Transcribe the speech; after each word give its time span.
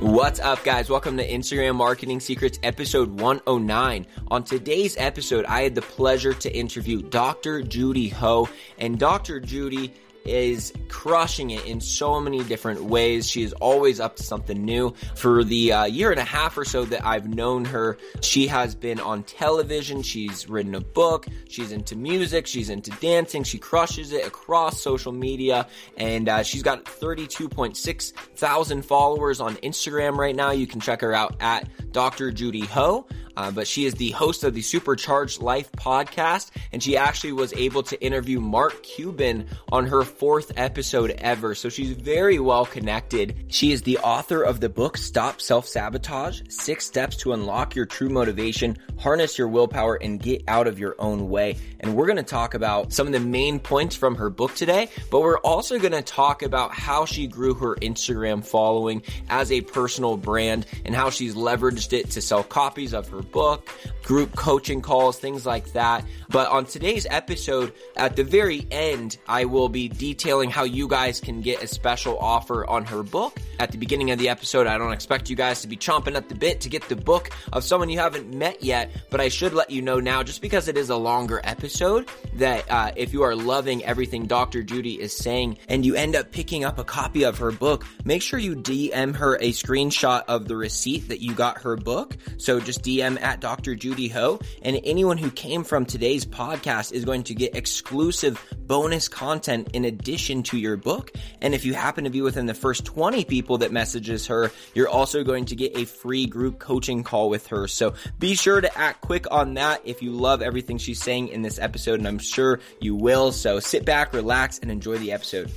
What's 0.00 0.40
up, 0.40 0.62
guys? 0.62 0.90
Welcome 0.90 1.16
to 1.16 1.26
Instagram 1.26 1.76
Marketing 1.76 2.20
Secrets 2.20 2.58
episode 2.62 3.18
109. 3.18 4.06
On 4.28 4.44
today's 4.44 4.94
episode, 4.98 5.46
I 5.46 5.62
had 5.62 5.74
the 5.74 5.80
pleasure 5.80 6.34
to 6.34 6.54
interview 6.54 7.00
Dr. 7.00 7.62
Judy 7.62 8.10
Ho. 8.10 8.46
And 8.78 8.98
Dr. 8.98 9.40
Judy 9.40 9.94
is 10.26 10.72
crushing 10.88 11.50
it 11.50 11.64
in 11.66 11.80
so 11.80 12.20
many 12.20 12.42
different 12.44 12.84
ways. 12.84 13.28
She 13.28 13.42
is 13.42 13.52
always 13.54 14.00
up 14.00 14.16
to 14.16 14.22
something 14.22 14.64
new. 14.64 14.94
For 15.14 15.44
the 15.44 15.72
uh, 15.72 15.84
year 15.84 16.10
and 16.10 16.20
a 16.20 16.24
half 16.24 16.56
or 16.58 16.64
so 16.64 16.84
that 16.86 17.04
I've 17.04 17.28
known 17.28 17.64
her, 17.66 17.98
she 18.20 18.46
has 18.48 18.74
been 18.74 19.00
on 19.00 19.22
television. 19.24 20.02
She's 20.02 20.48
written 20.48 20.74
a 20.74 20.80
book. 20.80 21.26
She's 21.48 21.72
into 21.72 21.96
music. 21.96 22.46
She's 22.46 22.70
into 22.70 22.90
dancing. 22.92 23.44
She 23.44 23.58
crushes 23.58 24.12
it 24.12 24.26
across 24.26 24.80
social 24.80 25.12
media. 25.12 25.66
And 25.96 26.28
uh, 26.28 26.42
she's 26.42 26.62
got 26.62 26.84
32.6 26.84 28.12
thousand 28.12 28.84
followers 28.84 29.40
on 29.40 29.56
Instagram 29.56 30.16
right 30.16 30.36
now. 30.36 30.50
You 30.50 30.66
can 30.66 30.80
check 30.80 31.00
her 31.00 31.12
out 31.12 31.36
at 31.40 31.68
Dr. 31.92 32.30
Judy 32.30 32.66
Ho. 32.66 33.06
Uh, 33.36 33.50
but 33.50 33.66
she 33.66 33.84
is 33.84 33.94
the 33.94 34.10
host 34.12 34.44
of 34.44 34.54
the 34.54 34.62
Supercharged 34.62 35.42
Life 35.42 35.70
podcast, 35.72 36.50
and 36.72 36.82
she 36.82 36.96
actually 36.96 37.32
was 37.32 37.52
able 37.52 37.82
to 37.82 38.02
interview 38.02 38.40
Mark 38.40 38.82
Cuban 38.82 39.46
on 39.70 39.86
her 39.86 40.04
fourth 40.18 40.52
episode 40.56 41.10
ever. 41.18 41.54
So 41.54 41.68
she's 41.68 41.90
very 41.90 42.38
well 42.38 42.64
connected. 42.64 43.36
She 43.48 43.72
is 43.72 43.82
the 43.82 43.98
author 43.98 44.42
of 44.42 44.60
the 44.60 44.68
book 44.68 44.96
Stop 44.96 45.40
Self 45.40 45.66
Sabotage 45.66 46.42
Six 46.48 46.86
Steps 46.86 47.16
to 47.18 47.32
Unlock 47.32 47.74
Your 47.74 47.86
True 47.86 48.08
Motivation, 48.08 48.76
Harness 48.98 49.38
Your 49.38 49.48
Willpower, 49.48 49.96
and 49.96 50.20
Get 50.20 50.42
Out 50.48 50.66
of 50.66 50.78
Your 50.78 50.96
Own 50.98 51.28
Way. 51.28 51.56
And 51.80 51.94
we're 51.94 52.06
going 52.06 52.16
to 52.16 52.22
talk 52.22 52.54
about 52.54 52.92
some 52.92 53.06
of 53.06 53.12
the 53.12 53.20
main 53.20 53.60
points 53.60 53.94
from 53.94 54.14
her 54.16 54.30
book 54.30 54.54
today, 54.54 54.88
but 55.10 55.20
we're 55.20 55.38
also 55.38 55.78
going 55.78 55.92
to 55.92 56.02
talk 56.02 56.42
about 56.42 56.72
how 56.72 57.04
she 57.04 57.26
grew 57.26 57.54
her 57.54 57.74
Instagram 57.76 58.44
following 58.44 59.02
as 59.28 59.52
a 59.52 59.60
personal 59.60 60.16
brand 60.16 60.66
and 60.84 60.94
how 60.94 61.10
she's 61.10 61.34
leveraged 61.34 61.92
it 61.92 62.10
to 62.12 62.22
sell 62.22 62.42
copies 62.42 62.94
of 62.94 63.08
her 63.08 63.22
book, 63.22 63.70
group 64.02 64.34
coaching 64.36 64.80
calls, 64.80 65.18
things 65.18 65.44
like 65.44 65.72
that. 65.72 66.04
But 66.28 66.48
on 66.48 66.64
today's 66.64 67.06
episode, 67.10 67.72
at 67.96 68.16
the 68.16 68.24
very 68.24 68.66
end, 68.70 69.18
I 69.28 69.44
will 69.44 69.68
be 69.68 69.88
detailing 70.06 70.50
how 70.50 70.62
you 70.62 70.86
guys 70.86 71.20
can 71.20 71.40
get 71.40 71.60
a 71.64 71.66
special 71.66 72.16
offer 72.18 72.64
on 72.70 72.84
her 72.84 73.02
book. 73.02 73.36
At 73.58 73.72
the 73.72 73.78
beginning 73.78 74.12
of 74.12 74.20
the 74.20 74.28
episode, 74.28 74.68
I 74.68 74.78
don't 74.78 74.92
expect 74.92 75.28
you 75.28 75.34
guys 75.34 75.62
to 75.62 75.66
be 75.66 75.76
chomping 75.76 76.14
at 76.14 76.28
the 76.28 76.34
bit 76.36 76.60
to 76.60 76.68
get 76.68 76.88
the 76.88 76.94
book 76.94 77.30
of 77.52 77.64
someone 77.64 77.88
you 77.88 77.98
haven't 77.98 78.32
met 78.32 78.62
yet, 78.62 78.92
but 79.10 79.20
I 79.20 79.28
should 79.28 79.52
let 79.52 79.70
you 79.70 79.82
know 79.82 79.98
now, 79.98 80.22
just 80.22 80.42
because 80.42 80.68
it 80.68 80.76
is 80.76 80.90
a 80.90 80.96
longer 80.96 81.40
episode, 81.42 82.08
that 82.34 82.70
uh, 82.70 82.92
if 82.94 83.12
you 83.12 83.22
are 83.22 83.34
loving 83.34 83.84
everything 83.84 84.26
Dr. 84.26 84.62
Judy 84.62 85.00
is 85.00 85.16
saying 85.16 85.58
and 85.68 85.84
you 85.84 85.96
end 85.96 86.14
up 86.14 86.30
picking 86.30 86.64
up 86.64 86.78
a 86.78 86.84
copy 86.84 87.24
of 87.24 87.38
her 87.38 87.50
book, 87.50 87.84
make 88.04 88.22
sure 88.22 88.38
you 88.38 88.54
DM 88.54 89.16
her 89.16 89.34
a 89.36 89.50
screenshot 89.50 90.22
of 90.28 90.46
the 90.46 90.56
receipt 90.56 91.08
that 91.08 91.20
you 91.20 91.34
got 91.34 91.58
her 91.62 91.76
book. 91.76 92.16
So 92.36 92.60
just 92.60 92.84
DM 92.84 93.20
at 93.20 93.40
Dr. 93.40 93.74
Judy 93.74 94.06
Ho. 94.08 94.38
And 94.62 94.78
anyone 94.84 95.18
who 95.18 95.32
came 95.32 95.64
from 95.64 95.84
today's 95.84 96.24
podcast 96.24 96.92
is 96.92 97.04
going 97.04 97.24
to 97.24 97.34
get 97.34 97.56
exclusive 97.56 98.40
bonus 98.68 99.08
content 99.08 99.70
in 99.72 99.85
addition 99.86 100.42
to 100.44 100.58
your 100.58 100.76
book. 100.76 101.12
And 101.40 101.54
if 101.54 101.64
you 101.64 101.74
happen 101.74 102.04
to 102.04 102.10
be 102.10 102.20
within 102.20 102.46
the 102.46 102.54
first 102.54 102.84
20 102.84 103.24
people 103.24 103.58
that 103.58 103.72
messages 103.72 104.26
her, 104.26 104.50
you're 104.74 104.88
also 104.88 105.24
going 105.24 105.46
to 105.46 105.56
get 105.56 105.76
a 105.76 105.84
free 105.84 106.26
group 106.26 106.58
coaching 106.58 107.02
call 107.02 107.30
with 107.30 107.46
her. 107.48 107.66
So 107.68 107.94
be 108.18 108.34
sure 108.34 108.60
to 108.60 108.78
act 108.78 109.00
quick 109.00 109.26
on 109.30 109.54
that 109.54 109.80
if 109.84 110.02
you 110.02 110.10
love 110.10 110.42
everything 110.42 110.78
she's 110.78 111.02
saying 111.02 111.28
in 111.28 111.42
this 111.42 111.58
episode, 111.58 111.98
and 112.00 112.08
I'm 112.08 112.18
sure 112.18 112.60
you 112.80 112.94
will. 112.94 113.32
So 113.32 113.60
sit 113.60 113.84
back, 113.84 114.12
relax, 114.12 114.58
and 114.58 114.70
enjoy 114.70 114.98
the 114.98 115.12
episode. 115.12 115.50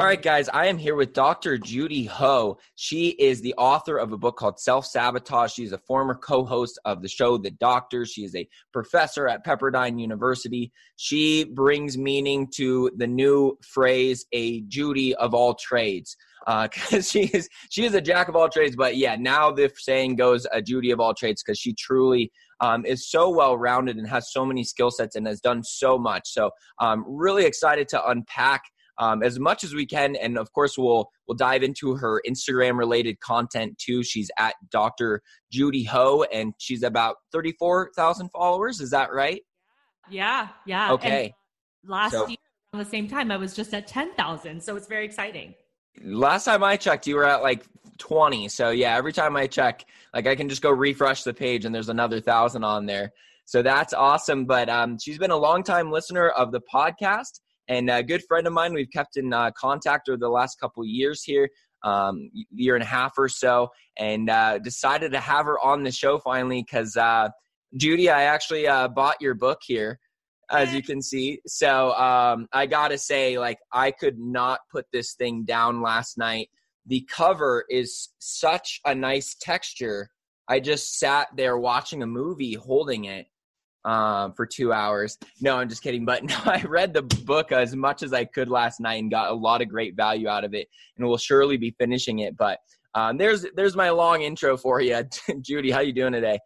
All 0.00 0.06
right, 0.06 0.22
guys, 0.22 0.48
I 0.48 0.64
am 0.68 0.78
here 0.78 0.94
with 0.94 1.12
Dr. 1.12 1.58
Judy 1.58 2.06
Ho. 2.06 2.56
She 2.74 3.10
is 3.10 3.42
the 3.42 3.52
author 3.58 3.98
of 3.98 4.12
a 4.12 4.16
book 4.16 4.38
called 4.38 4.58
Self 4.58 4.86
Sabotage. 4.86 5.52
She's 5.52 5.72
a 5.72 5.78
former 5.78 6.14
co 6.14 6.42
host 6.42 6.80
of 6.86 7.02
the 7.02 7.08
show 7.08 7.36
The 7.36 7.50
Doctor. 7.50 8.06
She 8.06 8.24
is 8.24 8.34
a 8.34 8.48
professor 8.72 9.28
at 9.28 9.44
Pepperdine 9.44 10.00
University. 10.00 10.72
She 10.96 11.44
brings 11.44 11.98
meaning 11.98 12.48
to 12.54 12.90
the 12.96 13.06
new 13.06 13.58
phrase, 13.60 14.24
a 14.32 14.62
Judy 14.62 15.14
of 15.16 15.34
all 15.34 15.52
trades. 15.52 16.16
Because 16.46 16.94
uh, 16.94 17.02
she 17.02 17.24
is 17.24 17.50
she 17.68 17.84
is 17.84 17.92
a 17.92 18.00
jack 18.00 18.28
of 18.28 18.36
all 18.36 18.48
trades, 18.48 18.76
but 18.76 18.96
yeah, 18.96 19.16
now 19.16 19.50
the 19.50 19.70
saying 19.76 20.16
goes 20.16 20.46
a 20.50 20.62
Judy 20.62 20.92
of 20.92 21.00
all 21.00 21.12
trades 21.12 21.42
because 21.42 21.58
she 21.58 21.74
truly 21.74 22.32
um, 22.60 22.86
is 22.86 23.10
so 23.10 23.28
well 23.28 23.58
rounded 23.58 23.98
and 23.98 24.08
has 24.08 24.32
so 24.32 24.46
many 24.46 24.64
skill 24.64 24.90
sets 24.90 25.14
and 25.14 25.26
has 25.26 25.42
done 25.42 25.62
so 25.62 25.98
much. 25.98 26.32
So, 26.32 26.52
I'm 26.78 27.00
um, 27.00 27.04
really 27.06 27.44
excited 27.44 27.86
to 27.88 28.08
unpack 28.08 28.62
um, 29.00 29.22
as 29.22 29.38
much 29.40 29.64
as 29.64 29.74
we 29.74 29.86
can. 29.86 30.14
And 30.14 30.38
of 30.38 30.52
course, 30.52 30.78
we'll 30.78 31.10
we'll 31.26 31.36
dive 31.36 31.62
into 31.62 31.96
her 31.96 32.22
Instagram 32.28 32.78
related 32.78 33.18
content 33.20 33.78
too. 33.78 34.04
She's 34.04 34.30
at 34.38 34.54
Dr. 34.70 35.22
Judy 35.50 35.84
Ho, 35.84 36.24
and 36.32 36.52
she's 36.58 36.82
about 36.84 37.16
thirty 37.32 37.52
four 37.58 37.90
thousand 37.96 38.28
followers. 38.28 38.80
Is 38.80 38.90
that 38.90 39.12
right? 39.12 39.42
Yeah, 40.08 40.48
yeah. 40.66 40.92
Okay. 40.92 41.34
And 41.82 41.90
last 41.90 42.12
so, 42.12 42.28
year, 42.28 42.36
the 42.74 42.84
same 42.84 43.08
time, 43.08 43.30
I 43.30 43.38
was 43.38 43.54
just 43.54 43.72
at 43.74 43.88
ten 43.88 44.12
thousand, 44.14 44.62
so 44.62 44.76
it's 44.76 44.86
very 44.86 45.06
exciting. 45.06 45.54
Last 46.04 46.44
time 46.44 46.62
I 46.62 46.76
checked, 46.76 47.06
you 47.06 47.16
were 47.16 47.26
at 47.26 47.42
like 47.42 47.66
20. 47.98 48.48
So 48.48 48.70
yeah, 48.70 48.96
every 48.96 49.12
time 49.12 49.36
I 49.36 49.46
check, 49.48 49.84
like 50.14 50.26
I 50.26 50.36
can 50.36 50.48
just 50.48 50.62
go 50.62 50.70
refresh 50.70 51.24
the 51.24 51.34
page 51.34 51.64
and 51.64 51.74
there's 51.74 51.88
another 51.88 52.20
thousand 52.20 52.62
on 52.64 52.86
there. 52.86 53.12
So 53.44 53.60
that's 53.60 53.92
awesome. 53.92 54.44
But 54.44 54.68
um, 54.68 54.98
she's 54.98 55.18
been 55.18 55.32
a 55.32 55.36
long 55.36 55.64
time 55.64 55.90
listener 55.90 56.28
of 56.28 56.52
the 56.52 56.60
podcast 56.72 57.40
and 57.70 57.88
a 57.88 58.02
good 58.02 58.22
friend 58.24 58.46
of 58.46 58.52
mine. 58.52 58.74
We've 58.74 58.90
kept 58.90 59.16
in 59.16 59.32
uh, 59.32 59.52
contact 59.52 60.08
over 60.08 60.18
the 60.18 60.28
last 60.28 60.60
couple 60.60 60.84
years 60.84 61.22
here, 61.22 61.48
um, 61.84 62.30
year 62.50 62.74
and 62.74 62.82
a 62.82 62.86
half 62.86 63.16
or 63.16 63.28
so, 63.28 63.68
and 63.96 64.28
uh, 64.28 64.58
decided 64.58 65.12
to 65.12 65.20
have 65.20 65.46
her 65.46 65.58
on 65.60 65.84
the 65.84 65.92
show 65.92 66.18
finally 66.18 66.62
because 66.62 66.96
uh, 66.96 67.28
Judy, 67.76 68.10
I 68.10 68.24
actually 68.24 68.66
uh, 68.66 68.88
bought 68.88 69.16
your 69.20 69.34
book 69.34 69.60
here. 69.62 69.98
As 70.52 70.74
you 70.74 70.82
can 70.82 71.00
see, 71.00 71.38
so 71.46 71.92
um, 71.92 72.48
I 72.52 72.66
gotta 72.66 72.98
say, 72.98 73.38
like, 73.38 73.58
I 73.72 73.92
could 73.92 74.18
not 74.18 74.58
put 74.72 74.84
this 74.92 75.14
thing 75.14 75.44
down 75.44 75.80
last 75.80 76.18
night. 76.18 76.48
The 76.86 77.06
cover 77.08 77.64
is 77.70 78.08
such 78.18 78.80
a 78.84 78.92
nice 78.92 79.36
texture. 79.40 80.10
I 80.48 80.58
just 80.58 80.98
sat 80.98 81.28
there 81.36 81.56
watching 81.56 82.02
a 82.02 82.06
movie 82.08 82.54
holding 82.54 83.04
it 83.04 83.26
um, 83.84 84.32
for 84.32 84.46
two 84.46 84.72
hours. 84.72 85.18
No, 85.40 85.56
I'm 85.56 85.68
just 85.68 85.82
kidding. 85.82 86.04
But 86.04 86.24
no, 86.24 86.36
I 86.44 86.62
read 86.62 86.92
the 86.92 87.02
book 87.02 87.52
as 87.52 87.74
much 87.74 88.02
as 88.02 88.12
I 88.12 88.24
could 88.24 88.48
last 88.48 88.80
night 88.80 89.02
and 89.02 89.10
got 89.10 89.30
a 89.30 89.34
lot 89.34 89.62
of 89.62 89.68
great 89.68 89.96
value 89.96 90.28
out 90.28 90.44
of 90.44 90.54
it, 90.54 90.68
and 90.96 91.06
will 91.06 91.18
surely 91.18 91.56
be 91.56 91.74
finishing 91.78 92.20
it. 92.20 92.36
But 92.36 92.58
um, 92.94 93.18
there's 93.18 93.46
there's 93.54 93.76
my 93.76 93.90
long 93.90 94.22
intro 94.22 94.56
for 94.56 94.80
you, 94.80 95.02
Judy. 95.40 95.70
How 95.70 95.80
you 95.80 95.92
doing 95.92 96.12
today? 96.12 96.38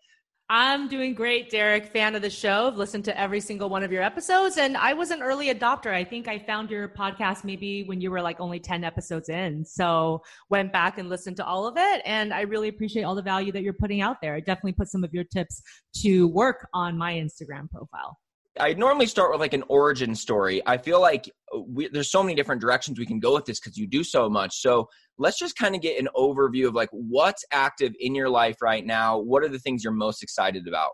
I'm 0.50 0.88
doing 0.88 1.14
great, 1.14 1.50
Derek. 1.50 1.86
Fan 1.86 2.14
of 2.14 2.20
the 2.20 2.28
show. 2.28 2.68
I've 2.68 2.76
listened 2.76 3.06
to 3.06 3.18
every 3.18 3.40
single 3.40 3.70
one 3.70 3.82
of 3.82 3.90
your 3.90 4.02
episodes, 4.02 4.58
and 4.58 4.76
I 4.76 4.92
was 4.92 5.10
an 5.10 5.22
early 5.22 5.48
adopter. 5.48 5.94
I 5.94 6.04
think 6.04 6.28
I 6.28 6.38
found 6.38 6.70
your 6.70 6.86
podcast 6.86 7.44
maybe 7.44 7.84
when 7.84 7.98
you 8.02 8.10
were 8.10 8.20
like 8.20 8.40
only 8.40 8.60
10 8.60 8.84
episodes 8.84 9.30
in. 9.30 9.64
So 9.64 10.22
went 10.50 10.70
back 10.70 10.98
and 10.98 11.08
listened 11.08 11.38
to 11.38 11.46
all 11.46 11.66
of 11.66 11.78
it, 11.78 12.02
and 12.04 12.34
I 12.34 12.42
really 12.42 12.68
appreciate 12.68 13.04
all 13.04 13.14
the 13.14 13.22
value 13.22 13.52
that 13.52 13.62
you're 13.62 13.72
putting 13.72 14.02
out 14.02 14.20
there. 14.20 14.34
I 14.34 14.40
definitely 14.40 14.74
put 14.74 14.88
some 14.88 15.02
of 15.02 15.14
your 15.14 15.24
tips 15.24 15.62
to 16.02 16.28
work 16.28 16.68
on 16.74 16.98
my 16.98 17.14
Instagram 17.14 17.70
profile. 17.70 18.18
I 18.58 18.74
normally 18.74 19.06
start 19.06 19.32
with 19.32 19.40
like 19.40 19.52
an 19.52 19.64
origin 19.68 20.14
story. 20.14 20.62
I 20.64 20.78
feel 20.78 21.00
like 21.00 21.30
uh, 21.54 21.60
we, 21.60 21.88
there's 21.88 22.10
so 22.10 22.22
many 22.22 22.34
different 22.34 22.60
directions 22.60 22.98
we 22.98 23.06
can 23.06 23.18
go 23.18 23.34
with 23.34 23.46
this 23.46 23.58
because 23.58 23.76
you 23.76 23.86
do 23.86 24.04
so 24.04 24.30
much. 24.30 24.60
So 24.60 24.88
let's 25.18 25.38
just 25.38 25.56
kind 25.56 25.74
of 25.74 25.80
get 25.80 25.98
an 25.98 26.08
overview 26.16 26.68
of 26.68 26.74
like 26.74 26.88
what's 26.92 27.44
active 27.50 27.94
in 27.98 28.14
your 28.14 28.28
life 28.28 28.62
right 28.62 28.84
now. 28.86 29.18
What 29.18 29.42
are 29.42 29.48
the 29.48 29.58
things 29.58 29.82
you're 29.82 29.92
most 29.92 30.22
excited 30.22 30.68
about? 30.68 30.90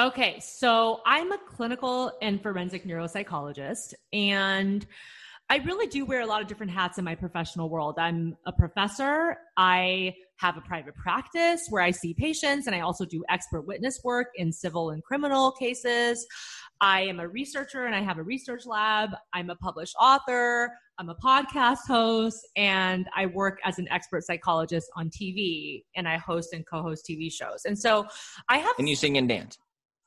Okay, 0.00 0.40
so 0.40 1.00
I'm 1.04 1.32
a 1.32 1.38
clinical 1.38 2.12
and 2.22 2.42
forensic 2.42 2.84
neuropsychologist, 2.84 3.92
and 4.12 4.86
I 5.50 5.56
really 5.56 5.86
do 5.86 6.06
wear 6.06 6.22
a 6.22 6.26
lot 6.26 6.40
of 6.40 6.48
different 6.48 6.72
hats 6.72 6.96
in 6.96 7.04
my 7.04 7.14
professional 7.14 7.68
world. 7.68 7.98
I'm 7.98 8.34
a 8.46 8.52
professor. 8.52 9.36
I 9.58 10.14
have 10.38 10.56
a 10.56 10.62
private 10.62 10.94
practice 10.94 11.66
where 11.68 11.82
I 11.82 11.90
see 11.90 12.14
patients, 12.14 12.66
and 12.66 12.74
I 12.74 12.80
also 12.80 13.04
do 13.04 13.22
expert 13.28 13.66
witness 13.66 14.00
work 14.02 14.28
in 14.34 14.50
civil 14.50 14.90
and 14.90 15.02
criminal 15.04 15.52
cases. 15.52 16.26
I 16.82 17.02
am 17.02 17.20
a 17.20 17.28
researcher 17.28 17.86
and 17.86 17.94
I 17.94 18.00
have 18.00 18.18
a 18.18 18.24
research 18.24 18.66
lab. 18.66 19.10
I'm 19.32 19.50
a 19.50 19.54
published 19.54 19.94
author. 20.00 20.68
I'm 20.98 21.08
a 21.10 21.14
podcast 21.14 21.86
host 21.86 22.40
and 22.56 23.08
I 23.14 23.26
work 23.26 23.60
as 23.64 23.78
an 23.78 23.86
expert 23.88 24.24
psychologist 24.24 24.90
on 24.96 25.08
TV 25.08 25.84
and 25.94 26.08
I 26.08 26.18
host 26.18 26.52
and 26.52 26.66
co-host 26.66 27.06
TV 27.08 27.32
shows. 27.32 27.62
And 27.66 27.78
so 27.78 28.06
I 28.48 28.58
have 28.58 28.74
And 28.80 28.88
you 28.88 28.96
sing 28.96 29.16
and 29.16 29.28
dance. 29.28 29.56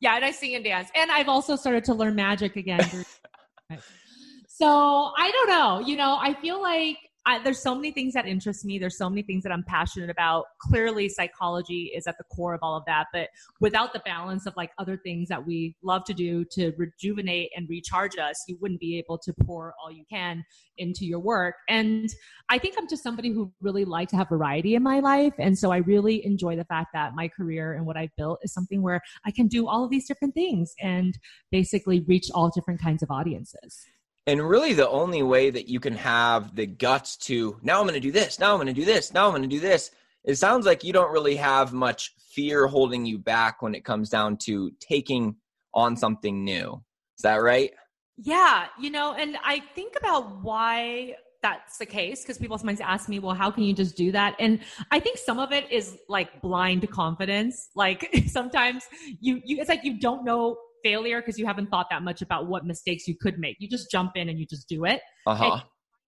Yeah, 0.02 0.18
and 0.18 0.26
I 0.26 0.32
sing 0.32 0.54
and 0.56 0.66
dance. 0.66 0.90
And 0.96 1.10
I've 1.10 1.30
also 1.30 1.56
started 1.56 1.86
to 1.86 1.94
learn 1.94 2.14
magic 2.14 2.58
again. 2.58 2.82
so 4.50 5.12
I 5.18 5.32
don't 5.32 5.48
know. 5.48 5.80
You 5.80 5.96
know, 5.96 6.18
I 6.20 6.34
feel 6.34 6.62
like 6.62 6.98
I, 7.28 7.40
there's 7.40 7.62
so 7.62 7.74
many 7.74 7.92
things 7.92 8.14
that 8.14 8.28
interest 8.28 8.66
me. 8.66 8.78
There's 8.78 8.98
so 8.98 9.10
many 9.10 9.24
things 9.24 9.44
that 9.44 9.52
I'm 9.52 9.64
passionate 9.64 10.12
about. 10.12 10.46
Clearly, 10.60 11.10
psychology 11.10 11.92
is 11.96 12.06
at 12.06 12.18
the 12.20 12.24
core 12.26 12.54
of 12.54 12.60
all 12.62 12.78
of 12.78 12.84
that. 12.86 13.08
But 13.12 13.30
without 13.60 13.94
the 13.94 14.02
balance 14.06 14.46
of 14.46 14.56
like 14.56 14.72
other 14.78 14.96
things 14.98 15.28
that 15.30 15.46
we 15.46 15.76
love 15.82 16.04
to 16.06 16.14
do 16.14 16.46
to 16.52 16.72
rejuvenate 16.78 17.50
and 17.56 17.68
recharge 17.68 18.18
us, 18.18 18.36
you 18.48 18.58
wouldn't 18.62 18.80
be 18.80 19.00
able 19.00 19.18
to 19.20 19.34
pour 19.44 19.74
all 19.82 19.92
you 19.92 20.04
can 20.10 20.46
into 20.78 21.06
your 21.06 21.20
work. 21.20 21.56
And 21.68 22.10
I 22.50 22.60
think 22.60 22.76
I'm 22.78 22.88
just 22.88 23.02
somebody 23.02 23.32
who 23.32 23.52
really 23.60 23.86
like 23.86 24.10
to 24.10 24.18
have 24.18 24.30
variety 24.30 24.76
in 24.76 24.84
my 24.84 25.00
life. 25.00 25.34
And 25.40 25.58
so 25.58 25.72
I 25.72 25.78
really 25.78 26.24
enjoy 26.26 26.56
the 26.56 26.66
fact 26.66 26.90
that 26.94 27.16
my 27.16 27.28
career 27.28 27.74
and 27.74 27.88
what 27.88 27.98
I've 27.98 28.16
built 28.18 28.40
is 28.44 28.54
something 28.54 28.84
where 28.84 29.02
I 29.26 29.32
can 29.32 29.48
do 29.48 29.68
all 29.68 29.84
of 29.84 29.90
these 29.90 30.08
different 30.08 30.36
things 30.36 30.76
and 30.80 31.18
basically 31.52 32.02
reach 32.02 32.30
all 32.36 32.52
different 32.54 32.82
kinds 32.82 33.02
of 33.02 33.10
audiences. 33.10 33.88
And 34.28 34.42
really, 34.42 34.74
the 34.74 34.90
only 34.90 35.22
way 35.22 35.52
that 35.52 35.68
you 35.68 35.80
can 35.80 35.96
have 35.96 36.56
the 36.56 36.66
guts 36.66 37.16
to 37.18 37.60
now 37.62 37.80
I'm 37.80 37.88
going 37.88 37.94
to 37.94 38.00
do 38.00 38.12
this, 38.12 38.40
now 38.40 38.52
I'm 38.52 38.58
going 38.58 38.68
to 38.68 38.74
do 38.74 38.86
this, 38.86 39.14
now 39.14 39.26
I'm 39.28 39.32
going 39.32 39.44
to 39.44 39.48
do 39.48 39.60
this. 39.60 39.92
It 40.24 40.36
sounds 40.36 40.66
like 40.66 40.84
you 40.84 40.92
don't 40.92 41.12
really 41.12 41.36
have 41.36 41.74
much 41.74 42.14
fear 42.32 42.66
holding 42.66 43.06
you 43.06 43.20
back 43.20 43.62
when 43.62 43.76
it 43.76 43.86
comes 43.86 44.10
down 44.10 44.38
to 44.38 44.72
taking 44.80 45.36
on 45.76 45.96
something 45.96 46.44
new. 46.44 46.84
Is 47.18 47.22
that 47.22 47.44
right? 47.44 47.72
Yeah, 48.18 48.66
you 48.80 48.90
know, 48.90 49.14
and 49.14 49.38
I 49.44 49.60
think 49.76 49.94
about 49.98 50.42
why 50.42 51.16
that's 51.44 51.78
the 51.78 51.86
case 51.86 52.24
because 52.24 52.40
people 52.40 52.58
sometimes 52.58 52.82
ask 52.82 53.08
me, 53.08 53.20
well, 53.20 53.36
how 53.36 53.52
can 53.52 53.64
you 53.64 53.74
just 53.74 53.96
do 53.96 54.12
that? 54.12 54.36
And 54.40 54.62
I 54.90 55.00
think 55.00 55.20
some 55.20 55.38
of 55.38 55.52
it 55.52 55.72
is 55.72 55.96
like 56.10 56.42
blind 56.42 56.90
confidence. 56.90 57.70
Like 57.76 58.24
sometimes 58.28 58.86
you, 59.20 59.42
you 59.46 59.60
it's 59.60 59.70
like 59.70 59.84
you 59.84 60.00
don't 60.00 60.26
know 60.26 60.58
failure 60.86 61.20
because 61.20 61.40
you 61.40 61.46
haven't 61.46 61.70
thought 61.72 61.88
that 61.90 62.04
much 62.04 62.22
about 62.22 62.48
what 62.48 62.66
mistakes 62.66 63.08
you 63.08 63.16
could 63.20 63.40
make. 63.40 63.56
You 63.60 63.68
just 63.68 63.90
jump 63.90 64.12
in 64.16 64.30
and 64.30 64.40
you 64.40 64.46
just 64.46 64.70
do 64.70 64.86
it. 64.86 65.02
Uh-huh. 65.26 65.60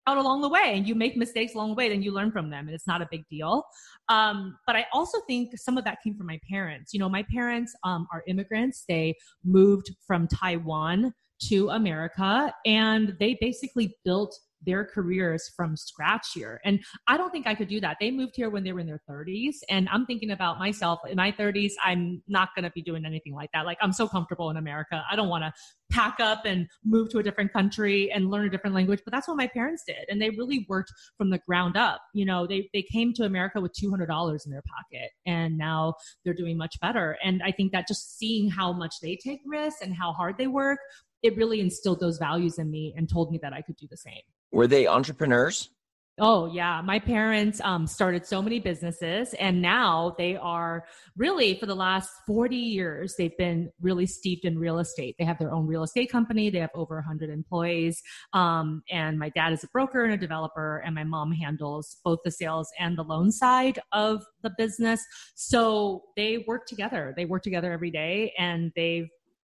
Out 0.08 0.18
along 0.18 0.42
the 0.42 0.50
way, 0.50 0.74
and 0.76 0.88
you 0.88 0.94
make 0.94 1.18
mistakes 1.18 1.56
along 1.56 1.70
the 1.70 1.76
way, 1.76 1.90
then 1.90 2.04
you 2.04 2.12
learn 2.12 2.32
from 2.32 2.52
them, 2.52 2.68
and 2.68 2.76
it's 2.76 2.86
not 2.86 3.02
a 3.02 3.08
big 3.10 3.24
deal. 3.28 3.64
Um, 4.08 4.56
but 4.68 4.76
I 4.76 4.86
also 4.94 5.18
think 5.26 5.58
some 5.58 5.80
of 5.80 5.84
that 5.86 5.98
came 6.04 6.16
from 6.16 6.28
my 6.28 6.40
parents. 6.48 6.94
You 6.94 7.00
know, 7.00 7.10
my 7.10 7.24
parents 7.24 7.74
um, 7.84 8.06
are 8.14 8.22
immigrants. 8.28 8.84
They 8.88 9.16
moved 9.44 9.88
from 10.06 10.28
Taiwan 10.28 11.12
to 11.48 11.70
America, 11.70 12.54
and 12.68 13.16
they 13.20 13.36
basically 13.42 13.98
built 14.06 14.38
their 14.66 14.86
careers 14.86 15.52
from 15.56 15.76
scratch 15.76 16.28
here. 16.34 16.60
And 16.64 16.80
I 17.08 17.18
don't 17.18 17.32
think 17.32 17.48
I 17.48 17.56
could 17.56 17.68
do 17.68 17.80
that. 17.82 17.98
They 18.00 18.12
moved 18.12 18.34
here 18.36 18.50
when 18.50 18.64
they 18.64 18.74
were 18.74 18.80
in 18.80 18.88
their 18.88 19.02
30s. 19.10 19.56
And 19.70 19.88
I'm 19.90 20.06
thinking 20.06 20.32
about 20.32 20.60
myself 20.60 21.00
in 21.10 21.16
my 21.16 21.32
30s, 21.32 21.74
I'm 21.84 22.22
not 22.28 22.50
going 22.56 22.64
to 22.64 22.72
be 22.72 22.82
doing 22.82 23.06
anything 23.06 23.34
like 23.34 23.52
that. 23.54 23.66
Like, 23.66 23.78
I'm 23.82 23.94
so 23.94 24.08
comfortable 24.08 24.50
in 24.50 24.58
America. 24.58 25.04
I 25.10 25.16
don't 25.16 25.30
want 25.30 25.44
to 25.44 25.54
pack 25.92 26.20
up 26.20 26.42
and 26.46 26.68
move 26.84 27.10
to 27.10 27.20
a 27.20 27.24
different 27.24 27.54
country 27.54 28.12
and 28.12 28.30
learn 28.30 28.46
a 28.46 28.50
different 28.50 28.76
language. 28.76 29.02
But 29.06 29.14
that's 29.14 29.28
what 29.28 29.38
my 29.38 29.48
parents 29.48 29.84
did. 29.86 30.06
And 30.10 30.22
they 30.22 30.30
really 30.32 30.66
worked 30.68 30.92
from 31.18 31.30
the 31.30 31.40
ground 31.40 31.78
up. 31.78 32.02
You 32.14 32.26
know, 32.26 32.48
they, 32.48 32.70
they 32.74 32.82
came 32.82 33.14
to 33.14 33.24
America 33.24 33.62
with 33.62 33.74
$200 33.74 34.46
in 34.46 34.52
their 34.52 34.64
pocket 34.64 35.12
and 35.26 35.58
now 35.58 35.94
they're 36.24 36.34
doing 36.34 36.58
much 36.58 36.80
better. 36.80 37.18
And 37.24 37.42
I 37.44 37.52
think 37.52 37.72
that 37.72 37.88
just 37.88 38.18
seeing 38.18 38.50
how 38.50 38.74
much 38.74 38.96
they 39.02 39.18
take 39.24 39.42
risks 39.46 39.82
and 39.82 39.96
how 39.96 40.14
hard 40.14 40.38
they 40.38 40.48
work, 40.48 40.80
it 41.24 41.36
really 41.36 41.60
instilled 41.60 42.00
those 42.00 42.18
values 42.18 42.58
in 42.60 42.70
me 42.70 42.94
and 42.96 43.10
told 43.10 43.32
me 43.32 43.40
that 43.42 43.54
I 43.54 43.62
could 43.62 43.78
do 43.78 43.88
the 43.90 43.98
same. 43.98 44.22
Were 44.52 44.68
they 44.68 44.88
entrepreneurs? 44.88 45.70
Oh 46.18 46.46
yeah, 46.46 46.82
my 46.82 46.98
parents 46.98 47.60
um, 47.60 47.86
started 47.86 48.26
so 48.26 48.42
many 48.42 48.58
businesses, 48.58 49.34
and 49.34 49.62
now 49.62 50.16
they 50.18 50.38
are 50.38 50.86
really 51.18 51.56
for 51.60 51.66
the 51.66 51.76
last 51.76 52.10
forty 52.26 52.56
years 52.56 53.16
they've 53.18 53.38
been 53.38 53.70
really 53.82 54.06
steeped 54.06 54.46
in 54.46 54.58
real 54.58 54.80
estate. 54.80 55.18
They 55.20 55.26
have 55.26 55.38
their 55.38 55.54
own 55.54 55.68
real 55.68 55.84
estate 55.84 56.10
company. 56.10 56.50
They 56.50 56.60
have 56.60 56.70
over 56.74 57.02
hundred 57.02 57.32
employees, 57.32 58.02
um, 58.32 58.82
and 58.90 59.20
my 59.20 59.28
dad 59.28 59.52
is 59.52 59.66
a 59.66 59.68
broker 59.74 60.06
and 60.06 60.14
a 60.14 60.18
developer, 60.18 60.78
and 60.86 60.96
my 60.96 61.04
mom 61.04 61.34
handles 61.34 61.98
both 62.06 62.20
the 62.24 62.32
sales 62.32 62.70
and 62.80 62.98
the 62.98 63.04
loan 63.04 63.30
side 63.30 63.80
of 63.92 64.24
the 64.42 64.52
business. 64.58 65.04
So 65.36 66.04
they 66.16 66.46
work 66.48 66.66
together. 66.66 67.14
They 67.18 67.26
work 67.26 67.44
together 67.44 67.74
every 67.74 67.92
day, 67.92 68.34
and 68.38 68.72
they've 68.78 69.10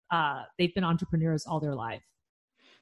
uh, 0.09 0.41
they've 0.57 0.73
been 0.73 0.83
entrepreneurs 0.83 1.45
all 1.45 1.59
their 1.59 1.75
life. 1.75 2.01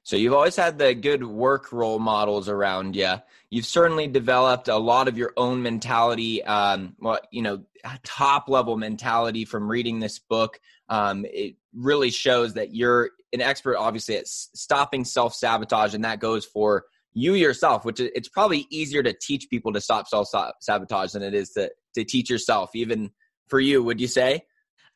So 0.04 0.18
you've 0.18 0.34
always 0.34 0.58
had 0.58 0.78
the 0.78 0.94
good 0.94 1.24
work 1.26 1.72
role 1.72 1.98
models 1.98 2.50
around 2.50 2.96
you. 2.96 3.14
You've 3.50 3.66
certainly 3.66 4.08
developed 4.08 4.68
a 4.68 4.78
lot 4.78 5.08
of 5.08 5.18
your 5.18 5.32
own 5.38 5.62
mentality, 5.62 6.44
um, 6.44 6.96
well, 7.00 7.20
you 7.32 7.42
know, 7.42 7.64
top 8.04 8.50
level 8.50 8.78
mentality 8.78 9.46
from 9.46 9.70
reading 9.70 10.00
this 10.00 10.20
book. 10.20 10.60
Um, 10.90 11.26
it 11.30 11.56
really 11.74 12.12
shows 12.12 12.54
that 12.56 12.76
you're 12.76 13.12
an 13.32 13.42
expert, 13.42 13.78
obviously, 13.78 14.18
at 14.18 14.28
stopping 14.28 15.06
self 15.06 15.34
sabotage, 15.34 15.94
and 15.94 16.04
that 16.04 16.20
goes 16.20 16.46
for 16.46 16.84
you 17.14 17.34
yourself. 17.34 17.86
Which 17.86 18.02
it's 18.02 18.28
probably 18.28 18.68
easier 18.70 19.04
to 19.04 19.14
teach 19.14 19.50
people 19.50 19.72
to 19.72 19.82
stop 19.82 20.08
self 20.08 20.28
sabotage 20.60 21.14
than 21.14 21.24
it 21.24 21.34
is 21.34 21.52
to 21.52 21.72
to 21.96 22.04
teach 22.04 22.30
yourself. 22.30 22.76
Even 22.76 23.12
for 23.48 23.60
you, 23.60 23.82
would 23.84 24.02
you 24.02 24.08
say? 24.08 24.44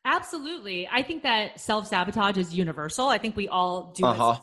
Absolutely. 0.04 0.88
I 0.90 1.02
think 1.02 1.22
that 1.22 1.60
self 1.60 1.86
sabotage 1.86 2.36
is 2.36 2.54
universal. 2.54 3.08
I 3.08 3.18
think 3.18 3.36
we 3.36 3.48
all 3.48 3.92
do 3.94 4.04
uh-huh. 4.04 4.36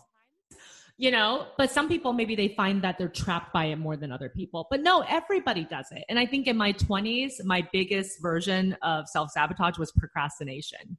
You 0.97 1.11
know 1.11 1.47
but 1.57 1.69
some 1.69 1.87
people 1.87 2.13
maybe 2.13 2.35
they 2.35 2.49
find 2.49 2.81
that 2.81 2.97
they're 2.97 3.09
trapped 3.09 3.51
by 3.53 3.65
it 3.65 3.75
more 3.77 3.97
than 3.97 4.11
other 4.11 4.29
people. 4.29 4.67
But 4.69 4.81
no 4.81 5.01
everybody 5.01 5.65
does 5.65 5.87
it. 5.91 6.03
And 6.09 6.17
i 6.17 6.25
think 6.25 6.47
in 6.47 6.57
my 6.57 6.73
20s 6.73 7.43
my 7.43 7.67
biggest 7.73 8.21
version 8.21 8.77
of 8.81 9.07
self-sabotage 9.09 9.77
was 9.77 9.91
procrastination 9.91 10.97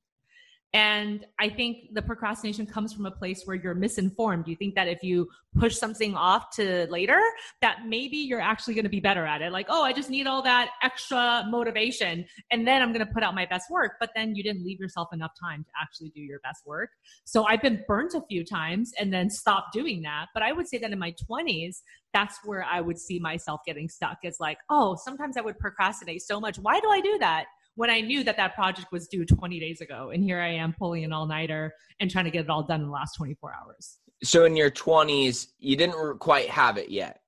and 0.72 1.24
I 1.38 1.48
think 1.48 1.94
the 1.94 2.02
procrastination 2.02 2.66
comes 2.66 2.92
from 2.92 3.06
a 3.06 3.10
place 3.10 3.42
where 3.44 3.56
you're 3.56 3.74
misinformed. 3.74 4.46
You 4.46 4.56
think 4.56 4.74
that 4.74 4.88
if 4.88 5.02
you 5.02 5.28
push 5.58 5.76
something 5.76 6.14
off 6.14 6.50
to 6.56 6.86
later, 6.90 7.20
that 7.62 7.86
maybe 7.86 8.16
you're 8.18 8.40
actually 8.40 8.74
going 8.74 8.84
to 8.84 8.90
be 8.90 9.00
better 9.00 9.24
at 9.24 9.40
it. 9.40 9.52
Like, 9.52 9.66
oh, 9.70 9.82
I 9.82 9.92
just 9.92 10.10
need 10.10 10.26
all 10.26 10.42
that 10.42 10.70
extra 10.82 11.44
motivation 11.48 12.26
and 12.50 12.66
then 12.66 12.82
I'm 12.82 12.92
going 12.92 13.06
to 13.06 13.12
put 13.12 13.22
out 13.22 13.34
my 13.34 13.46
best 13.46 13.70
work. 13.70 13.92
But 13.98 14.10
then 14.14 14.34
you 14.34 14.42
didn't 14.42 14.64
leave 14.64 14.78
yourself 14.78 15.08
enough 15.12 15.32
time 15.40 15.64
to 15.64 15.70
actually 15.80 16.10
do 16.10 16.20
your 16.20 16.40
best 16.40 16.66
work. 16.66 16.90
So 17.24 17.46
I've 17.46 17.62
been 17.62 17.82
burnt 17.88 18.14
a 18.14 18.20
few 18.28 18.44
times 18.44 18.92
and 18.98 19.12
then 19.12 19.30
stopped 19.30 19.72
doing 19.72 20.02
that. 20.02 20.26
But 20.34 20.42
I 20.42 20.52
would 20.52 20.68
say 20.68 20.78
that 20.78 20.90
in 20.92 20.98
my 20.98 21.14
20s, 21.30 21.76
that's 22.12 22.38
where 22.44 22.64
I 22.64 22.80
would 22.80 22.98
see 22.98 23.18
myself 23.18 23.60
getting 23.66 23.88
stuck. 23.88 24.18
It's 24.22 24.40
like, 24.40 24.58
oh, 24.68 24.96
sometimes 25.04 25.36
I 25.36 25.40
would 25.40 25.58
procrastinate 25.58 26.22
so 26.22 26.40
much. 26.40 26.58
Why 26.58 26.80
do 26.80 26.90
I 26.90 27.00
do 27.00 27.18
that? 27.18 27.46
When 27.76 27.90
I 27.90 28.00
knew 28.00 28.24
that 28.24 28.36
that 28.36 28.54
project 28.54 28.88
was 28.90 29.06
due 29.06 29.24
20 29.24 29.60
days 29.60 29.80
ago. 29.80 30.10
And 30.10 30.24
here 30.24 30.40
I 30.40 30.48
am 30.48 30.74
pulling 30.76 31.04
an 31.04 31.12
all 31.12 31.26
nighter 31.26 31.72
and 32.00 32.10
trying 32.10 32.24
to 32.24 32.30
get 32.30 32.44
it 32.44 32.50
all 32.50 32.62
done 32.62 32.80
in 32.80 32.86
the 32.86 32.92
last 32.92 33.14
24 33.14 33.54
hours. 33.54 33.98
So 34.24 34.44
in 34.44 34.56
your 34.56 34.70
20s, 34.70 35.48
you 35.58 35.76
didn't 35.76 36.18
quite 36.18 36.48
have 36.48 36.78
it 36.78 36.88
yet. 36.88 37.20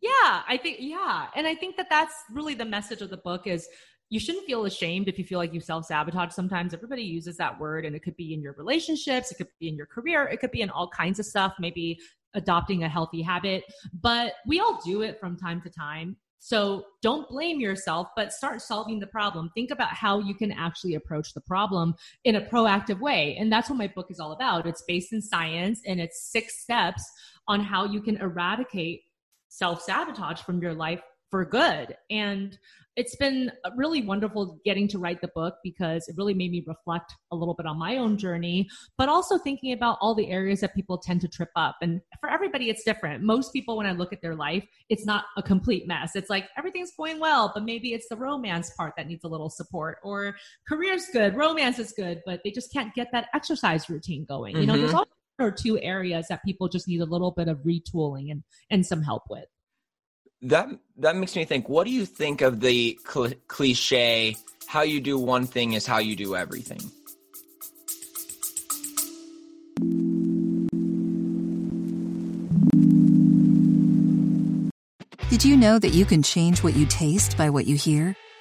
Yeah, 0.00 0.42
I 0.48 0.58
think, 0.62 0.78
yeah. 0.80 1.26
And 1.34 1.46
I 1.46 1.54
think 1.56 1.76
that 1.76 1.88
that's 1.90 2.14
really 2.32 2.54
the 2.54 2.64
message 2.64 3.02
of 3.02 3.10
the 3.10 3.16
book 3.16 3.46
is 3.46 3.68
you 4.10 4.20
shouldn't 4.20 4.46
feel 4.46 4.64
ashamed 4.64 5.08
if 5.08 5.18
you 5.18 5.24
feel 5.24 5.38
like 5.38 5.52
you 5.52 5.60
self 5.60 5.86
sabotage. 5.86 6.32
Sometimes 6.32 6.74
everybody 6.74 7.02
uses 7.02 7.36
that 7.36 7.58
word, 7.58 7.84
and 7.84 7.96
it 7.96 8.02
could 8.02 8.16
be 8.16 8.34
in 8.34 8.42
your 8.42 8.54
relationships, 8.54 9.30
it 9.30 9.36
could 9.36 9.48
be 9.58 9.68
in 9.68 9.76
your 9.76 9.86
career, 9.86 10.24
it 10.24 10.40
could 10.40 10.50
be 10.50 10.62
in 10.62 10.70
all 10.70 10.88
kinds 10.88 11.18
of 11.18 11.26
stuff, 11.26 11.54
maybe 11.58 11.98
adopting 12.34 12.84
a 12.84 12.88
healthy 12.88 13.22
habit. 13.22 13.64
But 13.92 14.34
we 14.46 14.60
all 14.60 14.80
do 14.84 15.02
it 15.02 15.18
from 15.18 15.36
time 15.36 15.60
to 15.62 15.70
time. 15.70 16.16
So 16.40 16.84
don't 17.02 17.28
blame 17.28 17.60
yourself, 17.60 18.08
but 18.16 18.32
start 18.32 18.62
solving 18.62 18.98
the 18.98 19.06
problem. 19.06 19.50
Think 19.54 19.70
about 19.70 19.92
how 19.92 20.20
you 20.20 20.34
can 20.34 20.50
actually 20.50 20.94
approach 20.94 21.34
the 21.34 21.42
problem 21.42 21.94
in 22.24 22.36
a 22.36 22.40
proactive 22.40 22.98
way. 22.98 23.36
And 23.38 23.52
that's 23.52 23.68
what 23.68 23.78
my 23.78 23.88
book 23.88 24.06
is 24.10 24.18
all 24.18 24.32
about. 24.32 24.66
It's 24.66 24.82
based 24.88 25.12
in 25.12 25.20
science 25.20 25.82
and 25.86 26.00
it's 26.00 26.30
six 26.32 26.62
steps 26.62 27.04
on 27.46 27.60
how 27.60 27.84
you 27.84 28.00
can 28.00 28.16
eradicate 28.16 29.02
self 29.48 29.82
sabotage 29.82 30.40
from 30.40 30.62
your 30.62 30.72
life 30.72 31.02
for 31.30 31.44
good. 31.44 31.94
And 32.10 32.58
it's 33.00 33.16
been 33.16 33.50
really 33.76 34.02
wonderful 34.02 34.60
getting 34.62 34.86
to 34.86 34.98
write 34.98 35.22
the 35.22 35.30
book 35.34 35.54
because 35.64 36.06
it 36.06 36.16
really 36.18 36.34
made 36.34 36.50
me 36.50 36.62
reflect 36.66 37.14
a 37.32 37.36
little 37.36 37.54
bit 37.54 37.64
on 37.64 37.78
my 37.78 37.96
own 37.96 38.18
journey, 38.18 38.68
but 38.98 39.08
also 39.08 39.38
thinking 39.38 39.72
about 39.72 39.96
all 40.02 40.14
the 40.14 40.30
areas 40.30 40.60
that 40.60 40.74
people 40.74 40.98
tend 40.98 41.22
to 41.22 41.26
trip 41.26 41.48
up. 41.56 41.76
And 41.80 42.02
for 42.20 42.28
everybody, 42.28 42.68
it's 42.68 42.84
different. 42.84 43.22
Most 43.22 43.54
people, 43.54 43.78
when 43.78 43.86
I 43.86 43.92
look 43.92 44.12
at 44.12 44.20
their 44.20 44.34
life, 44.34 44.66
it's 44.90 45.06
not 45.06 45.24
a 45.38 45.42
complete 45.42 45.88
mess. 45.88 46.14
It's 46.14 46.28
like 46.28 46.50
everything's 46.58 46.92
going 46.94 47.18
well, 47.18 47.50
but 47.54 47.64
maybe 47.64 47.94
it's 47.94 48.06
the 48.10 48.18
romance 48.18 48.70
part 48.76 48.92
that 48.98 49.06
needs 49.06 49.24
a 49.24 49.28
little 49.28 49.48
support, 49.48 49.96
or 50.02 50.36
career's 50.68 51.06
good, 51.10 51.34
romance 51.34 51.78
is 51.78 51.94
good, 51.96 52.20
but 52.26 52.40
they 52.44 52.50
just 52.50 52.70
can't 52.70 52.94
get 52.94 53.08
that 53.12 53.28
exercise 53.32 53.88
routine 53.88 54.26
going. 54.28 54.52
Mm-hmm. 54.52 54.60
You 54.60 54.66
know, 54.66 54.76
there's 54.76 54.90
mm-hmm. 54.90 54.98
one 55.38 55.48
or 55.48 55.50
two 55.50 55.78
areas 55.78 56.26
that 56.28 56.44
people 56.44 56.68
just 56.68 56.86
need 56.86 57.00
a 57.00 57.06
little 57.06 57.30
bit 57.30 57.48
of 57.48 57.60
retooling 57.60 58.30
and, 58.30 58.42
and 58.68 58.84
some 58.84 59.02
help 59.02 59.22
with 59.30 59.46
that 60.42 60.68
that 60.96 61.16
makes 61.16 61.36
me 61.36 61.44
think 61.44 61.68
what 61.68 61.84
do 61.84 61.90
you 61.90 62.06
think 62.06 62.40
of 62.40 62.60
the 62.60 62.98
cl- 63.06 63.34
cliche 63.48 64.36
how 64.66 64.82
you 64.82 65.00
do 65.00 65.18
one 65.18 65.46
thing 65.46 65.72
is 65.72 65.86
how 65.86 65.98
you 65.98 66.14
do 66.14 66.36
everything? 66.36 66.80
Did 75.28 75.44
you 75.44 75.56
know 75.56 75.78
that 75.78 75.90
you 75.92 76.04
can 76.04 76.22
change 76.22 76.62
what 76.62 76.76
you 76.76 76.86
taste 76.86 77.36
by 77.36 77.50
what 77.50 77.66
you 77.66 77.76
hear 77.76 78.14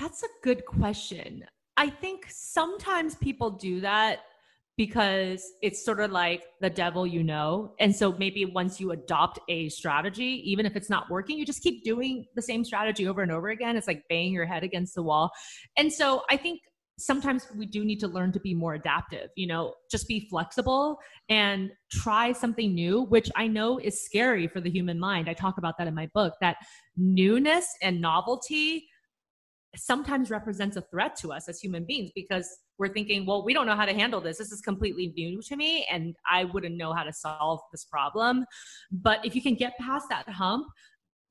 That's 0.00 0.22
a 0.22 0.28
good 0.42 0.64
question. 0.64 1.44
I 1.76 1.90
think 1.90 2.24
sometimes 2.30 3.16
people 3.16 3.50
do 3.50 3.80
that 3.82 4.20
because 4.78 5.44
it's 5.60 5.84
sort 5.84 6.00
of 6.00 6.10
like 6.10 6.44
the 6.62 6.70
devil 6.70 7.06
you 7.06 7.22
know. 7.22 7.74
And 7.78 7.94
so 7.94 8.12
maybe 8.12 8.46
once 8.46 8.80
you 8.80 8.92
adopt 8.92 9.40
a 9.50 9.68
strategy, 9.68 10.42
even 10.50 10.64
if 10.64 10.74
it's 10.74 10.88
not 10.88 11.10
working, 11.10 11.36
you 11.36 11.44
just 11.44 11.62
keep 11.62 11.84
doing 11.84 12.24
the 12.34 12.40
same 12.40 12.64
strategy 12.64 13.06
over 13.06 13.20
and 13.20 13.30
over 13.30 13.50
again. 13.50 13.76
It's 13.76 13.86
like 13.86 14.02
banging 14.08 14.32
your 14.32 14.46
head 14.46 14.64
against 14.64 14.94
the 14.94 15.02
wall. 15.02 15.30
And 15.76 15.92
so 15.92 16.22
I 16.30 16.38
think 16.38 16.60
sometimes 16.98 17.46
we 17.54 17.66
do 17.66 17.84
need 17.84 18.00
to 18.00 18.08
learn 18.08 18.32
to 18.32 18.40
be 18.40 18.54
more 18.54 18.72
adaptive, 18.72 19.28
you 19.36 19.46
know, 19.46 19.74
just 19.90 20.08
be 20.08 20.26
flexible 20.30 20.98
and 21.28 21.70
try 21.92 22.32
something 22.32 22.74
new, 22.74 23.02
which 23.02 23.30
I 23.36 23.48
know 23.48 23.78
is 23.78 24.02
scary 24.02 24.48
for 24.48 24.62
the 24.62 24.70
human 24.70 24.98
mind. 24.98 25.28
I 25.28 25.34
talk 25.34 25.58
about 25.58 25.76
that 25.76 25.88
in 25.88 25.94
my 25.94 26.08
book 26.14 26.34
that 26.40 26.56
newness 26.96 27.66
and 27.82 28.00
novelty 28.00 28.86
sometimes 29.76 30.30
represents 30.30 30.76
a 30.76 30.82
threat 30.82 31.16
to 31.16 31.32
us 31.32 31.48
as 31.48 31.60
human 31.60 31.84
beings 31.84 32.10
because 32.14 32.48
we're 32.78 32.88
thinking, 32.88 33.24
well, 33.24 33.44
we 33.44 33.54
don't 33.54 33.66
know 33.66 33.76
how 33.76 33.84
to 33.84 33.94
handle 33.94 34.20
this. 34.20 34.38
This 34.38 34.50
is 34.50 34.60
completely 34.60 35.12
new 35.16 35.40
to 35.42 35.56
me 35.56 35.86
and 35.90 36.16
I 36.30 36.44
wouldn't 36.44 36.76
know 36.76 36.92
how 36.92 37.04
to 37.04 37.12
solve 37.12 37.60
this 37.70 37.84
problem. 37.84 38.44
But 38.90 39.24
if 39.24 39.34
you 39.34 39.42
can 39.42 39.54
get 39.54 39.78
past 39.78 40.06
that 40.10 40.28
hump, 40.28 40.66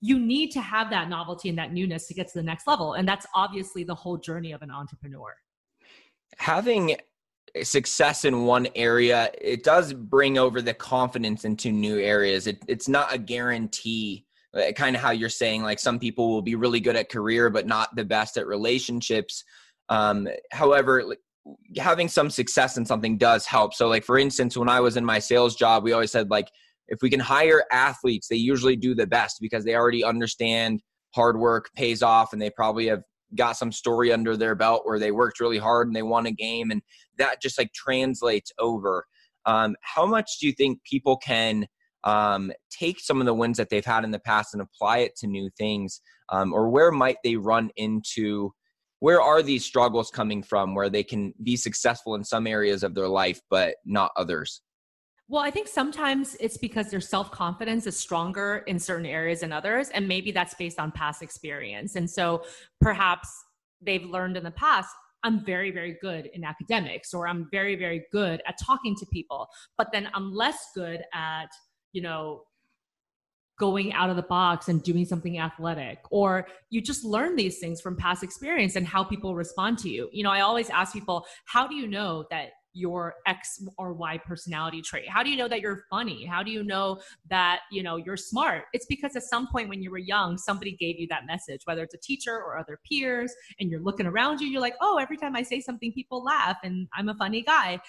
you 0.02 0.18
need 0.18 0.52
to 0.52 0.62
have 0.62 0.90
that 0.92 1.10
novelty 1.10 1.50
and 1.50 1.58
that 1.58 1.74
newness 1.74 2.08
to 2.08 2.14
get 2.14 2.28
to 2.28 2.40
the 2.40 2.44
next 2.44 2.68
level. 2.68 2.94
And 2.94 3.08
that's 3.08 3.26
obviously 3.36 3.84
the 3.84 3.96
whole 3.96 4.18
journey 4.18 4.54
of 4.54 4.62
an 4.62 4.72
entrepreneur. 4.72 5.36
Having 6.38 6.96
success 7.64 8.24
in 8.24 8.46
one 8.46 8.68
area, 8.76 9.30
it 9.42 9.64
does 9.64 9.94
bring 9.94 10.38
over 10.38 10.62
the 10.62 10.74
confidence 10.74 11.44
into 11.44 11.72
new 11.72 12.00
areas. 12.00 12.48
It, 12.48 12.64
it's 12.68 12.88
not 12.88 13.14
a 13.14 13.18
guarantee 13.18 14.26
kind 14.76 14.96
of 14.96 15.02
how 15.02 15.12
you're 15.12 15.30
saying 15.30 15.64
like 15.64 15.80
some 15.80 16.00
people 16.00 16.30
will 16.30 16.42
be 16.42 16.56
really 16.56 16.80
good 16.80 16.96
at 16.96 17.10
career 17.10 17.50
but 17.50 17.68
not 17.68 17.96
the 17.96 18.06
best 18.06 18.38
at 18.38 18.48
relationships. 18.48 19.44
Um, 19.90 20.28
however 20.52 21.16
having 21.78 22.08
some 22.08 22.30
success 22.30 22.78
in 22.78 22.86
something 22.86 23.18
does 23.18 23.46
help. 23.46 23.74
So 23.74 23.88
like 23.88 24.04
for 24.04 24.18
instance 24.18 24.58
when 24.58 24.70
i 24.70 24.80
was 24.80 24.98
in 24.98 25.06
my 25.06 25.20
sales 25.20 25.56
job 25.56 25.84
we 25.84 25.94
always 25.94 26.12
said 26.12 26.30
like 26.30 26.48
if 26.88 27.02
we 27.02 27.10
can 27.10 27.20
hire 27.20 27.64
athletes 27.72 28.28
they 28.28 28.36
usually 28.36 28.76
do 28.76 28.96
the 28.96 29.08
best 29.08 29.38
because 29.40 29.64
they 29.64 29.76
already 29.76 30.04
understand 30.04 30.82
hard 31.14 31.38
work 31.38 31.70
pays 31.76 32.02
off 32.02 32.34
and 32.34 32.42
they 32.42 32.50
probably 32.50 32.88
have 32.88 33.04
got 33.36 33.54
some 33.54 33.72
story 33.72 34.12
under 34.12 34.36
their 34.36 34.56
belt 34.56 34.82
where 34.86 35.00
they 35.00 35.12
worked 35.12 35.40
really 35.40 35.58
hard 35.58 35.88
and 35.88 35.96
they 35.96 36.02
won 36.02 36.26
a 36.26 36.32
game 36.32 36.72
and 36.72 36.82
that 37.18 37.42
just 37.42 37.58
like 37.58 37.72
translates 37.74 38.52
over. 38.60 39.06
Um, 39.46 39.76
how 39.82 40.06
much 40.06 40.40
do 40.40 40.48
you 40.48 40.54
think 40.54 40.84
people 40.84 41.18
can 41.18 41.68
um, 42.04 42.52
take 42.70 43.00
some 43.00 43.20
of 43.20 43.26
the 43.26 43.34
wins 43.34 43.58
that 43.58 43.70
they've 43.70 43.86
had 43.86 44.04
in 44.04 44.12
the 44.12 44.20
past 44.20 44.54
and 44.54 44.62
apply 44.62 45.00
it 45.00 45.16
to 45.18 45.28
new 45.28 45.50
things? 45.58 46.02
Um, 46.30 46.54
or 46.54 46.70
where 46.70 46.92
might 46.92 47.18
they 47.24 47.36
run 47.36 47.72
into? 47.76 48.54
Where 49.00 49.22
are 49.22 49.42
these 49.42 49.66
struggles 49.66 50.12
coming 50.12 50.44
from 50.44 50.76
where 50.76 50.90
they 50.90 51.04
can 51.04 51.34
be 51.42 51.56
successful 51.56 52.16
in 52.16 52.24
some 52.24 52.48
areas 52.48 52.84
of 52.84 52.96
their 52.96 53.08
life, 53.08 53.40
but 53.50 53.76
not 53.86 54.12
others? 54.18 54.62
Well, 55.30 55.44
I 55.44 55.52
think 55.52 55.68
sometimes 55.68 56.36
it's 56.40 56.58
because 56.58 56.90
their 56.90 57.00
self 57.00 57.30
confidence 57.30 57.86
is 57.86 57.96
stronger 57.96 58.64
in 58.66 58.80
certain 58.80 59.06
areas 59.06 59.42
than 59.42 59.52
others. 59.52 59.90
And 59.90 60.08
maybe 60.08 60.32
that's 60.32 60.56
based 60.56 60.80
on 60.80 60.92
past 60.92 61.22
experience. 61.22 61.96
And 61.96 62.10
so 62.10 62.44
perhaps 62.82 63.30
they've 63.80 64.04
learned 64.04 64.38
in 64.38 64.44
the 64.44 64.52
past, 64.52 64.90
I'm 65.24 65.46
very, 65.46 65.70
very 65.70 65.98
good 66.02 66.32
in 66.34 66.44
academics, 66.44 67.14
or 67.14 67.28
I'm 67.28 67.48
very, 67.52 67.76
very 67.76 68.06
good 68.12 68.42
at 68.48 68.56
talking 68.60 68.96
to 68.96 69.06
people. 69.14 69.48
But 69.78 69.90
then 69.94 70.10
I'm 70.16 70.34
less 70.34 70.70
good 70.74 71.04
at 71.14 71.50
you 71.92 72.02
know, 72.02 72.44
going 73.60 73.92
out 73.94 74.10
of 74.10 74.16
the 74.16 74.24
box 74.24 74.70
and 74.70 74.82
doing 74.82 75.06
something 75.06 75.38
athletic 75.38 76.00
or 76.10 76.48
you 76.70 76.82
just 76.82 77.04
learn 77.04 77.36
these 77.36 77.60
things 77.60 77.82
from 77.82 77.96
past 77.96 78.24
experience 78.24 78.78
and 78.78 78.88
how 78.88 79.04
people 79.04 79.36
respond 79.36 79.78
to 79.78 79.90
you. 79.90 80.10
You 80.14 80.24
know 80.24 80.32
i 80.32 80.40
always 80.40 80.70
ask 80.70 80.94
people 80.94 81.26
how 81.46 81.68
do 81.68 81.76
you 81.76 81.86
know 81.86 82.26
that 82.32 82.52
your 82.74 83.16
x 83.26 83.62
or 83.78 83.94
y 83.94 84.18
personality 84.18 84.82
trait? 84.82 85.10
How 85.10 85.24
do 85.24 85.30
you 85.30 85.36
know 85.36 85.48
that 85.48 85.60
you're 85.60 85.84
funny? 85.90 86.24
How 86.24 86.44
do 86.44 86.52
you 86.52 86.64
know 86.64 87.02
that 87.30 87.62
you 87.72 87.84
know 87.84 87.98
you're 87.98 88.16
smart? 88.16 88.66
It's 88.74 88.86
because 88.86 89.16
at 89.16 89.24
some 89.24 89.48
point 89.48 89.70
when 89.70 89.82
you 89.82 89.92
were 89.92 89.98
young 89.98 90.38
somebody 90.38 90.78
gave 90.78 90.98
you 90.98 91.08
that 91.08 91.26
message 91.26 91.62
whether 91.66 91.84
it's 91.84 91.96
a 91.96 91.98
teacher 91.98 92.32
or 92.32 92.58
other 92.58 92.80
peers 92.88 93.34
and 93.60 93.70
you're 93.70 93.82
looking 93.82 94.06
around 94.06 94.40
you 94.40 94.48
you're 94.48 94.62
like 94.62 94.76
oh 94.82 94.98
every 94.98 95.18
time 95.18 95.36
i 95.36 95.42
say 95.42 95.60
something 95.60 95.92
people 95.92 96.24
laugh 96.24 96.58
and 96.64 96.88
i'm 96.94 97.10
a 97.10 97.16
funny 97.16 97.42
guy 97.42 97.80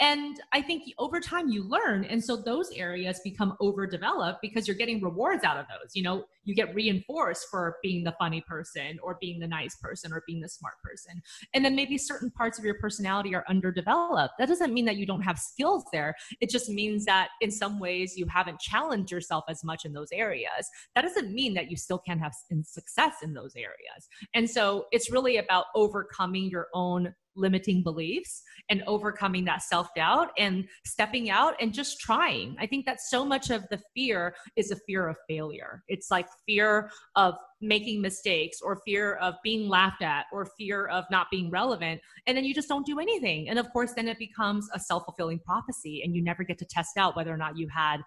and 0.00 0.40
I 0.52 0.62
think 0.62 0.84
over 0.98 1.20
time 1.20 1.48
you 1.48 1.62
learn. 1.62 2.04
And 2.04 2.22
so 2.22 2.36
those 2.36 2.70
areas 2.72 3.20
become 3.22 3.56
overdeveloped 3.60 4.40
because 4.42 4.66
you're 4.66 4.76
getting 4.76 5.00
rewards 5.02 5.44
out 5.44 5.56
of 5.56 5.66
those. 5.68 5.94
You 5.94 6.02
know, 6.02 6.24
you 6.44 6.54
get 6.54 6.74
reinforced 6.74 7.46
for 7.50 7.76
being 7.82 8.02
the 8.02 8.14
funny 8.18 8.40
person 8.40 8.98
or 9.02 9.18
being 9.20 9.38
the 9.38 9.46
nice 9.46 9.76
person 9.76 10.12
or 10.12 10.24
being 10.26 10.40
the 10.40 10.48
smart 10.48 10.74
person. 10.82 11.22
And 11.54 11.64
then 11.64 11.76
maybe 11.76 11.98
certain 11.98 12.30
parts 12.30 12.58
of 12.58 12.64
your 12.64 12.78
personality 12.78 13.34
are 13.34 13.44
underdeveloped. 13.48 14.34
That 14.38 14.48
doesn't 14.48 14.72
mean 14.72 14.86
that 14.86 14.96
you 14.96 15.06
don't 15.06 15.22
have 15.22 15.38
skills 15.38 15.84
there. 15.92 16.14
It 16.40 16.50
just 16.50 16.68
means 16.68 17.04
that 17.04 17.28
in 17.40 17.50
some 17.50 17.78
ways 17.78 18.14
you 18.16 18.26
haven't 18.26 18.60
challenged 18.60 19.12
yourself 19.12 19.44
as 19.48 19.62
much 19.62 19.84
in 19.84 19.92
those 19.92 20.10
areas. 20.12 20.68
That 20.94 21.02
doesn't 21.02 21.32
mean 21.32 21.54
that 21.54 21.70
you 21.70 21.76
still 21.76 21.98
can't 21.98 22.20
have 22.20 22.34
success 22.64 23.16
in 23.22 23.34
those 23.34 23.54
areas. 23.54 24.08
And 24.34 24.48
so 24.48 24.86
it's 24.90 25.10
really 25.10 25.36
about 25.36 25.66
overcoming 25.74 26.44
your 26.44 26.68
own 26.74 27.14
limiting 27.34 27.82
beliefs 27.82 28.42
and 28.68 28.82
overcoming 28.86 29.44
that 29.44 29.62
self 29.62 29.88
doubt 29.94 30.30
and 30.38 30.66
stepping 30.84 31.30
out 31.30 31.54
and 31.60 31.72
just 31.72 32.00
trying. 32.00 32.56
I 32.60 32.66
think 32.66 32.86
that 32.86 33.00
so 33.00 33.24
much 33.24 33.50
of 33.50 33.64
the 33.70 33.80
fear 33.94 34.34
is 34.56 34.70
a 34.70 34.76
fear 34.86 35.08
of 35.08 35.16
failure. 35.28 35.82
It's 35.88 36.10
like 36.10 36.26
fear 36.46 36.90
of 37.16 37.34
making 37.60 38.00
mistakes 38.00 38.60
or 38.60 38.80
fear 38.84 39.14
of 39.16 39.34
being 39.42 39.68
laughed 39.68 40.02
at 40.02 40.26
or 40.32 40.46
fear 40.58 40.86
of 40.86 41.04
not 41.10 41.28
being 41.30 41.50
relevant. 41.50 42.00
And 42.26 42.36
then 42.36 42.44
you 42.44 42.54
just 42.54 42.68
don't 42.68 42.86
do 42.86 42.98
anything. 42.98 43.48
And 43.48 43.58
of 43.58 43.70
course, 43.72 43.92
then 43.94 44.08
it 44.08 44.18
becomes 44.18 44.68
a 44.74 44.80
self 44.80 45.04
fulfilling 45.04 45.38
prophecy 45.38 46.02
and 46.04 46.14
you 46.14 46.22
never 46.22 46.44
get 46.44 46.58
to 46.58 46.64
test 46.64 46.96
out 46.96 47.16
whether 47.16 47.32
or 47.32 47.38
not 47.38 47.56
you 47.56 47.68
had 47.68 48.00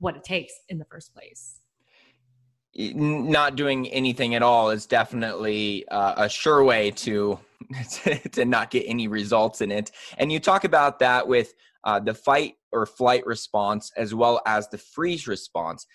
what 0.00 0.16
it 0.16 0.24
takes 0.24 0.52
in 0.68 0.78
the 0.78 0.84
first 0.84 1.12
place 1.12 1.60
not 2.78 3.56
doing 3.56 3.88
anything 3.88 4.34
at 4.36 4.42
all 4.42 4.70
is 4.70 4.86
definitely 4.86 5.86
uh, 5.88 6.14
a 6.16 6.28
sure 6.28 6.62
way 6.62 6.90
to 6.92 7.38
to 8.32 8.44
not 8.44 8.70
get 8.70 8.84
any 8.86 9.08
results 9.08 9.60
in 9.60 9.70
it. 9.70 9.90
And 10.16 10.30
you 10.30 10.40
talk 10.40 10.64
about 10.64 11.00
that 11.00 11.26
with 11.26 11.54
uh, 11.84 11.98
the 12.00 12.14
fight 12.14 12.54
or 12.72 12.86
flight 12.86 13.26
response 13.26 13.90
as 13.96 14.14
well 14.14 14.40
as 14.46 14.68
the 14.68 14.78
freeze 14.78 15.26
response. 15.26 15.86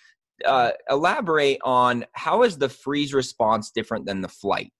Uh, 0.46 0.72
elaborate 0.90 1.60
on 1.64 2.06
how 2.14 2.44
is 2.44 2.58
the 2.58 2.68
freeze 2.68 3.14
response 3.14 3.72
different 3.72 4.06
than 4.06 4.20
the 4.22 4.28
flight? 4.28 4.74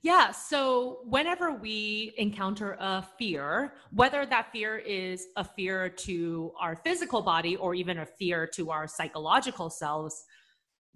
Yeah. 0.00 0.32
So, 0.32 1.00
whenever 1.04 1.52
we 1.52 2.14
encounter 2.16 2.76
a 2.80 3.02
fear, 3.18 3.74
whether 3.90 4.24
that 4.26 4.50
fear 4.50 4.78
is 4.78 5.26
a 5.36 5.44
fear 5.44 5.88
to 5.88 6.52
our 6.58 6.76
physical 6.76 7.20
body 7.22 7.56
or 7.56 7.74
even 7.74 7.98
a 7.98 8.06
fear 8.06 8.46
to 8.54 8.70
our 8.70 8.88
psychological 8.88 9.68
selves, 9.68 10.24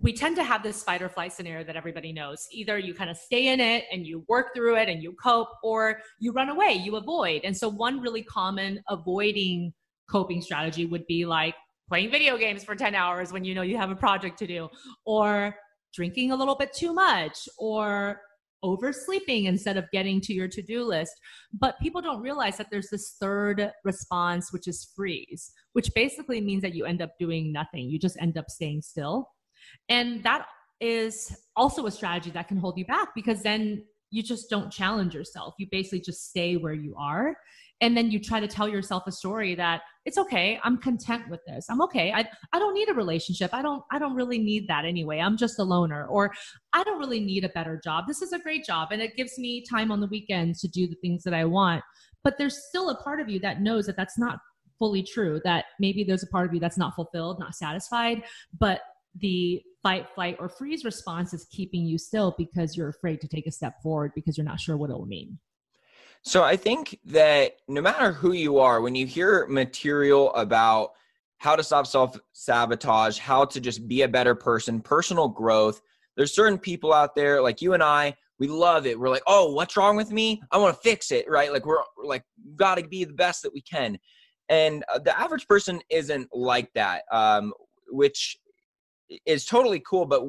we 0.00 0.12
tend 0.12 0.36
to 0.36 0.44
have 0.44 0.62
this 0.62 0.82
fight 0.82 1.00
or 1.00 1.08
flight 1.08 1.32
scenario 1.32 1.64
that 1.64 1.76
everybody 1.76 2.12
knows. 2.12 2.46
Either 2.52 2.78
you 2.78 2.94
kind 2.94 3.08
of 3.08 3.16
stay 3.16 3.48
in 3.48 3.60
it 3.60 3.84
and 3.90 4.06
you 4.06 4.24
work 4.28 4.54
through 4.54 4.76
it 4.76 4.88
and 4.88 5.02
you 5.02 5.14
cope, 5.22 5.48
or 5.62 6.00
you 6.18 6.32
run 6.32 6.50
away, 6.50 6.74
you 6.74 6.96
avoid. 6.96 7.42
And 7.44 7.56
so, 7.56 7.68
one 7.68 8.00
really 8.00 8.22
common 8.22 8.82
avoiding 8.88 9.72
coping 10.10 10.42
strategy 10.42 10.86
would 10.86 11.06
be 11.06 11.24
like 11.24 11.54
playing 11.88 12.10
video 12.10 12.36
games 12.36 12.62
for 12.62 12.74
10 12.74 12.94
hours 12.94 13.32
when 13.32 13.44
you 13.44 13.54
know 13.54 13.62
you 13.62 13.76
have 13.76 13.90
a 13.90 13.96
project 13.96 14.38
to 14.40 14.46
do, 14.46 14.68
or 15.06 15.54
drinking 15.94 16.30
a 16.30 16.36
little 16.36 16.56
bit 16.56 16.74
too 16.74 16.92
much, 16.92 17.48
or 17.58 18.20
oversleeping 18.62 19.44
instead 19.44 19.76
of 19.76 19.84
getting 19.92 20.20
to 20.20 20.32
your 20.32 20.48
to-do 20.48 20.82
list 20.82 21.12
but 21.52 21.78
people 21.80 22.00
don't 22.00 22.22
realize 22.22 22.56
that 22.56 22.66
there's 22.70 22.88
this 22.88 23.14
third 23.20 23.70
response 23.84 24.50
which 24.50 24.66
is 24.66 24.90
freeze 24.96 25.52
which 25.74 25.90
basically 25.94 26.40
means 26.40 26.62
that 26.62 26.74
you 26.74 26.86
end 26.86 27.02
up 27.02 27.10
doing 27.20 27.52
nothing 27.52 27.88
you 27.90 27.98
just 27.98 28.16
end 28.18 28.38
up 28.38 28.48
staying 28.48 28.80
still 28.80 29.28
and 29.88 30.22
that 30.24 30.46
is 30.80 31.36
also 31.56 31.86
a 31.86 31.90
strategy 31.90 32.30
that 32.30 32.48
can 32.48 32.58
hold 32.58 32.76
you 32.78 32.84
back 32.86 33.08
because 33.14 33.42
then 33.42 33.82
you 34.10 34.22
just 34.22 34.48
don't 34.50 34.70
challenge 34.70 35.14
yourself. 35.14 35.54
You 35.58 35.66
basically 35.70 36.00
just 36.00 36.28
stay 36.28 36.56
where 36.56 36.74
you 36.74 36.94
are. 36.98 37.36
and 37.82 37.94
then 37.94 38.10
you 38.10 38.18
try 38.18 38.40
to 38.40 38.48
tell 38.48 38.66
yourself 38.66 39.02
a 39.06 39.12
story 39.12 39.54
that 39.54 39.82
it's 40.06 40.16
okay. 40.16 40.58
I'm 40.64 40.78
content 40.78 41.28
with 41.28 41.40
this. 41.46 41.66
I'm 41.68 41.82
okay. 41.82 42.10
I, 42.10 42.26
I 42.54 42.58
don't 42.58 42.72
need 42.72 42.88
a 42.88 42.94
relationship. 42.94 43.50
I 43.52 43.60
don't 43.60 43.82
i 43.90 43.98
don't 43.98 44.14
really 44.14 44.38
need 44.38 44.66
that 44.68 44.86
anyway. 44.86 45.18
I'm 45.20 45.36
just 45.36 45.58
a 45.58 45.62
loner 45.62 46.06
or 46.06 46.32
i 46.72 46.82
don't 46.84 46.98
really 46.98 47.20
need 47.20 47.44
a 47.44 47.50
better 47.50 47.78
job. 47.82 48.04
This 48.08 48.22
is 48.22 48.32
a 48.32 48.38
great 48.38 48.64
job 48.64 48.88
and 48.92 49.02
it 49.02 49.16
gives 49.16 49.38
me 49.38 49.62
time 49.74 49.90
on 49.92 50.00
the 50.00 50.06
weekends 50.06 50.60
to 50.62 50.68
do 50.68 50.86
the 50.86 50.96
things 51.02 51.22
that 51.24 51.34
i 51.34 51.44
want. 51.44 51.82
But 52.24 52.38
there's 52.38 52.58
still 52.68 52.88
a 52.90 52.96
part 53.02 53.20
of 53.20 53.28
you 53.28 53.38
that 53.40 53.60
knows 53.60 53.84
that 53.86 53.96
that's 53.96 54.18
not 54.18 54.38
fully 54.78 55.02
true 55.02 55.40
that 55.44 55.66
maybe 55.78 56.02
there's 56.02 56.22
a 56.22 56.28
part 56.28 56.46
of 56.46 56.54
you 56.54 56.60
that's 56.60 56.78
not 56.78 56.94
fulfilled 56.94 57.38
not 57.38 57.54
satisfied. 57.54 58.22
But 58.58 58.80
the 59.20 59.62
fight 59.82 60.06
flight 60.14 60.36
or 60.38 60.48
freeze 60.48 60.84
response 60.84 61.32
is 61.32 61.46
keeping 61.50 61.84
you 61.84 61.98
still 61.98 62.34
because 62.36 62.76
you're 62.76 62.88
afraid 62.88 63.20
to 63.20 63.28
take 63.28 63.46
a 63.46 63.52
step 63.52 63.74
forward 63.82 64.12
because 64.14 64.36
you're 64.36 64.44
not 64.44 64.60
sure 64.60 64.76
what 64.76 64.90
it 64.90 64.94
will 64.94 65.06
mean 65.06 65.38
so 66.26 66.42
I 66.42 66.56
think 66.56 66.98
that 67.04 67.52
no 67.68 67.80
matter 67.80 68.10
who 68.10 68.32
you 68.32 68.58
are, 68.58 68.80
when 68.80 68.96
you 68.96 69.06
hear 69.06 69.46
material 69.46 70.34
about 70.34 70.90
how 71.38 71.54
to 71.54 71.62
stop 71.62 71.86
self 71.86 72.18
sabotage, 72.32 73.16
how 73.16 73.44
to 73.44 73.60
just 73.60 73.86
be 73.86 74.02
a 74.02 74.08
better 74.08 74.34
person, 74.34 74.80
personal 74.80 75.28
growth, 75.28 75.80
there's 76.16 76.34
certain 76.34 76.58
people 76.58 76.92
out 76.92 77.14
there 77.14 77.40
like 77.40 77.62
you 77.62 77.74
and 77.74 77.82
I, 77.82 78.16
we 78.40 78.48
love 78.48 78.86
it. 78.86 78.98
We're 78.98 79.08
like, 79.08 79.22
oh, 79.28 79.52
what's 79.52 79.76
wrong 79.76 79.96
with 79.96 80.10
me? 80.10 80.42
I 80.50 80.58
want 80.58 80.74
to 80.74 80.82
fix 80.82 81.12
it, 81.12 81.26
right? 81.28 81.52
Like 81.52 81.64
we're, 81.64 81.78
like, 82.02 82.24
got 82.56 82.76
to 82.78 82.88
be 82.88 83.04
the 83.04 83.12
best 83.12 83.42
that 83.42 83.54
we 83.54 83.60
can. 83.60 83.96
And 84.48 84.84
uh, 84.92 84.98
the 84.98 85.16
average 85.18 85.46
person 85.46 85.80
isn't 85.90 86.28
like 86.32 86.72
that, 86.74 87.02
um, 87.12 87.52
which 87.88 88.36
is 89.24 89.44
totally 89.44 89.80
cool. 89.80 90.06
But, 90.06 90.22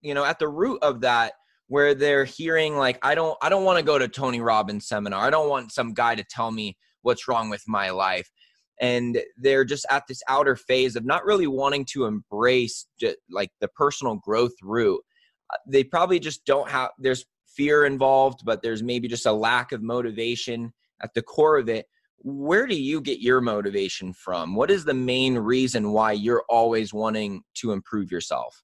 you 0.00 0.14
know, 0.14 0.24
at 0.24 0.38
the 0.38 0.48
root 0.48 0.78
of 0.82 1.00
that 1.02 1.34
where 1.72 1.94
they're 1.94 2.26
hearing 2.26 2.76
like 2.76 2.98
i 3.02 3.14
don't 3.14 3.38
i 3.40 3.48
don't 3.48 3.64
want 3.64 3.78
to 3.78 3.84
go 3.84 3.98
to 3.98 4.06
tony 4.06 4.42
robbins 4.42 4.86
seminar. 4.86 5.24
I 5.24 5.30
don't 5.30 5.48
want 5.48 5.72
some 5.72 5.94
guy 5.94 6.14
to 6.14 6.22
tell 6.22 6.50
me 6.50 6.76
what's 7.00 7.26
wrong 7.26 7.48
with 7.48 7.62
my 7.66 7.88
life. 7.88 8.30
And 8.78 9.18
they're 9.38 9.64
just 9.64 9.86
at 9.90 10.04
this 10.06 10.22
outer 10.28 10.54
phase 10.54 10.96
of 10.96 11.06
not 11.06 11.24
really 11.24 11.46
wanting 11.46 11.86
to 11.92 12.04
embrace 12.04 12.86
like 13.30 13.50
the 13.60 13.68
personal 13.68 14.16
growth 14.16 14.52
route. 14.62 15.00
Uh, 15.50 15.56
they 15.66 15.82
probably 15.82 16.20
just 16.20 16.44
don't 16.44 16.68
have 16.68 16.90
there's 16.98 17.24
fear 17.46 17.86
involved 17.86 18.40
but 18.44 18.62
there's 18.62 18.82
maybe 18.82 19.08
just 19.08 19.24
a 19.24 19.32
lack 19.32 19.72
of 19.72 19.82
motivation 19.82 20.74
at 21.02 21.14
the 21.14 21.22
core 21.22 21.56
of 21.56 21.70
it 21.70 21.86
where 22.24 22.66
do 22.66 22.80
you 22.80 23.00
get 23.00 23.20
your 23.20 23.40
motivation 23.40 24.12
from 24.12 24.54
what 24.54 24.70
is 24.70 24.84
the 24.84 24.94
main 24.94 25.36
reason 25.36 25.92
why 25.92 26.12
you're 26.12 26.44
always 26.48 26.94
wanting 26.94 27.42
to 27.54 27.72
improve 27.72 28.10
yourself 28.10 28.62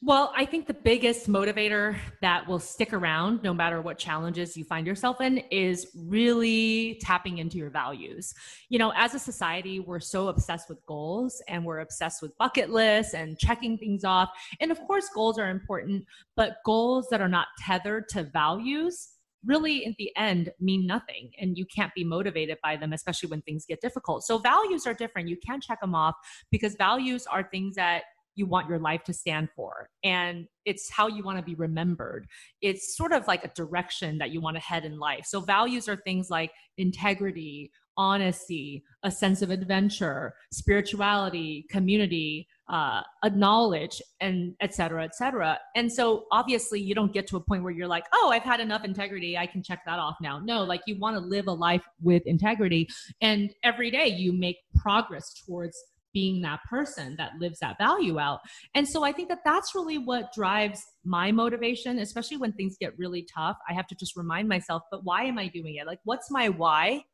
well, 0.00 0.32
I 0.36 0.44
think 0.44 0.68
the 0.68 0.74
biggest 0.74 1.28
motivator 1.28 1.96
that 2.22 2.46
will 2.46 2.60
stick 2.60 2.92
around 2.92 3.42
no 3.42 3.52
matter 3.52 3.82
what 3.82 3.98
challenges 3.98 4.56
you 4.56 4.62
find 4.62 4.86
yourself 4.86 5.20
in 5.20 5.38
is 5.50 5.88
really 5.96 7.00
tapping 7.02 7.38
into 7.38 7.58
your 7.58 7.70
values. 7.70 8.32
You 8.68 8.78
know, 8.78 8.92
as 8.94 9.14
a 9.14 9.18
society, 9.18 9.80
we're 9.80 9.98
so 9.98 10.28
obsessed 10.28 10.68
with 10.68 10.78
goals 10.86 11.42
and 11.48 11.64
we're 11.64 11.80
obsessed 11.80 12.22
with 12.22 12.36
bucket 12.38 12.70
lists 12.70 13.12
and 13.12 13.36
checking 13.40 13.76
things 13.76 14.04
off. 14.04 14.30
And 14.60 14.70
of 14.70 14.78
course, 14.86 15.08
goals 15.12 15.36
are 15.36 15.50
important, 15.50 16.04
but 16.36 16.58
goals 16.64 17.08
that 17.10 17.20
are 17.20 17.28
not 17.28 17.48
tethered 17.58 18.08
to 18.10 18.22
values 18.22 19.08
really 19.48 19.84
in 19.84 19.94
the 19.98 20.12
end 20.16 20.52
mean 20.60 20.86
nothing 20.86 21.32
and 21.40 21.58
you 21.58 21.66
can't 21.74 21.92
be 21.94 22.04
motivated 22.04 22.58
by 22.62 22.76
them 22.76 22.92
especially 22.92 23.28
when 23.28 23.42
things 23.42 23.64
get 23.66 23.80
difficult. 23.80 24.22
So 24.22 24.38
values 24.38 24.86
are 24.86 24.94
different. 24.94 25.28
You 25.28 25.38
can 25.44 25.60
check 25.60 25.80
them 25.80 25.94
off 25.94 26.14
because 26.52 26.76
values 26.76 27.26
are 27.26 27.48
things 27.50 27.74
that 27.74 28.02
you 28.34 28.46
want 28.46 28.68
your 28.68 28.78
life 28.78 29.02
to 29.02 29.12
stand 29.12 29.48
for 29.56 29.88
and 30.04 30.46
it's 30.64 30.88
how 30.88 31.08
you 31.08 31.24
want 31.24 31.38
to 31.38 31.42
be 31.42 31.56
remembered. 31.56 32.26
It's 32.62 32.96
sort 32.96 33.12
of 33.12 33.26
like 33.26 33.42
a 33.42 33.50
direction 33.56 34.18
that 34.18 34.30
you 34.30 34.40
want 34.40 34.56
to 34.56 34.62
head 34.62 34.84
in 34.84 34.98
life. 34.98 35.24
So 35.26 35.40
values 35.40 35.88
are 35.88 35.96
things 35.96 36.30
like 36.30 36.52
integrity 36.76 37.72
honesty 37.98 38.84
a 39.02 39.10
sense 39.10 39.42
of 39.42 39.50
adventure 39.50 40.32
spirituality 40.52 41.66
community 41.68 42.46
uh, 42.68 43.02
a 43.22 43.30
knowledge 43.30 44.02
and 44.20 44.54
et 44.60 44.74
cetera 44.74 45.04
et 45.04 45.14
cetera 45.14 45.58
and 45.74 45.90
so 45.92 46.26
obviously 46.32 46.80
you 46.80 46.94
don't 46.94 47.12
get 47.12 47.26
to 47.26 47.36
a 47.36 47.40
point 47.40 47.62
where 47.62 47.72
you're 47.72 47.86
like 47.86 48.04
oh 48.12 48.30
i've 48.32 48.42
had 48.42 48.60
enough 48.60 48.84
integrity 48.84 49.36
i 49.36 49.46
can 49.46 49.62
check 49.62 49.80
that 49.86 49.98
off 49.98 50.16
now 50.20 50.38
no 50.44 50.62
like 50.64 50.82
you 50.86 50.98
want 50.98 51.16
to 51.16 51.20
live 51.20 51.46
a 51.46 51.52
life 51.52 51.84
with 52.02 52.22
integrity 52.26 52.86
and 53.20 53.54
every 53.64 53.90
day 53.90 54.06
you 54.06 54.32
make 54.32 54.56
progress 54.76 55.32
towards 55.46 55.76
being 56.12 56.40
that 56.42 56.60
person 56.68 57.14
that 57.18 57.32
lives 57.38 57.58
that 57.60 57.76
value 57.78 58.18
out. 58.18 58.40
And 58.74 58.88
so 58.88 59.04
I 59.04 59.12
think 59.12 59.28
that 59.28 59.40
that's 59.44 59.74
really 59.74 59.98
what 59.98 60.32
drives 60.32 60.80
my 61.04 61.30
motivation, 61.32 61.98
especially 61.98 62.38
when 62.38 62.52
things 62.52 62.76
get 62.80 62.98
really 62.98 63.26
tough. 63.32 63.56
I 63.68 63.74
have 63.74 63.86
to 63.88 63.94
just 63.94 64.16
remind 64.16 64.48
myself, 64.48 64.82
but 64.90 65.04
why 65.04 65.24
am 65.24 65.38
I 65.38 65.48
doing 65.48 65.76
it? 65.76 65.86
Like, 65.86 66.00
what's 66.04 66.30
my 66.30 66.48
why? 66.48 67.04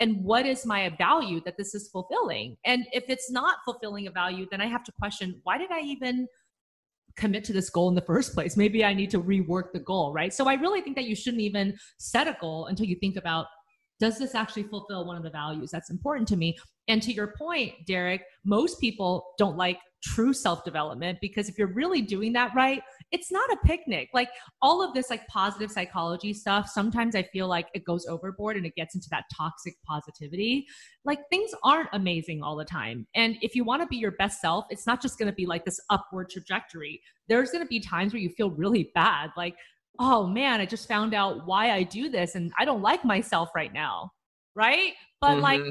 And 0.00 0.24
what 0.24 0.46
is 0.46 0.66
my 0.66 0.90
value 0.98 1.40
that 1.44 1.56
this 1.56 1.74
is 1.74 1.88
fulfilling? 1.88 2.56
And 2.64 2.86
if 2.92 3.04
it's 3.08 3.30
not 3.30 3.58
fulfilling 3.64 4.06
a 4.06 4.10
value, 4.10 4.46
then 4.50 4.60
I 4.60 4.66
have 4.66 4.84
to 4.84 4.92
question 4.92 5.40
why 5.44 5.58
did 5.58 5.70
I 5.70 5.80
even 5.80 6.26
commit 7.16 7.44
to 7.44 7.52
this 7.52 7.68
goal 7.68 7.88
in 7.88 7.94
the 7.94 8.02
first 8.02 8.34
place? 8.34 8.56
Maybe 8.56 8.84
I 8.84 8.94
need 8.94 9.10
to 9.10 9.20
rework 9.20 9.72
the 9.72 9.80
goal, 9.80 10.12
right? 10.12 10.32
So 10.32 10.48
I 10.48 10.54
really 10.54 10.80
think 10.80 10.96
that 10.96 11.04
you 11.04 11.16
shouldn't 11.16 11.42
even 11.42 11.76
set 11.98 12.28
a 12.28 12.36
goal 12.40 12.66
until 12.66 12.86
you 12.86 12.96
think 12.96 13.16
about 13.16 13.46
does 14.00 14.18
this 14.18 14.34
actually 14.34 14.62
fulfill 14.62 15.04
one 15.04 15.16
of 15.16 15.24
the 15.24 15.30
values 15.30 15.70
that's 15.70 15.90
important 15.90 16.28
to 16.28 16.36
me 16.36 16.56
and 16.88 17.02
to 17.02 17.12
your 17.12 17.34
point, 17.38 17.74
Derek, 17.86 18.22
most 18.44 18.80
people 18.80 19.34
don't 19.38 19.56
like 19.56 19.78
true 20.02 20.32
self 20.32 20.64
development 20.64 21.18
because 21.20 21.48
if 21.48 21.58
you're 21.58 21.72
really 21.72 22.00
doing 22.00 22.32
that 22.32 22.52
right, 22.54 22.82
it's 23.10 23.32
not 23.32 23.50
a 23.52 23.56
picnic. 23.64 24.08
Like 24.14 24.30
all 24.62 24.82
of 24.82 24.94
this, 24.94 25.10
like 25.10 25.26
positive 25.28 25.70
psychology 25.70 26.32
stuff, 26.32 26.68
sometimes 26.68 27.14
I 27.14 27.24
feel 27.24 27.48
like 27.48 27.68
it 27.74 27.84
goes 27.84 28.06
overboard 28.06 28.56
and 28.56 28.66
it 28.66 28.74
gets 28.74 28.94
into 28.94 29.08
that 29.10 29.24
toxic 29.36 29.74
positivity. 29.86 30.66
Like 31.04 31.20
things 31.30 31.50
aren't 31.64 31.88
amazing 31.92 32.42
all 32.42 32.56
the 32.56 32.64
time. 32.64 33.06
And 33.14 33.36
if 33.42 33.54
you 33.54 33.64
want 33.64 33.82
to 33.82 33.88
be 33.88 33.96
your 33.96 34.12
best 34.12 34.40
self, 34.40 34.66
it's 34.70 34.86
not 34.86 35.02
just 35.02 35.18
going 35.18 35.30
to 35.30 35.34
be 35.34 35.46
like 35.46 35.64
this 35.64 35.80
upward 35.90 36.30
trajectory. 36.30 37.00
There's 37.28 37.50
going 37.50 37.64
to 37.64 37.68
be 37.68 37.80
times 37.80 38.12
where 38.12 38.22
you 38.22 38.30
feel 38.30 38.50
really 38.50 38.90
bad. 38.94 39.30
Like, 39.36 39.54
oh 39.98 40.26
man, 40.26 40.60
I 40.60 40.66
just 40.66 40.86
found 40.86 41.12
out 41.12 41.46
why 41.46 41.72
I 41.72 41.82
do 41.82 42.08
this 42.08 42.34
and 42.34 42.52
I 42.58 42.64
don't 42.64 42.82
like 42.82 43.04
myself 43.04 43.50
right 43.54 43.72
now. 43.72 44.12
Right. 44.54 44.92
But 45.20 45.32
mm-hmm. 45.32 45.42
like, 45.42 45.62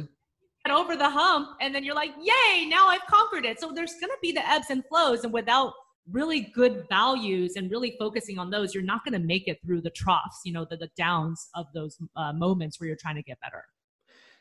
over 0.71 0.95
the 0.95 1.09
hump 1.09 1.49
and 1.61 1.73
then 1.73 1.83
you're 1.83 1.95
like 1.95 2.11
yay 2.21 2.65
now 2.65 2.87
i've 2.87 3.05
conquered 3.07 3.45
it. 3.45 3.59
So 3.59 3.71
there's 3.73 3.93
going 3.93 4.09
to 4.09 4.17
be 4.21 4.31
the 4.31 4.47
ebbs 4.49 4.69
and 4.69 4.83
flows 4.85 5.23
and 5.23 5.33
without 5.33 5.73
really 6.09 6.51
good 6.55 6.85
values 6.89 7.57
and 7.57 7.69
really 7.69 7.95
focusing 7.99 8.39
on 8.39 8.49
those 8.49 8.73
you're 8.73 8.83
not 8.83 9.03
going 9.03 9.19
to 9.19 9.25
make 9.25 9.47
it 9.47 9.59
through 9.65 9.81
the 9.81 9.89
troughs 9.89 10.39
you 10.45 10.53
know 10.53 10.65
the, 10.69 10.77
the 10.77 10.89
downs 10.97 11.49
of 11.55 11.65
those 11.73 11.97
uh, 12.15 12.31
moments 12.33 12.79
where 12.79 12.87
you're 12.87 12.97
trying 12.97 13.15
to 13.15 13.23
get 13.23 13.39
better. 13.41 13.63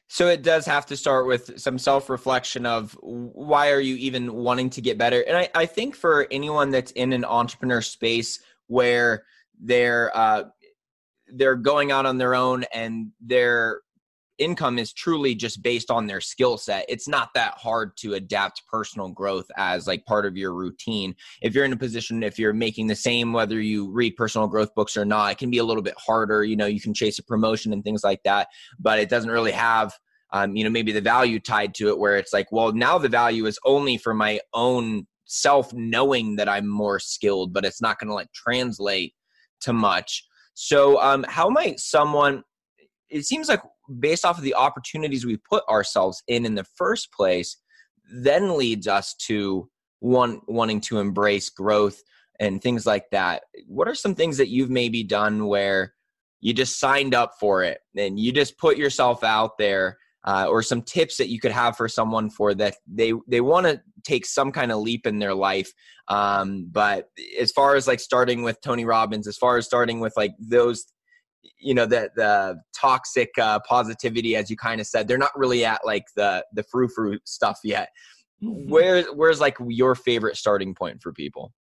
So 0.08 0.28
it 0.28 0.42
does 0.42 0.64
have 0.66 0.86
to 0.86 0.96
start 0.96 1.26
with 1.26 1.58
some 1.58 1.78
self-reflection 1.78 2.64
of 2.64 2.96
why 3.02 3.72
are 3.72 3.80
you 3.80 3.96
even 3.96 4.34
wanting 4.34 4.70
to 4.70 4.80
get 4.80 4.98
better? 4.98 5.22
And 5.26 5.36
i, 5.36 5.48
I 5.54 5.66
think 5.66 5.96
for 5.96 6.28
anyone 6.30 6.70
that's 6.70 6.92
in 6.92 7.12
an 7.12 7.24
entrepreneur 7.24 7.80
space 7.82 8.38
where 8.68 9.24
they're 9.60 10.16
uh, 10.16 10.44
they're 11.28 11.56
going 11.56 11.90
out 11.90 12.06
on 12.06 12.18
their 12.18 12.34
own 12.34 12.64
and 12.72 13.10
they're 13.20 13.80
income 14.38 14.79
is 14.79 14.92
truly 14.92 15.35
just 15.35 15.62
based 15.62 15.90
on 15.90 16.07
their 16.07 16.20
skill 16.20 16.57
set. 16.59 16.85
It's 16.88 17.09
not 17.09 17.31
that 17.35 17.55
hard 17.55 17.96
to 17.99 18.14
adapt 18.14 18.62
personal 18.68 19.09
growth 19.09 19.46
as 19.57 19.87
like 19.87 20.05
part 20.05 20.27
of 20.27 20.37
your 20.37 20.55
routine. 20.55 21.14
If 21.42 21.55
you're 21.55 21.64
in 21.64 21.72
a 21.72 21.77
position 21.77 22.22
if 22.22 22.38
you're 22.38 22.53
making 22.53 22.87
the 22.87 22.94
same 22.94 23.33
whether 23.33 23.61
you 23.61 23.90
read 23.90 24.16
personal 24.16 24.49
growth 24.49 24.75
books 24.75 24.96
or 24.96 25.05
not 25.05 25.33
it 25.33 25.38
can 25.38 25.51
be 25.51 25.59
a 25.59 25.64
little 25.64 25.83
bit 25.83 25.94
harder 25.99 26.44
you 26.44 26.57
know 26.57 26.66
you 26.66 26.81
can 26.81 26.94
chase 26.94 27.18
a 27.18 27.22
promotion 27.22 27.72
and 27.72 27.85
things 27.85 28.03
like 28.03 28.22
that 28.25 28.49
but 28.79 28.99
it 28.99 29.09
doesn't 29.09 29.31
really 29.31 29.53
have 29.53 29.92
um, 30.33 30.57
you 30.57 30.64
know 30.64 30.70
maybe 30.70 30.92
the 30.92 31.01
value 31.01 31.38
tied 31.38 31.75
to 31.75 31.88
it 31.88 31.99
where 31.99 32.16
it's 32.16 32.33
like 32.33 32.51
well 32.51 32.72
now 32.72 32.99
the 32.99 33.09
value 33.09 33.46
is 33.46 33.59
only 33.64 33.96
for 33.96 34.14
my 34.14 34.40
own 34.55 35.07
self 35.25 35.72
knowing 35.75 36.37
that 36.37 36.49
i'm 36.49 36.66
more 36.66 36.99
skilled 36.99 37.53
but 37.53 37.64
it's 37.64 37.83
not 37.83 37.99
going 37.99 38.09
to 38.09 38.14
like 38.14 38.33
translate 38.33 39.14
to 39.61 39.72
much. 39.72 40.25
So 40.55 41.01
um, 41.01 41.25
how 41.29 41.49
might 41.49 41.81
someone 41.81 42.42
it 43.09 43.25
seems 43.25 43.49
like 43.49 43.61
based 43.99 44.25
off 44.25 44.38
of 44.38 44.44
the 44.44 44.55
opportunities 44.55 45.25
we 45.25 45.37
put 45.37 45.64
ourselves 45.68 46.22
in 46.29 46.44
in 46.44 46.55
the 46.55 46.64
first 46.77 47.12
place 47.12 47.57
then 48.12 48.57
leads 48.57 48.87
us 48.87 49.14
to 49.14 49.68
one 50.01 50.40
wanting 50.46 50.81
to 50.81 50.99
embrace 50.99 51.51
growth 51.51 52.03
and 52.38 52.62
things 52.62 52.87
like 52.87 53.11
that. 53.11 53.44
What 53.66 53.88
are 53.88 53.94
some 53.94 54.14
things 54.14 54.37
that 54.37 54.49
you've 54.49 54.70
maybe 54.70 55.03
done 55.03 55.46
where 55.46 55.94
you 56.40 56.53
just 56.53 56.79
signed 56.79 57.14
up 57.14 57.33
for 57.40 57.62
it 57.62 57.79
and 57.96 58.20
you 58.20 58.33
just 58.33 58.59
put 58.59 58.77
yourself 58.77 59.25
out 59.25 59.59
there 59.59 59.99
uh, 60.25 60.46
or 60.49 60.62
some 60.62 60.83
tips 60.83 61.16
that 61.16 61.29
you 61.29 61.40
could 61.40 61.53
have 61.53 61.77
for 61.77 61.88
someone 61.88 62.29
for 62.29 62.55
that 62.55 62.77
they 62.87 63.12
they 63.27 63.40
want 63.40 63.66
to 63.66 63.81
take 64.05 64.27
some 64.27 64.53
kind 64.53 64.70
of 64.70 64.81
leap 64.81 65.07
in 65.07 65.18
their 65.18 65.35
life? 65.35 65.72
Um, 66.09 66.68
but 66.70 67.09
as 67.40 67.53
far 67.53 67.75
as 67.75 67.88
like 67.88 67.99
starting 68.01 68.42
with 68.42 68.61
tony 68.61 68.85
robbins 68.85 69.27
as 69.27 69.37
far 69.37 69.57
as 69.57 69.66
starting 69.66 69.99
with 69.99 70.12
like 70.16 70.33
those 70.38 70.87
you 71.59 71.74
know 71.74 71.87
the 71.87 72.11
the 72.16 72.61
toxic 72.74 73.30
uh, 73.38 73.59
positivity 73.68 74.37
as 74.37 74.50
you 74.50 74.56
kind 74.56 74.80
of 74.80 74.87
said 74.87 75.09
they're 75.09 75.18
not 75.18 75.37
really 75.37 75.64
at 75.64 75.80
like 75.85 76.04
the 76.16 76.44
the 76.52 76.62
frou 76.62 76.88
frou 76.88 77.18
stuff 77.24 77.61
yet 77.64 77.90
mm-hmm. 78.42 78.70
where 78.70 79.04
where's 79.14 79.40
like 79.40 79.56
your 79.68 79.94
favorite 79.94 80.37
starting 80.37 80.74
point 80.74 81.02
for 81.02 81.12
people 81.12 81.52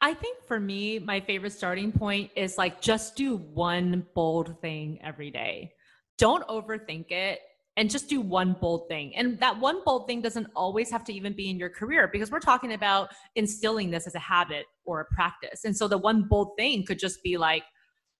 I 0.00 0.14
think 0.14 0.38
for 0.46 0.58
me, 0.58 0.98
my 0.98 1.20
favorite 1.20 1.52
starting 1.52 1.92
point 1.92 2.30
is 2.34 2.56
like 2.56 2.80
just 2.80 3.14
do 3.14 3.36
one 3.36 4.06
bold 4.14 4.60
thing 4.60 4.98
every 5.02 5.30
day. 5.30 5.72
Don't 6.18 6.46
overthink 6.48 7.10
it. 7.10 7.40
and 7.76 7.90
just 7.90 8.08
do 8.08 8.20
one 8.20 8.56
bold 8.58 8.88
thing. 8.88 9.14
And 9.16 9.38
that 9.40 9.58
one 9.60 9.82
bold 9.84 10.06
thing 10.06 10.22
doesn't 10.22 10.46
always 10.56 10.90
have 10.90 11.04
to 11.04 11.12
even 11.12 11.34
be 11.34 11.50
in 11.50 11.58
your 11.58 11.68
career 11.68 12.08
because 12.10 12.30
we're 12.30 12.40
talking 12.40 12.72
about 12.72 13.10
instilling 13.34 13.90
this 13.90 14.06
as 14.06 14.14
a 14.14 14.18
habit 14.18 14.64
or 14.86 15.00
a 15.00 15.14
practice. 15.14 15.64
And 15.64 15.76
so 15.76 15.86
the 15.86 15.98
one 15.98 16.26
bold 16.28 16.52
thing 16.58 16.84
could 16.86 16.98
just 16.98 17.22
be 17.22 17.36
like 17.36 17.64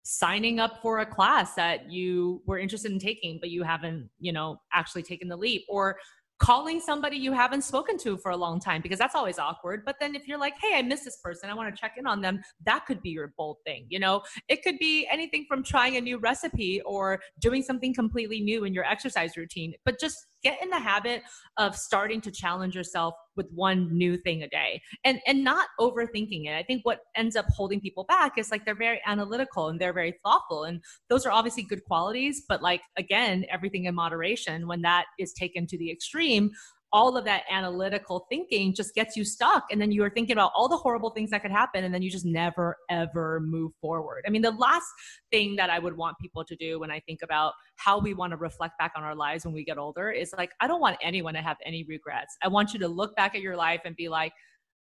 signing 0.06 0.60
up 0.60 0.80
for 0.80 1.00
a 1.00 1.06
class 1.06 1.54
that 1.54 1.90
you 1.90 2.40
were 2.46 2.58
interested 2.58 2.92
in 2.92 2.98
taking 2.98 3.38
but 3.40 3.50
you 3.50 3.64
haven't, 3.64 4.08
you 4.20 4.32
know, 4.32 4.56
actually 4.72 5.02
taken 5.02 5.28
the 5.28 5.36
leap 5.36 5.64
or 5.68 5.96
calling 6.38 6.80
somebody 6.80 7.16
you 7.16 7.32
haven't 7.32 7.62
spoken 7.62 7.96
to 7.96 8.16
for 8.18 8.30
a 8.30 8.36
long 8.36 8.60
time 8.60 8.82
because 8.82 8.98
that's 8.98 9.14
always 9.14 9.38
awkward. 9.38 9.82
But 9.84 9.96
then 10.00 10.14
if 10.14 10.28
you're 10.28 10.38
like, 10.38 10.54
hey, 10.60 10.76
I 10.76 10.82
miss 10.82 11.02
this 11.02 11.16
person, 11.22 11.48
I 11.48 11.54
want 11.54 11.74
to 11.74 11.80
check 11.80 11.94
in 11.96 12.06
on 12.06 12.20
them, 12.20 12.40
that 12.64 12.84
could 12.86 13.00
be 13.00 13.10
your 13.10 13.32
bold 13.38 13.56
thing. 13.64 13.86
You 13.88 13.98
know, 13.98 14.22
it 14.48 14.62
could 14.62 14.78
be 14.78 15.08
anything 15.10 15.46
from 15.48 15.64
trying 15.64 15.96
a 15.96 16.00
new 16.00 16.18
recipe 16.18 16.82
or 16.82 17.20
doing 17.40 17.62
something 17.62 17.94
completely 17.94 18.40
new 18.40 18.64
in 18.64 18.74
your 18.74 18.84
exercise 18.84 19.36
routine. 19.36 19.74
But 19.84 19.98
just 19.98 20.18
get 20.46 20.62
in 20.62 20.70
the 20.70 20.78
habit 20.78 21.22
of 21.56 21.76
starting 21.76 22.20
to 22.20 22.30
challenge 22.30 22.76
yourself 22.76 23.14
with 23.34 23.46
one 23.52 23.96
new 23.96 24.16
thing 24.16 24.42
a 24.42 24.48
day 24.48 24.80
and 25.04 25.20
and 25.26 25.42
not 25.42 25.68
overthinking 25.80 26.46
it. 26.46 26.54
I 26.54 26.62
think 26.62 26.84
what 26.84 27.00
ends 27.16 27.34
up 27.34 27.46
holding 27.48 27.80
people 27.80 28.04
back 28.04 28.38
is 28.38 28.50
like 28.50 28.64
they're 28.64 28.74
very 28.88 29.00
analytical 29.06 29.68
and 29.68 29.80
they're 29.80 29.92
very 29.92 30.14
thoughtful 30.24 30.64
and 30.64 30.80
those 31.10 31.26
are 31.26 31.32
obviously 31.32 31.64
good 31.64 31.82
qualities 31.84 32.42
but 32.48 32.62
like 32.62 32.82
again 32.96 33.44
everything 33.50 33.86
in 33.86 33.94
moderation 33.94 34.68
when 34.68 34.82
that 34.82 35.06
is 35.18 35.32
taken 35.32 35.66
to 35.66 35.76
the 35.78 35.90
extreme 35.90 36.50
all 36.96 37.14
of 37.18 37.26
that 37.26 37.42
analytical 37.50 38.26
thinking 38.30 38.74
just 38.74 38.94
gets 38.94 39.18
you 39.18 39.22
stuck 39.22 39.64
and 39.70 39.78
then 39.78 39.92
you 39.92 40.02
are 40.02 40.08
thinking 40.08 40.32
about 40.32 40.50
all 40.56 40.66
the 40.66 40.76
horrible 40.78 41.10
things 41.10 41.28
that 41.28 41.42
could 41.42 41.50
happen 41.50 41.84
and 41.84 41.92
then 41.92 42.00
you 42.00 42.10
just 42.10 42.24
never 42.24 42.74
ever 42.88 43.38
move 43.40 43.70
forward 43.82 44.24
i 44.26 44.30
mean 44.30 44.40
the 44.40 44.50
last 44.52 44.86
thing 45.30 45.54
that 45.54 45.68
i 45.68 45.78
would 45.78 45.94
want 45.94 46.16
people 46.18 46.42
to 46.42 46.56
do 46.56 46.80
when 46.80 46.90
i 46.90 46.98
think 47.00 47.20
about 47.22 47.52
how 47.76 47.98
we 47.98 48.14
want 48.14 48.30
to 48.30 48.38
reflect 48.38 48.78
back 48.78 48.92
on 48.96 49.04
our 49.04 49.14
lives 49.14 49.44
when 49.44 49.52
we 49.52 49.62
get 49.62 49.76
older 49.76 50.10
is 50.10 50.32
like 50.38 50.52
i 50.62 50.66
don't 50.66 50.80
want 50.80 50.96
anyone 51.02 51.34
to 51.34 51.42
have 51.42 51.58
any 51.66 51.84
regrets 51.86 52.34
i 52.42 52.48
want 52.48 52.72
you 52.72 52.78
to 52.78 52.88
look 52.88 53.14
back 53.14 53.34
at 53.34 53.42
your 53.42 53.56
life 53.56 53.82
and 53.84 53.94
be 53.94 54.08
like 54.08 54.32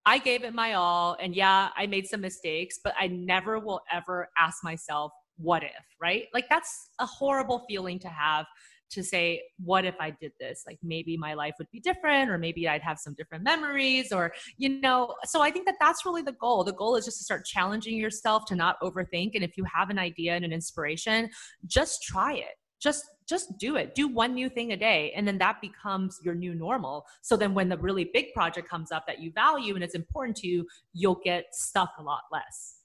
I 0.07 0.19
gave 0.19 0.43
it 0.43 0.53
my 0.53 0.73
all. 0.73 1.17
And 1.19 1.35
yeah, 1.35 1.69
I 1.75 1.87
made 1.87 2.05
some 2.05 2.21
mistakes, 2.21 2.79
but 2.83 2.93
I 2.95 3.07
never 3.07 3.57
will 3.57 3.81
ever 3.91 4.29
ask 4.37 4.63
myself, 4.63 5.11
what 5.37 5.63
if, 5.63 5.71
right? 5.99 6.25
Like 6.31 6.45
that's 6.47 6.89
a 6.99 7.07
horrible 7.07 7.65
feeling 7.67 7.97
to 8.01 8.07
have 8.07 8.45
to 8.91 9.03
say, 9.03 9.41
what 9.63 9.85
if 9.85 9.95
I 9.99 10.11
did 10.11 10.31
this? 10.39 10.63
Like 10.65 10.79
maybe 10.83 11.17
my 11.17 11.33
life 11.33 11.55
would 11.57 11.69
be 11.71 11.79
different, 11.79 12.29
or 12.29 12.37
maybe 12.37 12.67
I'd 12.67 12.81
have 12.81 12.99
some 12.99 13.13
different 13.15 13.43
memories, 13.43 14.11
or, 14.11 14.33
you 14.57 14.81
know, 14.81 15.15
so 15.25 15.41
I 15.41 15.51
think 15.51 15.65
that 15.65 15.75
that's 15.79 16.05
really 16.05 16.21
the 16.21 16.33
goal. 16.33 16.63
The 16.63 16.73
goal 16.73 16.95
is 16.95 17.05
just 17.05 17.17
to 17.17 17.23
start 17.23 17.45
challenging 17.45 17.97
yourself 17.97 18.45
to 18.45 18.55
not 18.55 18.79
overthink. 18.81 19.31
And 19.35 19.43
if 19.43 19.57
you 19.57 19.65
have 19.65 19.89
an 19.89 19.99
idea 19.99 20.33
and 20.33 20.45
an 20.45 20.53
inspiration, 20.53 21.29
just 21.65 22.03
try 22.03 22.33
it. 22.33 22.55
Just 22.81 23.05
just 23.27 23.57
do 23.57 23.75
it. 23.77 23.95
Do 23.95 24.07
one 24.07 24.35
new 24.35 24.49
thing 24.49 24.71
a 24.73 24.77
day 24.77 25.11
and 25.15 25.27
then 25.27 25.39
that 25.39 25.59
becomes 25.59 26.19
your 26.23 26.35
new 26.35 26.53
normal. 26.53 27.05
So 27.23 27.35
then 27.35 27.55
when 27.55 27.69
the 27.69 27.77
really 27.77 28.11
big 28.13 28.33
project 28.33 28.69
comes 28.69 28.91
up 28.91 29.07
that 29.07 29.19
you 29.19 29.31
value 29.31 29.73
and 29.73 29.83
it's 29.83 29.95
important 29.95 30.37
to 30.37 30.47
you, 30.47 30.67
you'll 30.93 31.19
get 31.23 31.45
stuck 31.51 31.93
a 31.97 32.03
lot 32.03 32.21
less. 32.31 32.81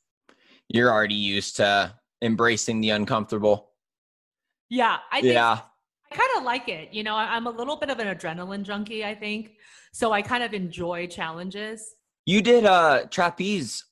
You're 0.68 0.90
already 0.90 1.14
used 1.16 1.56
to 1.56 1.94
embracing 2.22 2.80
the 2.80 2.90
uncomfortable. 2.90 3.70
Yeah, 4.70 4.98
I 5.10 5.20
think 5.20 5.34
yeah. 5.34 5.60
I 6.10 6.16
kind 6.16 6.30
of 6.36 6.42
like 6.42 6.68
it. 6.68 6.92
You 6.92 7.02
know, 7.02 7.14
I'm 7.14 7.46
a 7.46 7.50
little 7.50 7.76
bit 7.76 7.90
of 7.90 7.98
an 7.98 8.14
adrenaline 8.14 8.62
junkie, 8.62 9.04
I 9.04 9.14
think. 9.14 9.52
So 9.92 10.12
I 10.12 10.22
kind 10.22 10.42
of 10.42 10.52
enjoy 10.52 11.06
challenges. 11.06 11.94
You 12.26 12.42
did 12.42 12.64
uh 12.64 13.04
trapeze 13.10 13.84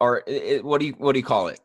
or 0.00 0.22
it, 0.26 0.64
what 0.64 0.80
do 0.80 0.86
you 0.86 0.92
what 0.94 1.12
do 1.12 1.18
you 1.18 1.24
call 1.24 1.48
it? 1.48 1.60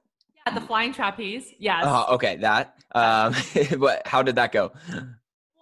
Yeah, 0.45 0.53
the 0.53 0.61
flying 0.61 0.93
trapeze. 0.93 1.53
Yes. 1.59 1.85
Uh, 1.85 2.05
okay, 2.11 2.37
that. 2.37 2.75
Um 2.93 3.33
but 3.79 4.05
how 4.05 4.21
did 4.21 4.35
that 4.35 4.51
go? 4.51 4.71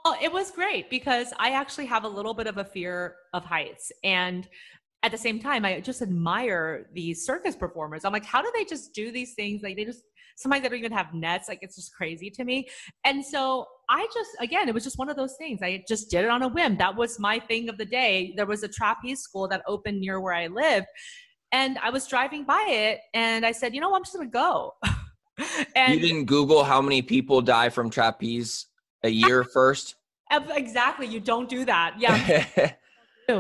Well, 0.04 0.18
it 0.22 0.32
was 0.32 0.52
great 0.52 0.90
because 0.90 1.34
I 1.40 1.52
actually 1.52 1.86
have 1.88 2.04
a 2.04 2.08
little 2.08 2.34
bit 2.34 2.48
of 2.48 2.58
a 2.58 2.64
fear 2.64 3.16
of 3.34 3.46
heights 3.46 3.92
and 4.04 4.48
at 5.04 5.12
the 5.12 5.18
same 5.18 5.40
time 5.40 5.64
I 5.64 5.80
just 5.80 6.02
admire 6.02 6.88
these 6.94 7.26
circus 7.26 7.56
performers. 7.56 8.04
I'm 8.04 8.14
like 8.14 8.26
how 8.26 8.42
do 8.42 8.52
they 8.56 8.66
just 8.66 8.94
do 8.94 9.12
these 9.12 9.34
things 9.36 9.62
like 9.64 9.76
they 9.76 9.86
just 9.86 10.04
sometimes 10.38 10.62
they 10.64 10.70
don't 10.70 10.80
even 10.80 10.92
have 10.92 11.14
nets. 11.14 11.50
Like 11.50 11.60
it's 11.62 11.76
just 11.76 11.94
crazy 11.94 12.30
to 12.30 12.46
me. 12.46 12.70
And 13.04 13.26
so 13.26 13.66
I 13.90 14.08
just, 14.14 14.30
again, 14.40 14.70
it 14.70 14.74
was 14.74 14.84
just 14.84 14.98
one 14.98 15.10
of 15.10 15.18
those 15.18 15.36
things. 15.38 15.60
I 15.62 15.84
just 15.88 16.10
did 16.10 16.24
it 16.24 16.30
on 16.30 16.44
a 16.44 16.48
whim. 16.48 16.78
That 16.78 16.96
was 16.96 17.20
my 17.20 17.40
thing 17.40 17.70
of 17.70 17.78
the 17.78 17.86
day. 17.86 18.34
There 18.38 18.46
was 18.46 18.64
a 18.64 18.68
trapeze 18.68 19.22
school 19.22 19.48
that 19.50 19.64
opened 19.68 20.00
near 20.00 20.22
where 20.22 20.34
I 20.34 20.48
lived. 20.48 20.88
And 21.52 21.78
I 21.80 21.90
was 21.90 22.08
driving 22.08 22.44
by 22.44 22.66
it 22.70 23.00
and 23.14 23.46
I 23.46 23.52
said, 23.52 23.74
you 23.74 23.82
know, 23.82 23.94
I'm 23.96 24.04
just 24.04 24.16
going 24.16 24.28
to 24.28 24.32
go. 24.32 24.76
and 25.76 25.96
you 25.96 26.08
didn't 26.08 26.26
Google 26.26 26.64
how 26.64 26.82
many 26.82 27.02
people 27.02 27.42
die 27.42 27.70
from 27.70 27.90
trapeze 27.90 28.68
a 29.04 29.10
year 29.26 29.44
first? 29.44 29.96
Exactly. 30.32 31.08
You 31.08 31.20
don't 31.20 31.50
do 31.50 31.66
that. 31.66 31.96
Yeah. 31.98 32.72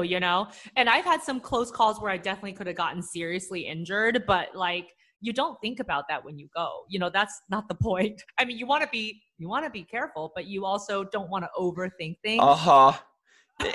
you 0.03 0.19
know 0.19 0.45
and 0.75 0.89
i've 0.89 1.05
had 1.05 1.21
some 1.21 1.39
close 1.39 1.71
calls 1.71 2.01
where 2.01 2.11
i 2.11 2.17
definitely 2.17 2.51
could 2.51 2.67
have 2.67 2.75
gotten 2.75 3.01
seriously 3.01 3.61
injured 3.61 4.25
but 4.27 4.53
like 4.53 4.96
you 5.21 5.33
don't 5.33 5.59
think 5.61 5.79
about 5.79 6.05
that 6.09 6.23
when 6.23 6.37
you 6.37 6.47
go. 6.55 6.83
You 6.89 6.99
know 6.99 7.09
that's 7.09 7.41
not 7.49 7.67
the 7.67 7.75
point. 7.81 8.21
I 8.37 8.45
mean 8.45 8.57
you 8.57 8.65
want 8.65 8.83
to 8.83 8.89
be 8.89 9.21
you 9.37 9.49
want 9.49 9.65
to 9.65 9.71
be 9.71 9.83
careful 9.83 10.31
but 10.35 10.45
you 10.45 10.65
also 10.65 11.03
don't 11.03 11.29
want 11.29 11.45
to 11.45 11.49
overthink 11.57 12.17
things. 12.23 12.41
Uh-huh. 12.41 12.93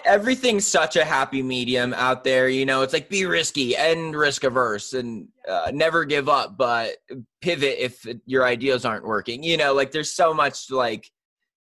Everything's 0.05 0.64
such 0.64 0.94
a 0.94 1.05
happy 1.05 1.42
medium 1.42 1.92
out 1.94 2.22
there 2.24 2.48
you 2.48 2.64
know? 2.64 2.83
It's 2.83 2.92
like 2.92 3.09
be 3.09 3.26
risky 3.26 3.76
and 3.76 4.14
risk 4.14 4.44
averse 4.44 4.92
and 4.92 5.28
uh, 5.48 5.72
never 5.74 6.05
give 6.05 6.28
up 6.28 6.57
but 6.57 6.96
pivot 7.40 7.76
if 7.78 8.07
your 8.26 8.46
ideas 8.46 8.85
aren't 8.85 9.05
working 9.05 9.42
you 9.42 9.57
know? 9.57 9.74
Like 9.74 9.90
there's 9.90 10.12
so 10.12 10.33
much 10.33 10.70
like 10.70 11.11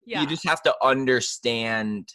yeah. 0.05 0.21
you 0.21 0.27
just 0.27 0.47
have 0.47 0.61
to 0.63 0.75
understand 0.83 2.09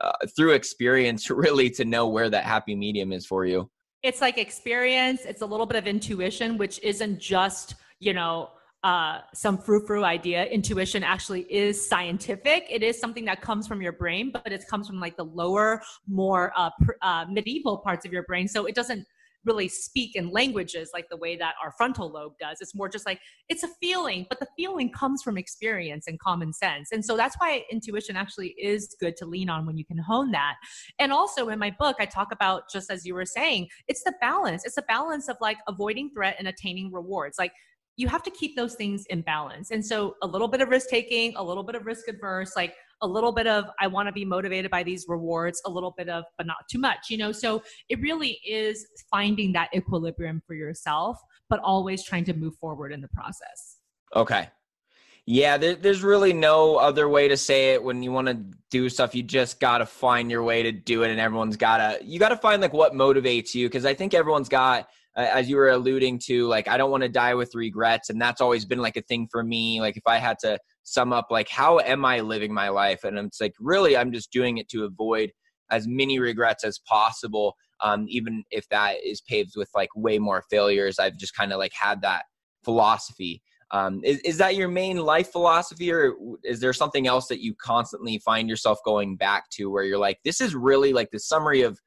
uh, 0.00 0.12
through 0.36 0.52
experience 0.52 1.30
really 1.30 1.70
to 1.70 1.84
know 1.84 2.08
where 2.08 2.30
that 2.30 2.44
happy 2.44 2.74
medium 2.74 3.12
is 3.12 3.26
for 3.26 3.44
you 3.44 3.70
it's 4.02 4.20
like 4.20 4.38
experience 4.38 5.22
it's 5.24 5.42
a 5.42 5.46
little 5.46 5.66
bit 5.66 5.76
of 5.76 5.86
intuition 5.86 6.56
which 6.56 6.80
isn't 6.82 7.18
just 7.18 7.74
you 8.00 8.12
know 8.12 8.50
uh, 8.84 9.18
some 9.34 9.58
frou-frou 9.58 10.04
idea. 10.04 10.44
Intuition 10.44 11.02
actually 11.02 11.40
is 11.52 11.88
scientific. 11.88 12.64
It 12.70 12.84
is 12.84 12.98
something 13.00 13.24
that 13.24 13.42
comes 13.42 13.66
from 13.66 13.82
your 13.82 13.92
brain 13.92 14.30
but 14.32 14.52
it 14.52 14.64
comes 14.68 14.86
from 14.86 15.00
like 15.00 15.16
the 15.16 15.24
lower 15.24 15.82
more 16.06 16.52
uh, 16.56 16.70
pr- 16.80 16.92
uh, 17.02 17.24
medieval 17.28 17.78
parts 17.78 18.06
of 18.06 18.12
your 18.12 18.22
brain. 18.22 18.46
So 18.46 18.66
it 18.66 18.74
doesn't 18.74 19.04
really 19.44 19.68
speak 19.68 20.16
in 20.16 20.30
languages 20.30 20.90
like 20.92 21.08
the 21.08 21.16
way 21.16 21.36
that 21.36 21.54
our 21.62 21.72
frontal 21.76 22.10
lobe 22.10 22.34
does. 22.40 22.58
It's 22.60 22.74
more 22.74 22.88
just 22.88 23.06
like 23.06 23.20
it's 23.48 23.62
a 23.62 23.68
feeling, 23.80 24.26
but 24.28 24.40
the 24.40 24.46
feeling 24.56 24.90
comes 24.92 25.22
from 25.22 25.38
experience 25.38 26.06
and 26.06 26.18
common 26.18 26.52
sense. 26.52 26.90
And 26.92 27.04
so 27.04 27.16
that's 27.16 27.36
why 27.38 27.64
intuition 27.70 28.16
actually 28.16 28.54
is 28.58 28.94
good 29.00 29.16
to 29.18 29.26
lean 29.26 29.48
on 29.48 29.66
when 29.66 29.76
you 29.76 29.84
can 29.84 29.98
hone 29.98 30.30
that. 30.32 30.56
And 30.98 31.12
also 31.12 31.48
in 31.48 31.58
my 31.58 31.74
book, 31.78 31.96
I 31.98 32.06
talk 32.06 32.28
about 32.32 32.64
just 32.72 32.90
as 32.90 33.06
you 33.06 33.14
were 33.14 33.26
saying, 33.26 33.68
it's 33.86 34.02
the 34.02 34.14
balance. 34.20 34.64
It's 34.64 34.76
a 34.76 34.82
balance 34.82 35.28
of 35.28 35.36
like 35.40 35.58
avoiding 35.66 36.10
threat 36.10 36.36
and 36.38 36.48
attaining 36.48 36.92
rewards. 36.92 37.38
Like 37.38 37.52
you 37.96 38.06
have 38.08 38.22
to 38.22 38.30
keep 38.30 38.56
those 38.56 38.74
things 38.74 39.04
in 39.10 39.22
balance. 39.22 39.70
And 39.70 39.84
so 39.84 40.14
a 40.22 40.26
little 40.26 40.48
bit 40.48 40.60
of 40.60 40.68
risk 40.68 40.88
taking, 40.88 41.34
a 41.36 41.42
little 41.42 41.64
bit 41.64 41.74
of 41.74 41.84
risk 41.84 42.08
adverse, 42.08 42.54
like 42.54 42.74
a 43.02 43.06
little 43.06 43.32
bit 43.32 43.46
of 43.46 43.66
I 43.80 43.86
want 43.86 44.08
to 44.08 44.12
be 44.12 44.24
motivated 44.24 44.70
by 44.70 44.82
these 44.82 45.04
rewards, 45.08 45.60
a 45.66 45.70
little 45.70 45.94
bit 45.96 46.08
of 46.08 46.24
but 46.36 46.46
not 46.46 46.58
too 46.70 46.78
much, 46.78 47.10
you 47.10 47.16
know. 47.16 47.32
So 47.32 47.62
it 47.88 48.00
really 48.00 48.38
is 48.46 48.86
finding 49.10 49.52
that 49.52 49.70
equilibrium 49.74 50.42
for 50.46 50.54
yourself, 50.54 51.18
but 51.48 51.60
always 51.60 52.04
trying 52.04 52.24
to 52.24 52.34
move 52.34 52.54
forward 52.56 52.92
in 52.92 53.00
the 53.00 53.08
process. 53.08 53.78
Okay. 54.14 54.48
Yeah, 55.30 55.58
there, 55.58 55.74
there's 55.74 56.02
really 56.02 56.32
no 56.32 56.76
other 56.76 57.06
way 57.06 57.28
to 57.28 57.36
say 57.36 57.74
it. 57.74 57.82
When 57.82 58.02
you 58.02 58.12
want 58.12 58.28
to 58.28 58.42
do 58.70 58.88
stuff, 58.88 59.14
you 59.14 59.22
just 59.22 59.60
got 59.60 59.78
to 59.78 59.86
find 59.86 60.30
your 60.30 60.42
way 60.42 60.62
to 60.62 60.72
do 60.72 61.02
it, 61.02 61.10
and 61.10 61.20
everyone's 61.20 61.58
got 61.58 61.78
to 61.78 62.04
you 62.04 62.18
got 62.18 62.30
to 62.30 62.36
find 62.36 62.62
like 62.62 62.72
what 62.72 62.94
motivates 62.94 63.54
you 63.54 63.68
because 63.68 63.84
I 63.84 63.92
think 63.92 64.14
everyone's 64.14 64.48
got 64.48 64.88
as 65.18 65.50
you 65.50 65.56
were 65.56 65.70
alluding 65.70 66.20
to, 66.20 66.46
like 66.46 66.68
I 66.68 66.76
don't 66.76 66.90
want 66.90 67.02
to 67.02 67.08
die 67.08 67.34
with 67.34 67.54
regrets, 67.54 68.08
and 68.08 68.20
that's 68.20 68.40
always 68.40 68.64
been 68.64 68.78
like 68.78 68.96
a 68.96 69.02
thing 69.02 69.28
for 69.30 69.42
me. 69.42 69.80
Like 69.80 69.96
if 69.96 70.06
I 70.06 70.16
had 70.16 70.38
to 70.40 70.58
sum 70.92 71.12
up, 71.12 71.26
like 71.30 71.48
how 71.48 71.78
am 71.80 72.04
I 72.04 72.20
living 72.20 72.52
my 72.52 72.68
life, 72.68 73.04
and 73.04 73.18
it's 73.18 73.40
like 73.40 73.54
really 73.60 73.96
I'm 73.96 74.12
just 74.12 74.32
doing 74.32 74.58
it 74.58 74.68
to 74.70 74.84
avoid 74.84 75.30
as 75.70 75.86
many 75.86 76.18
regrets 76.18 76.64
as 76.64 76.78
possible, 76.86 77.54
um, 77.82 78.06
even 78.08 78.42
if 78.50 78.66
that 78.70 78.96
is 79.04 79.20
paved 79.20 79.52
with 79.56 79.68
like 79.74 79.90
way 79.94 80.18
more 80.18 80.42
failures. 80.50 80.98
I've 80.98 81.16
just 81.16 81.36
kind 81.36 81.52
of 81.52 81.58
like 81.58 81.72
had 81.78 82.02
that 82.02 82.24
philosophy. 82.64 83.42
Um, 83.70 84.00
is, 84.02 84.18
is 84.20 84.38
that 84.38 84.56
your 84.56 84.68
main 84.68 84.96
life 84.96 85.30
philosophy, 85.30 85.92
or 85.92 86.14
is 86.42 86.60
there 86.60 86.72
something 86.72 87.06
else 87.06 87.28
that 87.28 87.42
you 87.42 87.54
constantly 87.60 88.18
find 88.24 88.48
yourself 88.48 88.78
going 88.84 89.16
back 89.16 89.44
to, 89.52 89.70
where 89.70 89.84
you're 89.84 89.98
like, 89.98 90.18
this 90.24 90.40
is 90.40 90.54
really 90.54 90.94
like 90.94 91.10
the 91.10 91.20
summary 91.20 91.62
of 91.62 91.78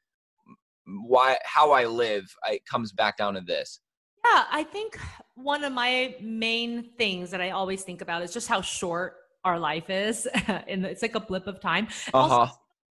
why 0.85 1.37
how 1.43 1.71
I 1.71 1.85
live 1.85 2.25
it 2.49 2.65
comes 2.65 2.91
back 2.91 3.17
down 3.17 3.35
to 3.35 3.41
this. 3.41 3.79
Yeah, 4.23 4.45
I 4.51 4.63
think 4.63 4.99
one 5.36 5.63
of 5.63 5.73
my 5.73 6.15
main 6.21 6.91
things 6.97 7.31
that 7.31 7.41
I 7.41 7.51
always 7.51 7.84
think 7.84 8.01
about 8.01 8.21
is 8.21 8.31
just 8.34 8.47
how 8.47 8.62
short 8.62 9.15
our 9.43 9.57
life 9.57 9.89
is, 9.89 10.27
and 10.47 10.86
it's 10.86 11.01
like 11.01 11.15
a 11.15 11.19
blip 11.19 11.47
of 11.47 11.60
time. 11.60 11.88
Uh-huh. 12.13 12.17
Also, 12.17 12.53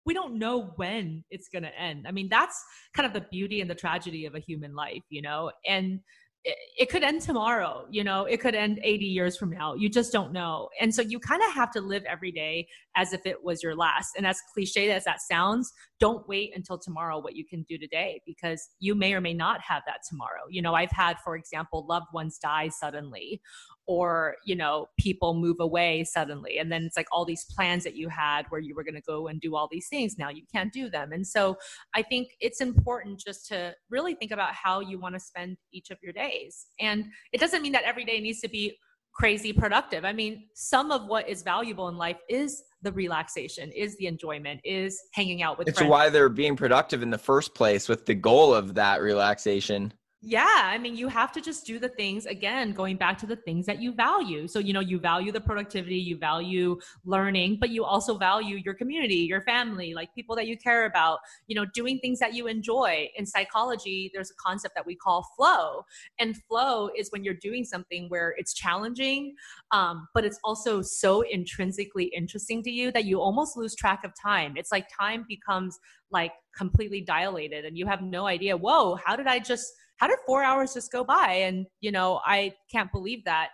we 0.04 0.14
don't 0.14 0.34
know 0.34 0.72
when 0.76 1.24
it's 1.30 1.48
going 1.48 1.62
to 1.62 1.80
end. 1.80 2.06
I 2.08 2.10
mean, 2.10 2.28
that's 2.28 2.62
kind 2.94 3.06
of 3.06 3.12
the 3.12 3.26
beauty 3.30 3.60
and 3.60 3.70
the 3.70 3.74
tragedy 3.74 4.26
of 4.26 4.34
a 4.34 4.40
human 4.40 4.74
life, 4.74 5.04
you 5.10 5.22
know. 5.22 5.52
And 5.66 6.00
it, 6.44 6.88
could 6.88 7.02
end 7.02 7.22
tomorrow 7.22 7.86
you 7.90 8.02
know 8.02 8.24
it 8.24 8.40
could 8.40 8.54
end 8.54 8.80
80 8.82 9.04
years 9.04 9.36
from 9.36 9.50
now 9.50 9.74
you 9.74 9.88
just 9.88 10.12
don't 10.12 10.32
know. 10.32 10.68
And 10.80 10.94
so 10.94 11.02
you 11.02 11.18
kind 11.18 11.42
of 11.42 11.52
have 11.52 11.70
to 11.72 11.80
live 11.80 12.04
every 12.04 12.32
day 12.32 12.66
as 12.96 13.12
if 13.12 13.26
it 13.26 13.42
was 13.42 13.62
your 13.62 13.74
last. 13.74 14.10
And 14.16 14.26
as 14.26 14.40
cliche 14.52 14.90
as 14.90 15.04
that 15.04 15.20
sounds 15.20 15.72
don't 15.98 16.26
wait 16.28 16.52
until 16.54 16.78
tomorrow 16.78 17.18
what 17.18 17.36
you 17.36 17.44
can 17.44 17.64
do 17.68 17.78
today 17.78 18.20
because 18.26 18.70
you 18.80 18.94
may 18.94 19.14
or 19.14 19.20
may 19.20 19.34
not 19.34 19.60
have 19.60 19.82
that 19.86 20.00
tomorrow. 20.08 20.42
You 20.50 20.62
know 20.62 20.74
i've 20.74 20.90
had 20.90 21.16
for 21.24 21.36
example 21.36 21.86
loved 21.88 22.06
ones 22.12 22.38
die 22.38 22.68
suddenly 22.68 23.40
or 23.86 24.36
you 24.44 24.54
know 24.54 24.86
people 24.98 25.34
move 25.34 25.56
away 25.60 26.04
suddenly. 26.04 26.58
And 26.58 26.70
then 26.70 26.84
it's 26.84 26.96
like 26.96 27.08
all 27.10 27.24
these 27.24 27.44
plans 27.44 27.84
that 27.84 27.96
you 27.96 28.08
had 28.08 28.46
where 28.50 28.60
you 28.60 28.74
were 28.74 28.84
going 28.84 28.94
to 28.94 29.02
go 29.02 29.28
and 29.28 29.40
do 29.40 29.56
all 29.56 29.68
these 29.70 29.88
things. 29.88 30.16
Now 30.18 30.30
you 30.30 30.42
can't 30.52 30.72
do 30.72 30.88
them. 30.88 31.12
And 31.12 31.26
so 31.26 31.56
i 31.94 32.02
think 32.02 32.28
it's 32.40 32.60
important 32.60 33.18
just 33.18 33.46
to 33.48 33.74
really 33.90 34.14
think 34.14 34.30
about 34.30 34.54
how 34.54 34.80
you 34.80 34.98
want 34.98 35.14
to 35.14 35.20
spend 35.20 35.56
each 35.72 35.90
of 35.90 35.98
your 36.02 36.12
days. 36.12 36.66
And 36.80 37.06
it 37.32 37.40
doesn't 37.40 37.62
mean 37.62 37.72
that 37.72 37.84
every 37.84 38.04
day 38.04 38.20
needs 38.20 38.40
to 38.40 38.48
be 38.48 38.76
crazy 39.14 39.52
productive. 39.52 40.04
I 40.04 40.12
mean 40.12 40.44
some 40.54 40.90
of 40.90 41.06
what 41.06 41.28
is 41.28 41.42
valuable 41.42 41.88
in 41.88 41.96
life 41.96 42.18
is 42.28 42.62
the 42.82 42.92
relaxation 42.92 43.70
is 43.72 43.96
the 43.96 44.06
enjoyment 44.06 44.60
is 44.64 45.00
hanging 45.12 45.42
out 45.42 45.58
with 45.58 45.68
it's 45.68 45.78
friends. 45.78 45.90
why 45.90 46.08
they're 46.08 46.28
being 46.28 46.56
productive 46.56 47.02
in 47.02 47.10
the 47.10 47.18
first 47.18 47.54
place 47.54 47.88
with 47.88 48.06
the 48.06 48.14
goal 48.14 48.54
of 48.54 48.74
that 48.74 49.00
relaxation 49.00 49.92
yeah, 50.24 50.46
I 50.46 50.78
mean, 50.78 50.96
you 50.96 51.08
have 51.08 51.32
to 51.32 51.40
just 51.40 51.66
do 51.66 51.80
the 51.80 51.88
things 51.88 52.26
again, 52.26 52.70
going 52.74 52.96
back 52.96 53.18
to 53.18 53.26
the 53.26 53.34
things 53.34 53.66
that 53.66 53.82
you 53.82 53.92
value. 53.92 54.46
So, 54.46 54.60
you 54.60 54.72
know, 54.72 54.78
you 54.78 55.00
value 55.00 55.32
the 55.32 55.40
productivity, 55.40 55.96
you 55.96 56.16
value 56.16 56.78
learning, 57.04 57.58
but 57.58 57.70
you 57.70 57.84
also 57.84 58.16
value 58.16 58.56
your 58.64 58.74
community, 58.74 59.16
your 59.16 59.42
family, 59.42 59.94
like 59.94 60.14
people 60.14 60.36
that 60.36 60.46
you 60.46 60.56
care 60.56 60.86
about, 60.86 61.18
you 61.48 61.56
know, 61.56 61.64
doing 61.74 61.98
things 61.98 62.20
that 62.20 62.34
you 62.34 62.46
enjoy. 62.46 63.08
In 63.16 63.26
psychology, 63.26 64.12
there's 64.14 64.30
a 64.30 64.34
concept 64.34 64.76
that 64.76 64.86
we 64.86 64.94
call 64.94 65.26
flow. 65.36 65.82
And 66.20 66.36
flow 66.48 66.90
is 66.96 67.10
when 67.10 67.24
you're 67.24 67.34
doing 67.34 67.64
something 67.64 68.08
where 68.08 68.32
it's 68.38 68.54
challenging, 68.54 69.34
um, 69.72 70.06
but 70.14 70.24
it's 70.24 70.38
also 70.44 70.82
so 70.82 71.22
intrinsically 71.22 72.04
interesting 72.16 72.62
to 72.62 72.70
you 72.70 72.92
that 72.92 73.06
you 73.06 73.20
almost 73.20 73.56
lose 73.56 73.74
track 73.74 74.04
of 74.04 74.12
time. 74.22 74.56
It's 74.56 74.70
like 74.70 74.86
time 74.96 75.26
becomes 75.28 75.80
like 76.12 76.32
completely 76.56 77.00
dilated 77.00 77.64
and 77.64 77.76
you 77.76 77.86
have 77.86 78.02
no 78.02 78.26
idea, 78.26 78.56
whoa, 78.56 78.94
how 79.04 79.16
did 79.16 79.26
I 79.26 79.40
just 79.40 79.72
how 80.02 80.08
did 80.08 80.18
four 80.26 80.42
hours 80.42 80.74
just 80.74 80.90
go 80.90 81.04
by? 81.04 81.30
And, 81.46 81.64
you 81.80 81.92
know, 81.92 82.20
I 82.26 82.54
can't 82.72 82.90
believe 82.90 83.24
that. 83.24 83.50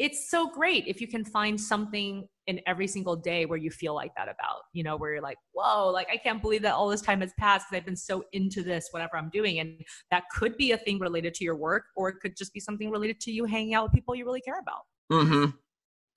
It's 0.00 0.28
so 0.28 0.50
great 0.50 0.82
if 0.88 1.00
you 1.00 1.06
can 1.06 1.24
find 1.24 1.58
something 1.58 2.26
in 2.48 2.60
every 2.66 2.88
single 2.88 3.14
day 3.14 3.46
where 3.46 3.56
you 3.56 3.70
feel 3.70 3.94
like 3.94 4.10
that 4.16 4.24
about, 4.24 4.62
you 4.72 4.82
know, 4.82 4.96
where 4.96 5.12
you're 5.12 5.22
like, 5.22 5.38
whoa, 5.52 5.88
like 5.90 6.08
I 6.12 6.16
can't 6.16 6.42
believe 6.42 6.62
that 6.62 6.74
all 6.74 6.88
this 6.88 7.02
time 7.02 7.20
has 7.20 7.32
passed 7.38 7.66
because 7.68 7.80
I've 7.80 7.86
been 7.86 7.94
so 7.94 8.24
into 8.32 8.64
this, 8.64 8.88
whatever 8.90 9.16
I'm 9.16 9.30
doing. 9.30 9.60
And 9.60 9.80
that 10.10 10.24
could 10.34 10.56
be 10.56 10.72
a 10.72 10.76
thing 10.76 10.98
related 10.98 11.34
to 11.34 11.44
your 11.44 11.54
work, 11.54 11.84
or 11.94 12.08
it 12.08 12.16
could 12.20 12.36
just 12.36 12.52
be 12.52 12.58
something 12.58 12.90
related 12.90 13.20
to 13.20 13.30
you 13.30 13.44
hanging 13.44 13.74
out 13.74 13.84
with 13.84 13.92
people 13.92 14.16
you 14.16 14.24
really 14.24 14.40
care 14.40 14.58
about. 14.58 14.80
Mm-hmm. 15.12 15.52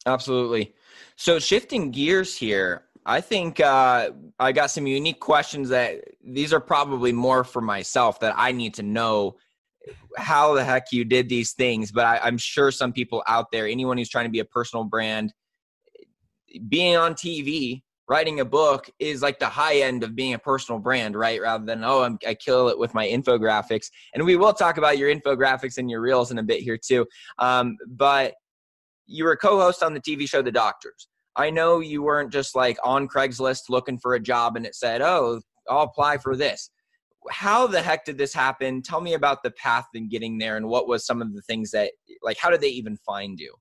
Absolutely. 0.07 0.73
So 1.15 1.37
shifting 1.37 1.91
gears 1.91 2.35
here, 2.35 2.85
I 3.05 3.21
think 3.21 3.59
uh, 3.59 4.09
I 4.39 4.51
got 4.51 4.71
some 4.71 4.87
unique 4.87 5.19
questions 5.19 5.69
that 5.69 6.01
these 6.23 6.53
are 6.53 6.59
probably 6.59 7.13
more 7.13 7.43
for 7.43 7.61
myself 7.61 8.19
that 8.21 8.33
I 8.35 8.51
need 8.51 8.73
to 8.73 8.83
know 8.83 9.37
how 10.17 10.53
the 10.53 10.63
heck 10.63 10.91
you 10.91 11.05
did 11.05 11.29
these 11.29 11.53
things, 11.53 11.91
but 11.91 12.05
I, 12.05 12.19
I'm 12.19 12.37
sure 12.37 12.71
some 12.71 12.93
people 12.93 13.23
out 13.27 13.47
there, 13.51 13.67
anyone 13.67 13.97
who's 13.97 14.09
trying 14.09 14.25
to 14.25 14.31
be 14.31 14.39
a 14.39 14.45
personal 14.45 14.83
brand, 14.83 15.33
being 16.67 16.97
on 16.97 17.13
TV, 17.13 17.81
writing 18.07 18.39
a 18.39 18.45
book 18.45 18.89
is 18.97 19.21
like 19.21 19.37
the 19.37 19.45
high 19.45 19.77
end 19.77 20.03
of 20.03 20.15
being 20.15 20.33
a 20.33 20.39
personal 20.39 20.79
brand, 20.79 21.15
right? 21.15 21.39
Rather 21.39 21.63
than, 21.63 21.83
oh, 21.83 22.01
I'm, 22.01 22.17
i 22.25 22.33
kill 22.33 22.67
it 22.67 22.77
with 22.77 22.93
my 22.95 23.07
infographics. 23.07 23.91
And 24.15 24.25
we 24.25 24.35
will 24.35 24.53
talk 24.53 24.77
about 24.77 24.97
your 24.97 25.13
infographics 25.13 25.77
and 25.77 25.89
your 25.89 26.01
reels 26.01 26.31
in 26.31 26.39
a 26.39 26.43
bit 26.43 26.61
here 26.61 26.77
too. 26.77 27.05
Um, 27.37 27.77
but 27.87 28.33
you 29.05 29.25
were 29.25 29.35
co 29.35 29.59
host 29.59 29.83
on 29.83 29.93
the 29.93 30.01
TV 30.01 30.27
show 30.27 30.41
The 30.41 30.51
Doctors. 30.51 31.07
I 31.35 31.51
know 31.51 31.79
you 31.79 32.01
weren't 32.01 32.33
just 32.33 32.55
like 32.55 32.77
on 32.83 33.07
Craigslist 33.07 33.69
looking 33.69 33.99
for 33.99 34.15
a 34.15 34.19
job 34.19 34.57
and 34.57 34.65
it 34.65 34.75
said, 34.75 35.01
oh, 35.01 35.41
I'll 35.69 35.83
apply 35.83 36.17
for 36.17 36.35
this 36.35 36.71
how 37.29 37.67
the 37.67 37.81
heck 37.81 38.05
did 38.05 38.17
this 38.17 38.33
happen? 38.33 38.81
Tell 38.81 39.01
me 39.01 39.13
about 39.13 39.43
the 39.43 39.51
path 39.51 39.87
in 39.93 40.09
getting 40.09 40.37
there 40.37 40.57
and 40.57 40.67
what 40.67 40.87
was 40.87 41.05
some 41.05 41.21
of 41.21 41.33
the 41.33 41.41
things 41.41 41.71
that 41.71 41.91
like 42.23 42.37
how 42.37 42.49
did 42.49 42.61
they 42.61 42.69
even 42.69 42.97
find 42.97 43.39
you? 43.39 43.53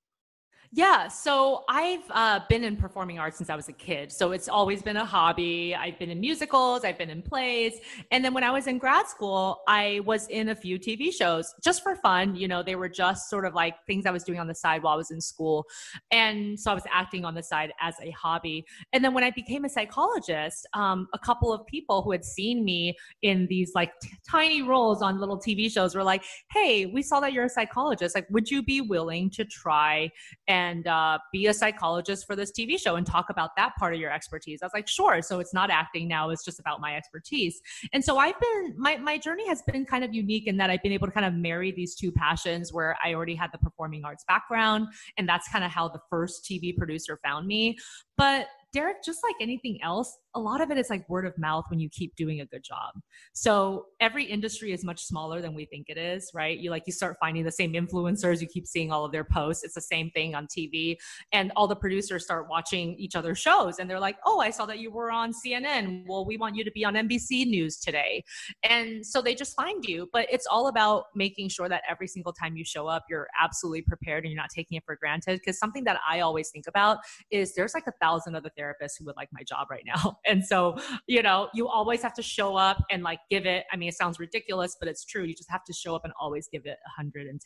Yeah, 0.73 1.09
so 1.09 1.65
I've 1.71 2.03
uh, 2.11 2.41
been 2.51 2.63
in 2.63 2.77
performing 2.77 3.19
arts 3.19 3.39
since 3.39 3.49
I 3.49 3.57
was 3.57 3.71
a 3.71 3.73
kid. 3.73 4.13
So 4.13 4.33
it's 4.33 4.51
always 4.51 4.83
been 4.83 4.99
a 4.99 5.05
hobby. 5.05 5.75
I've 5.75 5.99
been 5.99 6.11
in 6.11 6.21
musicals, 6.21 6.85
I've 6.85 6.99
been 6.99 7.09
in 7.09 7.23
plays. 7.23 7.81
And 8.11 8.23
then 8.23 8.35
when 8.35 8.45
I 8.45 8.51
was 8.51 8.67
in 8.67 8.77
grad 8.77 9.09
school, 9.09 9.63
I 9.67 10.01
was 10.05 10.27
in 10.29 10.51
a 10.51 10.55
few 10.55 10.79
TV 10.79 11.11
shows 11.11 11.55
just 11.65 11.83
for 11.83 11.97
fun. 11.97 12.37
You 12.37 12.49
know, 12.49 12.63
they 12.63 12.77
were 12.77 12.89
just 12.91 13.31
sort 13.31 13.47
of 13.47 13.55
like 13.55 13.77
things 13.87 14.05
I 14.05 14.11
was 14.11 14.25
doing 14.25 14.39
on 14.39 14.47
the 14.47 14.55
side 14.55 14.83
while 14.83 14.93
I 14.93 14.97
was 14.97 15.11
in 15.11 15.23
school. 15.23 15.65
And 16.11 16.61
so 16.61 16.71
I 16.71 16.75
was 16.75 16.85
acting 16.93 17.25
on 17.25 17.35
the 17.35 17.43
side 17.43 17.73
as 17.81 17.95
a 18.03 18.11
hobby. 18.11 18.67
And 18.93 19.03
then 19.03 19.15
when 19.15 19.25
I 19.25 19.31
became 19.31 19.65
a 19.65 19.71
psychologist, 19.71 20.67
um, 20.75 21.09
a 21.15 21.19
couple 21.19 21.51
of 21.51 21.67
people 21.67 22.03
who 22.03 22.13
had 22.13 22.27
seen 22.27 22.63
me 22.63 22.95
in 23.23 23.47
these 23.47 23.73
like 23.75 23.99
t- 24.03 24.11
tiny 24.29 24.61
roles 24.61 25.01
on 25.01 25.19
little 25.19 25.39
TV 25.39 25.73
shows 25.73 25.95
were 25.95 26.05
like, 26.05 26.25
hey, 26.53 26.85
we 26.85 27.01
saw 27.01 27.21
that 27.21 27.33
you're 27.33 27.47
a 27.47 27.49
psychologist. 27.49 28.15
Like, 28.15 28.27
would 28.29 28.51
you 28.51 28.63
be 28.63 28.83
willing 28.83 29.31
to 29.31 29.47
try 29.47 30.11
and 30.47 30.58
and 30.59 30.87
uh, 30.87 31.19
be 31.33 31.47
a 31.47 31.55
psychologist 31.55 32.27
for 32.27 32.35
this 32.35 32.51
TV 32.51 32.79
show 32.79 32.97
and 32.97 33.07
talk 33.07 33.31
about 33.31 33.51
that 33.57 33.77
part 33.77 33.95
of 33.95 34.01
your 34.01 34.11
expertise. 34.11 34.61
I 34.63 34.67
was 34.67 34.73
like, 34.75 34.89
sure. 34.89 35.23
So 35.23 35.39
it's 35.39 35.55
not 35.55 35.71
acting 35.71 36.09
now; 36.09 36.31
it's 36.31 36.45
just 36.45 36.59
about 36.59 36.81
my 36.81 36.97
expertise. 36.97 37.61
And 37.93 38.05
so 38.05 38.19
I've 38.19 38.39
been 38.41 38.75
my 38.77 38.97
my 38.97 39.19
journey 39.19 39.47
has 39.49 39.63
been 39.63 39.85
kind 39.85 40.05
of 40.05 40.13
unique 40.13 40.47
in 40.47 40.57
that 40.57 40.71
I've 40.71 40.83
been 40.83 40.93
able 40.93 41.07
to 41.07 41.13
kind 41.13 41.27
of 41.27 41.35
marry 41.35 41.71
these 41.71 41.95
two 41.95 42.11
passions 42.11 42.73
where 42.73 42.97
I 43.05 43.15
already 43.15 43.35
had 43.35 43.51
the 43.53 43.59
performing 43.59 44.05
arts 44.05 44.25
background, 44.27 44.89
and 45.17 45.29
that's 45.29 45.49
kind 45.49 45.65
of 45.65 45.71
how 45.71 45.89
the 45.89 46.01
first 46.11 46.45
TV 46.45 46.77
producer 46.77 47.19
found 47.23 47.47
me. 47.47 47.79
But 48.17 48.49
Derek, 48.73 49.03
just 49.03 49.21
like 49.23 49.37
anything 49.41 49.79
else, 49.83 50.19
a 50.39 50.41
lot 50.41 50.61
of 50.61 50.71
it 50.71 50.79
is 50.79 50.89
like 50.89 51.09
word 51.09 51.27
of 51.27 51.37
mouth 51.37 51.65
when 51.69 51.81
you 51.81 51.89
keep 51.91 52.15
doing 52.15 52.41
a 52.41 52.47
good 52.47 52.63
job. 52.63 52.95
So 53.33 53.87
every 53.99 54.25
industry 54.25 54.73
is 54.73 54.85
much 54.85 55.03
smaller 55.03 55.43
than 55.43 55.53
we 55.53 55.65
think 55.65 55.87
it 55.89 55.99
is, 55.99 56.31
right? 56.33 56.57
You 56.57 56.71
like 56.71 56.85
you 56.87 56.93
start 56.93 57.17
finding 57.19 57.45
the 57.45 57.51
same 57.51 57.73
influencers, 57.73 58.41
you 58.41 58.47
keep 58.47 58.67
seeing 58.67 58.93
all 58.93 59.05
of 59.05 59.11
their 59.11 59.25
posts. 59.25 59.65
It's 59.65 59.75
the 59.75 59.81
same 59.81 60.11
thing 60.11 60.37
on 60.37 60.47
TV. 60.47 60.97
And 61.33 61.51
all 61.57 61.67
the 61.67 61.75
producers 61.75 62.25
start 62.25 62.49
watching 62.49 62.95
each 62.95 63.17
other's 63.17 63.39
shows 63.39 63.81
and 63.81 63.91
they're 63.91 63.99
like, 63.99 64.17
"Oh, 64.25 64.39
I 64.39 64.51
saw 64.51 64.65
that 64.67 64.79
you 64.79 64.93
were 64.93 65.11
on 65.11 65.33
CNN. 65.33 66.05
Well, 66.07 66.25
we 66.25 66.37
want 66.37 66.55
you 66.55 66.63
to 66.63 66.71
be 66.71 66.85
on 66.85 66.95
NBC 66.95 67.45
News 67.45 67.79
today." 67.79 68.23
And 68.63 69.05
so 69.05 69.21
they 69.21 69.35
just 69.35 69.57
find 69.57 69.85
you, 69.85 70.09
but 70.13 70.29
it's 70.31 70.47
all 70.47 70.69
about 70.69 71.07
making 71.17 71.49
sure 71.49 71.69
that 71.69 71.83
every 71.89 72.07
single 72.07 72.33
time 72.33 72.57
you 72.57 72.65
show 72.65 72.87
up, 72.87 73.05
you're 73.11 73.27
absolutely 73.43 73.83
prepared 73.83 74.25
and 74.25 74.33
you're 74.33 74.41
not 74.41 74.51
taking 74.55 74.77
it 74.77 74.85
for 74.87 74.97
granted 74.97 75.41
because 75.41 75.59
something 75.59 75.83
that 75.85 75.99
I 76.09 76.21
always 76.21 76.51
think 76.51 76.67
about 76.69 76.99
is 77.31 77.55
there's 77.55 77.75
like 77.75 77.87
a 77.89 77.93
thousand 78.01 78.37
other 78.37 78.51
therapists 78.57 78.99
who 78.99 79.05
would 79.07 79.17
like 79.17 79.29
my 79.33 79.43
job 79.43 79.69
right 79.71 79.85
now. 79.85 80.19
And 80.29 80.45
so, 80.45 80.77
you 81.07 81.23
know, 81.23 81.49
you 81.55 81.69
always 81.69 82.03
have 82.03 82.15
to 82.15 82.23
show 82.23 82.57
up 82.57 82.85
and 82.91 83.03
like 83.03 83.21
give 83.31 83.47
it. 83.47 83.65
I 83.73 83.77
mean, 83.77 83.89
it 83.89 83.95
sounds 83.95 84.19
ridiculous, 84.19 84.77
but 84.79 84.89
it's 84.89 85.05
true. 85.05 85.25
You 85.25 85.35
just 85.35 85.51
have 85.51 85.65
to 85.65 85.73
show 85.73 85.95
up 85.95 86.05
and 86.05 86.13
always 86.21 86.49
give 86.53 86.67
it 86.67 86.77
110%. 87.01 87.39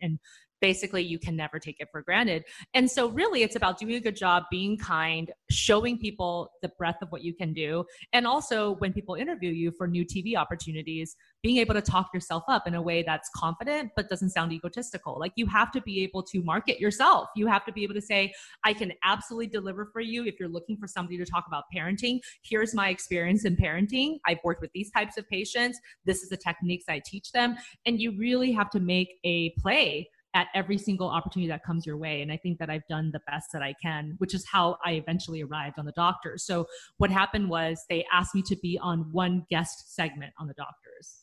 And 0.00 0.18
basically 0.64 1.02
you 1.02 1.18
can 1.18 1.36
never 1.36 1.58
take 1.58 1.76
it 1.78 1.88
for 1.92 2.00
granted. 2.00 2.42
And 2.72 2.90
so 2.90 3.08
really 3.10 3.42
it's 3.42 3.54
about 3.54 3.78
doing 3.78 3.96
a 3.96 4.00
good 4.00 4.16
job, 4.16 4.44
being 4.50 4.78
kind, 4.78 5.30
showing 5.50 5.98
people 5.98 6.52
the 6.62 6.70
breadth 6.78 7.02
of 7.02 7.12
what 7.12 7.22
you 7.22 7.34
can 7.34 7.52
do. 7.52 7.84
And 8.14 8.26
also 8.26 8.76
when 8.76 8.94
people 8.94 9.14
interview 9.14 9.50
you 9.50 9.72
for 9.72 9.86
new 9.86 10.06
TV 10.06 10.36
opportunities, 10.36 11.16
being 11.42 11.58
able 11.58 11.74
to 11.74 11.82
talk 11.82 12.08
yourself 12.14 12.44
up 12.48 12.66
in 12.66 12.74
a 12.74 12.80
way 12.80 13.02
that's 13.02 13.28
confident 13.36 13.90
but 13.94 14.08
doesn't 14.08 14.30
sound 14.30 14.54
egotistical. 14.54 15.18
Like 15.20 15.32
you 15.36 15.44
have 15.48 15.70
to 15.72 15.82
be 15.82 16.02
able 16.02 16.22
to 16.22 16.42
market 16.42 16.80
yourself. 16.80 17.28
You 17.36 17.46
have 17.46 17.66
to 17.66 17.72
be 17.72 17.82
able 17.82 17.92
to 17.92 18.00
say, 18.00 18.32
I 18.64 18.72
can 18.72 18.94
absolutely 19.04 19.48
deliver 19.48 19.90
for 19.92 20.00
you 20.00 20.24
if 20.24 20.40
you're 20.40 20.48
looking 20.48 20.78
for 20.78 20.86
somebody 20.86 21.18
to 21.18 21.26
talk 21.26 21.44
about 21.46 21.64
parenting. 21.76 22.20
Here's 22.42 22.72
my 22.72 22.88
experience 22.88 23.44
in 23.44 23.54
parenting. 23.54 24.16
I've 24.26 24.38
worked 24.42 24.62
with 24.62 24.72
these 24.72 24.90
types 24.90 25.18
of 25.18 25.28
patients. 25.28 25.78
This 26.06 26.22
is 26.22 26.30
the 26.30 26.38
techniques 26.38 26.86
I 26.88 27.02
teach 27.04 27.32
them. 27.32 27.54
And 27.84 28.00
you 28.00 28.16
really 28.16 28.50
have 28.52 28.70
to 28.70 28.80
make 28.80 29.18
a 29.24 29.50
play 29.58 30.08
at 30.34 30.48
every 30.54 30.76
single 30.76 31.08
opportunity 31.08 31.48
that 31.48 31.64
comes 31.64 31.86
your 31.86 31.96
way. 31.96 32.20
And 32.20 32.32
I 32.32 32.36
think 32.36 32.58
that 32.58 32.68
I've 32.68 32.86
done 32.88 33.10
the 33.12 33.20
best 33.26 33.50
that 33.52 33.62
I 33.62 33.74
can, 33.80 34.14
which 34.18 34.34
is 34.34 34.44
how 34.50 34.76
I 34.84 34.92
eventually 34.92 35.42
arrived 35.42 35.78
on 35.78 35.86
the 35.86 35.92
Doctors. 35.92 36.44
So 36.44 36.66
what 36.98 37.10
happened 37.10 37.48
was 37.48 37.80
they 37.88 38.04
asked 38.12 38.34
me 38.34 38.42
to 38.46 38.56
be 38.56 38.78
on 38.82 39.06
one 39.12 39.46
guest 39.48 39.94
segment 39.94 40.32
on 40.38 40.48
the 40.48 40.54
doctors. 40.54 41.20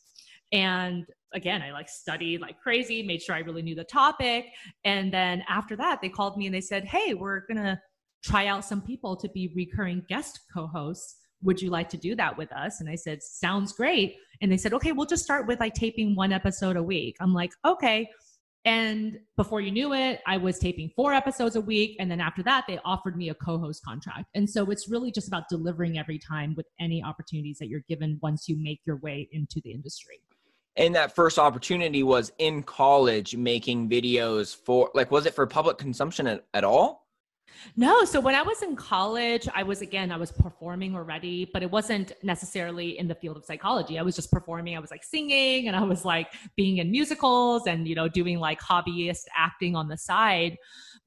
And 0.54 1.06
again, 1.34 1.62
I 1.62 1.72
like 1.72 1.90
studied 1.90 2.42
like 2.42 2.60
crazy, 2.60 3.04
made 3.04 3.22
sure 3.22 3.36
I 3.36 3.40
really 3.40 3.62
knew 3.62 3.76
the 3.76 3.84
topic. 3.84 4.48
And 4.84 5.14
then 5.14 5.44
after 5.48 5.76
that, 5.78 6.00
they 6.02 6.10
called 6.10 6.38
me 6.38 6.46
and 6.46 6.56
they 6.56 6.62
said, 6.62 6.86
Hey, 6.86 7.14
we're 7.14 7.42
going 7.48 7.64
to 7.64 7.80
try 8.24 8.48
out 8.48 8.66
some 8.66 8.82
people 8.82 9.16
to 9.18 9.30
be 9.30 9.52
recurring 9.56 10.04
guest 10.10 10.40
co 10.54 10.68
hosts. 10.68 11.18
Would 11.44 11.62
you 11.62 11.70
like 11.70 11.90
to 11.90 11.98
do 11.98 12.16
that 12.16 12.38
with 12.38 12.52
us? 12.52 12.82
And 12.82 12.90
I 12.90 12.96
said, 12.96 13.24
Sounds 13.24 13.72
great. 13.72 14.16
And 14.42 14.52
they 14.52 14.58
said, 14.58 14.74
Okay, 14.74 14.92
we'll 14.92 15.06
just 15.06 15.24
start 15.24 15.48
with 15.48 15.60
like 15.60 15.74
taping 15.74 16.16
one 16.16 16.34
episode 16.34 16.76
a 16.76 16.84
week. 16.84 17.16
I'm 17.22 17.34
like, 17.34 17.52
Okay. 17.66 18.10
And 18.64 19.20
before 19.38 19.60
you 19.60 19.72
knew 19.72 19.94
it, 19.94 20.22
I 20.28 20.38
was 20.38 20.60
taping 20.60 20.92
four 20.96 21.14
episodes 21.14 21.56
a 21.56 21.62
week. 21.62 21.96
And 22.00 22.12
then 22.12 22.22
after 22.22 22.44
that, 22.44 22.66
they 22.68 22.80
offered 22.86 23.18
me 23.18 23.30
a 23.30 23.34
co 23.34 23.58
host 23.58 23.84
contract. 23.84 24.26
And 24.36 24.48
so 24.48 24.70
it's 24.70 24.88
really 24.88 25.12
just 25.12 25.28
about 25.28 25.50
delivering 25.50 25.98
every 25.98 26.20
time 26.20 26.54
with 26.56 26.68
any 26.80 27.04
opportunities 27.04 27.58
that 27.60 27.70
you're 27.70 27.84
given 27.90 28.20
once 28.22 28.48
you 28.48 28.56
make 28.62 28.82
your 28.86 28.98
way 28.98 29.28
into 29.32 29.62
the 29.64 29.72
industry. 29.72 30.22
and 30.78 30.96
that 30.96 31.14
first 31.14 31.38
opportunity 31.38 32.02
was 32.02 32.32
in 32.38 32.64
college 32.64 33.36
making 33.36 33.90
videos 33.90 34.56
for 34.56 34.90
like 34.94 35.12
was 35.12 35.26
it 35.26 35.34
for 35.34 35.46
public 35.46 35.78
consumption 35.78 36.28
at, 36.28 36.46
at 36.54 36.64
all 36.64 37.08
no. 37.76 38.04
So 38.06 38.20
when 38.20 38.36
I 38.36 38.42
was 38.42 38.62
in 38.62 38.76
college, 38.76 39.48
I 39.54 39.64
was 39.64 39.82
again, 39.82 40.12
I 40.12 40.18
was 40.18 40.32
performing 40.32 40.96
already, 40.96 41.50
but 41.54 41.64
it 41.64 41.72
wasn't 41.72 42.14
necessarily 42.24 42.98
in 42.98 43.08
the 43.08 43.16
field 43.16 43.38
of 43.38 43.46
psychology. 43.46 43.98
I 44.00 44.02
was 44.02 44.16
just 44.16 44.32
performing. 44.32 44.76
I 44.76 44.80
was 44.80 44.92
like 44.92 45.04
singing 45.04 45.68
and 45.68 45.76
I 45.76 45.84
was 45.84 46.06
like 46.06 46.34
being 46.56 46.78
in 46.78 46.92
musicals 46.92 47.68
and, 47.68 47.88
you 47.88 47.96
know, 47.96 48.08
doing 48.08 48.40
like 48.40 48.60
hobbyist 48.60 49.26
acting 49.36 49.76
on 49.76 49.88
the 49.88 49.98
side. 49.98 50.58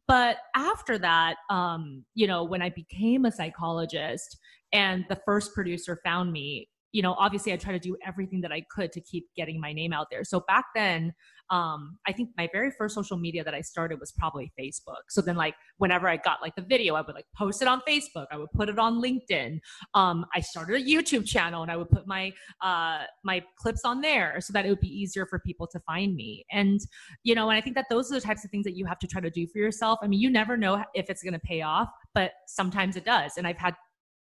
But 0.07 0.37
after 0.55 0.99
that, 0.99 1.37
um, 1.51 2.05
you 2.15 2.27
know, 2.27 2.45
when 2.45 2.63
I 2.63 2.71
became 2.71 3.25
a 3.25 3.33
psychologist 3.33 4.39
and 4.73 5.05
the 5.09 5.21
first 5.25 5.55
producer 5.55 6.01
found 6.05 6.33
me, 6.33 6.69
you 6.95 7.03
know, 7.03 7.17
obviously 7.19 7.53
I 7.53 7.57
try 7.57 7.73
to 7.73 7.79
do 7.81 7.97
everything 8.07 8.41
that 8.43 8.53
I 8.53 8.63
could 8.71 8.93
to 8.93 9.01
keep 9.01 9.27
getting 9.37 9.61
my 9.61 9.73
name 9.73 9.93
out 9.93 10.07
there. 10.13 10.23
So 10.23 10.45
back 10.47 10.67
then, 10.77 11.13
um, 11.51 11.99
I 12.07 12.13
think 12.13 12.31
my 12.39 12.49
very 12.53 12.71
first 12.71 12.95
social 12.95 13.17
media 13.19 13.43
that 13.43 13.53
I 13.53 13.63
started 13.63 13.99
was 13.99 14.13
probably 14.13 14.53
Facebook. 14.59 15.03
So 15.09 15.21
then, 15.21 15.35
like, 15.35 15.57
whenever 15.79 16.09
I 16.09 16.17
got 16.17 16.41
like 16.41 16.55
the 16.55 16.63
video, 16.63 16.95
I 16.95 17.01
would 17.01 17.15
like 17.15 17.27
post 17.37 17.63
it 17.63 17.69
on 17.69 17.81
Facebook. 17.87 18.27
I 18.31 18.37
would 18.37 18.51
put 18.55 18.69
it 18.69 18.79
on 18.79 19.03
LinkedIn. 19.03 19.59
Um, 19.95 20.25
I 20.33 20.41
started 20.41 20.77
a 20.77 20.85
YouTube 20.85 21.27
channel 21.27 21.63
and 21.63 21.71
I 21.71 21.77
would 21.77 21.91
put 21.91 22.07
my 22.07 22.33
uh, 22.63 23.03
my 23.25 23.43
clips 23.59 23.85
on 23.85 24.01
there 24.01 24.37
so 24.41 24.53
that 24.53 24.65
it 24.65 24.69
would 24.69 24.81
be 24.81 24.89
easier 24.89 25.27
for 25.27 25.41
people 25.41 25.67
to 25.67 25.81
find 25.81 26.15
me. 26.15 26.47
And 26.53 26.79
you 27.25 27.35
know, 27.35 27.51
and 27.51 27.59
I 27.59 27.61
think 27.61 27.75
that 27.75 27.87
those 27.91 28.13
are 28.13 28.15
the 28.15 28.21
types 28.21 28.45
of 28.45 28.53
things 28.53 28.65
that 28.65 28.77
you 28.77 28.87
have 28.87 29.01
to 29.01 29.09
try 29.09 29.21
to 29.21 29.31
do 29.31 29.49
for 29.49 29.59
yourself. 29.59 29.99
I 30.01 30.07
mean, 30.07 30.21
you 30.21 30.31
never 30.31 30.57
know 30.57 30.85
if 30.95 31.11
it's 31.11 31.25
going 31.25 31.35
to 31.35 31.41
pay 31.41 31.63
off, 31.63 31.89
but 32.15 32.31
sometimes 32.47 32.95
it 32.95 33.05
does. 33.05 33.33
And 33.37 33.49
I've 33.49 33.59
had 33.59 33.75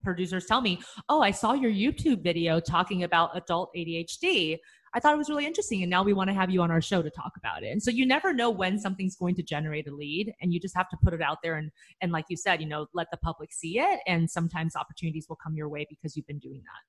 producers 0.04 0.46
tell 0.46 0.62
me, 0.62 0.82
Oh, 1.10 1.22
I 1.22 1.32
saw 1.32 1.54
your 1.54 1.72
YouTube 1.72 2.24
video 2.24 2.60
talking 2.60 3.04
about 3.04 3.36
adult 3.36 3.72
ADHD. 3.76 4.60
I 4.96 5.00
thought 5.00 5.14
it 5.14 5.18
was 5.18 5.30
really 5.30 5.46
interesting. 5.46 5.82
And 5.82 5.90
now 5.90 6.04
we 6.04 6.14
want 6.14 6.30
to 6.30 6.36
have 6.36 6.52
you 6.52 6.62
on 6.62 6.70
our 6.70 6.82
show 6.82 7.02
to 7.02 7.10
talk 7.10 7.34
about 7.38 7.64
it. 7.64 7.70
And 7.70 7.82
so 7.82 7.90
you 7.90 8.06
never 8.06 8.32
know 8.32 8.52
when 8.52 8.78
something's 8.78 9.16
going 9.16 9.36
to 9.36 9.44
generate 9.44 9.88
a 9.88 9.92
lead 9.94 10.32
and 10.42 10.54
you 10.54 10.60
just 10.60 10.78
have 10.78 10.90
to 10.90 10.98
put 11.04 11.14
it 11.14 11.22
out 11.22 11.40
there. 11.42 11.56
And, 11.56 11.72
and 12.02 12.12
like 12.12 12.26
you 12.30 12.38
said, 12.38 12.62
you 12.62 12.68
know, 12.68 12.86
let 12.94 13.10
the 13.10 13.18
public 13.18 13.52
see 13.52 13.80
it. 13.80 14.00
And 14.06 14.30
sometimes 14.30 14.76
opportunities 14.76 15.26
will 15.28 15.38
come 15.44 15.56
your 15.56 15.68
way 15.68 15.88
because 15.90 16.16
you've 16.16 16.28
been 16.28 16.40
doing 16.40 16.62
that. 16.62 16.82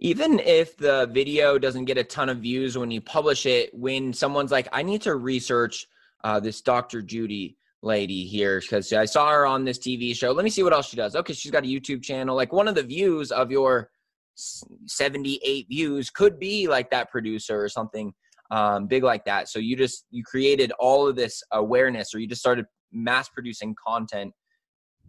Even 0.00 0.40
if 0.40 0.76
the 0.76 1.08
video 1.12 1.58
doesn't 1.58 1.84
get 1.84 1.98
a 1.98 2.04
ton 2.04 2.30
of 2.30 2.38
views 2.38 2.76
when 2.76 2.90
you 2.90 3.00
publish 3.00 3.46
it, 3.46 3.70
when 3.74 4.12
someone's 4.12 4.50
like, 4.50 4.66
I 4.72 4.82
need 4.82 5.02
to 5.02 5.14
research 5.14 5.86
uh, 6.24 6.40
this 6.40 6.62
Dr. 6.62 7.02
Judy, 7.02 7.58
lady 7.82 8.24
here 8.24 8.60
because 8.60 8.92
I 8.92 9.04
saw 9.04 9.30
her 9.30 9.46
on 9.46 9.64
this 9.64 9.78
TV 9.78 10.14
show. 10.14 10.32
Let 10.32 10.44
me 10.44 10.50
see 10.50 10.62
what 10.62 10.72
else 10.72 10.88
she 10.88 10.96
does. 10.96 11.16
Okay, 11.16 11.32
she's 11.32 11.50
got 11.50 11.64
a 11.64 11.66
YouTube 11.66 12.02
channel. 12.02 12.36
Like 12.36 12.52
one 12.52 12.68
of 12.68 12.74
the 12.74 12.82
views 12.82 13.32
of 13.32 13.50
your 13.50 13.90
78 14.34 15.66
views 15.68 16.10
could 16.10 16.38
be 16.38 16.68
like 16.68 16.90
that 16.90 17.10
producer 17.10 17.62
or 17.62 17.68
something 17.68 18.12
um, 18.50 18.86
big 18.86 19.02
like 19.02 19.24
that. 19.24 19.48
So 19.48 19.58
you 19.58 19.76
just 19.76 20.06
you 20.10 20.24
created 20.24 20.72
all 20.78 21.06
of 21.06 21.16
this 21.16 21.42
awareness, 21.52 22.14
or 22.14 22.18
you 22.18 22.26
just 22.26 22.40
started 22.40 22.66
mass 22.92 23.28
producing 23.28 23.74
content 23.86 24.32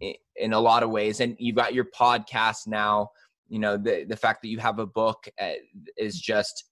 in, 0.00 0.14
in 0.36 0.52
a 0.52 0.60
lot 0.60 0.82
of 0.82 0.90
ways, 0.90 1.20
and 1.20 1.36
you've 1.38 1.56
got 1.56 1.74
your 1.74 1.86
podcast 1.98 2.66
now. 2.66 3.08
You 3.48 3.58
know 3.58 3.76
the 3.76 4.04
the 4.08 4.16
fact 4.16 4.42
that 4.42 4.48
you 4.48 4.58
have 4.58 4.78
a 4.78 4.86
book 4.86 5.28
uh, 5.40 5.52
is 5.96 6.20
just 6.20 6.64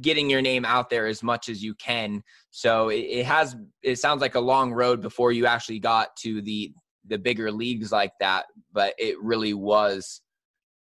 getting 0.00 0.30
your 0.30 0.42
name 0.42 0.64
out 0.64 0.90
there 0.90 1.06
as 1.06 1.22
much 1.22 1.48
as 1.48 1.62
you 1.62 1.74
can. 1.74 2.22
So 2.50 2.88
it, 2.88 3.00
it, 3.00 3.26
has 3.26 3.56
it 3.82 3.96
sounds 3.96 4.20
like 4.20 4.34
a 4.34 4.40
long 4.40 4.72
road 4.72 5.00
before 5.00 5.32
you 5.32 5.46
actually 5.46 5.80
got 5.80 6.14
to 6.18 6.42
the 6.42 6.72
the 7.06 7.18
bigger 7.18 7.50
leagues 7.50 7.90
like 7.90 8.12
that, 8.20 8.46
but 8.72 8.94
it 8.98 9.20
really 9.22 9.54
was 9.54 10.20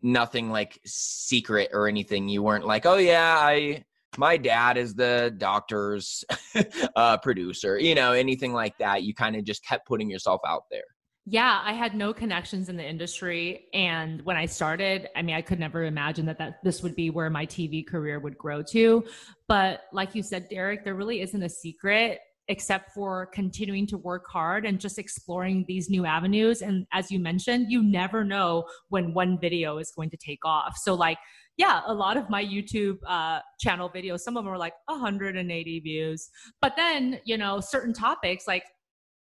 nothing 0.03 0.51
like 0.51 0.81
secret 0.85 1.71
or 1.73 1.88
anything. 1.88 2.29
You 2.29 2.42
weren't 2.42 2.66
like, 2.66 2.87
"Oh 2.87 2.97
yeah, 2.97 3.37
I 3.38 3.85
my 4.16 4.37
dad 4.37 4.79
is 4.79 4.95
the 4.95 5.35
doctor's 5.37 6.25
uh, 6.97 7.19
producer," 7.19 7.79
you 7.79 7.95
know, 7.95 8.12
anything 8.12 8.53
like 8.53 8.79
that. 8.79 9.03
You 9.03 9.14
kind 9.14 9.37
of 9.37 9.45
just 9.45 9.64
kept 9.64 9.87
putting 9.87 10.11
yourself 10.11 10.40
out 10.47 10.64
there. 10.71 10.85
Yeah, 11.29 11.61
I 11.65 11.73
had 11.73 11.97
no 11.97 12.15
connections 12.15 12.69
in 12.69 12.77
the 12.77 12.89
industry 12.89 13.67
and 13.75 14.23
when 14.23 14.37
I 14.37 14.47
started, 14.47 15.09
I 15.17 15.23
mean, 15.23 15.35
I 15.35 15.43
could 15.43 15.59
never 15.59 15.83
imagine 15.83 16.25
that 16.27 16.39
that 16.39 16.62
this 16.62 16.85
would 16.85 16.95
be 16.95 17.11
where 17.11 17.29
my 17.31 17.45
TV 17.45 17.85
career 17.85 18.21
would 18.21 18.39
grow 18.39 18.62
to. 18.71 19.05
But 19.49 19.83
like 19.93 20.15
you 20.15 20.23
said, 20.23 20.49
Derek, 20.49 20.85
there 20.85 20.95
really 20.95 21.23
isn't 21.23 21.43
a 21.43 21.49
secret 21.49 22.21
except 22.47 22.93
for 22.93 23.27
continuing 23.27 23.89
to 23.89 23.99
work 23.99 24.25
hard 24.31 24.65
and 24.65 24.79
just 24.79 25.01
exploring 25.01 25.65
these 25.67 25.91
new 25.91 26.07
avenues 26.07 26.62
and 26.62 26.87
as 26.93 27.11
you 27.11 27.19
mentioned, 27.19 27.67
you 27.73 27.83
never 27.83 28.23
know 28.23 28.65
when 28.91 29.12
one 29.12 29.37
video 29.41 29.79
is 29.79 29.91
going 29.97 30.11
to 30.11 30.17
take 30.17 30.45
off. 30.45 30.77
So 30.77 30.95
like 30.95 31.19
yeah, 31.57 31.81
a 31.87 31.95
lot 31.95 32.17
of 32.17 32.29
my 32.29 32.45
YouTube 32.45 32.99
uh, 33.07 33.41
channel 33.59 33.91
videos, 33.91 34.21
some 34.21 34.37
of 34.37 34.45
them 34.45 34.53
are 34.53 34.59
like 34.59 34.75
180 34.87 35.81
views. 35.81 36.29
But 36.61 36.75
then, 36.77 37.19
you 37.25 37.39
know, 37.39 37.61
certain 37.61 37.95
topics 37.95 38.47
like 38.47 38.65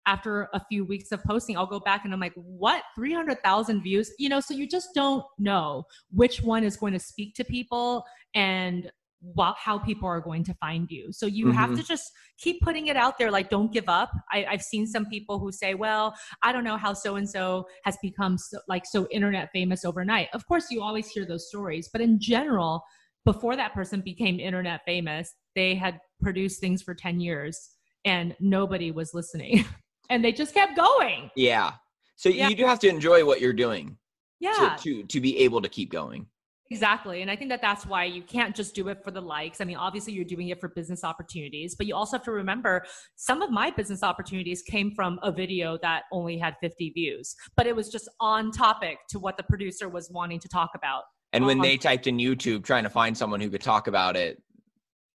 after 0.05 0.49
a 0.53 0.61
few 0.69 0.85
weeks 0.85 1.11
of 1.11 1.23
posting, 1.23 1.57
I'll 1.57 1.65
go 1.65 1.79
back 1.79 2.05
and 2.05 2.13
I'm 2.13 2.19
like, 2.19 2.33
what? 2.35 2.83
300,000 2.95 3.81
views? 3.81 4.11
You 4.19 4.29
know, 4.29 4.39
so 4.39 4.53
you 4.53 4.67
just 4.67 4.89
don't 4.93 5.23
know 5.37 5.85
which 6.11 6.41
one 6.41 6.63
is 6.63 6.77
going 6.77 6.93
to 6.93 6.99
speak 6.99 7.35
to 7.35 7.43
people 7.43 8.05
and 8.33 8.91
what, 9.33 9.55
how 9.57 9.79
people 9.79 10.07
are 10.07 10.21
going 10.21 10.43
to 10.43 10.53
find 10.55 10.89
you. 10.91 11.11
So 11.11 11.25
you 11.25 11.47
mm-hmm. 11.47 11.57
have 11.57 11.75
to 11.75 11.83
just 11.83 12.11
keep 12.37 12.61
putting 12.61 12.87
it 12.87 12.95
out 12.95 13.17
there. 13.17 13.31
Like, 13.31 13.49
don't 13.49 13.73
give 13.73 13.89
up. 13.89 14.11
I, 14.31 14.45
have 14.49 14.61
seen 14.61 14.85
some 14.85 15.07
people 15.07 15.39
who 15.39 15.51
say, 15.51 15.73
well, 15.73 16.15
I 16.43 16.51
don't 16.51 16.63
know 16.63 16.77
how 16.77 16.93
so 16.93 17.15
and 17.15 17.27
so 17.27 17.65
has 17.83 17.97
become 18.01 18.37
so, 18.37 18.59
like 18.67 18.85
so 18.85 19.07
internet 19.09 19.49
famous 19.51 19.83
overnight. 19.83 20.27
Of 20.33 20.45
course, 20.47 20.69
you 20.69 20.81
always 20.81 21.07
hear 21.07 21.25
those 21.25 21.47
stories, 21.47 21.89
but 21.91 22.01
in 22.01 22.19
general, 22.19 22.83
before 23.23 23.55
that 23.55 23.73
person 23.73 24.01
became 24.01 24.39
internet 24.39 24.81
famous, 24.85 25.33
they 25.55 25.73
had 25.73 25.99
produced 26.21 26.59
things 26.59 26.83
for 26.83 26.93
10 26.93 27.19
years 27.19 27.71
and 28.05 28.35
nobody 28.39 28.91
was 28.91 29.13
listening. 29.13 29.65
and 30.09 30.23
they 30.23 30.31
just 30.31 30.53
kept 30.53 30.75
going. 30.75 31.29
Yeah. 31.35 31.73
So 32.15 32.29
yeah. 32.29 32.47
you 32.47 32.55
do 32.55 32.65
have 32.65 32.79
to 32.79 32.87
enjoy 32.87 33.25
what 33.25 33.41
you're 33.41 33.53
doing. 33.53 33.97
Yeah. 34.39 34.77
To, 34.77 34.83
to 34.83 35.03
to 35.03 35.21
be 35.21 35.39
able 35.39 35.61
to 35.61 35.69
keep 35.69 35.91
going. 35.91 36.27
Exactly. 36.71 37.21
And 37.21 37.29
I 37.29 37.35
think 37.35 37.51
that 37.51 37.61
that's 37.61 37.85
why 37.85 38.05
you 38.05 38.23
can't 38.23 38.55
just 38.55 38.73
do 38.73 38.87
it 38.87 39.03
for 39.03 39.11
the 39.11 39.21
likes. 39.21 39.61
I 39.61 39.65
mean, 39.65 39.77
obviously, 39.77 40.13
you're 40.13 40.25
doing 40.25 40.49
it 40.49 40.59
for 40.59 40.69
business 40.69 41.03
opportunities, 41.03 41.75
but 41.75 41.85
you 41.85 41.95
also 41.95 42.17
have 42.17 42.25
to 42.25 42.31
remember 42.31 42.83
some 43.15 43.43
of 43.43 43.51
my 43.51 43.69
business 43.69 44.01
opportunities 44.01 44.63
came 44.63 44.91
from 44.91 45.19
a 45.21 45.31
video 45.31 45.77
that 45.83 46.03
only 46.11 46.39
had 46.39 46.55
50 46.61 46.89
views, 46.91 47.35
but 47.55 47.67
it 47.67 47.75
was 47.75 47.89
just 47.89 48.09
on 48.19 48.51
topic 48.51 48.97
to 49.09 49.19
what 49.19 49.37
the 49.37 49.43
producer 49.43 49.89
was 49.89 50.09
wanting 50.09 50.39
to 50.39 50.47
talk 50.47 50.71
about. 50.75 51.03
And 51.33 51.45
when 51.45 51.59
they 51.59 51.77
typed 51.77 52.07
in 52.07 52.17
YouTube 52.17 52.63
trying 52.63 52.83
to 52.83 52.89
find 52.89 53.15
someone 53.15 53.41
who 53.41 53.49
could 53.49 53.61
talk 53.61 53.87
about 53.87 54.15
it, 54.15 54.41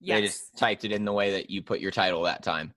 yes. 0.01 0.15
they 0.15 0.25
just 0.25 0.57
typed 0.57 0.83
it 0.83 0.91
in 0.91 1.05
the 1.05 1.13
way 1.13 1.31
that 1.31 1.49
you 1.49 1.61
put 1.61 1.79
your 1.79 1.91
title 1.91 2.23
that 2.23 2.43
time. 2.43 2.73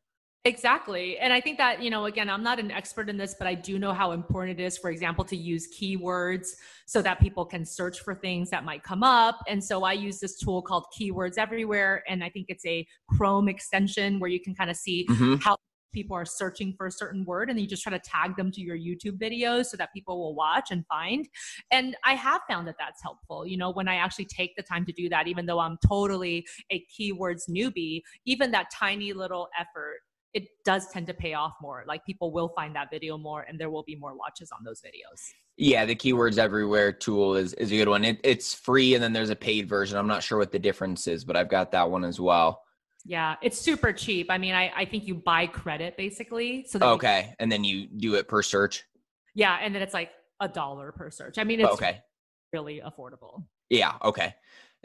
Exactly. 0.47 1.19
And 1.19 1.35
I 1.35 1.41
think 1.41 1.59
that, 1.59 1.83
you 1.83 1.91
know, 1.91 2.07
again, 2.07 2.31
I'm 2.31 2.43
not 2.43 2.59
an 2.59 2.71
expert 2.71 3.11
in 3.11 3.19
this, 3.19 3.35
but 3.39 3.47
I 3.47 3.55
do 3.55 3.79
know 3.79 3.93
how 3.93 4.13
important 4.13 4.59
it 4.59 4.63
is, 4.63 4.79
for 4.79 4.91
example, 4.91 5.23
to 5.27 5.37
use 5.37 5.69
keywords 5.79 6.49
so 6.87 7.03
that 7.03 7.21
people 7.21 7.45
can 7.45 7.67
search 7.67 8.01
for 8.01 8.15
things 8.15 8.49
that 8.49 8.65
might 8.65 8.83
come 8.83 9.03
up. 9.03 9.41
And 9.49 9.63
so 9.63 9.85
I 9.85 9.93
use 9.93 10.19
this 10.19 10.39
tool 10.39 10.63
called 10.63 10.87
Keywords 10.99 11.37
Everywhere. 11.37 12.03
And 12.09 12.25
I 12.25 12.31
think 12.31 12.47
it's 12.49 12.65
a 12.65 12.87
Chrome 13.11 13.51
extension 13.51 14.19
where 14.19 14.31
you 14.31 14.41
can 14.41 14.55
kind 14.55 14.71
of 14.71 14.77
see 14.77 15.07
mm-hmm. 15.11 15.35
how 15.37 15.57
people 15.93 16.17
are 16.17 16.25
searching 16.25 16.73
for 16.73 16.87
a 16.87 16.91
certain 16.91 17.25
word 17.25 17.51
and 17.51 17.61
you 17.61 17.67
just 17.67 17.83
try 17.83 17.91
to 17.91 18.01
tag 18.03 18.37
them 18.37 18.51
to 18.53 18.63
your 18.63 18.79
YouTube 18.79 19.19
videos 19.19 19.67
so 19.67 19.77
that 19.77 19.93
people 19.93 20.19
will 20.19 20.35
watch 20.35 20.71
and 20.71 20.87
find. 20.87 21.29
And 21.71 21.97
I 22.05 22.15
have 22.15 22.41
found 22.49 22.67
that 22.69 22.77
that's 22.79 23.03
helpful. 23.03 23.47
You 23.47 23.59
know, 23.59 23.73
when 23.73 23.89
I 23.89 23.97
actually 23.97 24.27
take 24.27 24.57
the 24.57 24.63
time 24.63 24.87
to 24.87 24.93
do 24.93 25.09
that, 25.11 25.29
even 25.29 25.45
though 25.45 25.59
I'm 25.59 25.77
totally 25.87 26.47
a 26.71 26.83
keywords 26.99 27.43
newbie, 27.51 28.01
even 28.25 28.53
that 28.53 28.69
tiny 28.73 29.13
little 29.13 29.49
effort 29.59 29.99
it 30.33 30.49
does 30.65 30.89
tend 30.93 31.07
to 31.09 31.15
pay 31.15 31.35
off 31.35 31.55
more. 31.61 31.85
Like 31.87 32.05
people 32.05 32.33
will 32.33 32.51
find 32.51 32.75
that 32.77 32.89
video 32.91 33.19
more 33.19 33.43
and 33.43 33.59
there 33.59 33.71
will 33.71 33.83
be 33.83 33.97
more 33.97 34.17
watches 34.17 34.51
on 34.53 34.65
those 34.65 34.81
videos. 34.81 35.21
Yeah, 35.57 35.85
the 35.85 35.97
keywords 35.97 36.39
everywhere 36.39 36.93
tool 36.93 37.35
is, 37.35 37.53
is 37.55 37.73
a 37.73 37.77
good 37.77 37.89
one. 37.89 38.05
It, 38.05 38.21
it's 38.23 38.55
free 38.55 38.95
and 38.95 39.03
then 39.03 39.13
there's 39.13 39.31
a 39.31 39.37
paid 39.37 39.69
version. 39.69 39.99
I'm 39.99 40.07
not 40.07 40.23
sure 40.23 40.39
what 40.39 40.53
the 40.53 40.59
difference 40.59 41.07
is, 41.07 41.25
but 41.25 41.37
I've 41.37 41.51
got 41.51 41.73
that 41.73 41.91
one 41.91 42.05
as 42.05 42.21
well. 42.21 42.63
Yeah, 43.05 43.37
it's 43.43 43.59
super 43.59 43.93
cheap. 43.93 44.27
I 44.31 44.39
mean, 44.39 44.55
I, 44.55 44.71
I 44.77 44.85
think 44.85 45.07
you 45.07 45.15
buy 45.15 45.47
credit 45.47 45.97
basically. 45.97 46.67
So 46.69 46.79
okay, 46.81 47.35
and 47.39 47.51
then 47.51 47.65
you 47.65 47.87
do 47.87 48.15
it 48.15 48.29
per 48.29 48.43
search. 48.43 48.85
Yeah, 49.35 49.59
and 49.61 49.75
then 49.75 49.83
it's 49.83 49.95
like 49.95 50.11
a 50.41 50.49
dollar 50.49 50.93
per 50.93 51.11
search. 51.11 51.39
I 51.39 51.45
mean, 51.45 51.61
it's 51.61 51.71
okay. 51.71 52.01
really 52.53 52.83
affordable. 52.85 53.45
Yeah. 53.71 53.95
Okay. 54.05 54.35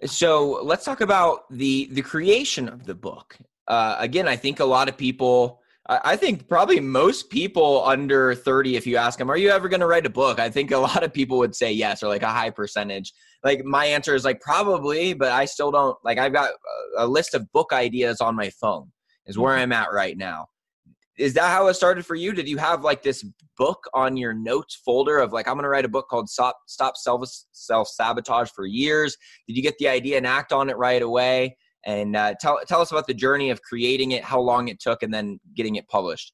So 0.06 0.62
let's 0.64 0.86
talk 0.86 1.02
about 1.02 1.50
the 1.52 1.90
the 1.92 2.02
creation 2.02 2.70
of 2.70 2.86
the 2.86 2.96
book 2.96 3.38
uh, 3.68 3.96
again, 4.00 4.28
I 4.28 4.36
think 4.36 4.60
a 4.60 4.66
lot 4.66 4.90
of 4.90 4.98
people, 4.98 5.62
I 5.88 6.16
think 6.16 6.48
probably 6.48 6.80
most 6.80 7.30
people 7.30 7.84
under 7.86 8.34
30, 8.34 8.76
if 8.76 8.88
you 8.88 8.98
ask 8.98 9.20
them, 9.20 9.30
are 9.30 9.38
you 9.38 9.50
ever 9.50 9.70
going 9.70 9.82
to 9.82 9.88
write 9.88 10.06
a 10.06 10.10
book? 10.10 10.40
I 10.40 10.50
think 10.50 10.72
a 10.72 10.78
lot 10.90 11.04
of 11.04 11.14
people 11.14 11.38
would 11.38 11.56
say 11.56 11.72
yes, 11.72 12.02
or 12.04 12.08
like 12.08 12.24
a 12.24 12.28
high 12.28 12.50
percentage. 12.50 13.14
Like 13.44 13.64
my 13.64 13.86
answer 13.86 14.16
is 14.16 14.26
like 14.26 14.42
probably, 14.42 15.14
but 15.14 15.32
I 15.32 15.46
still 15.46 15.72
don't, 15.72 15.98
like 16.04 16.18
I've 16.18 16.34
got 16.34 16.52
a 16.98 17.06
list 17.06 17.34
of 17.34 17.52
book 17.52 17.72
ideas 17.72 18.22
on 18.22 18.36
my 18.36 18.50
phone, 18.50 18.92
is 19.28 19.38
where 19.38 19.54
mm-hmm. 19.54 19.64
I'm 19.64 19.72
at 19.74 19.92
right 19.94 20.18
now. 20.18 20.48
Is 21.18 21.34
that 21.36 21.50
how 21.50 21.68
it 21.68 21.76
started 21.76 22.06
for 22.06 22.16
you? 22.16 22.34
Did 22.34 22.50
you 22.50 22.58
have 22.58 22.84
like 22.84 23.02
this 23.02 23.26
book 23.58 23.88
on 23.94 24.18
your 24.18 24.34
notes 24.34 24.82
folder 24.84 25.20
of 25.20 25.32
like, 25.32 25.48
I'm 25.48 25.54
going 25.54 25.64
to 25.64 25.70
write 25.70 25.86
a 25.86 25.90
book 25.90 26.10
called 26.10 26.30
Stop, 26.30 26.58
Stop 26.68 26.96
Self 26.98 27.88
Sabotage 27.88 28.50
for 28.50 28.66
years? 28.66 29.16
Did 29.48 29.56
you 29.56 29.64
get 29.64 29.78
the 29.78 29.88
idea 29.88 30.18
and 30.18 30.28
act 30.28 30.52
on 30.52 30.70
it 30.70 30.78
right 30.78 31.02
away? 31.02 31.56
And 31.86 32.16
uh, 32.16 32.34
tell 32.40 32.60
tell 32.68 32.82
us 32.82 32.92
about 32.92 33.08
the 33.08 33.14
journey 33.14 33.52
of 33.52 33.62
creating 33.62 34.12
it, 34.12 34.24
how 34.24 34.40
long 34.40 34.68
it 34.68 34.80
took, 34.80 35.04
and 35.04 35.14
then 35.14 35.40
getting 35.56 35.76
it 35.76 35.88
published. 35.88 36.34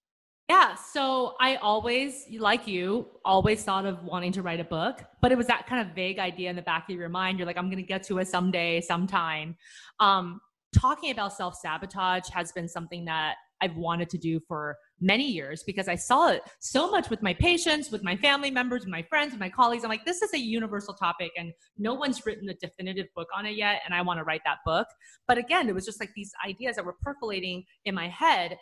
Yeah, 0.50 0.76
so 0.76 1.36
I 1.40 1.56
always, 1.56 2.26
like 2.38 2.68
you, 2.68 3.08
always 3.24 3.64
thought 3.64 3.86
of 3.86 4.04
wanting 4.04 4.34
to 4.34 4.42
write 4.42 4.60
a 4.60 4.66
book, 4.66 5.02
but 5.22 5.32
it 5.32 5.38
was 5.38 5.48
that 5.48 5.66
kind 5.66 5.88
of 5.88 5.96
vague 5.96 6.20
idea 6.20 6.50
in 6.50 6.58
the 6.58 6.62
back 6.62 6.90
of 6.90 6.98
your 6.98 7.08
mind. 7.08 7.40
You're 7.40 7.46
like, 7.46 7.58
I'm 7.58 7.68
going 7.68 7.78
to 7.78 7.84
get 7.84 8.04
to 8.04 8.20
it 8.20 8.28
someday, 8.28 8.82
sometime. 8.82 9.56
Um, 10.02 10.42
talking 10.78 11.12
about 11.12 11.34
self 11.34 11.56
sabotage 11.56 12.30
has 12.30 12.52
been 12.52 12.68
something 12.68 13.06
that 13.06 13.36
I've 13.62 13.76
wanted 13.76 14.10
to 14.10 14.18
do 14.18 14.40
for 14.48 14.76
many 15.00 15.28
years 15.28 15.64
because 15.64 15.88
I 15.88 15.96
saw 15.96 16.30
it 16.30 16.42
so 16.60 16.90
much 16.90 17.10
with 17.10 17.22
my 17.22 17.34
patients, 17.34 17.92
with 17.92 18.04
my 18.04 18.16
family 18.16 18.52
members, 18.52 18.88
my 18.88 19.04
friends, 19.04 19.38
my 19.38 19.50
colleagues. 19.50 19.84
I'm 19.84 19.90
like, 19.90 20.06
this 20.06 20.22
is 20.22 20.34
a 20.34 20.40
universal 20.40 20.94
topic 20.94 21.32
and 21.38 21.54
no 21.78 21.94
one's 21.94 22.26
written 22.26 22.50
a 22.50 22.56
definitive 22.56 23.08
book 23.16 23.28
on 23.36 23.46
it 23.46 23.56
yet. 23.56 23.82
And 23.86 23.94
I 23.94 24.02
want 24.02 24.20
to 24.20 24.24
write 24.24 24.42
that 24.46 24.58
book. 24.66 24.88
But 25.28 25.38
again, 25.38 25.70
it 25.70 25.76
was 25.76 25.86
just 25.86 26.00
like 26.00 26.12
these 26.16 26.32
ideas 26.46 26.76
that 26.76 26.86
were 26.86 26.96
percolating 27.02 27.64
in 27.86 27.96
my 27.96 28.10
head. 28.10 28.58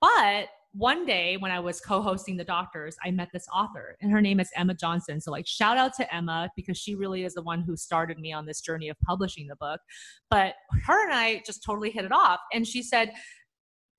But 0.00 0.48
one 0.74 1.04
day 1.04 1.36
when 1.36 1.50
I 1.50 1.60
was 1.60 1.80
co-hosting 1.80 2.36
the 2.36 2.44
doctors, 2.44 2.96
I 3.04 3.10
met 3.10 3.28
this 3.32 3.46
author 3.54 3.96
and 4.00 4.10
her 4.10 4.22
name 4.22 4.40
is 4.40 4.50
Emma 4.56 4.74
Johnson. 4.74 5.20
So 5.20 5.30
like 5.30 5.46
shout 5.46 5.76
out 5.76 5.92
to 5.94 6.14
Emma 6.14 6.50
because 6.56 6.78
she 6.78 6.94
really 6.94 7.24
is 7.24 7.34
the 7.34 7.42
one 7.42 7.60
who 7.60 7.76
started 7.76 8.18
me 8.18 8.32
on 8.32 8.46
this 8.46 8.60
journey 8.60 8.88
of 8.88 8.96
publishing 9.00 9.46
the 9.46 9.56
book. 9.56 9.80
But 10.30 10.54
her 10.86 11.04
and 11.04 11.12
I 11.12 11.42
just 11.44 11.62
totally 11.62 11.90
hit 11.90 12.04
it 12.04 12.12
off. 12.12 12.40
And 12.54 12.66
she 12.66 12.82
said, 12.82 13.12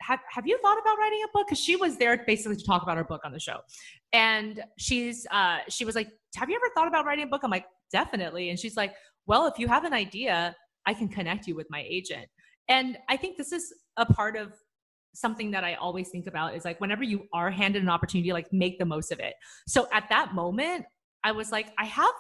have, 0.01 0.19
have 0.29 0.47
you 0.47 0.57
thought 0.61 0.77
about 0.79 0.97
writing 0.97 1.21
a 1.23 1.27
book? 1.31 1.47
Because 1.47 1.59
she 1.59 1.75
was 1.75 1.97
there 1.97 2.23
basically 2.25 2.57
to 2.57 2.65
talk 2.65 2.83
about 2.83 2.97
her 2.97 3.03
book 3.03 3.21
on 3.23 3.31
the 3.31 3.39
show. 3.39 3.59
And 4.11 4.63
she's 4.77 5.25
uh 5.31 5.59
she 5.69 5.85
was 5.85 5.95
like, 5.95 6.09
Have 6.35 6.49
you 6.49 6.55
ever 6.55 6.65
thought 6.75 6.87
about 6.87 7.05
writing 7.05 7.25
a 7.25 7.27
book? 7.27 7.41
I'm 7.43 7.51
like, 7.51 7.65
definitely. 7.91 8.49
And 8.49 8.59
she's 8.59 8.75
like, 8.75 8.93
Well, 9.25 9.47
if 9.47 9.57
you 9.57 9.67
have 9.67 9.85
an 9.85 9.93
idea, 9.93 10.55
I 10.85 10.93
can 10.93 11.07
connect 11.07 11.47
you 11.47 11.55
with 11.55 11.67
my 11.69 11.85
agent. 11.87 12.27
And 12.67 12.97
I 13.09 13.17
think 13.17 13.37
this 13.37 13.51
is 13.51 13.73
a 13.97 14.05
part 14.05 14.35
of 14.35 14.53
something 15.13 15.51
that 15.51 15.63
I 15.63 15.75
always 15.75 16.09
think 16.09 16.27
about 16.27 16.55
is 16.55 16.65
like 16.65 16.81
whenever 16.81 17.03
you 17.03 17.27
are 17.33 17.51
handed 17.51 17.81
an 17.81 17.89
opportunity, 17.89 18.33
like 18.33 18.51
make 18.51 18.79
the 18.79 18.85
most 18.85 19.11
of 19.11 19.19
it. 19.19 19.33
So 19.67 19.87
at 19.93 20.09
that 20.09 20.33
moment, 20.33 20.85
I 21.23 21.31
was 21.31 21.51
like, 21.51 21.67
I 21.77 21.85
have 21.85 22.13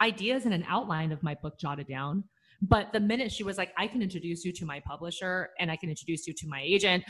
ideas 0.00 0.44
and 0.44 0.54
an 0.54 0.64
outline 0.68 1.12
of 1.12 1.22
my 1.22 1.34
book 1.34 1.58
jotted 1.58 1.86
down. 1.86 2.24
But 2.62 2.92
the 2.92 3.00
minute 3.00 3.30
she 3.30 3.44
was 3.44 3.58
like, 3.58 3.72
I 3.76 3.86
can 3.86 4.02
introduce 4.02 4.44
you 4.44 4.52
to 4.54 4.64
my 4.64 4.80
publisher 4.80 5.50
and 5.60 5.70
I 5.70 5.76
can 5.76 5.90
introduce 5.90 6.26
you 6.26 6.32
to 6.34 6.48
my 6.48 6.62
agent, 6.62 7.04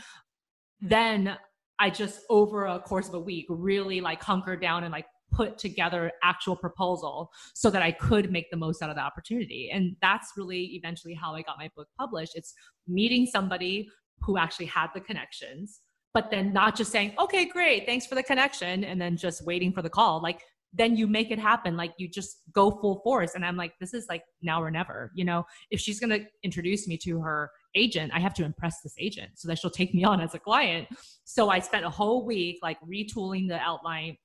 then 0.81 1.37
I 1.79 1.89
just 1.89 2.21
over 2.29 2.65
a 2.65 2.79
course 2.79 3.07
of 3.07 3.13
a 3.13 3.19
week 3.19 3.45
really 3.49 4.01
like 4.01 4.21
hunkered 4.21 4.61
down 4.61 4.83
and 4.83 4.91
like 4.91 5.05
put 5.31 5.57
together 5.57 6.11
actual 6.23 6.55
proposal 6.55 7.29
so 7.53 7.69
that 7.69 7.81
I 7.81 7.91
could 7.91 8.31
make 8.31 8.49
the 8.51 8.57
most 8.57 8.81
out 8.81 8.89
of 8.89 8.95
the 8.95 9.01
opportunity. 9.01 9.69
And 9.73 9.95
that's 10.01 10.31
really 10.37 10.75
eventually 10.75 11.13
how 11.13 11.35
I 11.35 11.41
got 11.41 11.57
my 11.57 11.69
book 11.75 11.87
published. 11.97 12.33
It's 12.35 12.53
meeting 12.87 13.25
somebody 13.25 13.87
who 14.21 14.37
actually 14.37 14.65
had 14.67 14.87
the 14.93 15.01
connections, 15.01 15.81
but 16.13 16.31
then 16.31 16.53
not 16.53 16.75
just 16.75 16.91
saying, 16.91 17.13
okay, 17.19 17.45
great, 17.45 17.85
thanks 17.85 18.05
for 18.05 18.15
the 18.15 18.23
connection, 18.23 18.83
and 18.83 18.99
then 18.99 19.17
just 19.17 19.45
waiting 19.45 19.71
for 19.71 19.81
the 19.81 19.89
call. 19.89 20.21
Like, 20.21 20.41
then 20.77 20.97
you 20.97 21.07
make 21.07 21.31
it 21.31 21.39
happen. 21.39 21.77
Like, 21.77 21.93
you 21.97 22.09
just 22.09 22.41
go 22.51 22.69
full 22.69 22.99
force. 23.01 23.35
And 23.35 23.45
I'm 23.45 23.55
like, 23.55 23.73
this 23.79 23.93
is 23.93 24.07
like 24.09 24.23
now 24.41 24.61
or 24.61 24.69
never. 24.69 25.11
You 25.15 25.23
know, 25.23 25.45
if 25.71 25.79
she's 25.79 25.99
going 25.99 26.09
to 26.09 26.25
introduce 26.43 26.87
me 26.87 26.97
to 26.97 27.19
her 27.21 27.49
agent, 27.75 28.11
I 28.13 28.19
have 28.19 28.33
to 28.35 28.43
impress 28.43 28.81
this 28.81 28.95
agent 28.99 29.31
so 29.35 29.47
that 29.47 29.57
she'll 29.57 29.71
take 29.71 29.93
me 29.93 30.03
on 30.03 30.19
as 30.19 30.33
a 30.33 30.39
client. 30.39 30.87
So 31.23 31.49
I 31.49 31.59
spent 31.59 31.85
a 31.85 31.89
whole 31.89 32.25
week 32.25 32.59
like 32.61 32.77
retooling 32.81 33.47
the 33.47 33.57
outline, 33.59 34.17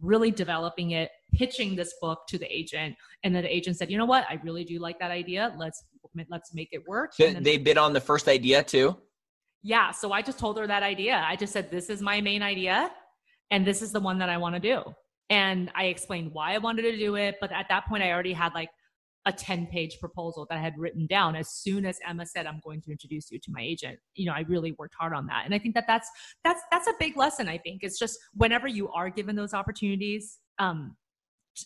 really 0.00 0.30
developing 0.30 0.92
it, 0.92 1.10
pitching 1.34 1.76
this 1.76 1.94
book 2.00 2.20
to 2.28 2.38
the 2.38 2.46
agent, 2.52 2.96
and 3.22 3.34
then 3.34 3.42
the 3.42 3.54
agent 3.54 3.76
said, 3.76 3.90
"You 3.90 3.98
know 3.98 4.04
what? 4.04 4.24
I 4.28 4.40
really 4.42 4.64
do 4.64 4.78
like 4.78 4.98
that 4.98 5.10
idea. 5.10 5.54
Let's 5.58 5.84
let's 6.30 6.54
make 6.54 6.68
it 6.72 6.86
work." 6.88 7.12
So 7.14 7.30
they 7.30 7.58
bid 7.58 7.76
on 7.76 7.92
the 7.92 8.00
first 8.00 8.28
idea 8.28 8.62
too. 8.62 8.96
Yeah. 9.64 9.92
So 9.92 10.12
I 10.12 10.20
just 10.20 10.38
told 10.38 10.58
her 10.58 10.66
that 10.66 10.82
idea. 10.82 11.24
I 11.26 11.36
just 11.36 11.52
said, 11.52 11.70
this 11.70 11.88
is 11.88 12.02
my 12.02 12.20
main 12.20 12.42
idea 12.42 12.90
and 13.50 13.66
this 13.66 13.80
is 13.80 13.92
the 13.92 14.00
one 14.00 14.18
that 14.18 14.28
I 14.28 14.36
want 14.36 14.54
to 14.54 14.60
do. 14.60 14.82
And 15.30 15.72
I 15.74 15.84
explained 15.84 16.32
why 16.32 16.54
I 16.54 16.58
wanted 16.58 16.82
to 16.82 16.98
do 16.98 17.16
it. 17.16 17.36
But 17.40 17.50
at 17.50 17.66
that 17.70 17.86
point, 17.86 18.02
I 18.02 18.12
already 18.12 18.34
had 18.34 18.52
like 18.52 18.68
a 19.24 19.32
10 19.32 19.66
page 19.68 19.98
proposal 20.00 20.46
that 20.50 20.58
I 20.58 20.60
had 20.60 20.74
written 20.76 21.06
down 21.06 21.34
as 21.34 21.50
soon 21.50 21.86
as 21.86 21.98
Emma 22.06 22.26
said, 22.26 22.46
I'm 22.46 22.60
going 22.62 22.82
to 22.82 22.90
introduce 22.90 23.30
you 23.30 23.38
to 23.38 23.50
my 23.50 23.62
agent. 23.62 23.98
You 24.14 24.26
know, 24.26 24.34
I 24.34 24.40
really 24.40 24.72
worked 24.78 24.96
hard 25.00 25.14
on 25.14 25.26
that. 25.28 25.46
And 25.46 25.54
I 25.54 25.58
think 25.58 25.74
that 25.76 25.86
that's, 25.86 26.10
that's, 26.44 26.60
that's 26.70 26.86
a 26.86 26.94
big 27.00 27.16
lesson. 27.16 27.48
I 27.48 27.56
think 27.56 27.82
it's 27.82 27.98
just 27.98 28.18
whenever 28.34 28.68
you 28.68 28.90
are 28.90 29.08
given 29.08 29.34
those 29.34 29.54
opportunities, 29.54 30.40
um, 30.58 30.94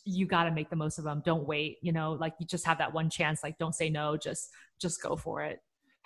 you 0.05 0.25
got 0.25 0.45
to 0.45 0.53
make 0.53 0.71
the 0.71 0.77
most 0.77 0.99
of 0.99 1.05
them. 1.05 1.21
Don't 1.25 1.49
wait, 1.49 1.79
you 1.83 1.93
know, 1.93 2.13
like 2.13 2.35
you 2.39 2.47
just 2.47 2.65
have 2.65 2.79
that 2.79 2.93
one 2.93 3.11
chance. 3.11 3.41
Like 3.43 3.59
don't 3.59 3.75
say 3.75 3.91
no, 3.91 4.17
just, 4.17 4.51
just 4.81 5.03
go 5.03 5.17
for 5.17 5.43
it. 5.43 5.59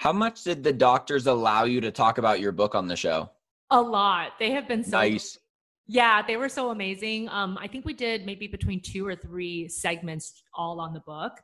How 0.02 0.12
much 0.12 0.42
did 0.42 0.64
the 0.64 0.72
doctors 0.72 1.28
allow 1.28 1.62
you 1.62 1.80
to 1.80 1.92
talk 1.92 2.18
about 2.18 2.40
your 2.40 2.50
book 2.50 2.74
on 2.74 2.88
the 2.88 2.96
show? 2.96 3.30
A 3.70 3.80
lot. 3.80 4.32
They 4.40 4.50
have 4.50 4.66
been 4.66 4.82
so 4.82 4.98
nice. 4.98 5.38
Yeah, 5.86 6.22
they 6.26 6.36
were 6.36 6.48
so 6.48 6.70
amazing. 6.72 7.28
Um, 7.28 7.56
I 7.60 7.68
think 7.68 7.84
we 7.84 7.94
did 7.94 8.26
maybe 8.26 8.48
between 8.48 8.80
two 8.80 9.06
or 9.06 9.14
three 9.14 9.68
segments 9.68 10.42
all 10.56 10.80
on 10.80 10.92
the 10.92 11.02
book. 11.06 11.34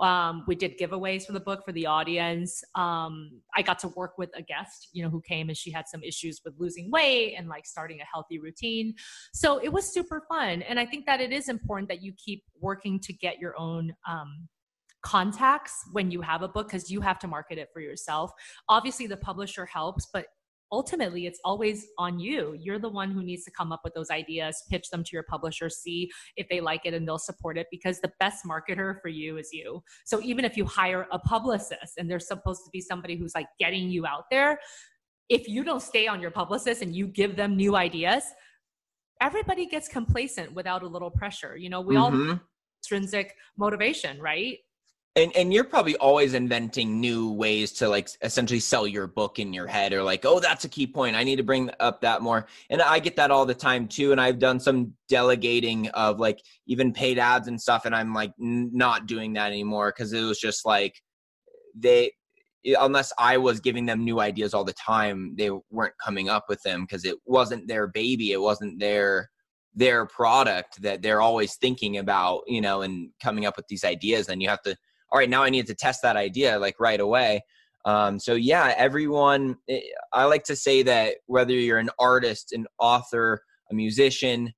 Um, 0.00 0.42
we 0.48 0.56
did 0.56 0.76
giveaways 0.76 1.24
for 1.24 1.34
the 1.34 1.38
book 1.38 1.64
for 1.64 1.70
the 1.70 1.86
audience. 1.86 2.64
Um, 2.74 3.42
I 3.54 3.62
got 3.62 3.78
to 3.80 3.88
work 3.94 4.18
with 4.18 4.30
a 4.36 4.42
guest, 4.42 4.88
you 4.92 5.04
know, 5.04 5.08
who 5.08 5.22
came 5.22 5.48
and 5.48 5.56
she 5.56 5.70
had 5.70 5.86
some 5.86 6.02
issues 6.02 6.40
with 6.44 6.54
losing 6.58 6.90
weight 6.90 7.36
and 7.38 7.46
like 7.46 7.64
starting 7.64 8.00
a 8.00 8.04
healthy 8.12 8.40
routine. 8.40 8.92
So 9.32 9.58
it 9.58 9.72
was 9.72 9.94
super 9.94 10.24
fun. 10.28 10.62
And 10.62 10.80
I 10.80 10.84
think 10.84 11.06
that 11.06 11.20
it 11.20 11.30
is 11.30 11.48
important 11.48 11.88
that 11.90 12.02
you 12.02 12.12
keep 12.14 12.42
working 12.58 12.98
to 13.02 13.12
get 13.12 13.38
your 13.38 13.56
own 13.56 13.92
um, 14.08 14.48
contacts 15.02 15.84
when 15.92 16.10
you 16.10 16.20
have 16.20 16.42
a 16.42 16.48
book 16.48 16.68
because 16.68 16.90
you 16.90 17.00
have 17.00 17.18
to 17.20 17.26
market 17.26 17.58
it 17.58 17.68
for 17.72 17.80
yourself. 17.80 18.30
Obviously, 18.68 19.06
the 19.06 19.16
publisher 19.16 19.66
helps, 19.66 20.06
but 20.12 20.26
ultimately 20.72 21.26
it's 21.26 21.40
always 21.44 21.86
on 21.98 22.18
you. 22.20 22.56
You're 22.58 22.78
the 22.78 22.88
one 22.88 23.10
who 23.10 23.22
needs 23.22 23.44
to 23.44 23.50
come 23.50 23.72
up 23.72 23.80
with 23.82 23.94
those 23.94 24.10
ideas, 24.10 24.62
pitch 24.70 24.88
them 24.90 25.02
to 25.02 25.10
your 25.12 25.24
publisher, 25.24 25.68
see 25.68 26.10
if 26.36 26.48
they 26.48 26.60
like 26.60 26.82
it 26.84 26.94
and 26.94 27.06
they'll 27.06 27.18
support 27.18 27.58
it 27.58 27.66
because 27.70 28.00
the 28.00 28.12
best 28.20 28.44
marketer 28.44 29.00
for 29.00 29.08
you 29.08 29.36
is 29.36 29.50
you. 29.52 29.82
So 30.04 30.20
even 30.22 30.44
if 30.44 30.56
you 30.56 30.64
hire 30.64 31.06
a 31.10 31.18
publicist 31.18 31.94
and 31.98 32.10
there's 32.10 32.28
supposed 32.28 32.64
to 32.64 32.70
be 32.70 32.80
somebody 32.80 33.16
who's 33.16 33.34
like 33.34 33.48
getting 33.58 33.90
you 33.90 34.06
out 34.06 34.24
there, 34.30 34.60
if 35.28 35.48
you 35.48 35.64
don't 35.64 35.82
stay 35.82 36.06
on 36.06 36.20
your 36.20 36.30
publicist 36.30 36.82
and 36.82 36.94
you 36.94 37.06
give 37.06 37.36
them 37.36 37.56
new 37.56 37.76
ideas, 37.76 38.24
everybody 39.20 39.66
gets 39.66 39.88
complacent 39.88 40.52
without 40.54 40.82
a 40.82 40.86
little 40.86 41.10
pressure. 41.10 41.56
You 41.56 41.70
know, 41.70 41.80
we 41.80 41.94
mm-hmm. 41.96 42.30
all 42.30 42.40
intrinsic 42.82 43.34
motivation, 43.56 44.20
right? 44.20 44.58
And 45.16 45.34
and 45.36 45.52
you're 45.52 45.64
probably 45.64 45.96
always 45.96 46.34
inventing 46.34 47.00
new 47.00 47.32
ways 47.32 47.72
to 47.72 47.88
like 47.88 48.08
essentially 48.22 48.60
sell 48.60 48.86
your 48.86 49.06
book 49.06 49.38
in 49.38 49.52
your 49.52 49.66
head 49.66 49.92
or 49.92 50.02
like 50.02 50.24
oh 50.24 50.38
that's 50.38 50.64
a 50.64 50.68
key 50.68 50.86
point. 50.86 51.16
I 51.16 51.24
need 51.24 51.36
to 51.36 51.42
bring 51.42 51.70
up 51.80 52.00
that 52.02 52.22
more. 52.22 52.46
And 52.70 52.80
i 52.82 52.98
get 52.98 53.16
that 53.16 53.30
all 53.30 53.44
the 53.44 53.54
time 53.54 53.88
too 53.88 54.12
and 54.12 54.20
i've 54.20 54.38
done 54.38 54.60
some 54.60 54.92
delegating 55.08 55.88
of 55.88 56.20
like 56.20 56.40
even 56.66 56.92
paid 56.92 57.18
ads 57.18 57.48
and 57.48 57.60
stuff 57.60 57.84
and 57.84 57.94
i'm 57.94 58.14
like 58.14 58.32
not 58.38 59.06
doing 59.06 59.32
that 59.34 59.48
anymore 59.48 59.92
because 59.94 60.12
it 60.12 60.22
was 60.22 60.38
just 60.38 60.64
like 60.64 60.94
they 61.74 62.12
unless 62.80 63.12
i 63.18 63.36
was 63.36 63.60
giving 63.60 63.86
them 63.86 64.04
new 64.04 64.20
ideas 64.20 64.54
all 64.54 64.64
the 64.64 64.72
time 64.74 65.34
they 65.36 65.50
weren't 65.70 65.94
coming 66.04 66.28
up 66.28 66.44
with 66.48 66.62
them 66.62 66.82
because 66.82 67.04
it 67.04 67.16
wasn't 67.26 67.66
their 67.66 67.86
baby 67.88 68.32
it 68.32 68.40
wasn't 68.40 68.78
their 68.78 69.28
their 69.74 70.06
product 70.06 70.80
that 70.82 71.00
they're 71.02 71.20
always 71.20 71.56
thinking 71.56 71.98
about 71.98 72.42
you 72.46 72.60
know 72.60 72.82
and 72.82 73.10
coming 73.22 73.46
up 73.46 73.56
with 73.56 73.66
these 73.68 73.84
ideas 73.84 74.28
and 74.28 74.42
you 74.42 74.48
have 74.48 74.62
to 74.62 74.76
all 75.12 75.18
right, 75.18 75.30
now 75.30 75.42
I 75.42 75.50
need 75.50 75.66
to 75.66 75.74
test 75.74 76.02
that 76.02 76.16
idea 76.16 76.58
like 76.58 76.78
right 76.78 77.00
away. 77.00 77.42
Um, 77.84 78.18
so 78.18 78.34
yeah, 78.34 78.74
everyone, 78.76 79.56
eh, 79.68 79.80
I 80.12 80.24
like 80.24 80.44
to 80.44 80.56
say 80.56 80.82
that 80.82 81.16
whether 81.26 81.52
you're 81.52 81.78
an 81.78 81.90
artist, 81.98 82.52
an 82.52 82.66
author, 82.78 83.42
a 83.70 83.74
musician, 83.74 84.52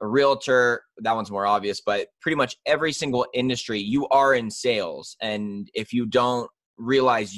a 0.00 0.06
realtor, 0.06 0.82
that 0.98 1.14
one's 1.16 1.30
more 1.30 1.46
obvious, 1.46 1.80
but 1.80 2.08
pretty 2.20 2.36
much 2.36 2.56
every 2.66 2.92
single 2.92 3.26
industry, 3.34 3.80
you 3.80 4.06
are 4.08 4.34
in 4.34 4.50
sales. 4.50 5.16
And 5.20 5.68
if 5.74 5.92
you 5.92 6.06
don't 6.06 6.50
realize 6.76 7.34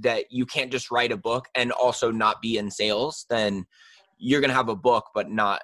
that 0.00 0.24
you 0.30 0.44
can't 0.44 0.72
just 0.72 0.90
write 0.90 1.12
a 1.12 1.16
book 1.16 1.46
and 1.54 1.72
also 1.72 2.10
not 2.10 2.42
be 2.42 2.58
in 2.58 2.70
sales, 2.70 3.24
then 3.30 3.64
you're 4.18 4.40
going 4.40 4.50
to 4.50 4.56
have 4.56 4.68
a 4.68 4.76
book, 4.76 5.06
but 5.14 5.30
not 5.30 5.62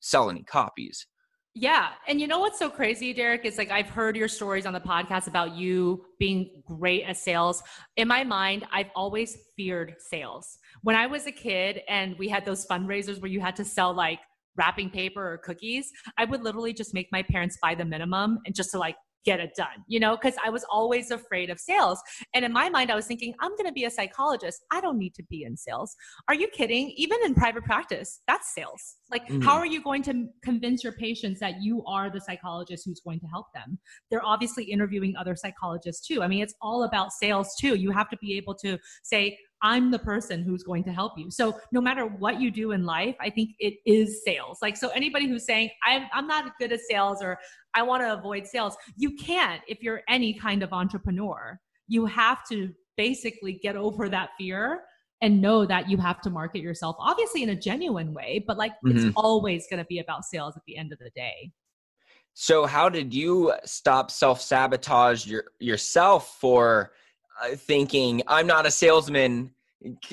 sell 0.00 0.28
any 0.28 0.42
copies. 0.42 1.06
Yeah. 1.54 1.88
And 2.06 2.20
you 2.20 2.28
know 2.28 2.38
what's 2.38 2.58
so 2.58 2.70
crazy, 2.70 3.12
Derek? 3.12 3.44
Is 3.44 3.58
like 3.58 3.72
I've 3.72 3.90
heard 3.90 4.16
your 4.16 4.28
stories 4.28 4.66
on 4.66 4.72
the 4.72 4.80
podcast 4.80 5.26
about 5.26 5.56
you 5.56 6.04
being 6.18 6.62
great 6.64 7.04
at 7.04 7.16
sales. 7.16 7.62
In 7.96 8.06
my 8.06 8.22
mind, 8.22 8.64
I've 8.72 8.90
always 8.94 9.36
feared 9.56 9.94
sales. 9.98 10.58
When 10.82 10.94
I 10.94 11.06
was 11.06 11.26
a 11.26 11.32
kid 11.32 11.80
and 11.88 12.16
we 12.18 12.28
had 12.28 12.44
those 12.44 12.66
fundraisers 12.66 13.20
where 13.20 13.30
you 13.30 13.40
had 13.40 13.56
to 13.56 13.64
sell 13.64 13.92
like 13.92 14.20
wrapping 14.56 14.90
paper 14.90 15.32
or 15.32 15.38
cookies, 15.38 15.90
I 16.16 16.24
would 16.24 16.42
literally 16.42 16.72
just 16.72 16.94
make 16.94 17.08
my 17.10 17.22
parents 17.22 17.58
buy 17.60 17.74
the 17.74 17.84
minimum 17.84 18.38
and 18.46 18.54
just 18.54 18.70
to 18.70 18.78
like 18.78 18.96
get 19.24 19.40
it 19.40 19.50
done, 19.56 19.84
you 19.86 20.00
know, 20.00 20.16
because 20.16 20.34
I 20.44 20.50
was 20.50 20.64
always 20.70 21.10
afraid 21.10 21.50
of 21.50 21.60
sales. 21.60 22.00
And 22.34 22.44
in 22.44 22.52
my 22.52 22.68
mind, 22.68 22.90
I 22.90 22.94
was 22.94 23.06
thinking, 23.06 23.34
I'm 23.40 23.50
going 23.52 23.66
to 23.66 23.72
be 23.72 23.84
a 23.84 23.90
psychologist. 23.90 24.64
I 24.70 24.80
don't 24.80 24.98
need 24.98 25.14
to 25.16 25.22
be 25.24 25.44
in 25.44 25.56
sales. 25.56 25.94
Are 26.28 26.34
you 26.34 26.48
kidding? 26.48 26.90
Even 26.96 27.18
in 27.24 27.34
private 27.34 27.64
practice, 27.64 28.20
that's 28.26 28.54
sales. 28.54 28.96
Like, 29.10 29.26
mm-hmm. 29.26 29.42
how 29.42 29.56
are 29.56 29.66
you 29.66 29.82
going 29.82 30.02
to 30.04 30.28
convince 30.42 30.82
your 30.82 30.92
patients 30.94 31.40
that 31.40 31.60
you 31.60 31.84
are 31.86 32.10
the 32.10 32.20
psychologist 32.20 32.84
who's 32.86 33.00
going 33.00 33.20
to 33.20 33.26
help 33.26 33.46
them? 33.54 33.78
They're 34.10 34.24
obviously 34.24 34.64
interviewing 34.64 35.14
other 35.16 35.36
psychologists 35.36 36.06
too. 36.06 36.22
I 36.22 36.28
mean, 36.28 36.42
it's 36.42 36.54
all 36.62 36.84
about 36.84 37.12
sales 37.12 37.54
too. 37.60 37.74
You 37.74 37.90
have 37.90 38.08
to 38.10 38.16
be 38.18 38.36
able 38.36 38.54
to 38.56 38.78
say, 39.02 39.38
I'm 39.62 39.90
the 39.90 39.98
person 39.98 40.42
who's 40.42 40.62
going 40.62 40.84
to 40.84 40.92
help 40.92 41.18
you. 41.18 41.30
So 41.30 41.58
no 41.70 41.80
matter 41.80 42.06
what 42.06 42.40
you 42.40 42.50
do 42.50 42.72
in 42.72 42.84
life, 42.84 43.14
I 43.20 43.28
think 43.28 43.50
it 43.58 43.74
is 43.84 44.22
sales. 44.24 44.58
Like, 44.62 44.76
so 44.76 44.88
anybody 44.90 45.28
who's 45.28 45.44
saying, 45.44 45.70
I'm, 45.86 46.04
I'm 46.14 46.26
not 46.26 46.52
good 46.58 46.72
at 46.72 46.80
sales 46.80 47.22
or 47.22 47.38
I 47.74 47.82
want 47.82 48.02
to 48.02 48.12
avoid 48.12 48.46
sales, 48.46 48.76
you 48.96 49.16
can't 49.16 49.62
if 49.68 49.82
you're 49.82 50.02
any 50.08 50.34
kind 50.34 50.62
of 50.62 50.72
entrepreneur. 50.72 51.58
You 51.88 52.06
have 52.06 52.46
to 52.48 52.72
basically 52.96 53.54
get 53.54 53.76
over 53.76 54.08
that 54.08 54.30
fear 54.38 54.82
and 55.22 55.40
know 55.40 55.66
that 55.66 55.88
you 55.88 55.96
have 55.98 56.20
to 56.22 56.30
market 56.30 56.60
yourself, 56.60 56.96
obviously 56.98 57.42
in 57.42 57.50
a 57.50 57.54
genuine 57.54 58.14
way, 58.14 58.42
but 58.46 58.56
like 58.56 58.72
mm-hmm. 58.84 58.96
it's 58.96 59.14
always 59.16 59.66
going 59.68 59.78
to 59.78 59.86
be 59.86 59.98
about 59.98 60.24
sales 60.24 60.56
at 60.56 60.62
the 60.66 60.76
end 60.76 60.92
of 60.92 60.98
the 60.98 61.10
day. 61.14 61.50
So, 62.34 62.64
how 62.64 62.88
did 62.88 63.12
you 63.12 63.52
stop 63.64 64.10
self 64.10 64.40
sabotage 64.40 65.26
your, 65.26 65.44
yourself 65.58 66.36
for 66.40 66.92
uh, 67.42 67.56
thinking 67.56 68.22
I'm 68.28 68.46
not 68.46 68.66
a 68.66 68.70
salesman, 68.70 69.52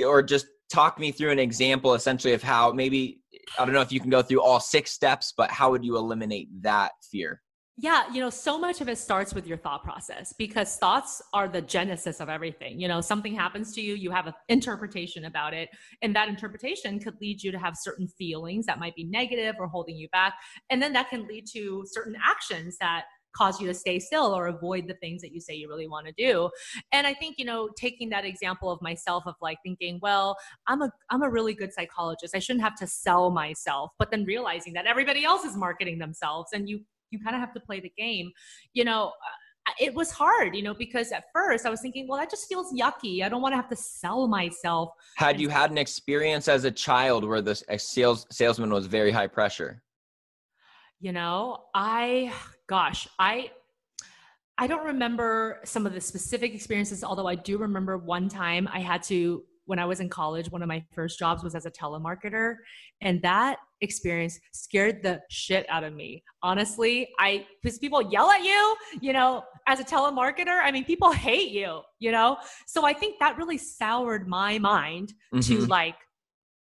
or 0.03 0.23
just 0.23 0.47
talk 0.71 0.99
me 0.99 1.11
through 1.11 1.31
an 1.31 1.39
example 1.39 1.93
essentially 1.93 2.33
of 2.33 2.43
how 2.43 2.71
maybe 2.71 3.21
I 3.57 3.65
don't 3.65 3.73
know 3.73 3.81
if 3.81 3.91
you 3.91 3.99
can 3.99 4.09
go 4.09 4.21
through 4.21 4.41
all 4.41 4.59
six 4.59 4.91
steps, 4.91 5.33
but 5.35 5.49
how 5.49 5.71
would 5.71 5.85
you 5.85 5.95
eliminate 5.95 6.49
that 6.63 6.91
fear? 7.09 7.41
Yeah, 7.79 8.11
you 8.11 8.19
know, 8.19 8.31
so 8.31 8.57
much 8.57 8.81
of 8.81 8.89
it 8.89 8.97
starts 8.97 9.35
with 9.35 9.45
your 9.45 9.57
thought 9.57 9.83
process 9.83 10.33
because 10.33 10.77
thoughts 10.77 11.21
are 11.31 11.47
the 11.47 11.61
genesis 11.61 12.19
of 12.19 12.27
everything. 12.27 12.79
You 12.79 12.87
know, 12.87 13.01
something 13.01 13.35
happens 13.35 13.71
to 13.75 13.81
you, 13.81 13.93
you 13.93 14.09
have 14.09 14.25
an 14.25 14.33
interpretation 14.49 15.25
about 15.25 15.53
it, 15.53 15.69
and 16.01 16.15
that 16.15 16.27
interpretation 16.27 16.99
could 16.99 17.13
lead 17.21 17.43
you 17.43 17.51
to 17.51 17.59
have 17.59 17.75
certain 17.77 18.07
feelings 18.07 18.65
that 18.65 18.79
might 18.79 18.95
be 18.95 19.03
negative 19.03 19.55
or 19.59 19.67
holding 19.67 19.95
you 19.95 20.09
back. 20.09 20.33
And 20.71 20.81
then 20.81 20.91
that 20.93 21.09
can 21.11 21.27
lead 21.27 21.45
to 21.53 21.83
certain 21.85 22.15
actions 22.25 22.77
that 22.79 23.03
cause 23.35 23.61
you 23.61 23.67
to 23.67 23.73
stay 23.73 23.99
still 23.99 24.35
or 24.35 24.47
avoid 24.47 24.87
the 24.87 24.95
things 24.95 25.21
that 25.21 25.31
you 25.31 25.39
say 25.39 25.53
you 25.53 25.67
really 25.69 25.87
want 25.87 26.07
to 26.07 26.13
do 26.17 26.49
and 26.91 27.05
i 27.05 27.13
think 27.13 27.35
you 27.37 27.45
know 27.45 27.69
taking 27.77 28.09
that 28.09 28.25
example 28.25 28.71
of 28.71 28.81
myself 28.81 29.23
of 29.27 29.35
like 29.41 29.57
thinking 29.63 29.99
well 30.01 30.35
i'm 30.65 30.81
a 30.81 30.89
i'm 31.11 31.21
a 31.21 31.29
really 31.29 31.53
good 31.53 31.71
psychologist 31.71 32.33
i 32.33 32.39
shouldn't 32.39 32.63
have 32.63 32.75
to 32.75 32.87
sell 32.87 33.29
myself 33.29 33.91
but 33.99 34.09
then 34.09 34.23
realizing 34.23 34.73
that 34.73 34.87
everybody 34.87 35.23
else 35.23 35.43
is 35.43 35.55
marketing 35.55 35.99
themselves 35.99 36.49
and 36.53 36.67
you 36.67 36.79
you 37.11 37.19
kind 37.19 37.35
of 37.35 37.39
have 37.39 37.53
to 37.53 37.59
play 37.59 37.79
the 37.79 37.91
game 37.97 38.31
you 38.73 38.83
know 38.83 39.07
uh, 39.07 39.71
it 39.79 39.93
was 39.93 40.11
hard, 40.11 40.55
you 40.55 40.63
know, 40.63 40.73
because 40.73 41.11
at 41.11 41.25
first 41.33 41.65
I 41.65 41.69
was 41.69 41.81
thinking, 41.81 42.07
well, 42.07 42.19
that 42.19 42.29
just 42.29 42.47
feels 42.47 42.73
yucky. 42.73 43.23
I 43.23 43.29
don't 43.29 43.41
want 43.41 43.51
to 43.51 43.57
have 43.57 43.69
to 43.69 43.75
sell 43.75 44.27
myself. 44.27 44.91
Had 45.17 45.39
you 45.39 45.49
had 45.49 45.71
an 45.71 45.77
experience 45.77 46.47
as 46.47 46.63
a 46.63 46.71
child 46.71 47.25
where 47.25 47.41
the 47.41 47.55
sales 47.77 48.25
salesman 48.31 48.69
was 48.69 48.87
very 48.87 49.11
high 49.11 49.27
pressure? 49.27 49.83
You 50.99 51.11
know, 51.11 51.65
I 51.75 52.31
gosh, 52.67 53.07
I 53.19 53.51
I 54.57 54.67
don't 54.67 54.85
remember 54.85 55.59
some 55.65 55.85
of 55.85 55.93
the 55.93 56.01
specific 56.01 56.55
experiences, 56.55 57.03
although 57.03 57.27
I 57.27 57.35
do 57.35 57.57
remember 57.57 57.97
one 57.97 58.29
time 58.29 58.67
I 58.71 58.79
had 58.79 59.03
to 59.03 59.43
when 59.67 59.77
I 59.77 59.85
was 59.85 59.99
in 59.99 60.09
college, 60.09 60.49
one 60.49 60.63
of 60.63 60.67
my 60.67 60.83
first 60.93 61.19
jobs 61.19 61.43
was 61.43 61.53
as 61.53 61.65
a 61.65 61.71
telemarketer. 61.71 62.55
And 63.01 63.21
that 63.21 63.59
experience 63.81 64.39
scared 64.53 65.03
the 65.03 65.21
shit 65.29 65.65
out 65.69 65.83
of 65.83 65.93
me. 65.93 66.23
Honestly, 66.41 67.09
I, 67.19 67.45
because 67.61 67.77
people 67.77 68.01
yell 68.01 68.31
at 68.31 68.43
you, 68.43 68.75
you 69.01 69.13
know, 69.13 69.43
as 69.67 69.79
a 69.79 69.83
telemarketer, 69.83 70.59
I 70.63 70.71
mean, 70.71 70.85
people 70.85 71.11
hate 71.11 71.51
you, 71.51 71.81
you 71.99 72.11
know? 72.11 72.37
So 72.65 72.85
I 72.85 72.93
think 72.93 73.19
that 73.19 73.37
really 73.37 73.57
soured 73.57 74.27
my 74.27 74.57
mind 74.57 75.13
mm-hmm. 75.33 75.41
to 75.41 75.65
like, 75.67 75.95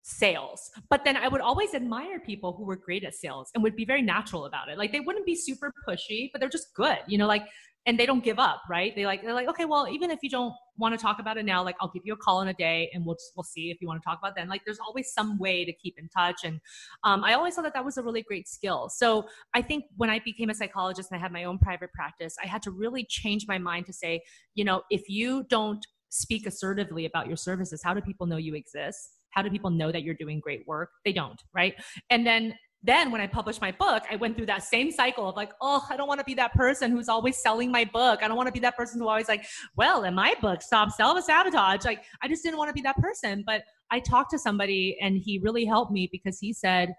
sales. 0.09 0.71
But 0.89 1.05
then 1.05 1.17
I 1.17 1.27
would 1.27 1.41
always 1.41 1.75
admire 1.75 2.21
people 2.21 2.53
who 2.53 2.65
were 2.65 2.77
great 2.77 3.03
at 3.03 3.13
sales 3.13 3.51
and 3.53 3.63
would 3.65 3.75
be 3.75 3.85
very 3.85 4.03
natural 4.03 4.45
about 4.45 4.69
it. 4.69 4.79
Like 4.79 4.93
they 4.93 5.01
wouldn't 5.01 5.27
be 5.27 5.35
super 5.35 5.73
pushy, 5.87 6.31
but 6.33 6.39
they're 6.39 6.49
just 6.49 6.73
good, 6.75 6.99
you 7.09 7.19
know, 7.19 7.27
like 7.27 7.43
and 7.87 7.99
they 7.99 8.05
don't 8.05 8.25
give 8.25 8.39
up, 8.39 8.63
right? 8.69 8.95
They 8.97 9.07
like 9.07 9.23
they're 9.23 9.33
like, 9.33 9.49
okay, 9.49 9.65
well, 9.65 9.89
even 9.89 10.11
if 10.11 10.19
you 10.23 10.29
don't 10.29 10.53
want 10.77 10.99
to 10.99 11.01
talk 11.01 11.21
about 11.21 11.37
it 11.37 11.45
now, 11.45 11.63
like 11.63 11.77
I'll 11.81 11.91
give 11.91 12.03
you 12.05 12.13
a 12.13 12.17
call 12.17 12.43
in 12.43 12.49
a 12.49 12.55
day 12.55 12.91
and 12.93 13.07
we'll 13.07 13.17
we'll 13.37 13.45
see 13.45 13.71
if 13.71 13.81
you 13.81 13.87
want 13.87 14.03
to 14.03 14.05
talk 14.05 14.19
about 14.19 14.35
then. 14.37 14.49
Like 14.49 14.63
there's 14.65 14.81
always 14.81 15.13
some 15.13 15.39
way 15.39 15.65
to 15.65 15.73
keep 15.73 15.99
in 15.99 16.09
touch, 16.09 16.41
and 16.45 16.61
um, 17.05 17.23
I 17.25 17.35
always 17.35 17.55
thought 17.55 17.63
that 17.63 17.75
that 17.75 17.85
was 17.85 17.97
a 17.97 18.03
really 18.03 18.23
great 18.23 18.49
skill. 18.49 18.89
So 18.89 19.27
I 19.55 19.63
think 19.63 19.85
when 19.97 20.11
I 20.11 20.19
became 20.19 20.51
a 20.51 20.55
psychologist 20.55 21.11
and 21.11 21.19
I 21.19 21.23
had 21.23 21.33
my 21.33 21.45
own 21.45 21.59
private 21.59 21.93
practice, 21.93 22.37
I 22.43 22.47
had 22.47 22.63
to 22.63 22.71
really 22.71 23.05
change 23.09 23.47
my 23.47 23.59
mind 23.59 23.87
to 23.87 23.93
say, 23.93 24.23
you 24.55 24.65
know, 24.65 24.83
if 24.91 25.09
you 25.09 25.45
don't 25.49 25.87
speak 26.09 26.47
assertively 26.47 27.05
about 27.05 27.29
your 27.29 27.37
services, 27.37 27.83
how 27.85 27.95
do 27.95 28.01
people 28.01 28.27
know 28.27 28.37
you 28.37 28.55
exist? 28.55 29.13
how 29.31 29.43
do 29.43 29.51
people 29.51 29.69
know 29.69 29.93
that 29.93 30.03
you're 30.03 30.15
doing 30.15 30.41
great 30.41 30.67
work 30.67 30.89
they 31.05 31.13
don't 31.13 31.43
right 31.55 31.75
and 32.09 32.27
then 32.27 32.55
then 32.83 33.11
when 33.11 33.21
I 33.21 33.27
published 33.27 33.61
my 33.61 33.73
book, 33.73 34.05
I 34.11 34.17
went 34.17 34.37
through 34.37 34.47
that 34.47 34.63
same 34.63 34.93
cycle 34.93 35.29
of 35.29 35.37
like, 35.37 35.51
oh, 35.61 35.85
I 35.91 35.97
don't 35.97 36.07
want 36.07 36.21
to 36.21 36.25
be 36.25 36.35
that 36.35 36.53
person 36.53 36.91
who's 36.91 37.09
always 37.09 37.37
selling 37.37 37.73
my 37.73 37.85
book. 37.85 38.23
I 38.23 38.29
don't 38.29 38.37
want 38.37 38.47
to 38.47 38.53
be 38.53 38.61
that 38.61 38.77
person 38.77 39.01
who 39.01 39.09
always 39.09 39.29
like, 39.29 39.45
well, 39.77 40.05
in 40.05 40.15
my 40.15 40.35
book, 40.41 40.63
stop 40.63 40.93
self 40.93 41.25
sabotage. 41.25 41.85
Like, 41.85 42.05
I 42.23 42.29
just 42.29 42.43
didn't 42.43 42.59
want 42.59 42.69
to 42.69 42.75
be 42.75 42.83
that 42.83 42.97
person. 42.97 43.43
But 43.45 43.63
I 43.91 44.01
talked 44.01 44.31
to 44.33 44.39
somebody 44.39 44.97
and 45.01 45.17
he 45.17 45.39
really 45.39 45.65
helped 45.65 45.91
me 45.91 46.09
because 46.11 46.39
he 46.39 46.53
said, 46.53 46.95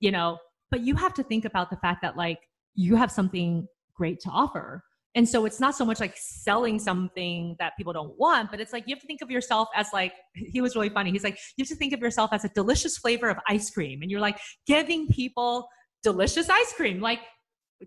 you 0.00 0.10
know, 0.10 0.38
but 0.70 0.80
you 0.80 0.94
have 0.96 1.14
to 1.14 1.22
think 1.22 1.44
about 1.44 1.70
the 1.70 1.76
fact 1.76 2.02
that 2.02 2.16
like 2.16 2.40
you 2.74 2.96
have 2.96 3.10
something 3.10 3.66
great 3.94 4.20
to 4.20 4.30
offer. 4.30 4.84
And 5.14 5.28
so 5.28 5.44
it's 5.44 5.58
not 5.58 5.74
so 5.74 5.84
much 5.84 5.98
like 5.98 6.14
selling 6.16 6.78
something 6.78 7.56
that 7.58 7.76
people 7.76 7.92
don't 7.92 8.16
want, 8.18 8.50
but 8.50 8.60
it's 8.60 8.72
like 8.72 8.84
you 8.86 8.94
have 8.94 9.00
to 9.00 9.06
think 9.06 9.22
of 9.22 9.30
yourself 9.30 9.68
as 9.74 9.88
like, 9.92 10.12
he 10.34 10.60
was 10.60 10.76
really 10.76 10.88
funny. 10.88 11.10
He's 11.10 11.24
like, 11.24 11.38
you 11.56 11.62
have 11.62 11.68
to 11.68 11.76
think 11.76 11.92
of 11.92 12.00
yourself 12.00 12.32
as 12.32 12.44
a 12.44 12.48
delicious 12.50 12.96
flavor 12.96 13.28
of 13.28 13.36
ice 13.48 13.70
cream. 13.70 14.02
And 14.02 14.10
you're 14.10 14.20
like 14.20 14.38
giving 14.66 15.08
people 15.08 15.68
delicious 16.02 16.48
ice 16.48 16.72
cream. 16.74 17.00
Like, 17.00 17.20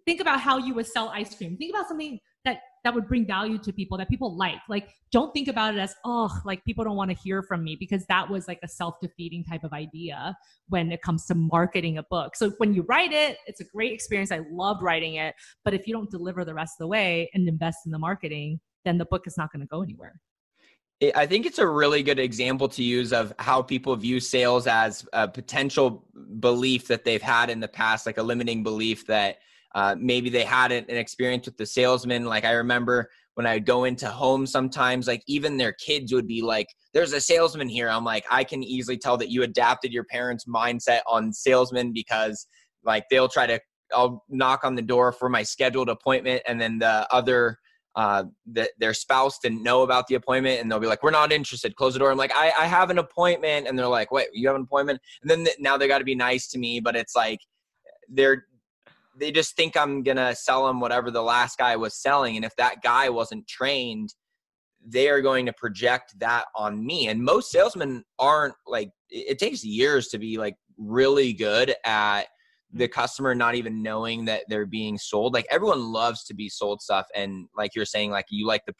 think 0.05 0.19
about 0.19 0.39
how 0.39 0.57
you 0.57 0.73
would 0.73 0.87
sell 0.87 1.09
ice 1.09 1.33
cream. 1.35 1.55
Think 1.57 1.73
about 1.73 1.87
something 1.87 2.19
that 2.45 2.59
that 2.83 2.93
would 2.93 3.07
bring 3.07 3.25
value 3.25 3.57
to 3.59 3.71
people 3.71 3.97
that 3.97 4.09
people 4.09 4.35
like. 4.35 4.59
Like, 4.67 4.89
don't 5.11 5.33
think 5.33 5.47
about 5.47 5.73
it 5.73 5.79
as, 5.79 5.95
oh, 6.03 6.29
like 6.45 6.63
people 6.65 6.83
don't 6.83 6.97
want 6.97 7.11
to 7.11 7.17
hear 7.17 7.41
from 7.41 7.63
me 7.63 7.77
because 7.79 8.05
that 8.07 8.29
was 8.29 8.47
like 8.47 8.59
a 8.63 8.67
self 8.67 8.95
defeating 9.01 9.43
type 9.43 9.63
of 9.63 9.71
idea 9.73 10.35
when 10.67 10.91
it 10.91 11.01
comes 11.01 11.25
to 11.27 11.35
marketing 11.35 11.97
a 11.97 12.03
book. 12.03 12.35
So 12.35 12.51
when 12.57 12.73
you 12.73 12.83
write 12.83 13.13
it, 13.13 13.37
it's 13.47 13.61
a 13.61 13.65
great 13.65 13.93
experience. 13.93 14.31
I 14.31 14.41
loved 14.51 14.81
writing 14.81 15.15
it. 15.15 15.35
But 15.63 15.73
if 15.73 15.87
you 15.87 15.93
don't 15.93 16.11
deliver 16.11 16.43
the 16.43 16.53
rest 16.53 16.75
of 16.79 16.83
the 16.83 16.87
way 16.87 17.29
and 17.33 17.47
invest 17.47 17.79
in 17.85 17.91
the 17.91 17.99
marketing, 17.99 18.59
then 18.83 18.97
the 18.97 19.05
book 19.05 19.27
is 19.27 19.37
not 19.37 19.51
going 19.51 19.61
to 19.61 19.67
go 19.67 19.81
anywhere. 19.81 20.19
I 21.15 21.25
think 21.25 21.45
it's 21.45 21.59
a 21.59 21.67
really 21.67 22.01
good 22.01 22.19
example 22.19 22.69
to 22.69 22.83
use 22.83 23.11
of 23.11 23.33
how 23.39 23.61
people 23.61 23.95
view 23.95 24.19
sales 24.19 24.67
as 24.67 25.05
a 25.11 25.27
potential 25.27 26.05
belief 26.39 26.87
that 26.87 27.03
they've 27.03 27.21
had 27.21 27.49
in 27.49 27.59
the 27.59 27.67
past, 27.67 28.05
like 28.05 28.17
a 28.17 28.23
limiting 28.23 28.63
belief 28.63 29.05
that 29.07 29.39
uh, 29.73 29.95
maybe 29.99 30.29
they 30.29 30.43
had 30.43 30.71
an, 30.71 30.85
experience 30.89 31.45
with 31.45 31.57
the 31.57 31.65
salesman. 31.65 32.25
Like 32.25 32.45
I 32.45 32.51
remember 32.51 33.09
when 33.35 33.47
I 33.47 33.55
would 33.55 33.65
go 33.65 33.85
into 33.85 34.07
homes 34.07 34.51
sometimes, 34.51 35.07
like 35.07 35.23
even 35.27 35.57
their 35.57 35.73
kids 35.73 36.13
would 36.13 36.27
be 36.27 36.41
like, 36.41 36.67
there's 36.93 37.13
a 37.13 37.21
salesman 37.21 37.67
here. 37.67 37.89
I'm 37.89 38.03
like, 38.03 38.25
I 38.29 38.43
can 38.43 38.63
easily 38.63 38.97
tell 38.97 39.17
that 39.17 39.29
you 39.29 39.43
adapted 39.43 39.91
your 39.91 40.03
parents' 40.03 40.45
mindset 40.45 41.01
on 41.07 41.33
salesmen 41.33 41.91
because 41.93 42.47
like 42.83 43.05
they'll 43.09 43.29
try 43.29 43.47
to, 43.47 43.59
I'll 43.93 44.23
knock 44.29 44.63
on 44.63 44.75
the 44.75 44.81
door 44.81 45.11
for 45.11 45.29
my 45.29 45.43
scheduled 45.43 45.89
appointment 45.89 46.43
and 46.47 46.61
then 46.61 46.79
the 46.79 47.07
other 47.11 47.57
uh, 47.95 48.23
that 48.47 48.71
their 48.79 48.93
spouse 48.93 49.37
didn't 49.39 49.61
know 49.61 49.83
about 49.83 50.07
the 50.07 50.15
appointment 50.15 50.59
and 50.59 50.71
they'll 50.71 50.79
be 50.79 50.87
like, 50.87 51.03
we're 51.03 51.11
not 51.11 51.31
interested. 51.31 51.75
Close 51.75 51.93
the 51.93 51.99
door. 51.99 52.11
I'm 52.11 52.17
like, 52.17 52.31
I, 52.35 52.51
I 52.59 52.65
have 52.65 52.89
an 52.89 52.97
appointment. 52.97 53.67
And 53.67 53.77
they're 53.77 53.87
like, 53.87 54.11
wait, 54.11 54.27
you 54.33 54.47
have 54.47 54.55
an 54.55 54.63
appointment? 54.63 54.99
And 55.21 55.29
then 55.29 55.45
th- 55.45 55.57
now 55.59 55.77
they 55.77 55.87
got 55.87 55.99
to 55.99 56.03
be 56.03 56.15
nice 56.15 56.47
to 56.49 56.59
me, 56.59 56.79
but 56.79 56.95
it's 56.95 57.15
like, 57.15 57.39
they're 58.09 58.45
they 59.19 59.31
just 59.31 59.55
think 59.55 59.77
I'm 59.77 60.03
gonna 60.03 60.35
sell 60.35 60.67
them 60.67 60.79
whatever 60.79 61.11
the 61.11 61.21
last 61.21 61.57
guy 61.57 61.75
was 61.75 61.95
selling, 61.95 62.35
and 62.35 62.45
if 62.45 62.55
that 62.57 62.81
guy 62.81 63.09
wasn't 63.09 63.47
trained, 63.47 64.13
they 64.85 65.09
are 65.09 65.21
going 65.21 65.45
to 65.45 65.53
project 65.53 66.17
that 66.19 66.45
on 66.55 66.85
me. 66.85 67.07
And 67.07 67.23
most 67.23 67.51
salesmen 67.51 68.03
aren't 68.19 68.55
like 68.67 68.89
it 69.09 69.39
takes 69.39 69.63
years 69.63 70.07
to 70.09 70.17
be 70.17 70.37
like 70.37 70.55
really 70.77 71.33
good 71.33 71.75
at 71.85 72.23
the 72.71 72.85
mm-hmm. 72.85 72.93
customer 72.93 73.35
not 73.35 73.55
even 73.55 73.81
knowing 73.83 74.25
that 74.25 74.43
they're 74.49 74.65
being 74.65 74.97
sold. 74.97 75.33
Like 75.33 75.47
everyone 75.49 75.91
loves 75.91 76.23
to 76.25 76.33
be 76.33 76.49
sold 76.49 76.81
stuff, 76.81 77.07
and 77.15 77.47
like 77.55 77.75
you're 77.75 77.85
saying, 77.85 78.11
like 78.11 78.25
you 78.29 78.45
like 78.47 78.63
the 78.65 78.73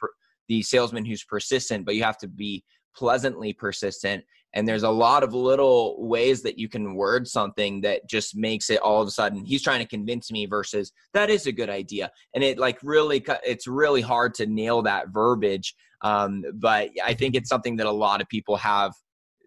the 0.50 0.62
salesman 0.62 1.06
who's 1.06 1.24
persistent, 1.24 1.86
but 1.86 1.96
you 1.96 2.04
have 2.04 2.18
to 2.18 2.28
be 2.28 2.64
pleasantly 2.96 3.54
persistent 3.54 4.24
and 4.54 4.68
there's 4.68 4.84
a 4.84 4.90
lot 4.90 5.24
of 5.24 5.34
little 5.34 5.96
ways 6.06 6.42
that 6.44 6.60
you 6.60 6.70
can 6.70 6.96
word 6.96 7.28
something 7.28 7.82
that 7.82 8.08
just 8.08 8.36
makes 8.36 8.70
it 8.70 8.80
all 8.82 9.02
of 9.02 9.08
a 9.08 9.12
sudden 9.12 9.46
he's 9.46 9.64
trying 9.64 9.80
to 9.80 9.88
convince 9.88 10.32
me 10.32 10.46
versus 10.46 10.92
that 11.14 11.30
is 11.30 11.48
a 11.48 11.52
good 11.52 11.70
idea. 11.70 12.12
And 12.34 12.44
it 12.44 12.58
like 12.58 12.80
really 12.84 13.24
it's 13.46 13.68
really 13.68 14.02
hard 14.02 14.34
to 14.36 14.46
nail 14.46 14.82
that 14.84 15.10
verbiage 15.10 15.76
um, 16.02 16.44
but 16.56 16.90
i 17.04 17.14
think 17.14 17.36
it's 17.36 17.50
something 17.50 17.78
that 17.78 17.88
a 17.88 17.92
lot 17.92 18.22
of 18.22 18.28
people 18.28 18.58
have 18.58 18.94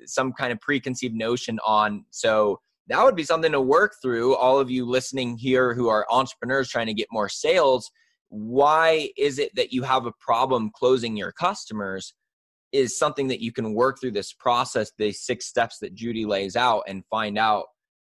some 0.04 0.32
kind 0.32 0.52
of 0.52 0.60
preconceived 0.60 1.14
notion 1.14 1.58
on. 1.64 2.04
So 2.10 2.60
that 2.88 3.02
would 3.02 3.16
be 3.16 3.24
something 3.24 3.50
to 3.52 3.60
work 3.60 3.94
through. 4.00 4.36
All 4.36 4.58
of 4.60 4.70
you 4.70 4.84
listening 4.84 5.36
here 5.36 5.74
who 5.74 5.88
are 5.88 6.06
entrepreneurs 6.10 6.68
trying 6.68 6.86
to 6.86 6.94
get 6.94 7.08
more 7.10 7.28
sales 7.28 7.90
why 8.28 9.10
is 9.16 9.38
it 9.38 9.54
that 9.54 9.72
you 9.72 9.82
have 9.82 10.06
a 10.06 10.12
problem 10.20 10.70
closing 10.74 11.16
your 11.16 11.32
customers 11.32 12.14
is 12.76 12.98
something 12.98 13.26
that 13.28 13.40
you 13.40 13.52
can 13.52 13.74
work 13.74 14.00
through 14.00 14.10
this 14.10 14.32
process 14.32 14.92
the 14.98 15.12
six 15.12 15.46
steps 15.46 15.78
that 15.78 15.94
judy 15.94 16.24
lays 16.24 16.56
out 16.56 16.82
and 16.86 17.04
find 17.10 17.38
out 17.38 17.66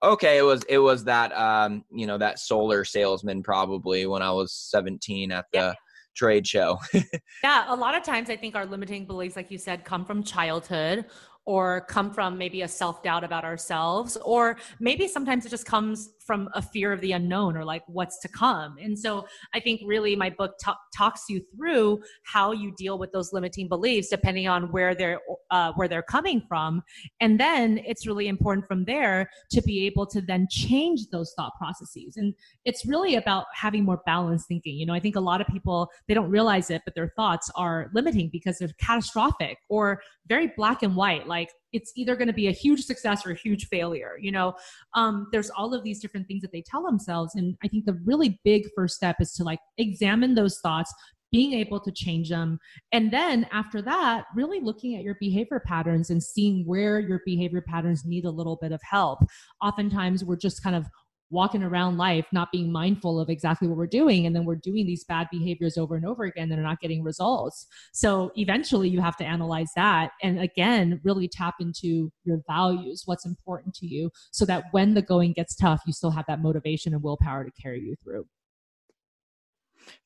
okay 0.04 0.38
it 0.38 0.44
was 0.44 0.64
it 0.70 0.80
was 0.80 1.04
that 1.04 1.32
um 1.34 1.84
you 1.92 2.08
know 2.08 2.18
that 2.18 2.40
solar 2.40 2.84
salesman 2.86 3.44
probably 3.44 4.06
when 4.06 4.22
i 4.22 4.32
was 4.32 4.54
17 4.54 5.32
at 5.32 5.46
the 5.52 5.58
yeah. 5.58 5.74
trade 6.16 6.48
show 6.48 6.78
yeah 7.44 7.66
a 7.68 7.76
lot 7.76 7.96
of 7.96 8.04
times 8.04 8.30
i 8.30 8.36
think 8.36 8.56
our 8.56 8.66
limiting 8.66 9.06
beliefs 9.06 9.36
like 9.36 9.52
you 9.52 9.58
said 9.58 9.84
come 9.84 10.06
from 10.06 10.24
childhood 10.24 11.06
or 11.50 11.82
come 11.90 12.14
from 12.14 12.38
maybe 12.38 12.62
a 12.62 12.68
self 12.68 13.02
doubt 13.02 13.24
about 13.24 13.44
ourselves, 13.44 14.16
or 14.18 14.56
maybe 14.80 15.08
sometimes 15.08 15.48
it 15.48 15.50
just 15.50 15.66
comes 15.66 16.12
from 16.30 16.48
a 16.54 16.62
fear 16.62 16.94
of 16.94 17.02
the 17.02 17.12
unknown 17.12 17.58
or 17.58 17.66
like 17.66 17.82
what's 17.88 18.20
to 18.20 18.28
come. 18.28 18.76
And 18.80 18.98
so 18.98 19.26
I 19.56 19.60
think 19.60 19.82
really 19.84 20.16
my 20.16 20.30
book 20.30 20.54
t- 20.64 20.72
talks 20.96 21.24
you 21.28 21.42
through 21.56 22.04
how 22.22 22.52
you 22.52 22.72
deal 22.78 23.00
with 23.00 23.12
those 23.12 23.34
limiting 23.34 23.68
beliefs 23.68 24.10
depending 24.10 24.48
on 24.48 24.72
where 24.72 24.94
they're 24.94 25.20
uh, 25.50 25.72
where 25.74 25.88
they're 25.88 26.04
coming 26.04 26.44
from, 26.48 26.84
and 27.20 27.40
then 27.40 27.80
it's 27.84 28.06
really 28.06 28.28
important 28.28 28.68
from 28.68 28.86
there 28.86 29.28
to 29.50 29.60
be 29.64 29.88
able 29.88 30.06
to 30.06 30.22
then 30.22 30.46
change 30.52 31.08
those 31.12 31.34
thought 31.36 31.54
processes. 31.58 32.16
And 32.16 32.36
it's 32.64 32.86
really 32.86 33.16
about 33.16 33.46
having 33.56 33.84
more 33.84 34.02
balanced 34.06 34.48
thinking. 34.48 34.76
You 34.76 34.86
know, 34.86 34.94
I 34.94 35.00
think 35.00 35.16
a 35.16 35.20
lot 35.32 35.42
of 35.42 35.48
people 35.48 35.90
they 36.08 36.14
don't 36.14 36.30
realize 36.30 36.70
it, 36.70 36.84
but 36.86 36.94
their 36.94 37.12
thoughts 37.16 37.50
are 37.56 37.90
limiting 37.96 38.30
because 38.32 38.60
they're 38.60 38.70
catastrophic 38.80 39.58
or 39.68 40.00
very 40.28 40.54
black 40.56 40.84
and 40.84 40.96
white. 40.96 41.28
Like 41.28 41.39
it's 41.74 41.92
either 41.96 42.16
going 42.16 42.28
to 42.28 42.34
be 42.34 42.48
a 42.48 42.52
huge 42.52 42.84
success 42.84 43.26
or 43.26 43.32
a 43.32 43.36
huge 43.36 43.68
failure 43.68 44.14
you 44.20 44.32
know? 44.32 44.54
Um, 44.96 45.28
there's 45.32 45.50
all 45.52 45.74
of 45.74 45.84
these 45.84 46.00
different 46.00 46.28
things 46.28 46.42
that 46.42 46.52
they 46.52 46.64
tell 46.66 46.84
themselves 46.84 47.36
and 47.36 47.56
i 47.64 47.68
think 47.68 47.86
the 47.86 48.00
really 48.06 48.40
big 48.44 48.68
first 48.76 48.96
step 48.96 49.18
is 49.20 49.34
to 49.34 49.44
like 49.44 49.60
examine 49.78 50.36
those 50.36 50.60
thoughts 50.60 50.94
being 51.32 51.54
able 51.54 51.80
to 51.80 51.92
change 51.92 52.30
them 52.30 52.60
and 52.92 53.12
then 53.12 53.46
after 53.52 53.84
that 53.84 54.26
really 54.36 54.60
looking 54.60 54.96
at 54.96 55.04
your 55.04 55.16
behavior 55.20 55.62
patterns 55.66 56.10
and 56.10 56.24
seeing 56.24 56.66
where 56.66 57.00
your 57.00 57.22
behavior 57.26 57.62
patterns 57.62 58.04
need 58.06 58.26
a 58.26 58.32
little 58.32 58.58
bit 58.62 58.72
of 58.72 58.82
help. 58.84 59.20
Oftentimes 59.62 60.24
we're 60.24 60.36
just 60.38 60.64
kind 60.64 60.76
of 60.76 60.86
walking 61.32 61.64
around 61.64 61.98
life 61.98 62.26
not 62.32 62.52
being 62.52 62.72
mindful 62.72 63.20
of 63.20 63.30
exactly 63.30 63.68
what 63.68 63.78
we're 63.78 63.88
doing 63.88 64.26
and 64.26 64.36
then 64.36 64.46
we're 64.46 64.56
doing 64.56 64.86
these 64.86 65.04
bad 65.04 65.28
behaviors 65.32 65.78
over 65.78 65.96
and 65.96 66.06
over 66.06 66.24
again 66.24 66.52
and 66.52 66.60
are 66.60 66.64
not 66.64 66.80
getting 66.80 67.04
results 67.04 67.68
so 67.94 68.32
eventually 68.36 68.90
you 68.90 69.00
have 69.02 69.18
to 69.18 69.26
analyze 69.26 69.70
that 69.76 70.12
and 70.24 70.40
again 70.40 71.00
really 71.04 71.28
tap 71.28 71.56
into 71.60 72.12
your 72.24 72.42
values 72.48 73.04
what's 73.06 73.26
important 73.26 73.74
to 73.74 73.86
you 73.86 74.10
so 74.32 74.46
that 74.46 74.64
when 74.72 74.94
the 74.94 75.02
going 75.02 75.34
gets 75.34 75.56
tough 75.56 75.82
you 75.86 75.94
still 75.94 76.12
have 76.12 76.26
that 76.28 76.42
motivation 76.42 76.94
and 76.94 77.04
willpower 77.04 77.44
to 77.44 77.52
carry 77.62 77.82
you 77.82 77.96
through 78.04 78.26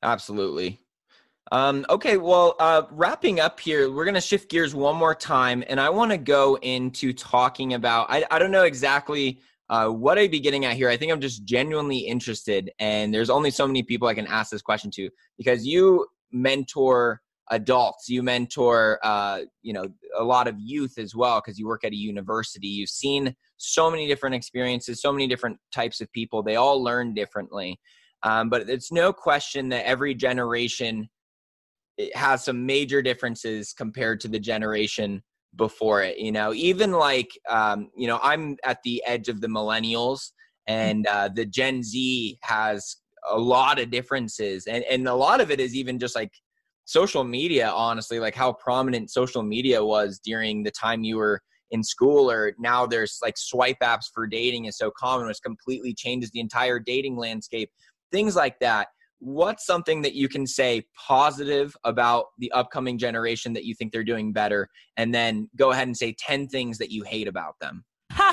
absolutely 0.02 0.80
um, 1.52 1.86
okay, 1.90 2.18
well, 2.18 2.56
uh, 2.60 2.84
wrapping 2.90 3.40
up 3.40 3.60
here, 3.60 3.92
we're 3.92 4.06
going 4.06 4.16
to 4.16 4.22
shift 4.22 4.50
gears 4.50 4.74
one 4.74 4.96
more 4.96 5.14
time, 5.14 5.64
and 5.68 5.80
I 5.80 5.90
want 5.90 6.12
to 6.12 6.18
go 6.18 6.58
into 6.62 7.14
talking 7.14 7.74
about. 7.74 8.08
I, 8.10 8.24
I 8.32 8.40
don't 8.40 8.50
know 8.50 8.64
exactly 8.64 9.40
uh, 9.74 9.90
what 9.90 10.20
I'd 10.20 10.30
be 10.30 10.40
getting 10.40 10.66
at 10.66 10.76
here, 10.76 10.88
I 10.88 10.98
think 10.98 11.12
I'm 11.12 11.20
just 11.20 11.46
genuinely 11.46 11.98
interested, 11.98 12.70
and 12.78 13.12
there's 13.12 13.32
only 13.32 13.50
so 13.50 13.66
many 13.66 13.82
people 13.82 14.08
I 14.08 14.14
can 14.14 14.28
ask 14.28 14.52
this 14.52 14.62
question 14.62 14.92
to 14.92 15.10
because 15.36 15.66
you 15.66 16.06
mentor 16.32 17.22
adults, 17.50 18.08
you 18.08 18.22
mentor, 18.22 19.00
uh, 19.02 19.40
you 19.64 19.74
know, 19.74 19.88
a 20.16 20.24
lot 20.24 20.48
of 20.48 20.60
youth 20.60 21.00
as 21.00 21.16
well 21.16 21.42
because 21.42 21.58
you 21.58 21.66
work 21.66 21.84
at 21.84 21.92
a 21.92 21.96
university. 21.96 22.68
You've 22.68 22.92
seen 22.92 23.36
so 23.58 23.90
many 23.90 24.08
different 24.08 24.36
experiences, 24.36 25.02
so 25.02 25.12
many 25.12 25.26
different 25.26 25.58
types 25.74 26.02
of 26.02 26.12
people. 26.12 26.44
They 26.44 26.56
all 26.56 26.84
learn 26.84 27.16
differently, 27.16 27.80
um, 28.22 28.52
but 28.52 28.70
it's 28.70 28.92
no 28.92 29.12
question 29.12 29.70
that 29.70 29.88
every 29.88 30.14
generation 30.14 31.10
has 32.14 32.46
some 32.46 32.64
major 32.64 33.02
differences 33.02 33.74
compared 33.74 34.20
to 34.20 34.28
the 34.28 34.40
generation 34.40 35.24
before 35.56 36.02
it 36.02 36.18
you 36.18 36.32
know? 36.32 36.54
Even 36.54 36.92
like 36.92 37.30
um, 37.50 37.90
you 37.96 38.08
know 38.08 38.20
i'm 38.22 38.58
at 38.64 38.80
the 38.84 39.04
edge 39.06 39.30
of 39.30 39.42
the 39.42 39.48
millennials 39.48 40.32
and 40.68 41.06
uh, 41.08 41.30
the 41.34 41.46
gen 41.46 41.84
z 41.84 42.38
has 42.42 42.98
a 43.30 43.38
lot 43.38 43.80
of 43.80 43.90
differences 43.90 44.68
and, 44.68 44.84
and 44.86 45.08
a 45.08 45.14
lot 45.14 45.40
of 45.42 45.50
it 45.52 45.60
is 45.60 45.76
even 45.76 45.98
just 45.98 46.16
like 46.16 46.32
social 46.86 47.24
media 47.24 47.70
honestly 47.70 48.20
like 48.20 48.36
how 48.36 48.52
prominent 48.54 49.10
social 49.10 49.42
media 49.42 49.84
was 49.84 50.20
during 50.24 50.64
the 50.64 50.72
time 50.72 51.04
you 51.04 51.18
were 51.18 51.42
in 51.72 51.84
school 51.84 52.30
or 52.30 52.54
now 52.60 52.86
there's 52.86 53.20
like 53.24 53.38
swipe 53.38 53.78
apps 53.82 54.06
for 54.14 54.28
dating 54.28 54.66
is 54.66 54.78
so 54.78 54.92
common 54.98 55.28
which 55.28 55.42
completely 55.44 55.94
changes 55.94 56.30
the 56.32 56.40
entire 56.40 56.80
dating 56.80 57.16
landscape 57.16 57.70
things 58.12 58.36
like 58.36 58.60
that 58.60 58.90
what's 59.24 59.66
something 59.66 60.02
that 60.02 60.14
you 60.14 60.28
can 60.28 60.46
say 60.46 60.86
positive 60.98 61.76
about 61.84 62.26
the 62.38 62.52
upcoming 62.52 62.98
generation 62.98 63.54
that 63.54 63.64
you 63.64 63.74
think 63.74 63.92
they're 63.92 64.04
doing 64.04 64.34
better? 64.34 64.70
And 64.98 65.14
then 65.14 65.50
go 65.56 65.72
ahead 65.72 65.88
and 65.88 65.96
say 65.96 66.14
10 66.18 66.48
things 66.48 66.78
that 66.78 66.92
you 66.92 67.04
hate 67.04 67.28
about 67.28 67.56
them. 67.60 67.84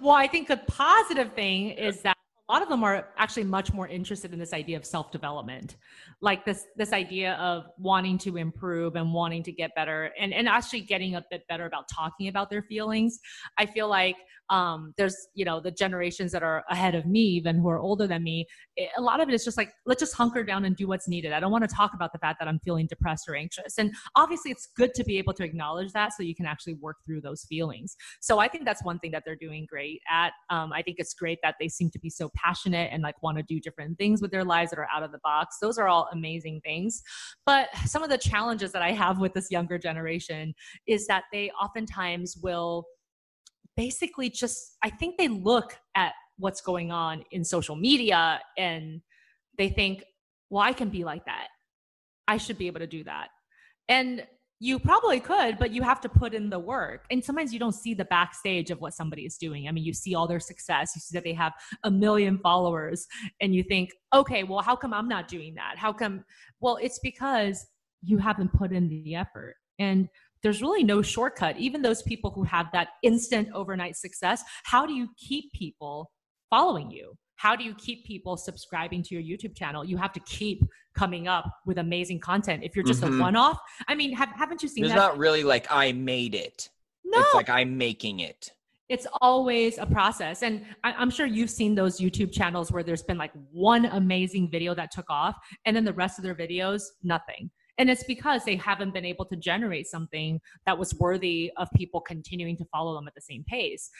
Well 0.00 0.16
i 0.16 0.26
think 0.26 0.48
the 0.48 0.56
positive 0.68 1.32
thing 1.32 1.70
is 1.70 2.02
that 2.02 2.16
a 2.48 2.52
lot 2.52 2.62
of 2.62 2.68
them 2.68 2.84
are 2.84 3.08
actually 3.16 3.42
much 3.44 3.72
more 3.72 3.88
interested 3.88 4.32
in 4.32 4.38
this 4.38 4.52
idea 4.52 4.76
of 4.76 4.84
self-development. 4.84 5.76
Like 6.20 6.44
this 6.44 6.66
this 6.76 6.92
idea 6.92 7.34
of 7.34 7.64
wanting 7.76 8.18
to 8.18 8.36
improve 8.36 8.94
and 8.94 9.12
wanting 9.12 9.42
to 9.44 9.52
get 9.52 9.74
better 9.74 10.12
and 10.18 10.32
and 10.32 10.48
actually 10.48 10.82
getting 10.82 11.16
a 11.16 11.24
bit 11.28 11.42
better 11.48 11.66
about 11.66 11.86
talking 11.92 12.28
about 12.28 12.48
their 12.48 12.62
feelings. 12.62 13.18
I 13.58 13.66
feel 13.66 13.88
like 13.88 14.16
um, 14.50 14.94
there's 14.96 15.16
you 15.34 15.44
know 15.44 15.60
the 15.60 15.70
generations 15.70 16.32
that 16.32 16.42
are 16.42 16.64
ahead 16.70 16.94
of 16.94 17.06
me 17.06 17.20
even 17.20 17.56
who 17.56 17.68
are 17.68 17.78
older 17.78 18.06
than 18.06 18.22
me 18.22 18.46
it, 18.76 18.90
a 18.96 19.00
lot 19.00 19.20
of 19.20 19.28
it 19.28 19.34
is 19.34 19.44
just 19.44 19.56
like 19.56 19.72
let's 19.86 20.00
just 20.00 20.14
hunker 20.14 20.44
down 20.44 20.64
and 20.64 20.76
do 20.76 20.86
what's 20.86 21.08
needed. 21.08 21.32
I 21.32 21.40
don't 21.40 21.50
want 21.50 21.68
to 21.68 21.74
talk 21.74 21.92
about 21.94 22.12
the 22.12 22.18
fact 22.18 22.38
that 22.40 22.48
i'm 22.48 22.60
feeling 22.60 22.86
depressed 22.86 23.28
or 23.28 23.34
anxious. 23.34 23.78
And 23.78 23.92
obviously 24.14 24.50
it's 24.50 24.68
good 24.76 24.94
to 24.94 25.04
be 25.04 25.18
able 25.18 25.32
to 25.34 25.44
acknowledge 25.44 25.92
that 25.92 26.12
so 26.12 26.22
you 26.22 26.34
can 26.34 26.46
actually 26.46 26.74
work 26.74 26.96
through 27.04 27.20
those 27.20 27.44
feelings. 27.44 27.96
So 28.20 28.38
i 28.38 28.48
think 28.48 28.64
that's 28.64 28.84
one 28.84 28.98
thing 28.98 29.10
that 29.12 29.22
they're 29.24 29.36
doing 29.36 29.66
great 29.68 30.00
at. 30.10 30.32
Um, 30.50 30.72
i 30.72 30.82
think 30.82 30.96
it's 30.98 31.14
great 31.14 31.38
that 31.42 31.56
they 31.60 31.68
seem 31.68 31.90
to 31.90 31.98
be 31.98 32.10
so 32.10 32.30
passionate 32.34 32.90
and 32.92 33.02
like 33.02 33.20
want 33.22 33.38
to 33.38 33.42
do 33.42 33.60
different 33.60 33.98
things 33.98 34.22
with 34.22 34.30
their 34.30 34.44
lives 34.44 34.70
that 34.70 34.78
are 34.78 34.88
out 34.94 35.02
of 35.02 35.12
the 35.12 35.18
box. 35.22 35.58
Those 35.60 35.78
are 35.78 35.88
all 35.88 36.08
amazing 36.12 36.60
things. 36.62 37.02
But 37.44 37.68
some 37.86 38.02
of 38.02 38.10
the 38.10 38.18
challenges 38.18 38.72
that 38.72 38.82
i 38.82 38.92
have 38.92 39.18
with 39.18 39.34
this 39.34 39.50
younger 39.50 39.78
generation 39.78 40.54
is 40.86 41.06
that 41.06 41.24
they 41.32 41.50
oftentimes 41.50 42.36
will 42.42 42.86
basically 43.76 44.30
just 44.30 44.76
i 44.82 44.90
think 44.90 45.16
they 45.16 45.28
look 45.28 45.76
at 45.94 46.12
what's 46.38 46.60
going 46.60 46.90
on 46.90 47.22
in 47.30 47.44
social 47.44 47.76
media 47.76 48.40
and 48.56 49.00
they 49.58 49.68
think 49.68 50.04
well 50.50 50.62
i 50.62 50.72
can 50.72 50.88
be 50.88 51.04
like 51.04 51.24
that. 51.26 51.48
I 52.28 52.38
should 52.38 52.58
be 52.58 52.66
able 52.66 52.80
to 52.80 52.86
do 52.86 53.04
that. 53.04 53.28
And 53.88 54.26
you 54.58 54.78
probably 54.78 55.20
could 55.20 55.58
but 55.58 55.70
you 55.70 55.82
have 55.82 56.00
to 56.00 56.08
put 56.08 56.32
in 56.34 56.48
the 56.48 56.58
work. 56.58 57.04
And 57.10 57.22
sometimes 57.22 57.52
you 57.52 57.58
don't 57.58 57.74
see 57.74 57.92
the 57.92 58.06
backstage 58.06 58.70
of 58.70 58.80
what 58.80 58.94
somebody 58.94 59.26
is 59.26 59.36
doing. 59.36 59.68
I 59.68 59.72
mean 59.72 59.84
you 59.84 59.92
see 59.92 60.14
all 60.14 60.26
their 60.26 60.40
success. 60.40 60.92
You 60.94 61.00
see 61.00 61.16
that 61.16 61.24
they 61.24 61.34
have 61.34 61.52
a 61.84 61.90
million 61.90 62.38
followers 62.38 63.06
and 63.40 63.54
you 63.54 63.62
think 63.62 63.90
okay 64.14 64.44
well 64.44 64.62
how 64.62 64.74
come 64.74 64.94
i'm 64.94 65.08
not 65.08 65.28
doing 65.28 65.54
that? 65.56 65.74
How 65.76 65.92
come? 65.92 66.24
Well 66.60 66.78
it's 66.80 66.98
because 67.00 67.66
you 68.02 68.18
haven't 68.18 68.52
put 68.52 68.72
in 68.72 68.88
the 68.88 69.14
effort. 69.14 69.56
And 69.78 70.08
there's 70.42 70.62
really 70.62 70.84
no 70.84 71.02
shortcut. 71.02 71.56
Even 71.58 71.82
those 71.82 72.02
people 72.02 72.30
who 72.30 72.42
have 72.44 72.66
that 72.72 72.88
instant 73.02 73.48
overnight 73.54 73.96
success, 73.96 74.42
how 74.64 74.86
do 74.86 74.92
you 74.92 75.08
keep 75.16 75.52
people 75.52 76.10
following 76.50 76.90
you? 76.90 77.14
How 77.36 77.54
do 77.54 77.64
you 77.64 77.74
keep 77.74 78.06
people 78.06 78.36
subscribing 78.36 79.02
to 79.04 79.14
your 79.14 79.22
YouTube 79.22 79.54
channel? 79.54 79.84
You 79.84 79.98
have 79.98 80.12
to 80.14 80.20
keep 80.20 80.62
coming 80.96 81.28
up 81.28 81.50
with 81.66 81.78
amazing 81.78 82.20
content. 82.20 82.64
If 82.64 82.74
you're 82.74 82.84
just 82.84 83.02
mm-hmm. 83.02 83.20
a 83.20 83.24
one 83.24 83.36
off, 83.36 83.58
I 83.88 83.94
mean, 83.94 84.12
have, 84.14 84.30
not 84.38 84.62
you 84.62 84.68
seen 84.68 84.84
It's 84.84 84.94
that? 84.94 84.98
not 84.98 85.18
really 85.18 85.44
like 85.44 85.66
I 85.70 85.92
made 85.92 86.34
it. 86.34 86.70
No. 87.04 87.20
It's 87.20 87.34
like 87.34 87.50
I'm 87.50 87.76
making 87.76 88.20
it 88.20 88.52
it's 88.88 89.06
always 89.20 89.78
a 89.78 89.86
process 89.86 90.42
and 90.42 90.64
I, 90.84 91.02
am 91.02 91.10
sure 91.10 91.26
you've 91.26 91.50
seen 91.50 91.74
those 91.74 91.98
youtube 91.98 92.32
channels 92.32 92.70
where 92.70 92.82
there's 92.82 93.02
been 93.02 93.18
like 93.18 93.32
one 93.50 93.86
amazing 93.86 94.50
video 94.50 94.74
that 94.74 94.90
took 94.90 95.10
off 95.10 95.36
and 95.64 95.74
then 95.74 95.84
the 95.84 95.92
rest 95.92 96.18
of 96.18 96.24
their 96.24 96.34
videos 96.34 96.82
nothing 97.02 97.50
and 97.78 97.90
it's 97.90 98.04
because 98.04 98.44
they 98.44 98.56
haven't 98.56 98.94
been 98.94 99.04
able 99.04 99.24
to 99.26 99.36
generate 99.36 99.86
something 99.86 100.40
that 100.64 100.78
was 100.78 100.94
worthy 100.94 101.52
of 101.56 101.68
people 101.74 102.00
continuing 102.00 102.56
to 102.56 102.64
follow 102.66 102.94
them 102.94 103.06
at 103.06 103.14
the 103.14 103.20
same 103.20 103.44
pace. 103.44 103.90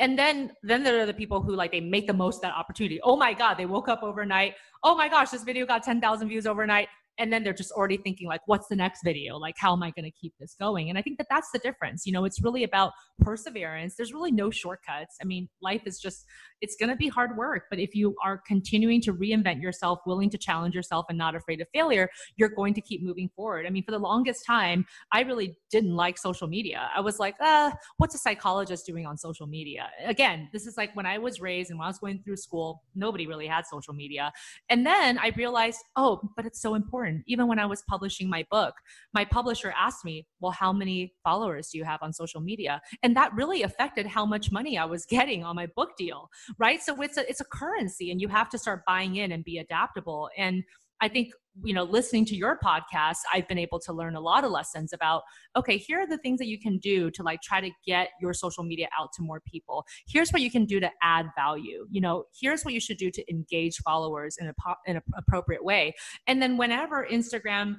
And 0.00 0.18
then 0.18 0.52
then 0.62 0.82
there 0.82 1.00
are 1.00 1.06
the 1.06 1.14
people 1.14 1.40
who 1.40 1.54
like 1.54 1.70
they 1.70 1.80
make 1.80 2.06
the 2.06 2.12
most 2.12 2.36
of 2.36 2.42
that 2.42 2.54
opportunity. 2.54 3.00
Oh 3.02 3.16
my 3.16 3.32
god 3.32 3.54
they 3.54 3.66
woke 3.66 3.88
up 3.88 4.02
overnight. 4.02 4.54
Oh 4.82 4.96
my 4.96 5.08
gosh 5.08 5.30
this 5.30 5.44
video 5.44 5.66
got 5.66 5.82
10,000 5.84 6.28
views 6.28 6.46
overnight 6.46 6.88
and 7.18 7.32
then 7.32 7.44
they're 7.44 7.52
just 7.52 7.72
already 7.72 7.96
thinking 7.96 8.28
like 8.28 8.40
what's 8.46 8.68
the 8.68 8.76
next 8.76 9.02
video? 9.04 9.36
Like 9.36 9.54
how 9.58 9.72
am 9.72 9.82
i 9.82 9.90
going 9.90 10.04
to 10.04 10.10
keep 10.10 10.34
this 10.38 10.54
going? 10.58 10.88
And 10.88 10.98
i 10.98 11.02
think 11.02 11.18
that 11.18 11.26
that's 11.30 11.50
the 11.52 11.58
difference 11.58 12.06
you 12.06 12.12
know 12.12 12.24
it's 12.24 12.42
really 12.42 12.64
about 12.64 12.92
perseverance. 13.20 13.94
There's 13.96 14.12
really 14.12 14.32
no 14.32 14.50
shortcuts. 14.50 15.16
I 15.20 15.24
mean 15.24 15.48
life 15.62 15.82
is 15.86 15.98
just 16.00 16.24
it's 16.60 16.76
going 16.76 16.90
to 16.90 16.96
be 16.96 17.08
hard 17.08 17.36
work 17.36 17.64
but 17.70 17.78
if 17.78 17.94
you 17.94 18.14
are 18.24 18.40
continuing 18.46 19.00
to 19.02 19.12
reinvent 19.12 19.60
yourself 19.60 20.00
willing 20.06 20.30
to 20.30 20.38
challenge 20.38 20.74
yourself 20.74 21.06
and 21.08 21.18
not 21.18 21.34
afraid 21.34 21.60
of 21.60 21.68
failure 21.72 22.08
you're 22.36 22.48
going 22.48 22.74
to 22.74 22.80
keep 22.80 23.02
moving 23.02 23.28
forward. 23.36 23.66
I 23.66 23.70
mean 23.70 23.84
for 23.84 23.92
the 23.92 23.98
longest 23.98 24.44
time 24.46 24.86
i 25.12 25.20
really 25.22 25.56
didn't 25.70 25.94
like 25.94 26.18
social 26.18 26.48
media. 26.48 26.88
I 26.94 27.00
was 27.00 27.18
like 27.18 27.36
uh 27.40 27.70
what's 27.98 28.14
a 28.14 28.18
psychologist 28.18 28.86
doing 28.86 29.06
on 29.06 29.16
social 29.16 29.46
media? 29.46 29.88
Again 30.04 30.48
this 30.52 30.66
is 30.66 30.76
like 30.76 30.94
when 30.96 31.06
i 31.06 31.18
was 31.18 31.40
raised 31.40 31.70
and 31.70 31.78
when 31.78 31.86
i 31.86 31.88
was 31.88 31.98
going 31.98 32.22
through 32.22 32.36
school 32.36 32.82
nobody 32.94 33.26
really 33.26 33.46
had 33.46 33.66
social 33.66 33.94
media. 33.94 34.32
And 34.68 34.86
then 34.86 35.18
i 35.18 35.28
realized 35.36 35.80
oh 35.96 36.20
but 36.36 36.46
it's 36.46 36.60
so 36.60 36.74
important 36.74 37.03
even 37.26 37.46
when 37.46 37.58
i 37.58 37.66
was 37.66 37.82
publishing 37.88 38.28
my 38.28 38.44
book 38.50 38.74
my 39.12 39.24
publisher 39.24 39.72
asked 39.76 40.04
me 40.04 40.26
well 40.40 40.52
how 40.52 40.72
many 40.72 41.12
followers 41.22 41.68
do 41.70 41.78
you 41.78 41.84
have 41.84 42.02
on 42.02 42.12
social 42.12 42.40
media? 42.40 42.80
And 43.02 43.16
that 43.16 43.34
really 43.34 43.62
affected 43.62 44.06
how 44.06 44.24
much 44.26 44.52
money 44.52 44.78
i 44.78 44.84
was 44.84 45.04
getting 45.16 45.44
on 45.44 45.56
my 45.56 45.66
book 45.76 45.90
deal 45.96 46.30
right? 46.58 46.82
So 46.82 47.00
it's 47.02 47.16
a 47.16 47.28
it's 47.28 47.40
a 47.40 47.44
currency 47.44 48.10
and 48.10 48.20
you 48.20 48.28
have 48.28 48.48
to 48.50 48.58
start 48.58 48.84
buying 48.86 49.16
in 49.16 49.32
and 49.32 49.44
be 49.44 49.58
adaptable. 49.58 50.30
And 50.36 50.62
i 51.00 51.08
think 51.08 51.32
you 51.62 51.72
know 51.72 51.84
listening 51.84 52.24
to 52.24 52.34
your 52.34 52.58
podcast 52.64 53.18
i've 53.32 53.46
been 53.46 53.58
able 53.58 53.78
to 53.78 53.92
learn 53.92 54.16
a 54.16 54.20
lot 54.20 54.42
of 54.42 54.50
lessons 54.50 54.92
about 54.92 55.22
okay 55.56 55.76
here 55.76 56.00
are 56.00 56.06
the 56.06 56.18
things 56.18 56.38
that 56.38 56.48
you 56.48 56.58
can 56.58 56.78
do 56.78 57.10
to 57.10 57.22
like 57.22 57.40
try 57.42 57.60
to 57.60 57.70
get 57.86 58.08
your 58.20 58.32
social 58.32 58.64
media 58.64 58.88
out 58.98 59.10
to 59.12 59.22
more 59.22 59.40
people. 59.40 59.84
Here's 60.06 60.30
what 60.30 60.42
you 60.42 60.50
can 60.50 60.64
do 60.64 60.80
to 60.80 60.90
add 61.02 61.26
value. 61.36 61.86
You 61.90 62.00
know 62.00 62.24
here's 62.40 62.64
what 62.64 62.74
you 62.74 62.80
should 62.80 62.96
do 62.96 63.10
to 63.10 63.30
engage 63.30 63.78
followers 63.78 64.36
in 64.38 64.48
a 64.48 64.54
in 64.86 64.96
an 64.96 65.02
appropriate 65.16 65.64
way. 65.64 65.94
And 66.26 66.40
then 66.42 66.56
whenever 66.56 67.06
instagram 67.10 67.76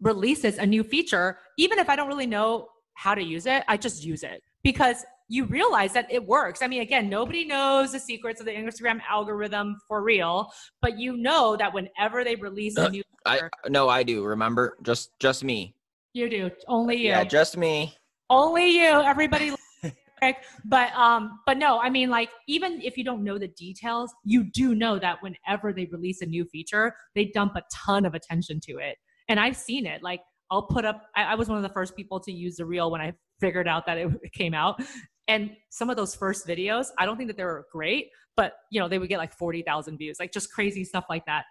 releases 0.00 0.56
a 0.56 0.64
new 0.64 0.82
feature 0.82 1.38
even 1.58 1.78
if 1.78 1.90
i 1.90 1.94
don't 1.94 2.08
really 2.08 2.26
know 2.26 2.68
how 2.94 3.14
to 3.14 3.22
use 3.22 3.44
it 3.46 3.62
i 3.68 3.76
just 3.76 4.04
use 4.04 4.22
it. 4.22 4.42
Because 4.62 5.04
you 5.30 5.44
realize 5.44 5.92
that 5.92 6.10
it 6.10 6.26
works. 6.26 6.60
I 6.60 6.66
mean, 6.66 6.82
again, 6.82 7.08
nobody 7.08 7.44
knows 7.44 7.92
the 7.92 8.00
secrets 8.00 8.40
of 8.40 8.46
the 8.46 8.52
Instagram 8.52 9.00
algorithm 9.08 9.76
for 9.86 10.02
real, 10.02 10.50
but 10.82 10.98
you 10.98 11.16
know 11.16 11.56
that 11.56 11.72
whenever 11.72 12.24
they 12.24 12.34
release 12.34 12.76
a 12.76 12.90
new 12.90 13.02
I 13.24 13.40
no, 13.68 13.88
I 13.88 14.02
do. 14.02 14.24
Remember, 14.24 14.76
just 14.82 15.18
just 15.20 15.44
me. 15.44 15.76
You 16.14 16.28
do. 16.28 16.50
Only 16.66 16.96
you. 16.96 17.08
Yeah, 17.08 17.22
just 17.24 17.56
me. 17.56 17.96
Only 18.28 18.78
you. 18.78 18.88
Everybody 18.90 19.54
but 20.66 20.92
um 20.92 21.40
but 21.46 21.56
no 21.56 21.78
i 21.80 21.88
mean 21.88 22.10
like 22.10 22.28
even 22.46 22.78
if 22.82 22.98
you 22.98 23.02
don't 23.02 23.24
know 23.24 23.38
the 23.38 23.48
details 23.48 24.12
you 24.22 24.44
do 24.52 24.74
know 24.74 24.98
that 24.98 25.16
whenever 25.22 25.72
they 25.72 25.86
release 25.86 26.20
a 26.20 26.26
new 26.26 26.44
feature 26.44 26.94
they 27.14 27.24
dump 27.32 27.56
a 27.56 27.62
ton 27.72 28.04
of 28.04 28.12
attention 28.12 28.60
to 28.60 28.72
it 28.72 28.98
and 29.30 29.40
i've 29.40 29.56
seen 29.56 29.86
it 29.86 30.02
like 30.02 30.20
i'll 30.50 30.66
put 30.66 30.84
up 30.84 31.04
i, 31.16 31.22
I 31.22 31.34
was 31.36 31.48
one 31.48 31.56
of 31.56 31.62
the 31.62 31.70
first 31.70 31.96
people 31.96 32.20
to 32.20 32.30
use 32.30 32.56
the 32.56 32.66
reel 32.66 32.90
when 32.90 33.00
i 33.00 33.14
figured 33.40 33.66
out 33.66 33.86
that 33.86 33.96
it 33.96 34.10
came 34.34 34.52
out 34.52 34.82
and 35.30 35.56
some 35.68 35.90
of 35.90 35.96
those 35.96 36.12
first 36.12 36.44
videos, 36.44 36.88
I 36.98 37.06
don't 37.06 37.16
think 37.16 37.28
that 37.28 37.36
they 37.36 37.44
were 37.44 37.66
great, 37.70 38.08
but 38.36 38.54
you 38.72 38.80
know, 38.80 38.88
they 38.88 38.98
would 38.98 39.08
get 39.08 39.18
like 39.18 39.32
40,000 39.32 39.96
views, 39.96 40.16
like 40.18 40.32
just 40.32 40.52
crazy 40.52 40.84
stuff 40.84 41.04
like 41.08 41.24
that 41.26 41.44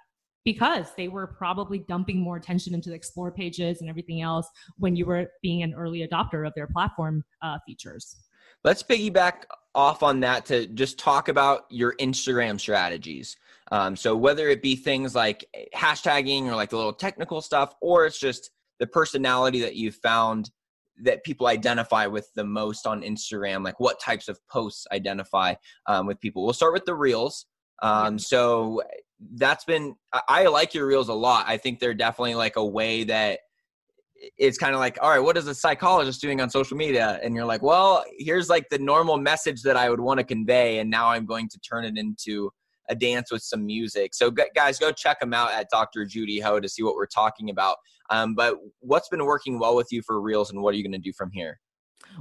because 0.43 0.88
they 0.97 1.07
were 1.07 1.27
probably 1.27 1.80
dumping 1.80 2.19
more 2.19 2.36
attention 2.36 2.73
into 2.73 2.89
the 2.89 2.95
explore 2.95 3.32
pages 3.32 3.80
and 3.80 3.89
everything 3.89 4.21
else 4.21 4.47
when 4.77 4.97
you 4.97 5.05
were 5.05 5.27
being 5.41 5.63
an 5.63 5.73
early 5.73 6.05
adopter 6.05 6.45
of 6.45 6.53
their 6.55 6.67
platform 6.67 7.23
uh, 7.41 7.57
features. 7.65 8.17
Let's 8.65 8.84
piggyback 8.84 9.43
off 9.73 10.03
on 10.03 10.19
that 10.21 10.45
to 10.47 10.67
just 10.67 10.99
talk 10.99 11.30
about 11.30 11.61
your 11.69 11.95
Instagram 12.01 12.59
strategies. 12.59 13.38
Um, 13.71 13.95
so 13.95 14.13
whether 14.13 14.49
it 14.49 14.61
be 14.61 14.75
things 14.75 15.15
like 15.15 15.45
hashtagging 15.73 16.47
or 16.47 16.55
like 16.55 16.71
the 16.71 16.77
little 16.77 16.91
technical 16.91 17.41
stuff, 17.41 17.75
or 17.80 18.05
it's 18.05 18.19
just 18.19 18.51
the 18.80 18.88
personality 18.88 19.61
that 19.61 19.75
you 19.75 19.93
found 19.93 20.51
that 21.03 21.23
people 21.23 21.47
identify 21.47 22.05
with 22.05 22.29
the 22.35 22.43
most 22.43 22.85
on 22.85 23.01
Instagram? 23.01 23.63
Like 23.63 23.79
what 23.79 23.99
types 23.99 24.27
of 24.27 24.39
posts 24.47 24.85
identify 24.91 25.55
um, 25.87 26.05
with 26.07 26.19
people? 26.19 26.43
We'll 26.43 26.53
start 26.53 26.73
with 26.73 26.85
the 26.85 26.95
reels. 26.95 27.45
Um, 27.81 28.19
so 28.19 28.81
that's 29.35 29.63
been 29.65 29.95
I 30.27 30.47
like 30.47 30.73
your 30.73 30.85
reels 30.85 31.09
a 31.09 31.13
lot. 31.13 31.45
I 31.47 31.57
think 31.57 31.79
they're 31.79 31.93
definitely 31.93 32.35
like 32.35 32.55
a 32.55 32.65
way 32.65 33.03
that 33.05 33.39
it's 34.37 34.57
kind 34.57 34.73
of 34.73 34.79
like, 34.79 34.97
all 35.01 35.09
right, 35.09 35.19
what 35.19 35.37
is 35.37 35.47
a 35.47 35.55
psychologist 35.55 36.21
doing 36.21 36.41
on 36.41 36.49
social 36.49 36.75
media? 36.75 37.19
And 37.23 37.33
you're 37.35 37.45
like, 37.45 37.61
well, 37.61 38.03
here's 38.17 38.49
like 38.49 38.67
the 38.69 38.79
normal 38.79 39.17
message 39.17 39.61
that 39.63 39.77
I 39.77 39.89
would 39.89 39.99
want 39.99 40.19
to 40.19 40.23
convey, 40.23 40.79
and 40.79 40.89
now 40.89 41.09
I'm 41.09 41.25
going 41.25 41.47
to 41.49 41.59
turn 41.59 41.85
it 41.85 41.97
into 41.97 42.51
a 42.89 42.95
dance 42.95 43.31
with 43.31 43.41
some 43.41 43.65
music. 43.65 44.13
So, 44.13 44.31
guys, 44.31 44.79
go 44.79 44.91
check 44.91 45.19
them 45.19 45.33
out 45.33 45.51
at 45.51 45.69
Dr. 45.69 46.05
Judy 46.05 46.39
Ho 46.39 46.59
to 46.59 46.67
see 46.67 46.83
what 46.83 46.95
we're 46.95 47.05
talking 47.05 47.49
about. 47.49 47.77
Um, 48.09 48.35
but 48.35 48.55
what's 48.79 49.09
been 49.09 49.25
working 49.25 49.59
well 49.59 49.75
with 49.75 49.87
you 49.91 50.01
for 50.01 50.19
Reels, 50.19 50.51
and 50.51 50.61
what 50.61 50.73
are 50.73 50.77
you 50.77 50.83
going 50.83 50.91
to 50.93 50.97
do 50.97 51.13
from 51.13 51.31
here? 51.31 51.59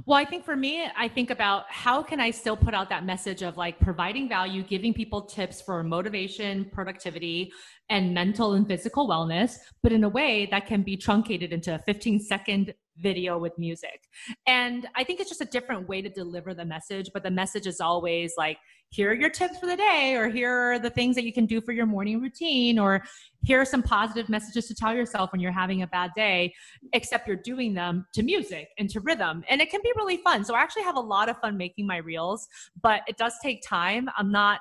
Well, 0.05 0.17
I 0.17 0.25
think 0.25 0.45
for 0.45 0.55
me, 0.55 0.85
I 0.97 1.07
think 1.07 1.29
about 1.29 1.65
how 1.69 2.03
can 2.03 2.19
I 2.19 2.31
still 2.31 2.55
put 2.55 2.73
out 2.73 2.89
that 2.89 3.05
message 3.05 3.41
of 3.41 3.57
like 3.57 3.79
providing 3.79 4.29
value, 4.29 4.61
giving 4.61 4.93
people 4.93 5.21
tips 5.21 5.61
for 5.61 5.83
motivation, 5.83 6.65
productivity, 6.65 7.51
and 7.89 8.13
mental 8.13 8.53
and 8.53 8.67
physical 8.67 9.09
wellness, 9.09 9.55
but 9.81 9.91
in 9.91 10.03
a 10.03 10.09
way 10.09 10.47
that 10.51 10.67
can 10.67 10.83
be 10.83 10.95
truncated 10.95 11.51
into 11.53 11.73
a 11.73 11.79
15 11.79 12.19
second 12.19 12.73
video 12.97 13.37
with 13.37 13.57
music. 13.57 14.01
And 14.45 14.87
I 14.95 15.03
think 15.03 15.19
it's 15.19 15.29
just 15.29 15.41
a 15.41 15.45
different 15.45 15.87
way 15.87 16.01
to 16.01 16.09
deliver 16.09 16.53
the 16.53 16.65
message, 16.65 17.09
but 17.13 17.23
the 17.23 17.31
message 17.31 17.65
is 17.65 17.79
always 17.79 18.33
like, 18.37 18.57
here 18.89 19.11
are 19.11 19.13
your 19.13 19.29
tips 19.29 19.59
for 19.59 19.67
the 19.67 19.77
day, 19.77 20.15
or 20.15 20.29
here 20.29 20.51
are 20.51 20.79
the 20.79 20.89
things 20.89 21.15
that 21.15 21.23
you 21.23 21.31
can 21.31 21.45
do 21.45 21.61
for 21.61 21.71
your 21.71 21.85
morning 21.85 22.21
routine, 22.21 22.79
or 22.79 23.03
here 23.43 23.61
are 23.61 23.65
some 23.65 23.83
positive 23.83 24.29
messages 24.29 24.67
to 24.67 24.75
tell 24.75 24.93
yourself 24.93 25.31
when 25.31 25.39
you're 25.39 25.51
having 25.51 25.83
a 25.83 25.87
bad 25.87 26.11
day, 26.15 26.53
except 26.93 27.27
you're 27.27 27.37
doing 27.37 27.73
them 27.73 28.05
to 28.13 28.23
music 28.23 28.69
and 28.77 28.89
to 28.89 28.99
rhythm. 28.99 29.43
And 29.47 29.61
it 29.61 29.69
can 29.69 29.81
be 29.83 29.91
really 29.95 30.17
fun. 30.17 30.43
So 30.43 30.55
I 30.55 30.61
actually 30.61 30.83
have 30.83 30.95
a 30.95 31.01
lot 31.01 31.29
of 31.29 31.37
fun 31.39 31.55
making 31.55 31.85
my 31.85 31.97
reels, 31.97 32.47
but 32.81 33.01
it 33.07 33.17
does 33.17 33.33
take 33.41 33.61
time. 33.61 34.09
I'm 34.17 34.31
not 34.31 34.59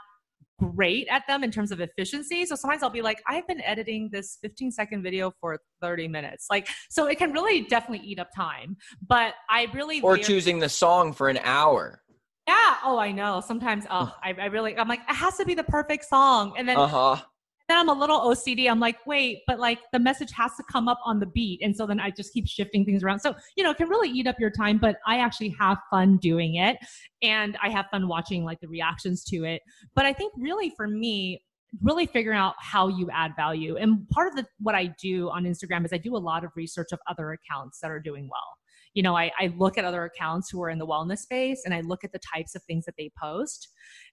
great 0.59 1.07
at 1.09 1.22
them 1.26 1.45
in 1.45 1.51
terms 1.51 1.70
of 1.70 1.81
efficiency. 1.81 2.45
So 2.45 2.57
sometimes 2.57 2.83
I'll 2.83 2.91
be 2.91 3.03
like, 3.03 3.22
I've 3.26 3.47
been 3.47 3.61
editing 3.62 4.11
this 4.12 4.39
15 4.43 4.72
second 4.72 5.03
video 5.03 5.33
for 5.41 5.61
30 5.81 6.09
minutes. 6.09 6.47
Like, 6.51 6.68
so 6.91 7.07
it 7.07 7.16
can 7.16 7.33
really 7.33 7.62
definitely 7.62 8.07
eat 8.07 8.18
up 8.18 8.31
time. 8.35 8.76
But 9.07 9.35
I 9.49 9.68
really 9.72 10.01
or 10.01 10.18
choosing 10.18 10.59
the 10.59 10.68
song 10.68 11.12
for 11.12 11.29
an 11.29 11.39
hour. 11.43 12.03
Yeah. 12.49 12.76
Oh, 12.82 12.99
I 12.99 13.12
know. 13.12 13.40
Sometimes, 13.40 13.84
oh, 13.90 14.12
I, 14.22 14.34
I 14.40 14.46
really, 14.46 14.76
I'm 14.76 14.88
like, 14.88 15.01
it 15.09 15.14
has 15.14 15.36
to 15.36 15.44
be 15.44 15.55
the 15.55 15.64
perfect 15.64 16.07
song. 16.07 16.55
And 16.57 16.68
then, 16.68 16.76
uh-huh 16.76 17.22
then 17.68 17.78
I'm 17.78 17.88
a 17.88 17.92
little 17.92 18.20
OCD. 18.20 18.70
I'm 18.70 18.80
like, 18.80 18.96
wait, 19.07 19.42
but 19.46 19.59
like 19.59 19.78
the 19.92 19.99
message 19.99 20.32
has 20.32 20.53
to 20.57 20.64
come 20.72 20.88
up 20.88 20.99
on 21.05 21.20
the 21.20 21.26
beat. 21.26 21.61
And 21.62 21.76
so 21.76 21.86
then 21.86 22.01
I 22.01 22.11
just 22.11 22.32
keep 22.32 22.49
shifting 22.49 22.84
things 22.84 23.03
around. 23.03 23.20
So, 23.20 23.34
you 23.57 23.62
know, 23.62 23.70
it 23.70 23.76
can 23.76 23.88
really 23.88 24.09
eat 24.09 24.26
up 24.26 24.36
your 24.40 24.51
time, 24.51 24.78
but 24.78 24.96
I 25.07 25.18
actually 25.18 25.55
have 25.61 25.76
fun 25.90 26.16
doing 26.16 26.55
it. 26.55 26.78
And 27.22 27.59
I 27.62 27.68
have 27.68 27.86
fun 27.90 28.09
watching 28.09 28.44
like 28.44 28.61
the 28.61 28.68
reactions 28.68 29.22
to 29.24 29.44
it. 29.44 29.61
But 29.94 30.07
I 30.07 30.14
think 30.14 30.32
really 30.38 30.72
for 30.76 30.88
me, 30.88 31.42
really 31.82 32.07
figuring 32.07 32.38
out 32.38 32.55
how 32.59 32.88
you 32.88 33.11
add 33.12 33.32
value. 33.36 33.76
And 33.76 34.09
part 34.09 34.28
of 34.28 34.36
the, 34.36 34.46
what 34.59 34.74
I 34.74 34.94
do 35.01 35.28
on 35.28 35.44
Instagram 35.44 35.84
is 35.84 35.92
I 35.92 35.99
do 35.99 36.16
a 36.16 36.18
lot 36.18 36.44
of 36.44 36.51
research 36.57 36.88
of 36.92 36.99
other 37.07 37.32
accounts 37.32 37.80
that 37.80 37.90
are 37.90 38.01
doing 38.01 38.30
well 38.30 38.57
you 38.99 39.03
know 39.05 39.16
I, 39.16 39.30
I, 39.38 39.55
look 39.57 39.78
at 39.78 39.84
other 39.84 40.05
accounts 40.05 40.51
who 40.51 40.61
are 40.61 40.70
in 40.70 40.78
the 40.78 40.86
wellness 40.86 41.18
space 41.18 41.62
and 41.64 41.72
i 41.72 41.82
look 41.82 42.03
at 42.03 42.11
the 42.11 42.18
types 42.34 42.57
of 42.57 42.62
things 42.64 42.84
that 42.86 42.96
they 42.99 43.12
post. 43.16 43.68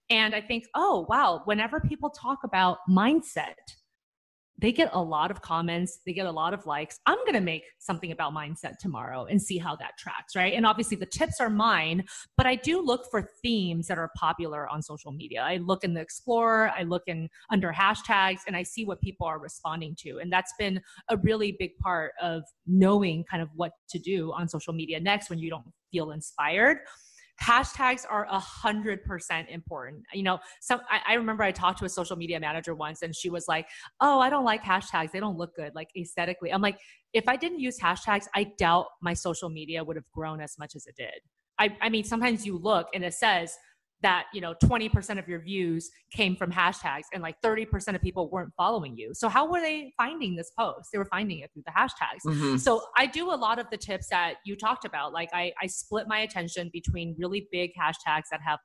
And 0.10 0.36
I 0.36 0.42
think, 0.42 0.66
oh, 0.76 1.06
wow, 1.10 1.42
whenever 1.46 1.80
people 1.80 2.12
talk 2.12 2.40
about 2.44 2.78
mindset, 2.90 3.56
they 4.58 4.72
get 4.72 4.90
a 4.94 5.02
lot 5.02 5.32
of 5.32 5.42
comments, 5.42 6.00
they 6.06 6.14
get 6.14 6.26
a 6.26 6.32
lot 6.32 6.54
of 6.54 6.66
likes. 6.66 7.00
I'm 7.06 7.18
going 7.20 7.34
to 7.34 7.42
make 7.42 7.64
something 7.80 8.12
about 8.12 8.34
mindset 8.34 8.78
tomorrow 8.80 9.26
and 9.26 9.42
see 9.42 9.58
how 9.58 9.76
that 9.78 9.98
tracks, 9.98 10.36
right? 10.36 10.54
And 10.54 10.66
obviously 10.66 10.96
the 10.98 11.06
tips 11.06 11.42
are 11.42 11.50
mine, 11.50 12.06
but 12.38 12.46
I 12.46 12.56
do 12.56 12.82
look 12.82 13.10
for 13.12 13.30
themes 13.42 13.88
that 13.88 13.98
are 13.98 14.12
popular 14.16 14.68
on 14.70 14.82
social 14.82 15.12
media. 15.12 15.42
I 15.42 15.58
look 15.58 15.84
in 15.84 15.94
the 15.94 16.02
Explorer, 16.02 16.72
I 16.78 16.84
look 16.84 17.04
in 17.08 17.30
under 17.50 17.74
hashtags, 17.74 18.42
and 18.48 18.56
I 18.56 18.64
see 18.64 18.86
what 18.86 19.02
people 19.02 19.28
are 19.28 19.40
responding 19.40 19.96
to. 20.00 20.20
And 20.20 20.32
that's 20.32 20.54
been 20.58 20.82
a 21.10 21.18
really 21.18 21.56
big 21.60 21.78
part 21.80 22.14
of 22.22 22.44
knowing 22.66 23.26
kind 23.30 23.44
of 23.44 23.50
what 23.56 23.72
to 23.90 24.00
do 24.00 24.32
on 24.32 24.48
social 24.48 24.74
media 24.74 25.00
next 25.00 25.30
when 25.30 25.40
you 25.40 25.50
don't 25.50 25.66
feel 25.92 26.12
inspired 26.12 26.80
hashtags 27.42 28.06
are 28.10 28.26
a 28.30 28.40
hundred 28.40 29.04
percent 29.04 29.50
important. 29.50 30.04
You 30.14 30.24
know, 30.24 30.40
some 30.62 30.82
I, 30.90 31.14
I, 31.14 31.14
remember 31.16 31.44
I 31.44 31.52
talked 31.52 31.80
to 31.80 31.86
a 31.86 31.90
social 31.90 32.16
media 32.16 32.40
manager 32.40 32.76
once 32.76 33.02
and 33.02 33.16
she 33.16 33.30
was 33.30 33.46
like, 33.48 33.68
Oh, 34.02 34.20
I 34.20 34.30
don't 34.30 34.46
like 34.46 34.64
hashtags. 34.64 35.12
They 35.12 35.20
don't 35.20 35.38
look 35.38 35.56
good, 35.56 35.74
like 35.76 35.90
aesthetically. 35.98 36.52
I'm 36.52 36.62
like, 36.62 36.78
if 37.14 37.28
I 37.28 37.36
didn't 37.36 37.60
use 37.60 37.80
hashtags, 37.80 38.26
I 38.36 38.52
doubt 38.58 38.88
my 39.02 39.14
social 39.14 39.50
media 39.50 39.84
would 39.84 39.96
have 39.96 40.10
grown 40.12 40.42
as 40.42 40.58
much 40.58 40.76
as 40.76 40.86
it 40.86 40.96
did. 40.96 41.22
I, 41.58 41.76
I 41.82 41.90
mean, 41.90 42.04
sometimes 42.04 42.46
you 42.46 42.58
look 42.58 42.88
and 42.94 43.04
it 43.04 43.14
says 43.14 43.54
that 44.06 44.26
you 44.36 44.40
know 44.40 44.54
20% 44.64 45.18
of 45.18 45.28
your 45.28 45.40
views 45.40 45.90
came 46.12 46.36
from 46.36 46.52
hashtags 46.52 47.06
and 47.12 47.24
like 47.24 47.36
30% 47.44 47.96
of 47.96 48.02
people 48.04 48.30
weren't 48.30 48.54
following 48.56 48.96
you 48.96 49.16
so 49.16 49.28
how 49.28 49.50
were 49.50 49.60
they 49.60 49.92
finding 49.98 50.36
this 50.36 50.52
post 50.58 50.90
they 50.94 51.00
were 51.00 51.06
finding 51.06 51.40
it 51.40 51.50
through 51.52 51.64
the 51.66 51.72
hashtags 51.72 52.24
mm-hmm. 52.24 52.58
so 52.58 52.82
i 52.96 53.08
do 53.08 53.34
a 53.34 53.36
lot 53.46 53.58
of 53.58 53.66
the 53.72 53.78
tips 53.78 54.08
that 54.10 54.36
you 54.46 54.56
talked 54.56 54.86
about 54.86 55.12
like 55.12 55.30
I, 55.34 55.52
I 55.60 55.66
split 55.66 56.06
my 56.08 56.20
attention 56.20 56.70
between 56.72 57.16
really 57.18 57.48
big 57.52 57.72
hashtags 57.82 58.26
that 58.32 58.42
have 58.46 58.60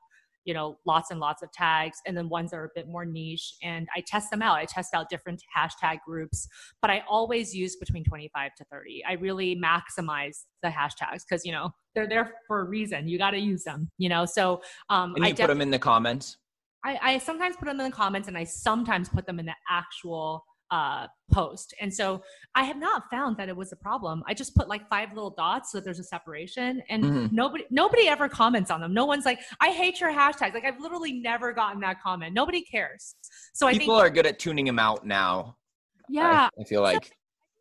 you 0.47 0.55
know, 0.55 0.79
lots 0.87 1.11
and 1.11 1.21
lots 1.21 1.43
of 1.43 1.53
tags, 1.53 1.99
and 2.07 2.17
then 2.17 2.29
ones 2.29 2.51
that 2.51 2.57
are 2.57 2.65
a 2.65 2.71
bit 2.75 2.89
more 2.89 3.05
niche. 3.05 3.55
And 3.63 3.87
I 3.95 4.03
test 4.07 4.31
them 4.31 4.41
out. 4.41 4.57
I 4.57 4.65
test 4.65 4.95
out 4.95 5.11
different 5.11 5.43
hashtag 5.55 5.99
groups, 6.07 6.49
but 6.81 6.91
I 6.91 7.05
always 7.09 7.55
use 7.55 7.77
between 7.77 8.05
25 8.05 8.53
to 8.57 8.65
30. 8.73 9.03
I 9.07 9.13
really 9.13 9.61
maximize 9.63 10.39
the 10.63 10.71
hashtags 10.71 11.25
because, 11.29 11.45
you 11.45 11.53
know, 11.53 11.71
they're 11.95 12.09
there 12.09 12.35
for 12.47 12.61
a 12.61 12.65
reason. 12.65 13.09
You 13.09 13.19
got 13.19 13.31
to 13.33 13.39
use 13.39 13.65
them, 13.65 13.91
you 13.99 14.09
know? 14.09 14.25
So, 14.25 14.63
um, 14.89 15.15
and 15.15 15.25
you 15.25 15.31
I 15.31 15.33
put 15.33 15.49
them 15.49 15.61
in 15.61 15.71
the 15.71 15.79
comments. 15.79 16.37
I, 16.85 16.99
I 17.03 17.19
sometimes 17.19 17.57
put 17.57 17.67
them 17.67 17.81
in 17.81 17.91
the 17.91 17.95
comments 17.97 18.29
and 18.29 18.39
I 18.39 18.45
sometimes 18.45 19.09
put 19.09 19.27
them 19.27 19.39
in 19.39 19.47
the 19.47 19.55
actual 19.71 20.45
uh, 20.71 21.07
post. 21.33 21.75
And 21.81 21.93
so 21.93 22.23
I 22.55 22.63
have 22.63 22.77
not 22.77 23.11
found 23.11 23.37
that 23.37 23.49
it 23.49 23.57
was 23.57 23.73
a 23.73 23.77
problem. 23.77 24.23
I 24.27 24.35
just 24.35 24.55
put 24.55 24.69
like 24.69 24.89
five 24.89 25.13
little 25.13 25.31
dots 25.31 25.73
so 25.73 25.79
that 25.79 25.85
there's 25.85 25.99
a 25.99 26.05
separation 26.05 26.81
and 26.89 27.05
mm-hmm. 27.05 27.35
nobody 27.35 27.65
nobody 27.71 28.09
ever 28.09 28.29
comments 28.29 28.71
on 28.71 28.81
them. 28.81 28.95
No 28.95 29.05
one's 29.05 29.25
like, 29.25 29.41
I 29.61 29.71
hate 29.71 30.01
your 30.01 30.13
hashtags. 30.13 30.55
Like 30.55 30.65
I've 30.65 30.81
literally 30.81 31.13
never 31.13 31.53
gotten 31.53 31.81
that 31.81 32.01
comment. 32.01 32.35
Nobody 32.35 32.63
cares. 32.63 33.15
So 33.53 33.67
I 33.67 33.73
think 33.73 33.83
people 33.83 33.97
are 33.97 34.11
good 34.11 34.27
at 34.27 34.39
tuning 34.39 34.65
them 34.65 34.79
out 34.79 35.05
now. 35.05 35.57
Yeah. 36.09 36.49
I, 36.57 36.61
I 36.61 36.65
feel 36.65 36.83
like 36.83 37.11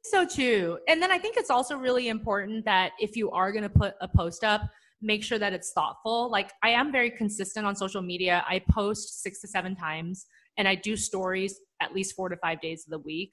so 0.04 0.26
too. 0.26 0.80
And 0.88 1.02
then 1.02 1.12
I 1.12 1.18
think 1.18 1.38
it's 1.38 1.50
also 1.50 1.76
really 1.76 2.08
important 2.08 2.66
that 2.66 2.92
if 3.00 3.16
you 3.16 3.32
are 3.32 3.52
going 3.52 3.64
to 3.64 3.70
put 3.70 3.96
a 4.02 4.08
post 4.08 4.44
up, 4.44 4.62
make 5.02 5.24
sure 5.24 5.40
that 5.40 5.54
it's 5.54 5.72
thoughtful. 5.72 6.30
Like 6.30 6.52
I 6.64 6.70
am 6.70 6.92
very 6.92 7.10
consistent 7.12 7.66
on 7.66 7.76
social 7.76 8.02
media. 8.02 8.44
I 8.48 8.62
post 8.70 9.22
six 9.22 9.42
to 9.42 9.48
seven 9.48 9.76
times 9.76 10.26
and 10.58 10.68
I 10.68 10.76
do 10.76 10.98
stories 10.98 11.60
at 11.82 11.94
least 11.94 12.16
four 12.16 12.30
to 12.30 12.38
five 12.38 12.60
days 12.62 12.86
of 12.86 12.92
the 12.92 13.00
week. 13.00 13.32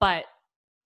But 0.00 0.24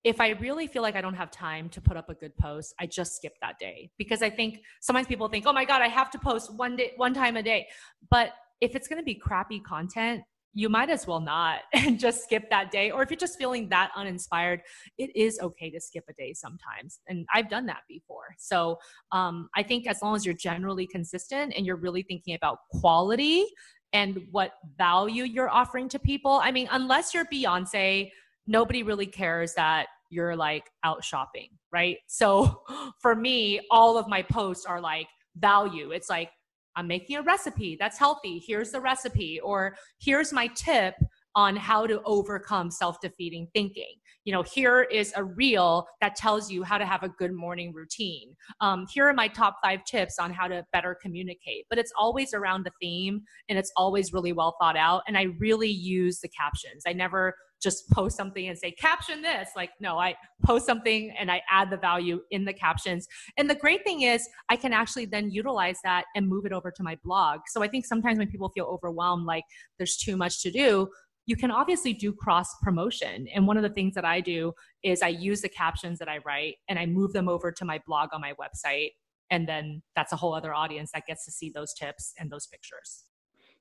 if 0.05 0.21
I 0.21 0.31
really 0.31 0.67
feel 0.67 0.83
like 0.83 0.95
I 0.97 1.01
don't 1.01 1.15
have 1.15 1.31
time 1.31 1.69
to 1.71 1.81
put 1.81 1.97
up 1.97 2.09
a 2.09 2.15
good 2.15 2.37
post, 2.37 2.75
I 2.79 2.87
just 2.87 3.17
skip 3.17 3.35
that 3.41 3.59
day 3.59 3.91
because 3.99 4.23
I 4.23 4.31
think 4.31 4.61
sometimes 4.81 5.07
people 5.07 5.29
think, 5.29 5.45
"Oh 5.47 5.53
my 5.53 5.65
god, 5.65 5.83
I 5.83 5.89
have 5.89 6.11
to 6.13 6.19
post 6.19 6.55
one 6.55 6.77
day 6.77 6.93
one 6.97 7.15
time 7.15 7.37
a 7.37 7.43
day." 7.43 7.67
But 8.11 8.33
if 8.61 8.77
it's 8.77 8.87
going 8.87 9.01
to 9.01 9.05
be 9.05 9.15
crappy 9.15 9.61
content, 9.61 10.23
you 10.59 10.69
might 10.69 10.91
as 10.91 11.07
well 11.07 11.21
not 11.21 11.61
and 11.73 12.01
just 12.01 12.25
skip 12.25 12.51
that 12.51 12.73
day. 12.73 12.91
Or 12.91 13.01
if 13.01 13.11
you're 13.11 13.17
just 13.17 13.39
feeling 13.39 13.69
that 13.69 13.93
uninspired, 13.95 14.61
it 14.99 15.15
is 15.15 15.39
okay 15.41 15.71
to 15.71 15.81
skip 15.81 16.03
a 16.11 16.13
day 16.15 16.33
sometimes. 16.33 16.99
And 17.07 17.27
I've 17.33 17.49
done 17.49 17.65
that 17.67 17.83
before. 17.89 18.35
So 18.39 18.81
um, 19.13 19.49
I 19.55 19.63
think 19.63 19.87
as 19.87 20.03
long 20.03 20.17
as 20.17 20.27
you're 20.27 20.35
generally 20.35 20.89
consistent 20.89 21.55
and 21.57 21.65
you're 21.65 21.77
really 21.77 22.03
thinking 22.03 22.35
about 22.35 22.59
quality 22.73 23.47
and 23.93 24.21
what 24.33 24.55
value 24.77 25.23
you're 25.23 25.49
offering 25.49 25.89
to 25.91 25.99
people. 26.01 26.41
I 26.43 26.51
mean, 26.51 26.69
unless 26.73 27.15
you're 27.15 27.27
Beyonce, 27.33 28.11
nobody 28.49 28.83
really 28.83 29.07
cares 29.07 29.55
that 29.55 29.87
you're 30.11 30.35
like 30.35 30.65
out 30.83 31.05
shopping, 31.05 31.51
right? 31.73 31.99
So 32.09 32.63
for 33.01 33.15
me, 33.15 33.61
all 33.71 33.97
of 33.97 34.09
my 34.09 34.23
posts 34.23 34.67
are 34.67 34.81
like 34.81 35.07
value. 35.37 35.93
It's 35.93 36.11
like, 36.11 36.31
I'm 36.79 36.87
making 36.87 37.17
a 37.17 37.23
recipe 37.23 37.77
that's 37.79 37.99
healthy. 37.99 38.43
Here's 38.47 38.71
the 38.71 38.81
recipe, 38.81 39.41
or 39.41 39.77
here's 40.01 40.33
my 40.33 40.47
tip 40.49 40.95
on 41.35 41.57
how 41.57 41.87
to 41.87 42.01
overcome 42.05 42.71
self 42.71 43.01
defeating 43.01 43.49
thinking 43.53 43.97
you 44.29 44.33
know, 44.33 44.43
here 44.43 44.83
is 44.83 45.11
a 45.17 45.25
reel 45.25 45.87
that 46.03 46.15
tells 46.15 46.51
you 46.51 46.63
how 46.63 46.77
to 46.77 46.85
have 46.85 47.03
a 47.03 47.09
good 47.09 47.33
morning 47.33 47.73
routine. 47.73 48.37
Um, 48.61 48.87
here 48.93 49.09
are 49.09 49.15
my 49.15 49.27
top 49.27 49.57
five 49.65 49.85
tips 49.85 50.19
on 50.19 50.35
how 50.35 50.47
to 50.47 50.67
better 50.71 50.99
communicate. 51.01 51.65
But 51.71 51.79
it's 51.79 51.93
always 51.99 52.35
around 52.35 52.67
the 52.67 52.73
theme 52.79 53.23
and 53.49 53.59
it's 53.59 53.73
always 53.75 54.13
really 54.13 54.35
well 54.35 54.55
thought 54.61 54.77
out. 54.77 55.03
And 55.09 55.17
I 55.17 55.29
really 55.39 55.71
use 55.71 56.21
the 56.21 56.29
captions. 56.29 56.83
I 56.87 56.93
never 56.93 57.35
just 57.63 57.89
post 57.91 58.17
something 58.17 58.49
and 58.49 58.59
say 58.59 58.71
caption 58.71 59.23
this 59.23 59.51
like 59.57 59.71
no 59.81 59.99
i 59.99 60.15
post 60.45 60.67
something 60.67 61.13
and 61.19 61.31
i 61.31 61.43
add 61.51 61.71
the 61.71 61.77
value 61.77 62.21
in 62.31 62.45
the 62.45 62.53
captions 62.53 63.07
and 63.37 63.49
the 63.49 63.55
great 63.55 63.85
thing 63.85 64.03
is 64.03 64.29
i 64.49 64.57
can 64.57 64.73
actually 64.73 65.07
then 65.07 65.31
utilize 65.31 65.79
that 65.83 66.05
and 66.15 66.29
move 66.29 66.45
it 66.45 66.53
over 66.53 66.71
to 66.71 66.83
my 66.83 66.97
blog 67.05 67.41
so 67.47 67.63
i 67.63 67.69
think 67.69 67.85
sometimes 67.85 68.19
when 68.19 68.29
people 68.29 68.49
feel 68.51 68.67
overwhelmed 68.67 69.27
like 69.27 69.45
there's 69.79 69.97
too 69.97 70.17
much 70.17 70.43
to 70.43 70.51
do 70.51 70.89
you 71.29 71.37
can 71.37 71.51
obviously 71.51 71.93
do 71.93 72.11
cross 72.11 72.55
promotion. 72.63 73.29
And 73.35 73.47
one 73.47 73.59
of 73.59 73.63
the 73.63 73.69
things 73.69 73.95
that 73.97 74.05
I 74.07 74.23
do 74.23 74.55
is 74.83 75.03
I 75.03 75.09
use 75.09 75.43
the 75.43 75.49
captions 75.51 75.99
that 75.99 76.09
I 76.09 76.21
write 76.25 76.55
and 76.71 76.79
I 76.79 76.87
move 76.87 77.13
them 77.13 77.29
over 77.29 77.53
to 77.53 77.65
my 77.67 77.79
blog 77.87 78.09
on 78.15 78.23
my 78.23 78.33
website. 78.41 78.93
And 79.31 79.47
then 79.47 79.83
that's 79.95 80.15
a 80.15 80.17
whole 80.17 80.33
other 80.33 80.55
audience 80.55 80.91
that 80.95 81.05
gets 81.07 81.27
to 81.27 81.31
see 81.31 81.53
those 81.55 81.75
tips 81.75 82.15
and 82.19 82.31
those 82.31 82.47
pictures. 82.47 83.05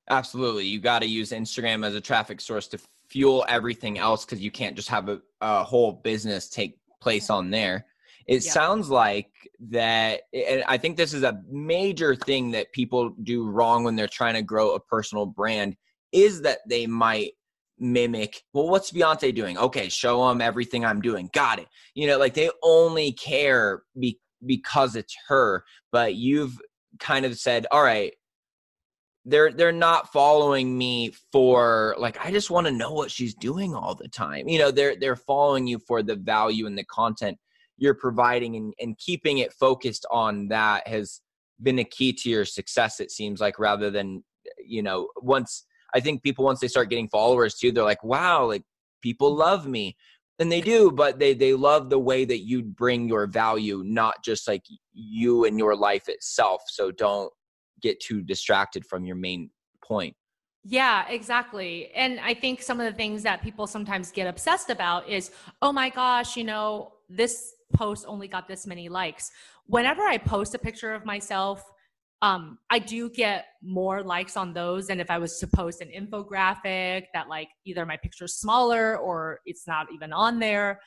Absolutely. 0.09 0.65
You 0.65 0.79
got 0.79 0.99
to 0.99 1.07
use 1.07 1.31
Instagram 1.31 1.85
as 1.85 1.93
a 1.93 1.99
traffic 1.99 2.39
source 2.39 2.69
to 2.69 2.79
fuel 3.09 3.45
everything 3.47 3.97
else 3.97 4.25
because 4.25 4.39
you 4.39 4.51
can't 4.51 4.75
just 4.75 4.89
have 4.89 5.09
a, 5.09 5.19
a, 5.41 5.63
whole 5.63 5.93
business 6.03 6.49
take 6.49 6.77
place 7.01 7.29
on 7.29 7.49
there. 7.49 7.85
It 8.27 8.43
yeah. 8.43 8.51
sounds 8.51 8.89
like 8.89 9.31
that, 9.69 10.21
and 10.33 10.63
I 10.67 10.77
think 10.77 10.97
this 10.97 11.13
is 11.13 11.23
a 11.23 11.41
major 11.49 12.15
thing 12.15 12.51
that 12.51 12.73
people 12.73 13.15
do 13.23 13.49
wrong 13.49 13.83
when 13.83 13.95
they're 13.95 14.07
trying 14.07 14.33
to 14.33 14.41
grow 14.41 14.75
a 14.75 14.79
personal 14.79 15.25
brand 15.25 15.75
is 16.11 16.41
that 16.41 16.59
they 16.67 16.87
might 16.87 17.31
mimic 17.79 18.41
well 18.53 18.67
what's 18.67 18.91
beyonce 18.91 19.33
doing 19.33 19.55
okay 19.57 19.87
show 19.87 20.27
them 20.27 20.41
everything 20.41 20.83
i'm 20.83 20.99
doing 20.99 21.29
got 21.31 21.59
it 21.59 21.67
you 21.93 22.07
know 22.07 22.17
like 22.17 22.33
they 22.33 22.49
only 22.63 23.11
care 23.11 23.83
be, 23.99 24.19
because 24.45 24.95
it's 24.95 25.15
her 25.27 25.63
but 25.91 26.15
you've 26.15 26.57
kind 26.99 27.23
of 27.23 27.37
said 27.37 27.67
all 27.71 27.83
right 27.83 28.15
they're 29.29 29.51
they're 29.51 29.71
not 29.71 30.11
following 30.11 30.77
me 30.77 31.11
for 31.31 31.95
like 31.99 32.17
i 32.25 32.31
just 32.31 32.49
want 32.49 32.65
to 32.65 32.71
know 32.71 32.91
what 32.93 33.11
she's 33.11 33.35
doing 33.35 33.75
all 33.75 33.93
the 33.93 34.07
time 34.07 34.47
you 34.47 34.57
know 34.57 34.71
they're 34.71 34.95
they're 34.95 35.15
following 35.15 35.67
you 35.67 35.79
for 35.87 36.01
the 36.01 36.15
value 36.15 36.65
and 36.65 36.77
the 36.77 36.85
content 36.85 37.37
you're 37.77 37.93
providing 37.93 38.55
and, 38.55 38.73
and 38.79 38.97
keeping 38.97 39.37
it 39.37 39.53
focused 39.53 40.05
on 40.09 40.47
that 40.47 40.87
has 40.87 41.21
been 41.61 41.79
a 41.79 41.83
key 41.83 42.13
to 42.13 42.29
your 42.29 42.45
success 42.45 42.99
it 42.99 43.11
seems 43.11 43.39
like 43.39 43.59
rather 43.59 43.91
than 43.91 44.23
you 44.65 44.81
know 44.81 45.07
once 45.17 45.65
I 45.93 45.99
think 45.99 46.23
people 46.23 46.45
once 46.45 46.59
they 46.59 46.67
start 46.67 46.89
getting 46.89 47.07
followers 47.07 47.55
too, 47.55 47.71
they're 47.71 47.83
like, 47.83 48.03
wow, 48.03 48.45
like 48.45 48.63
people 49.01 49.35
love 49.35 49.67
me. 49.67 49.95
And 50.39 50.51
they 50.51 50.61
do, 50.61 50.91
but 50.91 51.17
they 51.17 51.33
they 51.33 51.53
love 51.53 51.89
the 51.89 51.99
way 51.99 52.23
that 52.23 52.45
you 52.45 52.61
bring 52.61 53.07
your 53.07 53.25
value, 53.25 53.81
not 53.83 54.23
just 54.23 54.47
like 54.47 54.61
you 54.93 55.45
and 55.45 55.57
your 55.57 55.75
life 55.75 56.07
itself. 56.07 56.61
So 56.67 56.91
don't 56.91 57.31
get 57.81 57.99
too 57.99 58.21
distracted 58.21 58.85
from 58.85 59.05
your 59.05 59.15
main 59.15 59.49
point. 59.83 60.15
Yeah, 60.63 61.07
exactly. 61.07 61.91
And 61.95 62.19
I 62.19 62.33
think 62.33 62.61
some 62.61 62.79
of 62.79 62.85
the 62.85 62.97
things 62.97 63.23
that 63.23 63.41
people 63.41 63.67
sometimes 63.67 64.11
get 64.11 64.27
obsessed 64.27 64.69
about 64.69 65.07
is, 65.07 65.31
oh 65.61 65.71
my 65.71 65.89
gosh, 65.89 66.35
you 66.35 66.43
know, 66.43 66.93
this 67.09 67.53
post 67.73 68.05
only 68.07 68.27
got 68.27 68.47
this 68.47 68.67
many 68.67 68.89
likes. 68.89 69.31
Whenever 69.67 70.01
I 70.01 70.17
post 70.17 70.55
a 70.55 70.59
picture 70.59 70.93
of 70.93 71.05
myself, 71.05 71.63
um, 72.21 72.57
I 72.69 72.79
do 72.79 73.09
get 73.09 73.45
more 73.61 74.01
likes 74.01 74.35
on 74.35 74.51
those 74.51 74.87
than 74.87 74.99
if 74.99 75.09
I 75.09 75.19
was 75.19 75.39
to 75.39 75.47
post 75.47 75.81
an 75.81 75.89
infographic 75.89 77.05
that 77.13 77.29
like 77.29 77.49
either 77.65 77.85
my 77.85 77.95
picture's 77.95 78.33
smaller 78.33 78.97
or 78.97 79.39
it's 79.45 79.67
not 79.67 79.87
even 79.93 80.11
on 80.11 80.39
there. 80.39 80.81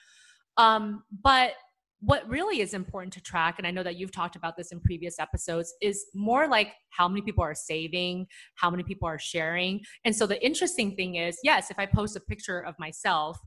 Um, 0.56 1.04
but 1.22 1.52
what 2.00 2.28
really 2.28 2.60
is 2.60 2.72
important 2.72 3.12
to 3.12 3.20
track, 3.20 3.56
and 3.58 3.66
I 3.66 3.70
know 3.70 3.82
that 3.82 3.96
you've 3.96 4.12
talked 4.12 4.36
about 4.36 4.56
this 4.56 4.72
in 4.72 4.80
previous 4.80 5.18
episodes, 5.18 5.74
is 5.82 6.06
more 6.14 6.48
like 6.48 6.72
how 6.90 7.08
many 7.08 7.20
people 7.20 7.44
are 7.44 7.54
saving, 7.54 8.26
how 8.54 8.70
many 8.70 8.82
people 8.82 9.06
are 9.06 9.18
sharing. 9.18 9.80
And 10.04 10.16
so 10.16 10.26
the 10.26 10.42
interesting 10.44 10.96
thing 10.96 11.16
is, 11.16 11.38
yes, 11.42 11.70
if 11.70 11.78
I 11.78 11.86
post 11.86 12.16
a 12.16 12.20
picture 12.20 12.60
of 12.60 12.74
myself, 12.78 13.38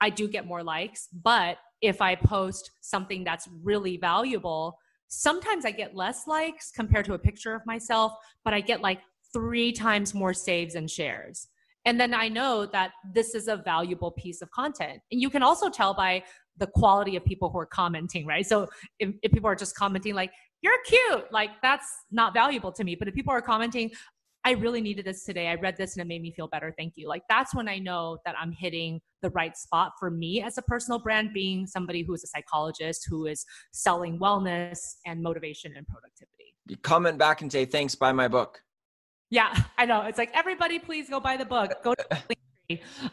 I 0.00 0.10
do 0.10 0.28
get 0.28 0.46
more 0.46 0.62
likes. 0.62 1.08
But 1.12 1.58
if 1.80 2.02
I 2.02 2.14
post 2.14 2.70
something 2.82 3.24
that's 3.24 3.48
really 3.62 3.96
valuable, 3.96 4.78
sometimes 5.08 5.64
I 5.64 5.70
get 5.70 5.96
less 5.96 6.26
likes 6.26 6.70
compared 6.70 7.06
to 7.06 7.14
a 7.14 7.18
picture 7.18 7.54
of 7.54 7.62
myself, 7.64 8.12
but 8.44 8.52
I 8.52 8.60
get 8.60 8.82
like 8.82 9.00
three 9.32 9.72
times 9.72 10.14
more 10.14 10.34
saves 10.34 10.74
and 10.74 10.90
shares. 10.90 11.48
And 11.84 11.98
then 11.98 12.12
I 12.12 12.28
know 12.28 12.66
that 12.66 12.90
this 13.14 13.34
is 13.34 13.48
a 13.48 13.56
valuable 13.56 14.10
piece 14.10 14.42
of 14.42 14.50
content. 14.50 15.00
And 15.10 15.20
you 15.22 15.30
can 15.30 15.42
also 15.42 15.70
tell 15.70 15.94
by 15.94 16.22
the 16.58 16.66
quality 16.66 17.16
of 17.16 17.24
people 17.24 17.50
who 17.50 17.58
are 17.58 17.66
commenting, 17.66 18.26
right? 18.26 18.46
So 18.46 18.68
if, 18.98 19.14
if 19.22 19.32
people 19.32 19.48
are 19.48 19.56
just 19.56 19.74
commenting 19.74 20.14
like, 20.14 20.32
you're 20.60 20.74
cute, 20.86 21.32
like 21.32 21.50
that's 21.62 21.86
not 22.10 22.34
valuable 22.34 22.72
to 22.72 22.84
me. 22.84 22.94
But 22.96 23.08
if 23.08 23.14
people 23.14 23.32
are 23.32 23.42
commenting, 23.42 23.90
I 24.44 24.52
really 24.52 24.80
needed 24.80 25.04
this 25.04 25.24
today. 25.24 25.48
I 25.48 25.54
read 25.56 25.76
this 25.76 25.96
and 25.96 26.02
it 26.02 26.08
made 26.08 26.22
me 26.22 26.32
feel 26.32 26.48
better. 26.48 26.74
Thank 26.76 26.94
you. 26.96 27.08
Like 27.08 27.22
that's 27.28 27.54
when 27.54 27.68
I 27.68 27.78
know 27.78 28.18
that 28.24 28.34
I'm 28.38 28.52
hitting 28.52 29.00
the 29.22 29.30
right 29.30 29.56
spot 29.56 29.92
for 29.98 30.10
me 30.10 30.42
as 30.42 30.58
a 30.58 30.62
personal 30.62 30.98
brand, 30.98 31.32
being 31.32 31.66
somebody 31.66 32.02
who 32.02 32.14
is 32.14 32.24
a 32.24 32.28
psychologist 32.28 33.06
who 33.08 33.26
is 33.26 33.44
selling 33.72 34.18
wellness 34.18 34.78
and 35.06 35.22
motivation 35.22 35.74
and 35.76 35.86
productivity. 35.86 36.54
You 36.66 36.76
comment 36.76 37.18
back 37.18 37.42
and 37.42 37.50
say, 37.50 37.64
thanks, 37.64 37.94
buy 37.94 38.12
my 38.12 38.28
book. 38.28 38.60
Yeah, 39.30 39.54
I 39.76 39.84
know. 39.84 40.02
It's 40.02 40.18
like, 40.18 40.30
everybody, 40.34 40.78
please 40.78 41.10
go 41.10 41.20
buy 41.20 41.36
the 41.36 41.44
book. 41.44 41.82
Go 41.82 41.94
to. 41.94 42.06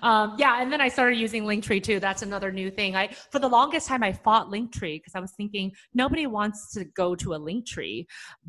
Um, 0.01 0.35
yeah, 0.37 0.61
and 0.61 0.71
then 0.71 0.81
I 0.81 0.89
started 0.89 1.17
using 1.17 1.43
Linktree 1.43 1.81
too. 1.81 1.99
That's 2.01 2.21
another 2.21 2.51
new 2.51 2.69
thing. 2.69 2.95
I 2.95 3.07
for 3.31 3.39
the 3.39 3.47
longest 3.47 3.87
time 3.87 4.03
I 4.03 4.11
fought 4.11 4.47
Linktree 4.47 4.97
because 4.97 5.15
I 5.15 5.21
was 5.21 5.31
thinking 5.31 5.71
nobody 5.93 6.27
wants 6.27 6.73
to 6.73 6.83
go 6.83 7.15
to 7.15 7.35
a 7.35 7.39
Linktree, 7.39 8.05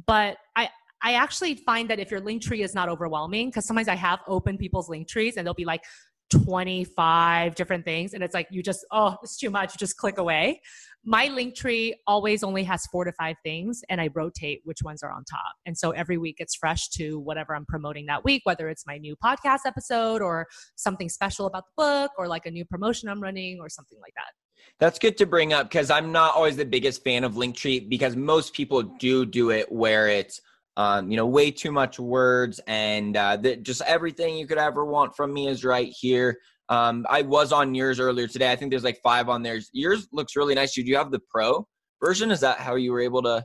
but 0.07 0.39
I 0.57 0.69
I 1.03 1.13
actually 1.15 1.55
find 1.55 1.89
that 1.91 2.01
if 2.01 2.11
your 2.11 2.21
link 2.21 2.43
tree 2.43 2.63
is 2.63 2.75
not 2.75 2.89
overwhelming, 2.89 3.49
because 3.49 3.67
sometimes 3.67 3.87
I 3.87 3.95
have 3.95 4.21
open 4.27 4.59
people's 4.59 4.89
link 4.89 5.07
trees 5.07 5.37
and 5.37 5.47
they'll 5.47 5.55
be 5.55 5.65
like 5.65 5.83
25 6.31 7.55
different 7.55 7.85
things. 7.85 8.14
And 8.14 8.22
it's 8.22 8.35
like, 8.35 8.49
you 8.51 8.62
just, 8.62 8.85
oh, 8.91 9.16
it's 9.22 9.37
too 9.37 9.51
much. 9.51 9.74
You 9.74 9.79
just 9.79 9.97
click 9.97 10.18
away. 10.18 10.61
my 11.09 11.29
link 11.29 11.55
tree 11.55 11.95
always 12.07 12.43
only 12.43 12.64
has 12.64 12.85
four 12.87 13.05
to 13.05 13.12
five 13.12 13.37
things 13.45 13.83
and 13.89 14.01
i 14.01 14.09
rotate 14.14 14.61
which 14.64 14.79
ones 14.83 15.03
are 15.03 15.12
on 15.12 15.24
top 15.24 15.55
and 15.64 15.79
so 15.79 15.93
every 15.93 16.18
week 16.18 16.37
it's 16.39 16.55
fresh 16.57 16.89
to 16.89 17.18
whatever 17.20 17.55
i'm 17.55 17.64
promoting 17.64 18.07
that 18.07 18.24
week 18.24 18.43
whether 18.45 18.68
it's 18.68 18.85
my 18.87 18.99
new 18.99 19.14
podcast 19.24 19.61
episode 19.66 20.20
or 20.20 20.47
something 20.74 21.09
special 21.09 21.47
about 21.47 21.62
the 21.64 21.83
book 21.83 22.11
or 22.18 22.27
like 22.27 22.45
a 22.45 22.51
new 22.51 22.64
promotion 22.64 23.09
i'm 23.09 23.22
running 23.22 23.59
or 23.61 23.68
something 23.68 23.99
like 24.01 24.12
that 24.16 24.33
that's 24.81 24.99
good 24.99 25.16
to 25.16 25.27
bring 25.27 25.53
up 25.53 25.68
because 25.70 25.91
i'm 25.91 26.11
not 26.11 26.35
always 26.35 26.57
the 26.57 26.64
biggest 26.64 27.05
fan 27.05 27.22
of 27.22 27.37
link 27.37 27.55
tree 27.57 27.79
because 27.79 28.16
most 28.16 28.53
people 28.53 28.83
do 28.83 29.24
do 29.24 29.51
it 29.51 29.70
where 29.70 30.09
it's 30.09 30.41
um, 30.77 31.11
you 31.11 31.16
know 31.16 31.27
way 31.27 31.51
too 31.51 31.72
much 31.72 31.99
words 31.99 32.61
and 32.66 33.16
uh, 33.16 33.37
the, 33.37 33.57
just 33.57 33.83
everything 33.83 34.37
you 34.37 34.47
could 34.47 34.59
ever 34.59 34.85
want 34.85 35.14
from 35.16 35.33
me 35.33 35.49
is 35.49 35.64
right 35.64 35.93
here 35.99 36.39
um, 36.68 37.07
I 37.09 37.22
was 37.22 37.53
on 37.53 37.74
yours 37.74 38.01
earlier 38.01 38.27
today. 38.27 38.51
I 38.51 38.57
think 38.57 38.70
there's 38.70 38.85
like 38.85 39.01
five 39.03 39.29
on 39.29 39.43
there. 39.43 39.61
Yours 39.72 40.09
looks 40.12 40.35
really 40.35 40.55
nice. 40.55 40.74
Do 40.74 40.83
you 40.83 40.97
have 40.97 41.11
the 41.11 41.20
pro 41.31 41.66
version? 42.05 42.31
Is 42.31 42.41
that 42.41 42.59
how 42.59 42.74
you 42.74 42.93
were 42.93 43.01
able 43.01 43.22
to? 43.22 43.45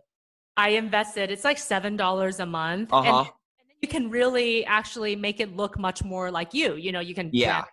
I 0.57 0.69
invested. 0.69 1.29
It's 1.31 1.43
like 1.43 1.57
seven 1.57 1.95
dollars 1.95 2.39
a 2.39 2.45
month, 2.45 2.91
uh-huh. 2.91 3.07
and, 3.07 3.27
and, 3.27 3.35
you 3.81 3.87
can 3.87 4.09
really 4.09 4.65
actually 4.65 5.15
make 5.15 5.39
it 5.39 5.55
look 5.55 5.77
much 5.79 6.03
more 6.03 6.29
like 6.31 6.53
you. 6.53 6.75
You 6.75 6.91
know, 6.91 6.99
you 6.99 7.15
can 7.15 7.29
yeah. 7.31 7.63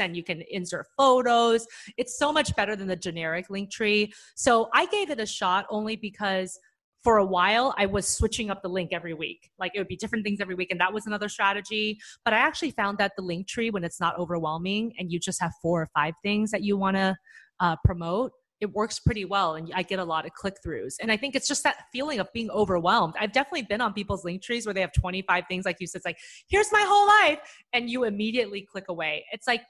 And 0.00 0.16
you 0.16 0.22
can 0.22 0.42
insert 0.50 0.86
photos. 0.96 1.66
It's 1.98 2.16
so 2.16 2.32
much 2.32 2.54
better 2.56 2.76
than 2.76 2.86
the 2.86 2.96
generic 2.96 3.50
link 3.50 3.70
tree. 3.70 4.10
So 4.34 4.70
I 4.72 4.86
gave 4.86 5.10
it 5.10 5.20
a 5.20 5.26
shot 5.26 5.66
only 5.68 5.96
because 5.96 6.58
for 7.06 7.18
a 7.18 7.24
while 7.24 7.72
I 7.78 7.86
was 7.86 8.08
switching 8.08 8.50
up 8.50 8.62
the 8.62 8.68
link 8.68 8.90
every 8.92 9.14
week. 9.14 9.48
Like 9.60 9.70
it 9.76 9.78
would 9.78 9.86
be 9.86 9.94
different 9.94 10.24
things 10.24 10.40
every 10.40 10.56
week. 10.56 10.72
And 10.72 10.80
that 10.80 10.92
was 10.92 11.06
another 11.06 11.28
strategy. 11.28 12.00
But 12.24 12.34
I 12.34 12.38
actually 12.38 12.72
found 12.72 12.98
that 12.98 13.12
the 13.16 13.22
link 13.22 13.46
tree, 13.46 13.70
when 13.70 13.84
it's 13.84 14.00
not 14.00 14.18
overwhelming 14.18 14.92
and 14.98 15.12
you 15.12 15.20
just 15.20 15.40
have 15.40 15.52
four 15.62 15.82
or 15.82 15.88
five 15.94 16.14
things 16.24 16.50
that 16.50 16.64
you 16.64 16.76
want 16.76 16.96
to 16.96 17.16
uh, 17.60 17.76
promote, 17.84 18.32
it 18.58 18.72
works 18.72 18.98
pretty 18.98 19.24
well 19.24 19.54
and 19.54 19.70
I 19.72 19.84
get 19.84 20.00
a 20.00 20.04
lot 20.04 20.26
of 20.26 20.32
click 20.32 20.56
throughs. 20.66 20.94
And 21.00 21.12
I 21.12 21.16
think 21.16 21.36
it's 21.36 21.46
just 21.46 21.62
that 21.62 21.84
feeling 21.92 22.18
of 22.18 22.26
being 22.32 22.50
overwhelmed. 22.50 23.14
I've 23.20 23.30
definitely 23.30 23.62
been 23.68 23.80
on 23.80 23.92
people's 23.92 24.24
link 24.24 24.42
trees 24.42 24.66
where 24.66 24.74
they 24.74 24.80
have 24.80 24.92
25 24.92 25.44
things, 25.48 25.64
like 25.64 25.76
you 25.78 25.86
said, 25.86 25.98
it's 25.98 26.06
like, 26.06 26.18
here's 26.48 26.72
my 26.72 26.84
whole 26.84 27.06
life. 27.06 27.38
And 27.72 27.88
you 27.88 28.02
immediately 28.02 28.62
click 28.62 28.86
away. 28.88 29.26
It's 29.30 29.46
like, 29.46 29.62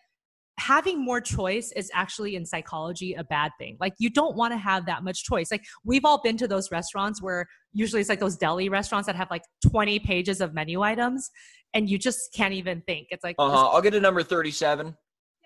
having 0.59 1.04
more 1.04 1.20
choice 1.20 1.72
is 1.76 1.90
actually 1.92 2.34
in 2.34 2.46
psychology 2.46 3.14
a 3.14 3.24
bad 3.24 3.52
thing. 3.59 3.76
Like 3.78 3.94
you 3.98 4.09
don't 4.09 4.36
want 4.36 4.52
to 4.52 4.59
have 4.59 4.86
that 4.86 5.04
much 5.04 5.24
choice. 5.24 5.50
Like 5.50 5.64
we've 5.84 6.04
all 6.04 6.20
been 6.22 6.36
to 6.38 6.48
those 6.48 6.70
restaurants 6.70 7.22
where 7.22 7.46
usually 7.72 8.00
it's 8.00 8.09
like 8.09 8.20
those 8.20 8.36
deli 8.36 8.68
restaurants 8.68 9.07
that 9.07 9.16
have 9.16 9.30
like 9.30 9.42
20 9.68 9.98
pages 10.00 10.40
of 10.40 10.54
menu 10.54 10.80
items 10.82 11.30
and 11.74 11.90
you 11.90 11.98
just 11.98 12.32
can't 12.34 12.54
even 12.54 12.82
think. 12.86 13.09
It's 13.11 13.22
like 13.22 13.36
Uh-huh. 13.38 13.68
I'll 13.68 13.82
get 13.82 13.94
a 13.94 14.00
number 14.00 14.22
37. 14.22 14.96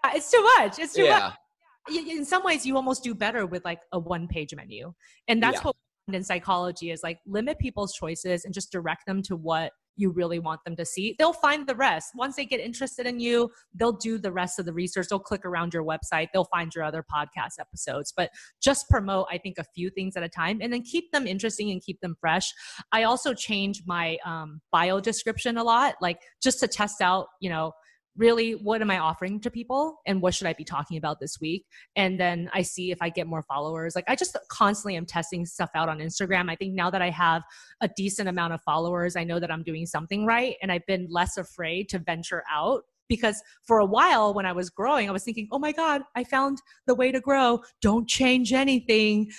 Yeah, 0.04 0.10
it's 0.14 0.30
too 0.30 0.42
much. 0.58 0.78
It's 0.78 0.94
too 0.94 1.04
yeah. 1.04 1.32
much. 1.88 1.96
In 1.96 2.24
some 2.24 2.44
ways 2.44 2.64
you 2.64 2.76
almost 2.76 3.02
do 3.02 3.14
better 3.14 3.46
with 3.46 3.64
like 3.64 3.80
a 3.92 3.98
one 3.98 4.28
page 4.28 4.54
menu. 4.54 4.92
And 5.26 5.42
that's 5.42 5.56
yeah. 5.56 5.62
what 5.62 5.76
in 6.12 6.22
psychology 6.22 6.90
is 6.90 7.02
like 7.02 7.18
limit 7.26 7.58
people's 7.58 7.92
choices 7.94 8.44
and 8.44 8.54
just 8.54 8.70
direct 8.72 9.06
them 9.06 9.22
to 9.22 9.36
what 9.36 9.72
you 9.96 10.10
really 10.10 10.38
want 10.38 10.62
them 10.64 10.76
to 10.76 10.84
see. 10.84 11.14
They'll 11.18 11.32
find 11.32 11.66
the 11.66 11.74
rest. 11.74 12.10
Once 12.14 12.36
they 12.36 12.44
get 12.44 12.60
interested 12.60 13.06
in 13.06 13.20
you, 13.20 13.50
they'll 13.74 13.92
do 13.92 14.18
the 14.18 14.32
rest 14.32 14.58
of 14.58 14.66
the 14.66 14.72
research. 14.72 15.06
They'll 15.08 15.18
click 15.18 15.44
around 15.44 15.74
your 15.74 15.84
website. 15.84 16.28
They'll 16.32 16.44
find 16.44 16.74
your 16.74 16.84
other 16.84 17.04
podcast 17.04 17.58
episodes. 17.60 18.12
But 18.16 18.30
just 18.62 18.88
promote, 18.88 19.26
I 19.30 19.38
think, 19.38 19.58
a 19.58 19.64
few 19.64 19.90
things 19.90 20.16
at 20.16 20.22
a 20.22 20.28
time 20.28 20.60
and 20.62 20.72
then 20.72 20.82
keep 20.82 21.12
them 21.12 21.26
interesting 21.26 21.70
and 21.70 21.82
keep 21.82 22.00
them 22.00 22.16
fresh. 22.20 22.52
I 22.92 23.04
also 23.04 23.34
change 23.34 23.82
my 23.86 24.18
um, 24.24 24.60
bio 24.72 25.00
description 25.00 25.56
a 25.56 25.64
lot, 25.64 25.94
like 26.00 26.20
just 26.42 26.60
to 26.60 26.68
test 26.68 27.00
out, 27.00 27.26
you 27.40 27.50
know, 27.50 27.72
really 28.16 28.52
what 28.52 28.80
am 28.80 28.90
i 28.90 28.98
offering 28.98 29.40
to 29.40 29.50
people 29.50 30.00
and 30.06 30.20
what 30.20 30.34
should 30.34 30.46
i 30.46 30.52
be 30.52 30.64
talking 30.64 30.96
about 30.96 31.20
this 31.20 31.40
week? 31.40 31.64
And 31.96 32.18
then 32.18 32.50
i 32.52 32.62
see 32.62 32.90
if 32.90 32.98
i 33.00 33.08
get 33.08 33.26
more 33.26 33.42
followers. 33.42 33.94
Like 33.94 34.04
i 34.08 34.16
just 34.16 34.36
constantly 34.48 34.96
am 34.96 35.06
testing 35.06 35.46
stuff 35.46 35.70
out 35.74 35.88
on 35.88 35.98
instagram. 35.98 36.50
I 36.50 36.56
think 36.56 36.74
now 36.74 36.90
that 36.90 37.02
i 37.02 37.10
have 37.10 37.42
a 37.80 37.88
decent 37.96 38.28
amount 38.28 38.52
of 38.52 38.60
followers 38.62 39.16
i 39.16 39.24
know 39.24 39.38
that 39.40 39.50
i'm 39.50 39.62
doing 39.62 39.86
something 39.86 40.26
right 40.26 40.56
and 40.62 40.70
i've 40.70 40.86
been 40.86 41.06
less 41.10 41.36
afraid 41.36 41.88
to 41.90 41.98
venture 41.98 42.42
out 42.50 42.84
because 43.08 43.42
for 43.66 43.78
a 43.78 43.84
while 43.84 44.34
when 44.34 44.46
i 44.46 44.52
was 44.52 44.70
growing 44.70 45.08
i 45.08 45.12
was 45.12 45.24
thinking 45.24 45.48
oh 45.52 45.58
my 45.58 45.72
god 45.72 46.02
i 46.14 46.24
found 46.24 46.58
the 46.86 46.94
way 46.94 47.12
to 47.12 47.20
grow. 47.20 47.60
Don't 47.80 48.08
change 48.08 48.52
anything 48.52 49.30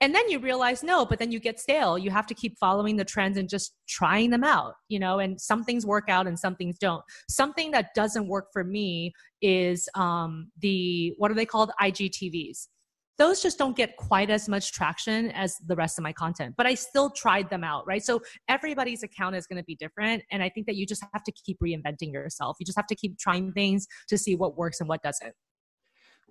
and 0.00 0.14
then 0.14 0.28
you 0.28 0.38
realize 0.38 0.82
no 0.82 1.04
but 1.04 1.18
then 1.18 1.32
you 1.32 1.40
get 1.40 1.58
stale. 1.60 1.98
You 1.98 2.10
have 2.10 2.26
to 2.26 2.34
keep 2.34 2.58
following 2.58 2.96
the 2.96 3.04
trends 3.04 3.36
and 3.38 3.48
just 3.48 3.74
trying 3.88 4.30
them 4.30 4.44
out 4.44 4.74
you 4.88 4.98
know 4.98 5.18
and 5.18 5.40
some 5.40 5.64
things 5.64 5.86
work 5.86 6.08
out 6.08 6.26
and 6.26 6.38
some 6.38 6.56
things 6.56 6.78
don't. 6.78 7.02
Something 7.28 7.70
that 7.72 7.94
doesn't 7.94 8.28
work 8.28 8.46
for 8.52 8.64
me 8.64 9.12
is 9.42 9.88
um 9.94 10.50
the 10.60 11.14
what 11.18 11.30
are 11.30 11.34
they 11.34 11.46
called? 11.46 11.70
Igtvs 11.80 12.68
those 13.18 13.42
just 13.42 13.58
don't 13.58 13.76
get 13.76 13.96
quite 13.96 14.30
as 14.30 14.48
much 14.48 14.72
traction 14.72 15.30
as 15.32 15.56
the 15.66 15.74
rest 15.74 15.98
of 15.98 16.02
my 16.02 16.12
content 16.12 16.54
but 16.56 16.66
i 16.66 16.74
still 16.74 17.10
tried 17.10 17.50
them 17.50 17.64
out 17.64 17.86
right? 17.86 18.02
So 18.02 18.22
everybody's 18.48 19.02
account 19.02 19.36
is 19.36 19.46
going 19.46 19.58
to 19.58 19.64
be 19.64 19.74
different 19.74 20.22
and 20.30 20.42
i 20.42 20.48
think 20.48 20.66
that 20.66 20.76
you 20.76 20.86
just 20.86 21.04
have 21.12 21.24
to 21.24 21.32
keep 21.32 21.58
reinventing 21.60 22.12
yourself. 22.12 22.56
You 22.60 22.66
just 22.66 22.78
have 22.78 22.86
to 22.86 22.94
keep 22.94 23.18
trying 23.18 23.52
things 23.52 23.86
to 24.08 24.16
see 24.16 24.34
what 24.36 24.56
works 24.56 24.80
and 24.80 24.88
what 24.88 25.02
doesn't 25.02 25.34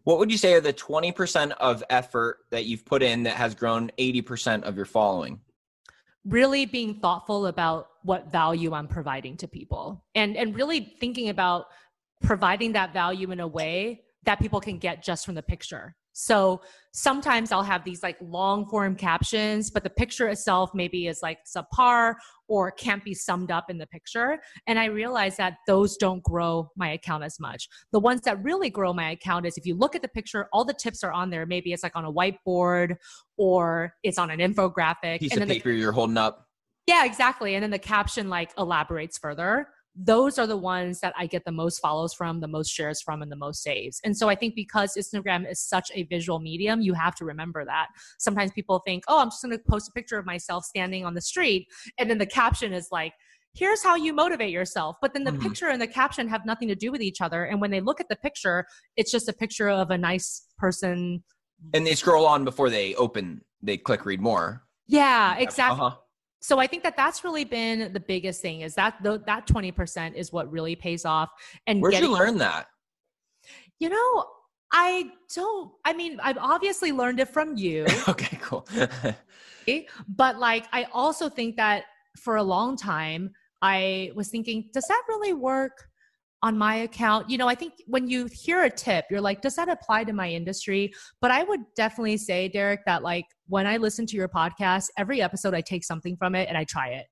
what 0.08 0.20
would 0.20 0.32
you 0.32 0.38
say 0.38 0.54
are 0.54 0.62
the 0.62 0.72
20% 0.72 1.52
of 1.60 1.84
effort 1.90 2.38
that 2.50 2.64
you've 2.64 2.86
put 2.86 3.04
in 3.04 3.24
that 3.24 3.36
has 3.36 3.54
grown 3.54 3.92
80% 4.00 4.64
of 4.64 4.78
your 4.78 4.86
following? 4.86 5.42
Really 6.24 6.66
being 6.66 7.02
thoughtful 7.02 7.48
about 7.48 7.90
what 8.04 8.32
value 8.32 8.72
I'm 8.72 8.88
providing 8.88 9.36
to 9.36 9.50
people 9.50 10.06
and 10.16 10.38
and 10.38 10.56
really 10.56 10.96
thinking 11.02 11.28
about 11.28 11.66
providing 12.22 12.72
that 12.72 12.94
value 12.94 13.32
in 13.32 13.42
a 13.42 13.48
way 13.48 14.04
that 14.24 14.40
people 14.40 14.62
can 14.62 14.78
get 14.78 15.04
just 15.04 15.26
from 15.26 15.36
the 15.36 15.44
picture. 15.44 15.94
So 16.20 16.62
sometimes 16.94 17.52
I'll 17.52 17.62
have 17.62 17.84
these 17.84 18.02
like 18.02 18.18
long 18.20 18.66
form 18.66 18.96
captions, 18.96 19.70
but 19.70 19.84
the 19.84 19.90
picture 19.92 20.28
itself 20.28 20.72
maybe 20.74 21.06
is 21.06 21.20
like 21.22 21.38
subpar 21.46 22.16
or 22.48 22.72
can't 22.72 23.04
be 23.04 23.14
summed 23.14 23.52
up 23.52 23.70
in 23.70 23.78
the 23.78 23.86
picture. 23.86 24.40
And 24.66 24.80
I 24.80 24.86
realize 24.86 25.38
that 25.38 25.58
those 25.68 25.96
don't 25.96 26.24
grow 26.24 26.72
my 26.76 26.90
account 26.90 27.24
as 27.24 27.40
much. 27.40 27.70
The 27.92 28.00
ones 28.00 28.22
that 28.22 28.44
really 28.44 28.72
grow 28.72 28.94
my 28.94 29.12
account 29.12 29.46
is 29.46 29.58
if 29.58 29.66
you 29.68 29.76
look 29.76 29.96
at 29.96 30.02
the 30.02 30.08
picture, 30.08 30.50
all 30.52 30.66
the 30.66 30.74
tips 30.74 31.04
are 31.04 31.12
on 31.12 31.30
there. 31.30 31.46
Maybe 31.46 31.72
it's 31.72 31.84
like 31.84 31.96
on 31.96 32.04
a 32.04 32.12
whiteboard 32.12 32.96
or 33.38 33.94
it's 34.02 34.18
on 34.18 34.32
an 34.32 34.40
infographic. 34.40 35.20
Piece 35.20 35.34
and 35.34 35.44
of 35.44 35.50
paper 35.50 35.70
the, 35.70 35.78
you're 35.78 35.92
holding 35.92 36.18
up. 36.18 36.48
Yeah, 36.88 37.06
exactly. 37.06 37.54
And 37.54 37.62
then 37.62 37.70
the 37.70 37.78
caption 37.78 38.28
like 38.28 38.50
elaborates 38.58 39.20
further 39.20 39.68
those 39.98 40.38
are 40.38 40.46
the 40.46 40.58
ones 40.58 41.00
that 41.00 41.14
I 41.18 41.26
get 41.26 41.44
the 41.44 41.52
most 41.52 41.80
follows 41.80 42.14
from, 42.14 42.40
the 42.40 42.48
most 42.48 42.70
shares 42.70 43.02
from, 43.02 43.22
and 43.22 43.32
the 43.32 43.36
most 43.36 43.64
saves. 43.64 44.00
And 44.04 44.16
so 44.16 44.30
I 44.30 44.36
think 44.36 44.54
because 44.54 44.96
Instagram 44.96 45.50
is 45.50 45.60
such 45.60 45.92
a 45.96 46.04
visual 46.04 46.40
medium, 46.40 46.82
you 46.82 46.94
have 46.94 47.16
to 47.16 47.26
remember 47.26 47.66
that. 47.66 47.88
Sometimes 48.20 48.52
people 48.52 48.82
think, 48.86 49.04
oh, 49.08 49.20
I'm 49.20 49.30
just 49.30 49.42
going 49.42 49.58
to 49.58 49.64
post 49.64 49.90
a 49.90 49.92
picture 49.92 50.20
of 50.20 50.26
myself 50.26 50.66
standing 50.66 51.04
on 51.04 51.16
the 51.16 51.22
street. 51.22 51.68
And 51.98 52.10
then 52.10 52.20
the 52.20 52.28
caption 52.28 52.74
is 52.74 52.90
like, 52.92 53.14
here's 53.56 53.84
how 53.84 53.96
you 53.96 54.14
motivate 54.14 54.52
yourself. 54.52 54.98
But 55.02 55.14
then 55.14 55.24
the 55.24 55.32
mm-hmm. 55.32 55.42
picture 55.42 55.68
and 55.68 55.82
the 55.82 55.88
caption 55.88 56.28
have 56.28 56.46
nothing 56.46 56.68
to 56.68 56.76
do 56.76 56.92
with 56.92 57.02
each 57.02 57.20
other. 57.20 57.46
And 57.46 57.60
when 57.60 57.72
they 57.72 57.82
look 57.82 58.00
at 58.00 58.08
the 58.08 58.18
picture, 58.18 58.68
it's 58.98 59.12
just 59.12 59.28
a 59.28 59.34
picture 59.34 59.68
of 59.68 59.90
a 59.90 59.98
nice 59.98 60.46
person. 60.60 61.24
And 61.74 61.88
they 61.88 61.96
scroll 61.96 62.28
on 62.28 62.46
before 62.46 62.70
they 62.70 62.94
open, 62.96 63.42
they 63.64 63.78
click 63.78 64.06
read 64.06 64.22
more. 64.22 64.64
Yeah, 64.88 65.38
exactly. 65.38 65.86
Uh-huh 65.86 65.98
so 66.40 66.60
i 66.60 66.68
think 66.68 66.84
that 66.84 66.96
that's 66.96 67.24
really 67.24 67.44
been 67.44 67.92
the 67.94 68.00
biggest 68.00 68.42
thing 68.42 68.62
is 68.62 68.76
that 68.76 68.96
the, 69.04 69.22
that 69.26 69.48
20% 69.48 70.14
is 70.14 70.32
what 70.32 70.52
really 70.52 70.76
pays 70.76 71.06
off 71.06 71.30
and 71.68 71.82
where'd 71.82 71.94
getting, 71.94 72.10
you 72.10 72.16
learn 72.16 72.38
that? 72.38 72.68
You 73.80 73.90
know 73.90 74.26
i 74.74 75.10
don't 75.34 75.72
i 75.86 75.94
mean 75.94 76.20
i've 76.22 76.38
obviously 76.38 76.92
learned 76.92 77.20
it 77.20 77.30
from 77.30 77.56
you. 77.56 77.86
Okay 78.08 78.38
cool. 78.42 78.68
But 80.16 80.40
like 80.40 80.66
i 80.72 80.86
also 80.94 81.30
think 81.30 81.58
that 81.58 81.86
for 82.18 82.38
a 82.38 82.44
long 82.44 82.78
time 82.78 83.32
i 83.62 84.12
was 84.16 84.30
thinking 84.30 84.70
does 84.74 84.86
that 84.88 85.02
really 85.08 85.34
work 85.34 85.90
on 86.44 86.58
my 86.58 86.76
account. 86.76 87.30
You 87.30 87.38
know, 87.38 87.48
I 87.48 87.56
think 87.56 87.74
when 87.88 88.08
you 88.10 88.28
hear 88.32 88.64
a 88.64 88.70
tip, 88.70 89.06
you're 89.10 89.22
like, 89.22 89.42
does 89.42 89.56
that 89.56 89.70
apply 89.70 90.04
to 90.06 90.14
my 90.14 90.30
industry? 90.30 90.94
But 91.22 91.32
I 91.32 91.44
would 91.44 91.62
definitely 91.76 92.18
say, 92.18 92.48
Derek, 92.48 92.82
that 92.86 93.04
like 93.04 93.26
when 93.48 93.66
I 93.66 93.78
listen 93.78 94.06
to 94.08 94.16
your 94.16 94.30
podcast, 94.30 94.86
every 94.98 95.22
episode 95.22 95.54
I 95.54 95.62
take 95.62 95.84
something 95.84 96.16
from 96.16 96.36
it 96.36 96.48
and 96.48 96.58
I 96.58 96.64
try 96.64 96.90
it. 96.90 97.08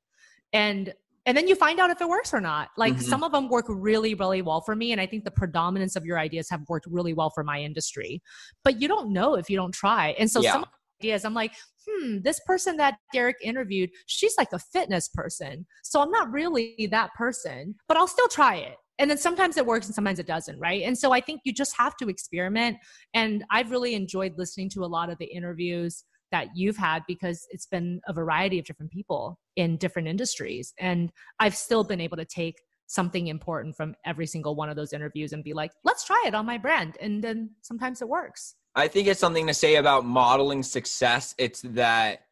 And 0.53 0.93
and 1.27 1.35
then 1.35 1.47
you 1.47 1.55
find 1.55 1.79
out 1.79 1.89
if 1.89 1.99
it 2.01 2.07
works 2.07 2.35
or 2.35 2.39
not. 2.39 2.69
Like 2.77 2.93
mm-hmm. 2.93 3.01
some 3.01 3.23
of 3.23 3.31
them 3.31 3.49
work 3.49 3.65
really, 3.67 4.13
really 4.13 4.43
well 4.43 4.61
for 4.61 4.75
me. 4.75 4.91
And 4.91 5.01
I 5.01 5.07
think 5.07 5.23
the 5.23 5.31
predominance 5.31 5.95
of 5.95 6.05
your 6.05 6.19
ideas 6.19 6.47
have 6.51 6.61
worked 6.69 6.85
really 6.87 7.13
well 7.13 7.31
for 7.31 7.43
my 7.43 7.59
industry. 7.59 8.21
But 8.63 8.79
you 8.79 8.87
don't 8.87 9.11
know 9.11 9.33
if 9.33 9.49
you 9.49 9.57
don't 9.57 9.73
try. 9.73 10.09
And 10.19 10.29
so 10.29 10.39
yeah. 10.39 10.53
some 10.53 10.65
ideas, 11.01 11.25
I'm 11.25 11.33
like, 11.33 11.53
hmm, 11.87 12.19
this 12.21 12.39
person 12.45 12.77
that 12.77 12.97
Derek 13.11 13.37
interviewed, 13.41 13.89
she's 14.05 14.35
like 14.37 14.53
a 14.53 14.59
fitness 14.59 15.07
person. 15.07 15.65
So 15.81 15.99
I'm 15.99 16.11
not 16.11 16.31
really 16.31 16.87
that 16.91 17.11
person, 17.15 17.73
but 17.87 17.97
I'll 17.97 18.07
still 18.07 18.27
try 18.27 18.57
it 18.57 18.77
and 18.99 19.09
then 19.09 19.17
sometimes 19.17 19.57
it 19.57 19.65
works 19.65 19.85
and 19.87 19.95
sometimes 19.95 20.19
it 20.19 20.27
doesn't 20.27 20.59
right? 20.59 20.83
And 20.83 20.97
so 20.97 21.11
i 21.11 21.21
think 21.21 21.41
you 21.43 21.53
just 21.53 21.75
have 21.77 21.95
to 21.97 22.09
experiment. 22.09 22.77
And 23.13 23.43
i've 23.51 23.71
really 23.71 23.93
enjoyed 23.95 24.33
listening 24.37 24.69
to 24.71 24.83
a 24.83 24.87
lot 24.87 25.09
of 25.09 25.17
the 25.17 25.25
interviews 25.25 26.03
that 26.31 26.47
you've 26.55 26.77
had 26.77 27.03
because 27.07 27.45
it's 27.51 27.67
been 27.67 28.01
a 28.07 28.13
variety 28.13 28.59
of 28.59 28.65
different 28.65 28.91
people 28.91 29.39
in 29.55 29.77
different 29.77 30.07
industries. 30.07 30.73
And 30.79 31.11
i've 31.39 31.55
still 31.55 31.83
been 31.83 32.01
able 32.01 32.17
to 32.17 32.25
take 32.25 32.55
something 32.87 33.27
important 33.27 33.75
from 33.75 33.95
every 34.05 34.27
single 34.27 34.55
one 34.55 34.69
of 34.69 34.75
those 34.75 34.93
interviews 34.93 35.33
and 35.33 35.43
be 35.43 35.53
like 35.53 35.71
let's 35.83 36.05
try 36.05 36.23
it 36.27 36.35
on 36.35 36.45
my 36.45 36.57
brand. 36.57 36.97
And 37.01 37.23
then 37.23 37.51
sometimes 37.61 38.01
it 38.01 38.09
works. 38.09 38.55
I 38.75 38.89
think 38.89 39.07
it's 39.07 39.21
something 39.21 39.47
to 39.47 39.53
say 39.53 39.75
about 39.75 40.05
modeling 40.05 40.61
success. 40.61 41.33
It's 41.37 41.61
that 41.61 42.24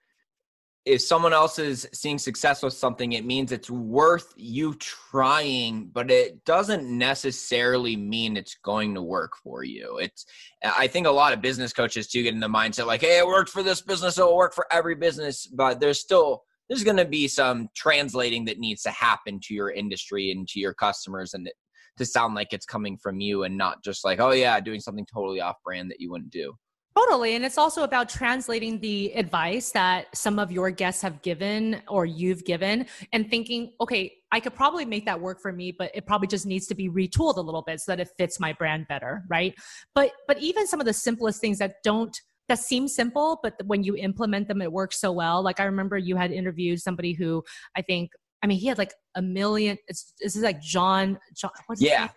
if 0.86 1.02
someone 1.02 1.32
else 1.32 1.60
is 1.60 1.88
seeing 1.94 2.18
success 2.18 2.62
with 2.62 2.74
something, 2.74 3.14
it 3.14 3.26
means 3.26 3.52
it's 3.52 3.70
worth 3.70 4.34
you 4.36 4.74
trying, 4.76 5.90
but 5.94 6.12
it 6.12 6.44
doesn't 6.44 6.86
necessarily 6.86 7.96
mean 7.96 8.36
it's 8.36 8.58
going 8.64 8.94
to 8.94 9.02
work 9.02 9.38
for 9.42 9.64
you. 9.64 10.00
It's, 10.00 10.26
I 10.62 10.88
think 10.88 11.08
a 11.08 11.12
lot 11.12 11.32
of 11.32 11.42
business 11.42 11.72
coaches 11.72 12.08
too 12.08 12.24
get 12.24 12.34
in 12.34 12.42
the 12.42 12.48
mindset 12.48 12.86
like, 12.86 13.02
hey, 13.02 13.20
it 13.20 13.28
worked 13.28 13.50
for 13.50 13.64
this 13.64 13.82
business, 13.82 14.18
it'll 14.18 14.36
work 14.36 14.54
for 14.54 14.68
every 14.72 14.96
business, 14.96 15.48
but 15.48 15.80
there's 15.80 16.02
still, 16.02 16.44
there's 16.68 16.84
going 16.84 16.98
to 16.98 17.06
be 17.06 17.30
some 17.30 17.70
translating 17.76 18.44
that 18.46 18.60
needs 18.60 18.82
to 18.82 18.92
happen 18.92 19.40
to 19.44 19.54
your 19.54 19.72
industry 19.72 20.32
and 20.32 20.48
to 20.50 20.60
your 20.60 20.74
customers 20.74 21.34
and 21.34 21.50
to 21.98 22.06
sound 22.06 22.36
like 22.36 22.52
it's 22.52 22.66
coming 22.66 22.98
from 22.98 23.22
you 23.22 23.44
and 23.44 23.58
not 23.58 23.82
just 23.84 24.04
like, 24.04 24.20
oh 24.20 24.32
yeah, 24.32 24.60
doing 24.60 24.82
something 24.82 25.06
totally 25.14 25.40
off 25.40 25.56
brand 25.64 25.90
that 25.92 26.02
you 26.02 26.12
wouldn't 26.12 26.32
do. 26.32 26.54
Totally. 26.96 27.36
And 27.36 27.44
it's 27.44 27.58
also 27.58 27.84
about 27.84 28.08
translating 28.08 28.80
the 28.80 29.14
advice 29.16 29.72
that 29.72 30.16
some 30.16 30.38
of 30.38 30.52
your 30.52 30.70
guests 30.70 31.02
have 31.02 31.22
given 31.24 31.82
or 31.88 32.06
you've 32.06 32.46
given 32.46 32.86
and 33.12 33.30
thinking, 33.30 33.74
okay, 33.82 34.14
I 34.32 34.40
could 34.40 34.54
probably 34.54 34.86
make 34.86 35.06
that 35.06 35.20
work 35.20 35.42
for 35.42 35.52
me, 35.52 35.72
but 35.72 35.92
it 35.96 36.06
probably 36.06 36.28
just 36.28 36.46
needs 36.46 36.68
to 36.68 36.76
be 36.76 36.90
retooled 36.90 37.38
a 37.38 37.42
little 37.42 37.64
bit 37.64 37.82
so 37.82 37.92
that 37.94 38.00
it 38.00 38.10
fits 38.18 38.40
my 38.40 38.54
brand 38.54 38.88
better. 38.88 39.24
Right. 39.28 39.56
But 39.96 40.12
but 40.28 40.40
even 40.40 40.68
some 40.68 40.80
of 40.80 40.86
the 40.86 40.94
simplest 40.94 41.42
things 41.42 41.58
that 41.60 41.76
don't 41.84 42.16
that 42.48 42.60
seem 42.60 42.88
simple, 42.88 43.40
but 43.42 43.56
when 43.66 43.84
you 43.84 43.96
implement 43.96 44.48
them, 44.48 44.62
it 44.62 44.72
works 44.72 45.00
so 45.00 45.12
well. 45.12 45.42
Like 45.42 45.60
I 45.60 45.64
remember 45.64 45.98
you 45.98 46.16
had 46.16 46.32
interviewed 46.32 46.80
somebody 46.80 47.14
who 47.14 47.44
I 47.76 47.82
think, 47.82 48.12
I 48.44 48.48
mean, 48.48 48.60
he 48.60 48.68
had 48.68 48.78
like 48.78 48.94
a 49.16 49.22
million. 49.22 49.78
It's 49.88 50.14
this 50.22 50.36
is 50.36 50.44
like 50.44 50.62
John. 50.62 51.18
John. 51.36 51.52
yeah. 51.78 52.10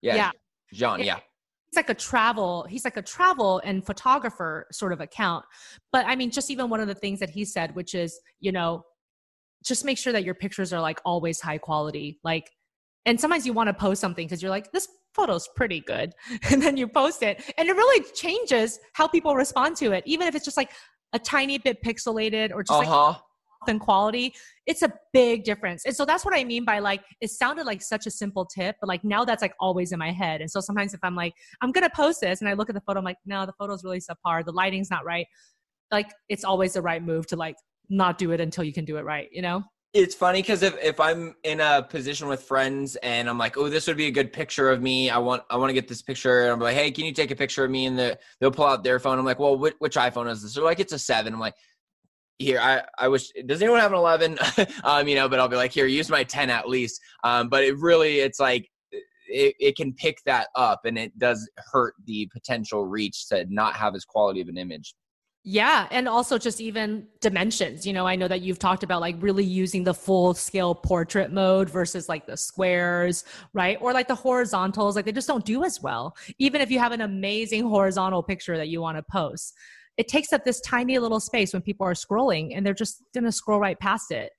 yeah. 0.00 0.16
Yeah. 0.16 0.30
John. 0.72 1.02
Yeah 1.02 1.18
he's 1.18 1.31
like 1.76 1.88
a 1.88 1.94
travel 1.94 2.66
he's 2.68 2.84
like 2.84 2.96
a 2.96 3.02
travel 3.02 3.60
and 3.64 3.84
photographer 3.84 4.66
sort 4.72 4.92
of 4.92 5.00
account. 5.00 5.44
But 5.90 6.06
i 6.06 6.16
mean 6.16 6.30
just 6.30 6.50
even 6.50 6.68
one 6.68 6.80
of 6.80 6.88
the 6.88 6.94
things 6.94 7.20
that 7.20 7.30
he 7.30 7.44
said 7.44 7.74
which 7.74 7.94
is 7.94 8.18
you 8.40 8.52
know 8.52 8.84
just 9.64 9.84
make 9.84 9.98
sure 9.98 10.12
that 10.12 10.24
your 10.24 10.34
pictures 10.34 10.72
are 10.72 10.80
like 10.80 11.00
always 11.04 11.40
high 11.40 11.58
quality. 11.58 12.18
Like 12.24 12.50
and 13.04 13.20
sometimes 13.20 13.46
you 13.46 13.52
want 13.52 13.68
to 13.68 13.74
post 13.74 14.00
something 14.00 14.26
because 14.26 14.42
you're 14.42 14.50
like 14.50 14.70
this 14.72 14.88
photo's 15.14 15.48
pretty 15.56 15.80
good. 15.80 16.12
And 16.50 16.62
then 16.62 16.76
you 16.76 16.88
post 16.88 17.22
it 17.22 17.42
and 17.56 17.68
it 17.68 17.72
really 17.72 18.04
changes 18.14 18.78
how 18.94 19.06
people 19.06 19.34
respond 19.34 19.76
to 19.78 19.92
it 19.92 20.02
even 20.06 20.26
if 20.28 20.34
it's 20.34 20.44
just 20.44 20.56
like 20.56 20.70
a 21.12 21.18
tiny 21.18 21.58
bit 21.58 21.82
pixelated 21.82 22.52
or 22.52 22.62
just 22.62 22.80
uh-huh. 22.80 23.06
like 23.08 23.16
and 23.68 23.80
quality, 23.80 24.34
it's 24.66 24.82
a 24.82 24.92
big 25.12 25.44
difference. 25.44 25.84
And 25.84 25.94
so 25.94 26.04
that's 26.04 26.24
what 26.24 26.36
I 26.36 26.44
mean 26.44 26.64
by 26.64 26.78
like, 26.78 27.02
it 27.20 27.30
sounded 27.30 27.66
like 27.66 27.82
such 27.82 28.06
a 28.06 28.10
simple 28.10 28.44
tip, 28.44 28.76
but 28.80 28.88
like 28.88 29.04
now 29.04 29.24
that's 29.24 29.42
like 29.42 29.54
always 29.60 29.92
in 29.92 29.98
my 29.98 30.12
head. 30.12 30.40
And 30.40 30.50
so 30.50 30.60
sometimes 30.60 30.94
if 30.94 31.00
I'm 31.02 31.16
like, 31.16 31.34
I'm 31.60 31.72
going 31.72 31.88
to 31.88 31.94
post 31.94 32.20
this 32.20 32.40
and 32.40 32.48
I 32.48 32.54
look 32.54 32.68
at 32.68 32.74
the 32.74 32.82
photo, 32.82 32.98
I'm 32.98 33.04
like, 33.04 33.18
no, 33.26 33.46
the 33.46 33.54
photo's 33.58 33.84
really 33.84 34.00
subpar. 34.00 34.44
The 34.44 34.52
lighting's 34.52 34.90
not 34.90 35.04
right. 35.04 35.26
Like 35.90 36.10
it's 36.28 36.44
always 36.44 36.74
the 36.74 36.82
right 36.82 37.02
move 37.02 37.26
to 37.28 37.36
like 37.36 37.56
not 37.88 38.18
do 38.18 38.30
it 38.32 38.40
until 38.40 38.64
you 38.64 38.72
can 38.72 38.84
do 38.84 38.96
it 38.96 39.04
right, 39.04 39.28
you 39.32 39.42
know? 39.42 39.64
It's 39.94 40.14
funny 40.14 40.40
because 40.40 40.62
if, 40.62 40.74
if 40.82 40.98
I'm 40.98 41.34
in 41.44 41.60
a 41.60 41.82
position 41.82 42.26
with 42.26 42.42
friends 42.42 42.96
and 43.02 43.28
I'm 43.28 43.36
like, 43.36 43.58
oh, 43.58 43.68
this 43.68 43.86
would 43.86 43.98
be 43.98 44.06
a 44.06 44.10
good 44.10 44.32
picture 44.32 44.70
of 44.70 44.80
me. 44.80 45.10
I 45.10 45.18
want 45.18 45.42
I 45.50 45.58
want 45.58 45.68
to 45.68 45.74
get 45.74 45.86
this 45.86 46.00
picture. 46.00 46.44
And 46.44 46.52
I'm 46.52 46.60
like, 46.60 46.74
hey, 46.74 46.90
can 46.90 47.04
you 47.04 47.12
take 47.12 47.30
a 47.30 47.36
picture 47.36 47.62
of 47.62 47.70
me? 47.70 47.84
And 47.84 47.98
the, 47.98 48.18
they'll 48.40 48.50
pull 48.50 48.64
out 48.64 48.84
their 48.84 48.98
phone. 48.98 49.18
I'm 49.18 49.26
like, 49.26 49.38
well, 49.38 49.58
which, 49.58 49.74
which 49.80 49.96
iPhone 49.96 50.30
is 50.30 50.42
this? 50.42 50.54
They're 50.54 50.64
like, 50.64 50.80
it's 50.80 50.94
a 50.94 50.98
seven. 50.98 51.34
I'm 51.34 51.40
like, 51.40 51.56
here 52.42 52.60
i 52.60 52.82
i 52.98 53.08
wish 53.08 53.30
does 53.46 53.62
anyone 53.62 53.80
have 53.80 53.92
an 53.92 53.98
11 53.98 54.38
um 54.84 55.08
you 55.08 55.14
know 55.14 55.28
but 55.28 55.38
i'll 55.38 55.48
be 55.48 55.56
like 55.56 55.72
here 55.72 55.86
use 55.86 56.10
my 56.10 56.24
10 56.24 56.50
at 56.50 56.68
least 56.68 57.00
um 57.24 57.48
but 57.48 57.64
it 57.64 57.78
really 57.78 58.20
it's 58.20 58.40
like 58.40 58.68
it, 59.28 59.54
it 59.58 59.76
can 59.76 59.94
pick 59.94 60.18
that 60.26 60.48
up 60.56 60.80
and 60.84 60.98
it 60.98 61.18
does 61.18 61.48
hurt 61.72 61.94
the 62.06 62.28
potential 62.32 62.86
reach 62.86 63.28
to 63.28 63.46
not 63.48 63.74
have 63.74 63.94
as 63.94 64.04
quality 64.04 64.40
of 64.40 64.48
an 64.48 64.58
image 64.58 64.94
yeah. 65.44 65.88
And 65.90 66.08
also 66.08 66.38
just 66.38 66.60
even 66.60 67.08
dimensions. 67.20 67.84
You 67.84 67.92
know, 67.92 68.06
I 68.06 68.14
know 68.14 68.28
that 68.28 68.42
you've 68.42 68.60
talked 68.60 68.84
about 68.84 69.00
like 69.00 69.16
really 69.18 69.44
using 69.44 69.82
the 69.82 69.92
full 69.92 70.34
scale 70.34 70.72
portrait 70.72 71.32
mode 71.32 71.68
versus 71.68 72.08
like 72.08 72.26
the 72.26 72.36
squares, 72.36 73.24
right? 73.52 73.76
Or 73.80 73.92
like 73.92 74.06
the 74.06 74.14
horizontals, 74.14 74.94
like 74.94 75.04
they 75.04 75.10
just 75.10 75.26
don't 75.26 75.44
do 75.44 75.64
as 75.64 75.82
well. 75.82 76.16
Even 76.38 76.60
if 76.60 76.70
you 76.70 76.78
have 76.78 76.92
an 76.92 77.00
amazing 77.00 77.68
horizontal 77.68 78.22
picture 78.22 78.56
that 78.56 78.68
you 78.68 78.80
want 78.80 78.98
to 78.98 79.02
post 79.02 79.54
it 79.96 80.08
takes 80.08 80.32
up 80.32 80.44
this 80.44 80.60
tiny 80.60 80.98
little 80.98 81.20
space 81.20 81.52
when 81.52 81.62
people 81.62 81.86
are 81.86 81.94
scrolling 81.94 82.56
and 82.56 82.64
they're 82.64 82.74
just 82.74 83.02
going 83.14 83.24
to 83.24 83.32
scroll 83.32 83.60
right 83.60 83.78
past 83.78 84.10
it. 84.10 84.32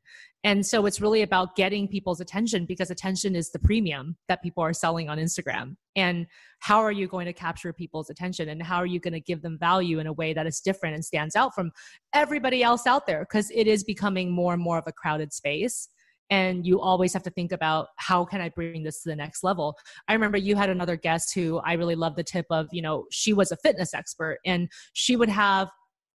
And 0.46 0.66
so 0.66 0.86
it's 0.86 1.00
really 1.00 1.22
about 1.22 1.56
getting 1.56 1.88
people's 1.88 2.20
attention 2.20 2.66
because 2.66 2.92
attention 2.92 3.34
is 3.34 3.52
the 3.52 3.60
premium 3.60 4.18
that 4.28 4.44
people 4.44 4.62
are 4.62 4.74
selling 4.74 5.08
on 5.08 5.18
Instagram. 5.18 5.78
And 5.96 6.28
how 6.60 6.80
are 6.80 6.92
you 6.92 7.08
going 7.08 7.28
to 7.28 7.34
capture 7.34 7.72
people's 7.72 8.10
attention 8.10 8.50
and 8.50 8.62
how 8.62 8.78
are 8.78 8.86
you 8.86 9.00
going 9.00 9.14
to 9.14 9.22
give 9.22 9.42
them 9.42 9.58
value 9.58 10.00
in 10.00 10.08
a 10.08 10.12
way 10.12 10.34
that 10.34 10.46
is 10.46 10.60
different 10.60 10.96
and 10.96 11.06
stands 11.06 11.38
out 11.38 11.56
from 11.56 11.72
everybody 12.14 12.62
else 12.62 12.86
out 12.86 13.08
there? 13.08 13.22
Because 13.22 13.52
it 13.52 13.68
is 13.68 13.86
becoming 13.86 14.32
more 14.32 14.54
and 14.54 14.62
more 14.62 14.78
of 14.78 14.84
a 14.86 14.92
crowded 14.92 15.32
space 15.32 15.88
and 16.30 16.66
you 16.66 16.80
always 16.80 17.14
have 17.14 17.24
to 17.24 17.30
think 17.30 17.52
about 17.52 17.88
how 17.98 18.26
can 18.26 18.42
i 18.42 18.50
bring 18.50 18.84
this 18.84 19.02
to 19.02 19.10
the 19.10 19.16
next 19.16 19.44
level. 19.44 19.76
I 20.08 20.14
remember 20.14 20.38
you 20.38 20.56
had 20.56 20.70
another 20.70 20.96
guest 20.96 21.34
who 21.34 21.60
i 21.60 21.74
really 21.74 21.96
love 21.96 22.16
the 22.16 22.24
tip 22.24 22.46
of 22.50 22.68
you 22.72 22.82
know 22.82 23.06
she 23.12 23.34
was 23.34 23.52
a 23.52 23.58
fitness 23.58 23.94
expert 23.94 24.40
and 24.46 24.70
she 24.94 25.16
would 25.16 25.30
have 25.30 25.70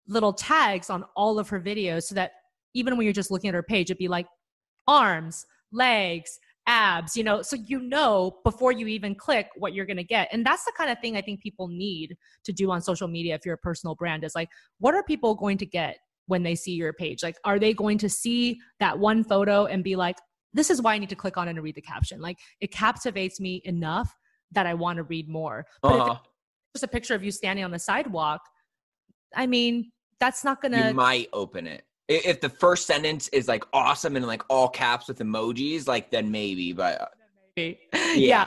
little 0.08 0.34
tags 0.34 0.90
on 0.90 1.04
all 1.16 1.40
of 1.40 1.50
her 1.50 1.60
videos 1.60 2.04
so 2.04 2.16
that 2.16 2.32
even 2.74 2.98
when 2.98 3.06
you're 3.06 3.14
just 3.14 3.32
looking 3.32 3.50
at 3.50 3.54
her 3.54 3.64
page 3.64 3.90
it'd 3.90 3.98
be 3.98 4.08
like 4.08 4.28
arms 4.88 5.46
legs 5.72 6.40
abs 6.68 7.16
you 7.16 7.24
know 7.24 7.42
so 7.42 7.56
you 7.56 7.80
know 7.80 8.38
before 8.44 8.72
you 8.72 8.88
even 8.88 9.16
click 9.16 9.50
what 9.56 9.74
you're 9.74 9.86
going 9.86 9.98
to 9.98 10.04
get. 10.04 10.28
And 10.32 10.46
that's 10.46 10.66
the 10.66 10.74
kind 10.78 10.92
of 10.92 11.00
thing 11.00 11.16
i 11.16 11.22
think 11.22 11.42
people 11.42 11.68
need 11.68 12.16
to 12.44 12.52
do 12.52 12.70
on 12.72 12.82
social 12.82 13.08
media 13.08 13.36
if 13.36 13.46
you're 13.46 13.56
a 13.56 13.60
personal 13.60 13.96
brand 13.96 14.24
is 14.24 14.36
like 14.36 14.50
what 14.80 14.94
are 14.94 15.04
people 15.04 15.34
going 15.34 15.58
to 15.58 15.66
get 15.66 15.98
when 16.28 16.44
they 16.44 16.56
see 16.56 16.74
your 16.74 16.94
page? 16.94 17.24
Like, 17.24 17.38
are 17.44 17.60
they 17.60 17.74
going 17.74 17.98
to 18.00 18.10
see 18.10 18.60
that 18.80 19.00
one 19.00 19.24
photo 19.24 19.66
and 19.66 19.84
be 19.84 19.96
like, 19.96 20.18
this 20.54 20.70
is 20.70 20.82
why 20.82 20.94
I 20.94 20.98
need 20.98 21.10
to 21.10 21.16
click 21.16 21.38
on 21.38 21.48
it 21.48 21.52
and 21.52 21.64
read 21.64 21.76
the 21.76 21.82
caption? 21.82 22.22
Like, 22.22 22.38
it 22.62 22.72
captivates 22.72 23.40
me 23.40 23.62
enough 23.66 24.14
that 24.52 24.66
I 24.66 24.74
want 24.74 24.98
to 24.98 25.04
read 25.04 25.28
more. 25.28 25.66
But 25.82 25.94
uh-huh. 25.94 26.12
if 26.12 26.18
it's 26.18 26.82
just 26.82 26.84
a 26.84 26.88
picture 26.88 27.16
of 27.16 27.24
you 27.24 27.32
standing 27.32 27.66
on 27.66 27.72
the 27.72 27.80
sidewalk, 27.80 28.42
I 29.36 29.48
mean, 29.48 29.92
that's 30.20 30.44
not 30.44 30.62
gonna. 30.62 30.88
You 30.88 30.94
might 30.94 31.30
open 31.34 31.68
it 31.68 31.84
if 32.08 32.42
the 32.42 32.50
first 32.50 32.88
sentence 32.88 33.28
is 33.30 33.48
like 33.48 33.64
awesome 33.74 34.16
and 34.16 34.26
like 34.26 34.44
all 34.50 34.70
caps 34.70 35.08
with 35.08 35.20
emojis, 35.20 35.88
like 35.88 36.10
then 36.10 36.32
maybe. 36.32 36.74
But 36.74 37.02
uh, 37.02 37.06
maybe, 37.56 37.80
yeah. 37.94 38.14
yeah. 38.16 38.46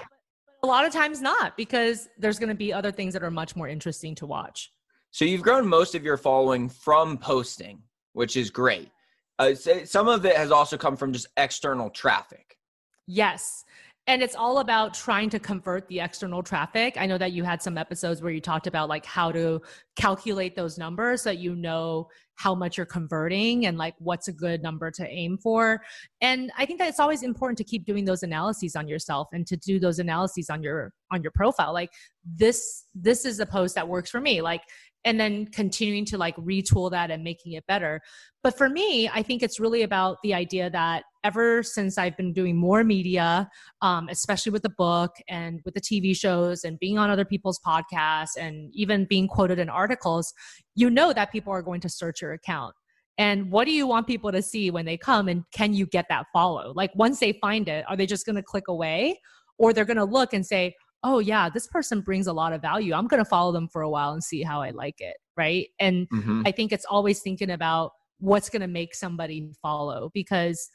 a 0.62 0.66
lot 0.66 0.86
of 0.86 0.92
times 0.92 1.20
not 1.20 1.56
because 1.56 2.08
there's 2.18 2.38
going 2.38 2.48
to 2.48 2.54
be 2.54 2.72
other 2.72 2.90
things 2.90 3.12
that 3.12 3.22
are 3.22 3.30
much 3.30 3.56
more 3.56 3.68
interesting 3.68 4.14
to 4.16 4.26
watch. 4.26 4.72
So 5.10 5.24
you've 5.24 5.42
grown 5.42 5.66
most 5.66 5.94
of 5.94 6.04
your 6.04 6.16
following 6.16 6.68
from 6.68 7.18
posting, 7.18 7.82
which 8.12 8.36
is 8.36 8.50
great. 8.50 8.90
Uh, 9.38 9.54
some 9.54 10.08
of 10.08 10.24
it 10.24 10.36
has 10.36 10.50
also 10.50 10.76
come 10.76 10.96
from 10.96 11.12
just 11.12 11.26
external 11.36 11.90
traffic. 11.90 12.58
Yes. 13.06 13.64
And 14.06 14.22
it's 14.22 14.34
all 14.34 14.58
about 14.58 14.94
trying 14.94 15.30
to 15.30 15.38
convert 15.38 15.86
the 15.88 16.00
external 16.00 16.42
traffic. 16.42 16.96
I 16.98 17.06
know 17.06 17.18
that 17.18 17.32
you 17.32 17.44
had 17.44 17.62
some 17.62 17.78
episodes 17.78 18.22
where 18.22 18.32
you 18.32 18.40
talked 18.40 18.66
about 18.66 18.88
like 18.88 19.04
how 19.06 19.30
to 19.32 19.60
calculate 19.96 20.56
those 20.56 20.78
numbers 20.78 21.22
so 21.22 21.30
that 21.30 21.38
you 21.38 21.54
know 21.54 22.08
how 22.34 22.54
much 22.54 22.76
you're 22.76 22.86
converting 22.86 23.66
and 23.66 23.76
like 23.76 23.94
what's 23.98 24.26
a 24.26 24.32
good 24.32 24.62
number 24.62 24.90
to 24.90 25.06
aim 25.06 25.36
for. 25.36 25.80
And 26.22 26.50
I 26.56 26.64
think 26.64 26.78
that 26.78 26.88
it's 26.88 26.98
always 26.98 27.22
important 27.22 27.58
to 27.58 27.64
keep 27.64 27.84
doing 27.84 28.04
those 28.04 28.22
analyses 28.22 28.74
on 28.74 28.88
yourself 28.88 29.28
and 29.32 29.46
to 29.46 29.56
do 29.56 29.78
those 29.78 29.98
analyses 29.98 30.48
on 30.48 30.62
your 30.62 30.92
on 31.12 31.22
your 31.22 31.32
profile. 31.32 31.72
Like 31.74 31.90
this 32.24 32.86
this 32.94 33.24
is 33.24 33.40
a 33.40 33.46
post 33.46 33.74
that 33.74 33.86
works 33.86 34.10
for 34.10 34.20
me. 34.20 34.40
Like 34.40 34.62
and 35.04 35.18
then 35.18 35.46
continuing 35.46 36.04
to 36.04 36.18
like 36.18 36.36
retool 36.36 36.90
that 36.90 37.10
and 37.10 37.24
making 37.24 37.52
it 37.52 37.66
better. 37.66 38.00
But 38.42 38.56
for 38.56 38.68
me, 38.68 39.08
I 39.08 39.22
think 39.22 39.42
it's 39.42 39.58
really 39.58 39.82
about 39.82 40.18
the 40.22 40.34
idea 40.34 40.70
that 40.70 41.04
ever 41.24 41.62
since 41.62 41.98
I've 41.98 42.16
been 42.16 42.32
doing 42.32 42.56
more 42.56 42.84
media, 42.84 43.48
um, 43.82 44.08
especially 44.10 44.52
with 44.52 44.62
the 44.62 44.70
book 44.70 45.12
and 45.28 45.60
with 45.64 45.74
the 45.74 45.80
TV 45.80 46.16
shows 46.16 46.64
and 46.64 46.78
being 46.78 46.98
on 46.98 47.10
other 47.10 47.24
people's 47.24 47.60
podcasts 47.66 48.36
and 48.38 48.70
even 48.74 49.06
being 49.06 49.28
quoted 49.28 49.58
in 49.58 49.68
articles, 49.68 50.32
you 50.74 50.90
know 50.90 51.12
that 51.12 51.32
people 51.32 51.52
are 51.52 51.62
going 51.62 51.80
to 51.80 51.88
search 51.88 52.22
your 52.22 52.32
account. 52.32 52.74
And 53.18 53.50
what 53.50 53.66
do 53.66 53.72
you 53.72 53.86
want 53.86 54.06
people 54.06 54.32
to 54.32 54.40
see 54.40 54.70
when 54.70 54.86
they 54.86 54.96
come? 54.96 55.28
And 55.28 55.44
can 55.52 55.74
you 55.74 55.84
get 55.86 56.06
that 56.08 56.26
follow? 56.32 56.72
Like 56.74 56.90
once 56.94 57.20
they 57.20 57.32
find 57.34 57.68
it, 57.68 57.84
are 57.88 57.96
they 57.96 58.06
just 58.06 58.24
going 58.24 58.36
to 58.36 58.42
click 58.42 58.68
away? 58.68 59.20
Or 59.58 59.74
they're 59.74 59.84
going 59.84 59.98
to 59.98 60.04
look 60.04 60.32
and 60.32 60.46
say, 60.46 60.74
oh 61.02 61.18
yeah 61.18 61.48
this 61.48 61.66
person 61.66 62.00
brings 62.00 62.26
a 62.26 62.32
lot 62.32 62.52
of 62.52 62.60
value 62.60 62.94
i'm 62.94 63.06
going 63.06 63.22
to 63.22 63.28
follow 63.28 63.52
them 63.52 63.68
for 63.68 63.82
a 63.82 63.90
while 63.90 64.12
and 64.12 64.22
see 64.22 64.42
how 64.42 64.60
i 64.60 64.70
like 64.70 65.00
it 65.00 65.16
right 65.36 65.68
and 65.78 66.08
mm-hmm. 66.10 66.42
i 66.44 66.52
think 66.52 66.72
it's 66.72 66.84
always 66.84 67.20
thinking 67.20 67.50
about 67.50 67.92
what's 68.18 68.50
going 68.50 68.60
to 68.60 68.68
make 68.68 68.94
somebody 68.94 69.50
follow 69.62 70.10
because 70.12 70.68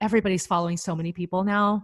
everybody's 0.00 0.46
following 0.46 0.76
so 0.76 0.94
many 0.94 1.12
people 1.12 1.44
now 1.44 1.82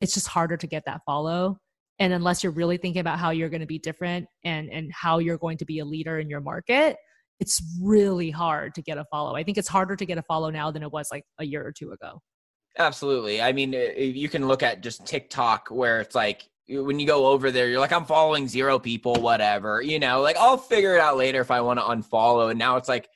it's 0.00 0.14
just 0.14 0.28
harder 0.28 0.56
to 0.56 0.66
get 0.66 0.84
that 0.86 1.00
follow 1.04 1.56
and 1.98 2.12
unless 2.12 2.42
you're 2.42 2.52
really 2.52 2.78
thinking 2.78 3.00
about 3.00 3.18
how 3.18 3.30
you're 3.30 3.50
going 3.50 3.60
to 3.60 3.66
be 3.66 3.78
different 3.78 4.26
and 4.44 4.70
and 4.70 4.90
how 4.92 5.18
you're 5.18 5.38
going 5.38 5.58
to 5.58 5.64
be 5.64 5.78
a 5.80 5.84
leader 5.84 6.18
in 6.18 6.28
your 6.30 6.40
market 6.40 6.96
it's 7.40 7.60
really 7.82 8.30
hard 8.30 8.74
to 8.74 8.82
get 8.82 8.96
a 8.96 9.04
follow 9.10 9.34
i 9.36 9.42
think 9.42 9.58
it's 9.58 9.68
harder 9.68 9.96
to 9.96 10.06
get 10.06 10.18
a 10.18 10.22
follow 10.22 10.48
now 10.50 10.70
than 10.70 10.82
it 10.82 10.90
was 10.90 11.08
like 11.10 11.24
a 11.38 11.44
year 11.44 11.64
or 11.64 11.72
two 11.72 11.92
ago 11.92 12.20
Absolutely. 12.78 13.42
I 13.42 13.52
mean, 13.52 13.72
you 13.72 14.28
can 14.28 14.48
look 14.48 14.62
at 14.62 14.82
just 14.82 15.06
TikTok 15.06 15.68
where 15.70 16.00
it's 16.00 16.14
like 16.14 16.48
when 16.68 16.98
you 16.98 17.06
go 17.06 17.26
over 17.26 17.50
there, 17.50 17.68
you're 17.68 17.80
like, 17.80 17.92
I'm 17.92 18.04
following 18.04 18.48
zero 18.48 18.78
people, 18.78 19.14
whatever, 19.14 19.82
you 19.82 19.98
know, 19.98 20.20
like 20.20 20.36
I'll 20.36 20.56
figure 20.56 20.94
it 20.94 21.00
out 21.00 21.16
later 21.16 21.40
if 21.40 21.50
I 21.50 21.60
want 21.60 21.78
to 21.78 21.84
unfollow. 21.84 22.50
And 22.50 22.58
now 22.58 22.76
it's 22.76 22.88
like, 22.88 23.08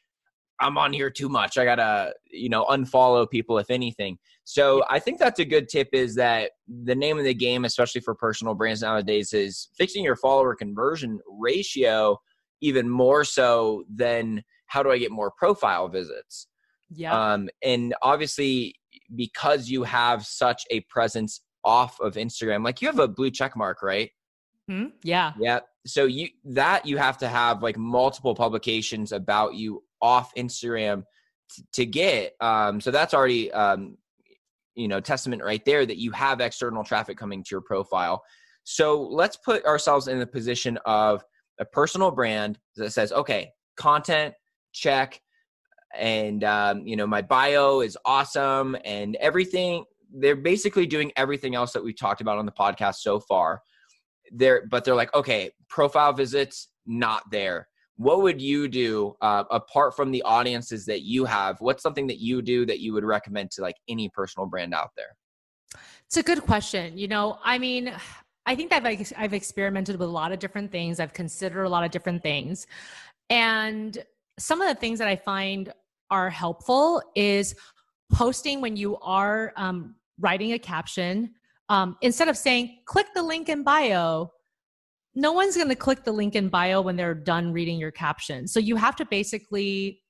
I'm 0.58 0.78
on 0.78 0.92
here 0.92 1.10
too 1.10 1.28
much. 1.28 1.58
I 1.58 1.64
gotta, 1.64 2.14
you 2.30 2.48
know, 2.48 2.64
unfollow 2.64 3.28
people 3.28 3.58
if 3.58 3.70
anything. 3.70 4.18
So 4.44 4.84
I 4.88 4.98
think 4.98 5.18
that's 5.18 5.40
a 5.40 5.44
good 5.44 5.68
tip 5.68 5.88
is 5.92 6.14
that 6.14 6.52
the 6.84 6.94
name 6.94 7.18
of 7.18 7.24
the 7.24 7.34
game, 7.34 7.64
especially 7.64 8.00
for 8.00 8.14
personal 8.14 8.54
brands 8.54 8.80
nowadays, 8.80 9.32
is 9.32 9.68
fixing 9.76 10.02
your 10.02 10.16
follower 10.16 10.54
conversion 10.54 11.20
ratio 11.28 12.18
even 12.62 12.88
more 12.88 13.22
so 13.24 13.84
than 13.94 14.42
how 14.66 14.82
do 14.82 14.90
I 14.90 14.98
get 14.98 15.10
more 15.10 15.30
profile 15.36 15.88
visits. 15.88 16.48
Yeah. 16.90 17.12
Um, 17.12 17.48
and 17.62 17.94
obviously, 18.02 18.76
because 19.14 19.68
you 19.68 19.82
have 19.82 20.24
such 20.24 20.62
a 20.70 20.80
presence 20.82 21.42
off 21.66 22.00
of 22.00 22.14
Instagram, 22.14 22.64
like 22.64 22.80
you 22.80 22.88
have 22.88 22.98
a 22.98 23.08
blue 23.08 23.30
check 23.30 23.56
mark, 23.56 23.82
right? 23.82 24.10
Hmm? 24.68 24.86
Yeah. 25.02 25.32
Yeah. 25.38 25.60
So 25.86 26.06
you 26.06 26.28
that 26.44 26.86
you 26.86 26.96
have 26.96 27.18
to 27.18 27.28
have 27.28 27.62
like 27.62 27.76
multiple 27.76 28.34
publications 28.34 29.12
about 29.12 29.54
you 29.54 29.82
off 30.00 30.34
Instagram 30.34 31.04
t- 31.54 31.64
to 31.74 31.86
get. 31.86 32.32
Um, 32.40 32.80
so 32.80 32.90
that's 32.90 33.14
already 33.14 33.52
um, 33.52 33.98
you 34.74 34.88
know 34.88 35.00
testament 35.00 35.42
right 35.42 35.64
there 35.64 35.86
that 35.86 35.98
you 35.98 36.10
have 36.12 36.40
external 36.40 36.84
traffic 36.84 37.18
coming 37.18 37.42
to 37.44 37.48
your 37.50 37.60
profile. 37.60 38.22
So 38.64 39.00
let's 39.00 39.36
put 39.36 39.64
ourselves 39.64 40.08
in 40.08 40.18
the 40.18 40.26
position 40.26 40.78
of 40.86 41.22
a 41.60 41.64
personal 41.64 42.10
brand 42.10 42.58
that 42.76 42.92
says, 42.92 43.12
okay, 43.12 43.52
content 43.76 44.34
check, 44.72 45.20
and 45.96 46.42
um, 46.42 46.86
you 46.86 46.96
know 46.96 47.06
my 47.06 47.22
bio 47.22 47.80
is 47.80 47.96
awesome, 48.04 48.76
and 48.84 49.16
everything. 49.16 49.84
They're 50.12 50.36
basically 50.36 50.86
doing 50.86 51.12
everything 51.16 51.54
else 51.54 51.72
that 51.72 51.82
we've 51.82 51.98
talked 51.98 52.20
about 52.20 52.38
on 52.38 52.46
the 52.46 52.52
podcast 52.52 52.96
so 52.96 53.20
far. 53.20 53.62
They're 54.32 54.66
but 54.70 54.84
they're 54.84 54.94
like, 54.94 55.14
okay, 55.14 55.50
profile 55.68 56.12
visits 56.12 56.68
not 56.86 57.24
there. 57.30 57.68
What 57.96 58.22
would 58.22 58.40
you 58.40 58.68
do 58.68 59.16
uh, 59.22 59.44
apart 59.50 59.96
from 59.96 60.10
the 60.10 60.22
audiences 60.22 60.84
that 60.86 61.02
you 61.02 61.24
have 61.24 61.60
what's 61.60 61.82
something 61.82 62.06
that 62.08 62.18
you 62.18 62.42
do 62.42 62.66
that 62.66 62.80
you 62.80 62.92
would 62.92 63.04
recommend 63.04 63.50
to 63.52 63.62
like 63.62 63.76
any 63.88 64.08
personal 64.08 64.46
brand 64.46 64.74
out 64.74 64.90
there? 64.96 65.16
It's 66.06 66.16
a 66.16 66.22
good 66.22 66.42
question. 66.42 66.96
You 66.96 67.08
know 67.08 67.38
i 67.44 67.58
mean 67.58 67.92
i 68.46 68.54
think 68.54 68.70
that 68.70 68.86
I've, 68.86 69.12
I've 69.16 69.34
experimented 69.34 69.98
with 69.98 70.08
a 70.08 70.12
lot 70.12 70.32
of 70.32 70.38
different 70.38 70.70
things. 70.70 71.00
I've 71.00 71.12
considered 71.12 71.64
a 71.64 71.68
lot 71.68 71.84
of 71.84 71.90
different 71.90 72.22
things. 72.22 72.66
And 73.30 73.98
some 74.38 74.60
of 74.60 74.68
the 74.68 74.74
things 74.74 74.98
that 74.98 75.08
i 75.08 75.16
find 75.16 75.72
are 76.10 76.30
helpful 76.30 77.02
is 77.14 77.54
posting 78.12 78.60
when 78.60 78.76
you 78.76 78.96
are 78.98 79.52
um, 79.56 79.94
writing 80.20 80.52
a 80.52 80.58
caption 80.58 81.32
um, 81.68 81.96
instead 82.00 82.28
of 82.28 82.36
saying 82.36 82.78
click 82.86 83.06
the 83.14 83.22
link 83.22 83.48
in 83.48 83.62
bio 83.62 84.30
no 85.16 85.32
one's 85.32 85.56
going 85.56 85.68
to 85.68 85.74
click 85.74 86.04
the 86.04 86.12
link 86.12 86.36
in 86.36 86.48
bio 86.48 86.82
when 86.82 86.94
they're 86.94 87.14
done 87.14 87.50
reading 87.50 87.78
your 87.78 87.90
caption. 87.90 88.46
So 88.46 88.60
you 88.60 88.76
have 88.76 88.94
to 88.96 89.06
basically 89.06 90.02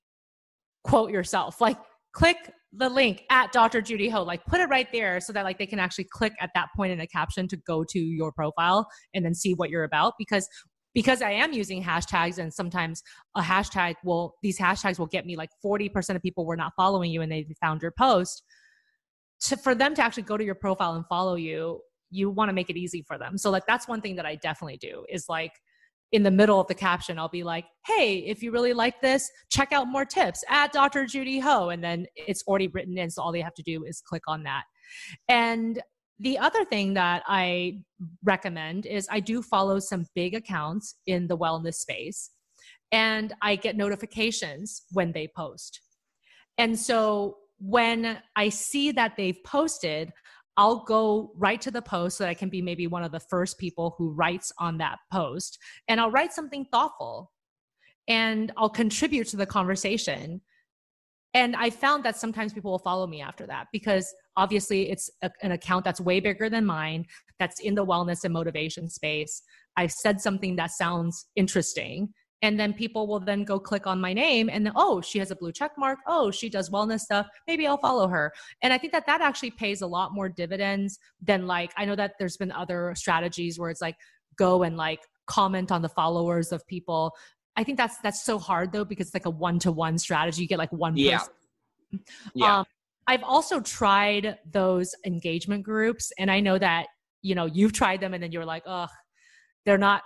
quote 0.82 1.12
yourself, 1.12 1.60
like 1.60 1.78
click 2.12 2.52
the 2.72 2.88
link 2.88 3.22
at 3.30 3.52
Dr. 3.52 3.80
Judy 3.80 4.08
Ho, 4.08 4.24
like 4.24 4.44
put 4.46 4.60
it 4.60 4.68
right 4.68 4.88
there 4.92 5.20
so 5.20 5.32
that 5.32 5.44
like 5.44 5.58
they 5.58 5.66
can 5.66 5.78
actually 5.78 6.08
click 6.10 6.32
at 6.40 6.50
that 6.54 6.68
point 6.76 6.92
in 6.92 7.00
a 7.00 7.06
caption 7.06 7.46
to 7.48 7.56
go 7.56 7.84
to 7.88 7.98
your 7.98 8.32
profile 8.32 8.88
and 9.14 9.24
then 9.24 9.32
see 9.32 9.54
what 9.54 9.70
you're 9.70 9.84
about 9.84 10.14
because 10.18 10.48
because 10.96 11.20
I 11.20 11.32
am 11.32 11.52
using 11.52 11.84
hashtags 11.84 12.38
and 12.38 12.50
sometimes 12.52 13.02
a 13.34 13.42
hashtag 13.42 13.96
will 14.02 14.34
these 14.42 14.58
hashtags 14.58 14.98
will 14.98 15.06
get 15.06 15.26
me 15.26 15.36
like 15.36 15.50
40% 15.62 16.16
of 16.16 16.22
people 16.22 16.46
were 16.46 16.56
not 16.56 16.72
following 16.74 17.10
you 17.10 17.20
and 17.20 17.30
they 17.30 17.46
found 17.60 17.82
your 17.82 17.92
post. 17.98 18.42
To, 19.42 19.58
for 19.58 19.74
them 19.74 19.94
to 19.94 20.02
actually 20.02 20.22
go 20.22 20.38
to 20.38 20.44
your 20.44 20.54
profile 20.54 20.94
and 20.94 21.04
follow 21.06 21.34
you, 21.34 21.82
you 22.10 22.30
want 22.30 22.48
to 22.48 22.54
make 22.54 22.70
it 22.70 22.78
easy 22.78 23.04
for 23.06 23.18
them. 23.18 23.36
So 23.36 23.50
like 23.50 23.66
that's 23.66 23.86
one 23.86 24.00
thing 24.00 24.16
that 24.16 24.24
I 24.24 24.36
definitely 24.36 24.78
do 24.78 25.04
is 25.10 25.26
like 25.28 25.52
in 26.12 26.22
the 26.22 26.30
middle 26.30 26.58
of 26.58 26.66
the 26.66 26.74
caption, 26.74 27.18
I'll 27.18 27.28
be 27.28 27.42
like, 27.42 27.66
hey, 27.84 28.20
if 28.20 28.42
you 28.42 28.50
really 28.50 28.72
like 28.72 28.98
this, 29.02 29.30
check 29.50 29.72
out 29.72 29.88
more 29.88 30.06
tips 30.06 30.44
at 30.48 30.72
Dr. 30.72 31.04
Judy 31.04 31.40
Ho. 31.40 31.68
And 31.68 31.84
then 31.84 32.06
it's 32.14 32.42
already 32.46 32.68
written 32.68 32.96
in. 32.96 33.10
So 33.10 33.20
all 33.20 33.32
they 33.32 33.42
have 33.42 33.54
to 33.56 33.62
do 33.62 33.84
is 33.84 34.00
click 34.00 34.22
on 34.26 34.44
that. 34.44 34.62
And 35.28 35.82
the 36.18 36.38
other 36.38 36.64
thing 36.64 36.94
that 36.94 37.22
I 37.26 37.82
recommend 38.24 38.86
is 38.86 39.06
I 39.10 39.20
do 39.20 39.42
follow 39.42 39.78
some 39.78 40.06
big 40.14 40.34
accounts 40.34 40.96
in 41.06 41.26
the 41.26 41.36
wellness 41.36 41.74
space 41.74 42.30
and 42.92 43.34
I 43.42 43.56
get 43.56 43.76
notifications 43.76 44.82
when 44.92 45.12
they 45.12 45.28
post. 45.28 45.80
And 46.58 46.78
so 46.78 47.38
when 47.58 48.18
I 48.34 48.48
see 48.48 48.92
that 48.92 49.16
they've 49.16 49.42
posted, 49.44 50.12
I'll 50.56 50.84
go 50.84 51.32
right 51.36 51.60
to 51.60 51.70
the 51.70 51.82
post 51.82 52.16
so 52.16 52.24
that 52.24 52.30
I 52.30 52.34
can 52.34 52.48
be 52.48 52.62
maybe 52.62 52.86
one 52.86 53.04
of 53.04 53.12
the 53.12 53.20
first 53.20 53.58
people 53.58 53.94
who 53.98 54.12
writes 54.12 54.52
on 54.58 54.78
that 54.78 54.98
post. 55.12 55.58
And 55.88 56.00
I'll 56.00 56.10
write 56.10 56.32
something 56.32 56.64
thoughtful 56.72 57.30
and 58.08 58.52
I'll 58.56 58.70
contribute 58.70 59.26
to 59.28 59.36
the 59.36 59.46
conversation. 59.46 60.40
And 61.34 61.54
I 61.56 61.68
found 61.68 62.04
that 62.04 62.16
sometimes 62.16 62.54
people 62.54 62.70
will 62.70 62.78
follow 62.78 63.06
me 63.06 63.20
after 63.20 63.46
that 63.48 63.66
because 63.70 64.14
obviously 64.36 64.90
it's 64.90 65.10
a, 65.22 65.30
an 65.42 65.52
account 65.52 65.84
that's 65.84 66.00
way 66.00 66.20
bigger 66.20 66.48
than 66.48 66.64
mine, 66.66 67.06
that's 67.38 67.60
in 67.60 67.74
the 67.74 67.84
wellness 67.84 68.24
and 68.24 68.32
motivation 68.32 68.88
space. 68.88 69.42
I've 69.76 69.92
said 69.92 70.20
something 70.20 70.56
that 70.56 70.70
sounds 70.70 71.26
interesting 71.36 72.12
and 72.42 72.60
then 72.60 72.72
people 72.72 73.06
will 73.06 73.20
then 73.20 73.44
go 73.44 73.58
click 73.58 73.86
on 73.86 74.00
my 74.00 74.12
name 74.12 74.48
and 74.52 74.66
then, 74.66 74.72
oh 74.76 75.00
she 75.00 75.18
has 75.18 75.30
a 75.30 75.36
blue 75.36 75.52
check 75.52 75.72
mark 75.78 75.98
oh 76.06 76.30
she 76.30 76.48
does 76.48 76.70
wellness 76.70 77.00
stuff 77.00 77.26
maybe 77.46 77.66
i'll 77.66 77.78
follow 77.78 78.06
her 78.08 78.32
and 78.62 78.72
i 78.72 78.78
think 78.78 78.92
that 78.92 79.06
that 79.06 79.20
actually 79.20 79.50
pays 79.50 79.80
a 79.80 79.86
lot 79.86 80.12
more 80.12 80.28
dividends 80.28 80.98
than 81.22 81.46
like 81.46 81.72
i 81.76 81.84
know 81.84 81.96
that 81.96 82.12
there's 82.18 82.36
been 82.36 82.52
other 82.52 82.92
strategies 82.94 83.58
where 83.58 83.70
it's 83.70 83.80
like 83.80 83.96
go 84.36 84.62
and 84.62 84.76
like 84.76 85.00
comment 85.26 85.72
on 85.72 85.82
the 85.82 85.88
followers 85.88 86.52
of 86.52 86.66
people 86.66 87.12
i 87.56 87.64
think 87.64 87.78
that's 87.78 87.98
that's 87.98 88.24
so 88.24 88.38
hard 88.38 88.70
though 88.70 88.84
because 88.84 89.06
it's 89.06 89.14
like 89.14 89.26
a 89.26 89.30
one-to-one 89.30 89.96
strategy 89.98 90.42
you 90.42 90.48
get 90.48 90.58
like 90.58 90.72
one 90.72 90.96
yeah. 90.96 91.18
person 91.18 91.32
yeah. 92.34 92.58
Um, 92.58 92.66
i've 93.06 93.22
also 93.22 93.60
tried 93.60 94.38
those 94.50 94.94
engagement 95.04 95.62
groups 95.62 96.12
and 96.18 96.30
i 96.30 96.40
know 96.40 96.58
that 96.58 96.86
you 97.22 97.34
know 97.34 97.46
you've 97.46 97.72
tried 97.72 98.00
them 98.00 98.14
and 98.14 98.22
then 98.22 98.32
you're 98.32 98.44
like 98.44 98.62
ugh 98.66 98.90
they're 99.64 99.78
not 99.78 100.02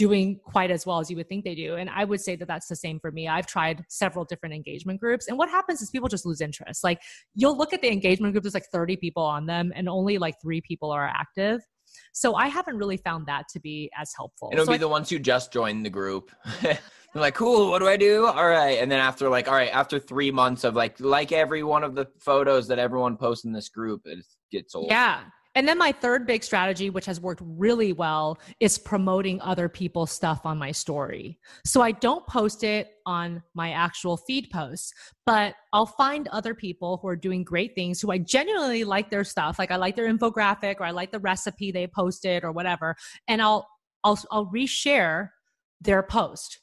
doing 0.00 0.40
quite 0.42 0.70
as 0.70 0.86
well 0.86 0.98
as 0.98 1.10
you 1.10 1.16
would 1.16 1.28
think 1.28 1.44
they 1.44 1.54
do. 1.54 1.74
And 1.74 1.90
I 1.90 2.04
would 2.04 2.22
say 2.22 2.34
that 2.36 2.48
that's 2.48 2.68
the 2.68 2.74
same 2.74 2.98
for 2.98 3.12
me. 3.12 3.28
I've 3.28 3.46
tried 3.46 3.84
several 3.90 4.24
different 4.24 4.54
engagement 4.54 4.98
groups. 4.98 5.28
And 5.28 5.36
what 5.36 5.50
happens 5.50 5.82
is 5.82 5.90
people 5.90 6.08
just 6.08 6.24
lose 6.24 6.40
interest. 6.40 6.82
Like 6.82 7.02
you'll 7.34 7.54
look 7.54 7.74
at 7.74 7.82
the 7.82 7.92
engagement 7.92 8.32
group, 8.32 8.42
there's 8.42 8.54
like 8.54 8.70
30 8.72 8.96
people 8.96 9.22
on 9.22 9.44
them, 9.44 9.74
and 9.76 9.90
only 9.90 10.16
like 10.16 10.36
three 10.40 10.62
people 10.62 10.90
are 10.90 11.06
active. 11.06 11.60
So 12.14 12.34
I 12.34 12.46
haven't 12.46 12.78
really 12.78 12.96
found 12.96 13.26
that 13.26 13.44
to 13.52 13.60
be 13.60 13.90
as 13.94 14.10
helpful. 14.16 14.48
It'll 14.54 14.64
so 14.64 14.72
be 14.72 14.76
I- 14.76 14.78
the 14.78 14.88
ones 14.88 15.10
who 15.10 15.18
just 15.18 15.52
joined 15.52 15.84
the 15.84 15.90
group. 15.90 16.30
They're 17.12 17.22
like, 17.22 17.34
cool, 17.34 17.70
what 17.70 17.80
do 17.80 17.88
I 17.88 17.96
do? 17.96 18.26
All 18.26 18.48
right. 18.48 18.78
And 18.78 18.90
then 18.90 19.00
after 19.00 19.28
like, 19.28 19.48
all 19.48 19.54
right, 19.54 19.72
after 19.72 19.98
three 19.98 20.30
months 20.30 20.64
of 20.64 20.76
like 20.76 21.00
like 21.00 21.32
every 21.32 21.62
one 21.62 21.82
of 21.82 21.94
the 21.94 22.06
photos 22.20 22.68
that 22.68 22.78
everyone 22.78 23.16
posts 23.16 23.44
in 23.44 23.52
this 23.52 23.68
group, 23.68 24.02
it 24.04 24.24
gets 24.52 24.74
old. 24.74 24.86
Yeah. 24.88 25.22
And 25.56 25.66
then 25.66 25.78
my 25.78 25.90
third 25.90 26.28
big 26.28 26.44
strategy, 26.44 26.90
which 26.90 27.06
has 27.06 27.20
worked 27.20 27.42
really 27.44 27.92
well, 27.92 28.38
is 28.60 28.78
promoting 28.78 29.40
other 29.40 29.68
people's 29.68 30.12
stuff 30.12 30.46
on 30.46 30.58
my 30.58 30.70
story. 30.70 31.40
So 31.64 31.80
I 31.82 31.90
don't 31.90 32.24
post 32.28 32.62
it 32.62 32.92
on 33.04 33.42
my 33.54 33.72
actual 33.72 34.16
feed 34.16 34.48
posts, 34.52 34.92
but 35.26 35.56
I'll 35.72 35.86
find 35.86 36.28
other 36.28 36.54
people 36.54 37.00
who 37.02 37.08
are 37.08 37.16
doing 37.16 37.42
great 37.42 37.74
things 37.74 38.00
who 38.00 38.12
I 38.12 38.18
genuinely 38.18 38.84
like 38.84 39.10
their 39.10 39.24
stuff. 39.24 39.58
Like 39.58 39.72
I 39.72 39.76
like 39.76 39.96
their 39.96 40.12
infographic 40.12 40.76
or 40.78 40.84
I 40.84 40.92
like 40.92 41.10
the 41.10 41.18
recipe 41.18 41.72
they 41.72 41.88
posted 41.88 42.44
or 42.44 42.52
whatever. 42.52 42.94
And 43.26 43.42
I'll 43.42 43.66
I'll 44.04 44.20
I'll 44.30 44.46
reshare 44.46 45.30
their 45.80 46.04
post 46.04 46.60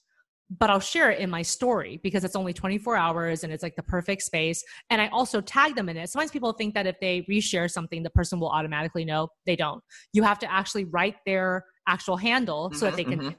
but 0.49 0.69
I'll 0.69 0.79
share 0.79 1.11
it 1.11 1.19
in 1.19 1.29
my 1.29 1.41
story 1.41 1.99
because 2.03 2.23
it's 2.23 2.35
only 2.35 2.53
24 2.53 2.95
hours 2.95 3.43
and 3.43 3.51
it's 3.51 3.63
like 3.63 3.75
the 3.75 3.83
perfect 3.83 4.21
space. 4.21 4.63
And 4.89 5.01
I 5.01 5.07
also 5.09 5.41
tag 5.41 5.75
them 5.75 5.89
in 5.89 5.97
it. 5.97 6.09
Sometimes 6.09 6.31
people 6.31 6.53
think 6.53 6.73
that 6.73 6.87
if 6.87 6.95
they 7.01 7.23
reshare 7.29 7.69
something, 7.69 8.01
the 8.01 8.09
person 8.09 8.39
will 8.39 8.49
automatically 8.49 9.03
know. 9.03 9.27
They 9.45 9.57
don't. 9.57 9.83
You 10.13 10.23
have 10.23 10.39
to 10.39 10.51
actually 10.51 10.85
write 10.85 11.15
their 11.25 11.65
actual 11.87 12.17
handle 12.17 12.71
so 12.73 12.85
that 12.85 12.95
they 12.95 13.03
can. 13.03 13.19
mhm. 13.19 13.35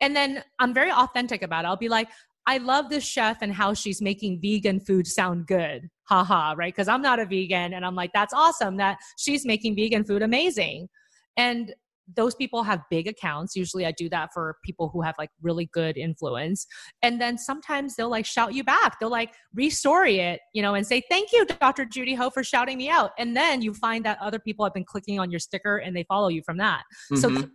And 0.00 0.14
then 0.16 0.42
I'm 0.58 0.72
very 0.72 0.90
authentic 0.90 1.42
about 1.42 1.64
it. 1.64 1.68
I'll 1.68 1.76
be 1.76 1.88
like, 1.90 2.08
I 2.46 2.58
love 2.58 2.90
this 2.90 3.04
chef 3.04 3.38
and 3.40 3.52
how 3.52 3.72
she's 3.72 4.02
making 4.02 4.40
vegan 4.42 4.80
food 4.80 5.06
sound 5.06 5.46
good. 5.46 5.88
Haha, 6.04 6.54
right? 6.56 6.72
Because 6.74 6.88
I'm 6.88 7.00
not 7.00 7.18
a 7.18 7.24
vegan. 7.24 7.72
And 7.72 7.86
I'm 7.86 7.94
like, 7.94 8.10
that's 8.12 8.34
awesome 8.34 8.76
that 8.76 8.98
she's 9.18 9.46
making 9.46 9.76
vegan 9.76 10.04
food 10.04 10.22
amazing. 10.22 10.88
And 11.36 11.74
those 12.16 12.34
people 12.34 12.62
have 12.62 12.82
big 12.90 13.06
accounts. 13.06 13.56
Usually 13.56 13.86
I 13.86 13.92
do 13.92 14.08
that 14.10 14.30
for 14.34 14.56
people 14.62 14.90
who 14.92 15.00
have 15.02 15.14
like 15.18 15.30
really 15.40 15.66
good 15.72 15.96
influence. 15.96 16.66
And 17.02 17.20
then 17.20 17.38
sometimes 17.38 17.96
they'll 17.96 18.10
like 18.10 18.26
shout 18.26 18.54
you 18.54 18.62
back. 18.64 18.98
They'll 19.00 19.10
like 19.10 19.34
restory 19.58 20.18
it, 20.18 20.40
you 20.52 20.62
know, 20.62 20.74
and 20.74 20.86
say, 20.86 21.02
thank 21.10 21.32
you, 21.32 21.46
Dr. 21.46 21.84
Judy 21.84 22.14
Ho, 22.14 22.30
for 22.30 22.44
shouting 22.44 22.76
me 22.76 22.88
out. 22.90 23.12
And 23.18 23.36
then 23.36 23.62
you 23.62 23.72
find 23.72 24.04
that 24.04 24.18
other 24.20 24.38
people 24.38 24.64
have 24.64 24.74
been 24.74 24.84
clicking 24.84 25.18
on 25.18 25.30
your 25.30 25.40
sticker 25.40 25.78
and 25.78 25.96
they 25.96 26.04
follow 26.04 26.28
you 26.28 26.42
from 26.44 26.58
that. 26.58 26.82
So 27.14 27.30
Mhm. 27.30 27.50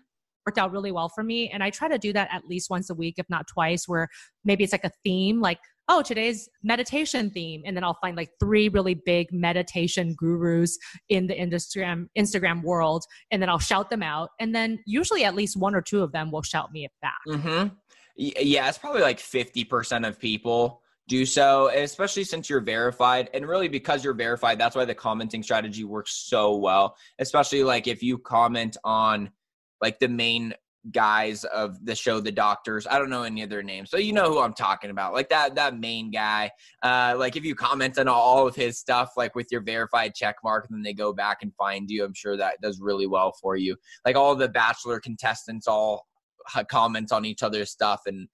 worked 0.45 0.57
out 0.57 0.71
really 0.71 0.91
well 0.91 1.09
for 1.09 1.23
me. 1.23 1.49
And 1.49 1.63
I 1.63 1.69
try 1.69 1.87
to 1.87 1.99
do 1.99 2.11
that 2.13 2.29
at 2.31 2.45
least 2.45 2.69
once 2.69 2.89
a 2.89 2.95
week, 2.95 3.15
if 3.17 3.29
not 3.29 3.45
twice, 3.47 3.87
where 3.87 4.07
maybe 4.43 4.63
it's 4.63 4.73
like 4.73 4.85
a 4.85 4.91
theme, 5.03 5.41
like, 5.41 5.59
oh, 5.89 6.03
today's 6.03 6.47
meditation 6.63 7.31
theme. 7.31 7.63
And 7.65 7.75
then 7.75 7.83
I'll 7.83 7.97
find 7.99 8.15
like 8.15 8.29
three 8.39 8.69
really 8.69 8.93
big 8.93 9.27
meditation 9.33 10.15
gurus 10.15 10.77
in 11.09 11.27
the 11.27 11.33
Instagram, 11.33 12.07
Instagram 12.17 12.61
world. 12.61 13.03
And 13.31 13.41
then 13.41 13.49
I'll 13.49 13.59
shout 13.59 13.89
them 13.89 14.03
out. 14.03 14.29
And 14.39 14.53
then 14.55 14.79
usually 14.85 15.25
at 15.25 15.35
least 15.35 15.57
one 15.57 15.75
or 15.75 15.81
two 15.81 16.03
of 16.03 16.11
them 16.11 16.31
will 16.31 16.43
shout 16.43 16.71
me 16.71 16.87
back. 17.01 17.19
Mm-hmm. 17.27 17.69
Yeah, 18.15 18.69
it's 18.69 18.77
probably 18.77 19.01
like 19.01 19.17
50% 19.19 20.07
of 20.07 20.19
people 20.19 20.81
do 21.07 21.25
so, 21.25 21.69
especially 21.69 22.23
since 22.23 22.49
you're 22.49 22.61
verified. 22.61 23.29
And 23.33 23.47
really, 23.47 23.67
because 23.67 24.03
you're 24.03 24.13
verified, 24.13 24.59
that's 24.59 24.75
why 24.75 24.85
the 24.85 24.93
commenting 24.93 25.41
strategy 25.41 25.83
works 25.83 26.13
so 26.13 26.55
well. 26.55 26.95
Especially 27.17 27.63
like 27.63 27.87
if 27.87 28.03
you 28.03 28.19
comment 28.19 28.77
on 28.83 29.31
like 29.81 29.99
the 29.99 30.07
main 30.07 30.53
guys 30.91 31.43
of 31.45 31.83
the 31.85 31.95
show 31.95 32.19
the 32.19 32.31
doctors. 32.31 32.87
I 32.89 32.97
don't 32.97 33.09
know 33.09 33.23
any 33.23 33.41
of 33.43 33.49
their 33.49 33.63
names 33.63 33.89
so 33.89 33.97
you 33.97 34.13
know 34.13 34.29
who 34.29 34.39
i'm 34.39 34.53
talking 34.53 34.89
about. 34.89 35.13
Like 35.13 35.29
that 35.29 35.55
that 35.55 35.77
main 35.77 36.11
guy 36.11 36.51
uh 36.83 37.15
like 37.17 37.35
if 37.35 37.43
you 37.43 37.55
comment 37.55 37.97
on 37.97 38.07
all 38.07 38.47
of 38.47 38.55
his 38.55 38.79
stuff 38.79 39.11
like 39.17 39.35
with 39.35 39.47
your 39.51 39.61
verified 39.61 40.15
check 40.15 40.35
mark 40.43 40.67
and 40.69 40.77
then 40.77 40.83
they 40.83 40.93
go 40.93 41.13
back 41.13 41.39
and 41.41 41.53
find 41.55 41.89
you. 41.89 42.03
I'm 42.03 42.13
sure 42.13 42.37
that 42.37 42.61
does 42.61 42.79
really 42.79 43.07
well 43.07 43.33
for 43.41 43.55
you. 43.55 43.75
Like 44.05 44.15
all 44.15 44.35
the 44.35 44.49
bachelor 44.49 44.99
contestants 44.99 45.67
all 45.67 46.07
comment 46.69 47.11
on 47.11 47.25
each 47.25 47.43
other's 47.43 47.69
stuff 47.69 48.01
and 48.05 48.27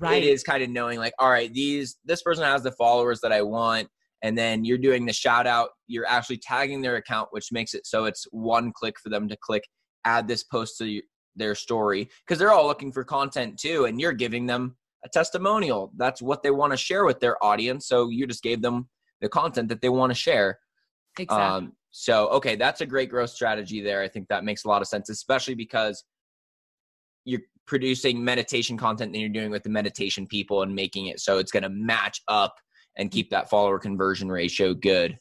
right. 0.00 0.22
it 0.22 0.26
is 0.26 0.42
kind 0.42 0.62
of 0.62 0.70
knowing 0.70 0.98
like 0.98 1.14
all 1.18 1.30
right 1.30 1.52
these 1.54 1.96
this 2.04 2.22
person 2.22 2.44
has 2.44 2.62
the 2.62 2.72
followers 2.72 3.20
that 3.20 3.32
i 3.32 3.40
want 3.40 3.88
and 4.22 4.38
then 4.38 4.64
you're 4.64 4.78
doing 4.78 5.04
the 5.04 5.12
shout 5.12 5.46
out. 5.46 5.70
You're 5.88 6.06
actually 6.06 6.38
tagging 6.38 6.80
their 6.80 6.96
account 6.96 7.28
which 7.32 7.52
makes 7.52 7.74
it 7.74 7.86
so 7.86 8.04
it's 8.04 8.26
one 8.30 8.72
click 8.72 8.98
for 9.00 9.08
them 9.08 9.28
to 9.28 9.36
click 9.40 9.64
add 10.04 10.26
this 10.26 10.42
post 10.42 10.78
to 10.78 11.00
their 11.36 11.54
story 11.54 12.08
because 12.26 12.38
they're 12.38 12.52
all 12.52 12.66
looking 12.66 12.92
for 12.92 13.04
content 13.04 13.58
too 13.58 13.84
and 13.86 14.00
you're 14.00 14.12
giving 14.12 14.46
them 14.46 14.76
a 15.04 15.08
testimonial. 15.08 15.92
That's 15.96 16.22
what 16.22 16.42
they 16.42 16.50
want 16.50 16.72
to 16.72 16.76
share 16.76 17.04
with 17.04 17.20
their 17.20 17.42
audience 17.42 17.86
so 17.86 18.08
you 18.08 18.26
just 18.26 18.42
gave 18.42 18.62
them 18.62 18.88
the 19.20 19.28
content 19.28 19.68
that 19.68 19.80
they 19.80 19.88
want 19.88 20.10
to 20.10 20.14
share. 20.14 20.58
Exactly. 21.18 21.44
Um, 21.44 21.72
so 21.94 22.28
okay 22.28 22.56
that's 22.56 22.80
a 22.80 22.86
great 22.86 23.10
growth 23.10 23.30
strategy 23.30 23.82
there. 23.82 24.02
I 24.02 24.08
think 24.08 24.28
that 24.28 24.44
makes 24.44 24.64
a 24.64 24.68
lot 24.68 24.82
of 24.82 24.88
sense 24.88 25.10
especially 25.10 25.54
because 25.54 26.04
you're 27.24 27.42
producing 27.66 28.24
meditation 28.24 28.76
content 28.76 29.12
that 29.12 29.18
you're 29.18 29.28
doing 29.28 29.50
with 29.50 29.62
the 29.62 29.70
meditation 29.70 30.26
people 30.26 30.62
and 30.62 30.74
making 30.74 31.06
it 31.06 31.20
so 31.20 31.38
it's 31.38 31.52
going 31.52 31.62
to 31.62 31.68
match 31.68 32.20
up 32.28 32.54
and 32.96 33.10
keep 33.10 33.30
that 33.30 33.48
follower 33.48 33.78
conversion 33.78 34.30
ratio 34.30 34.74
good 34.74 35.16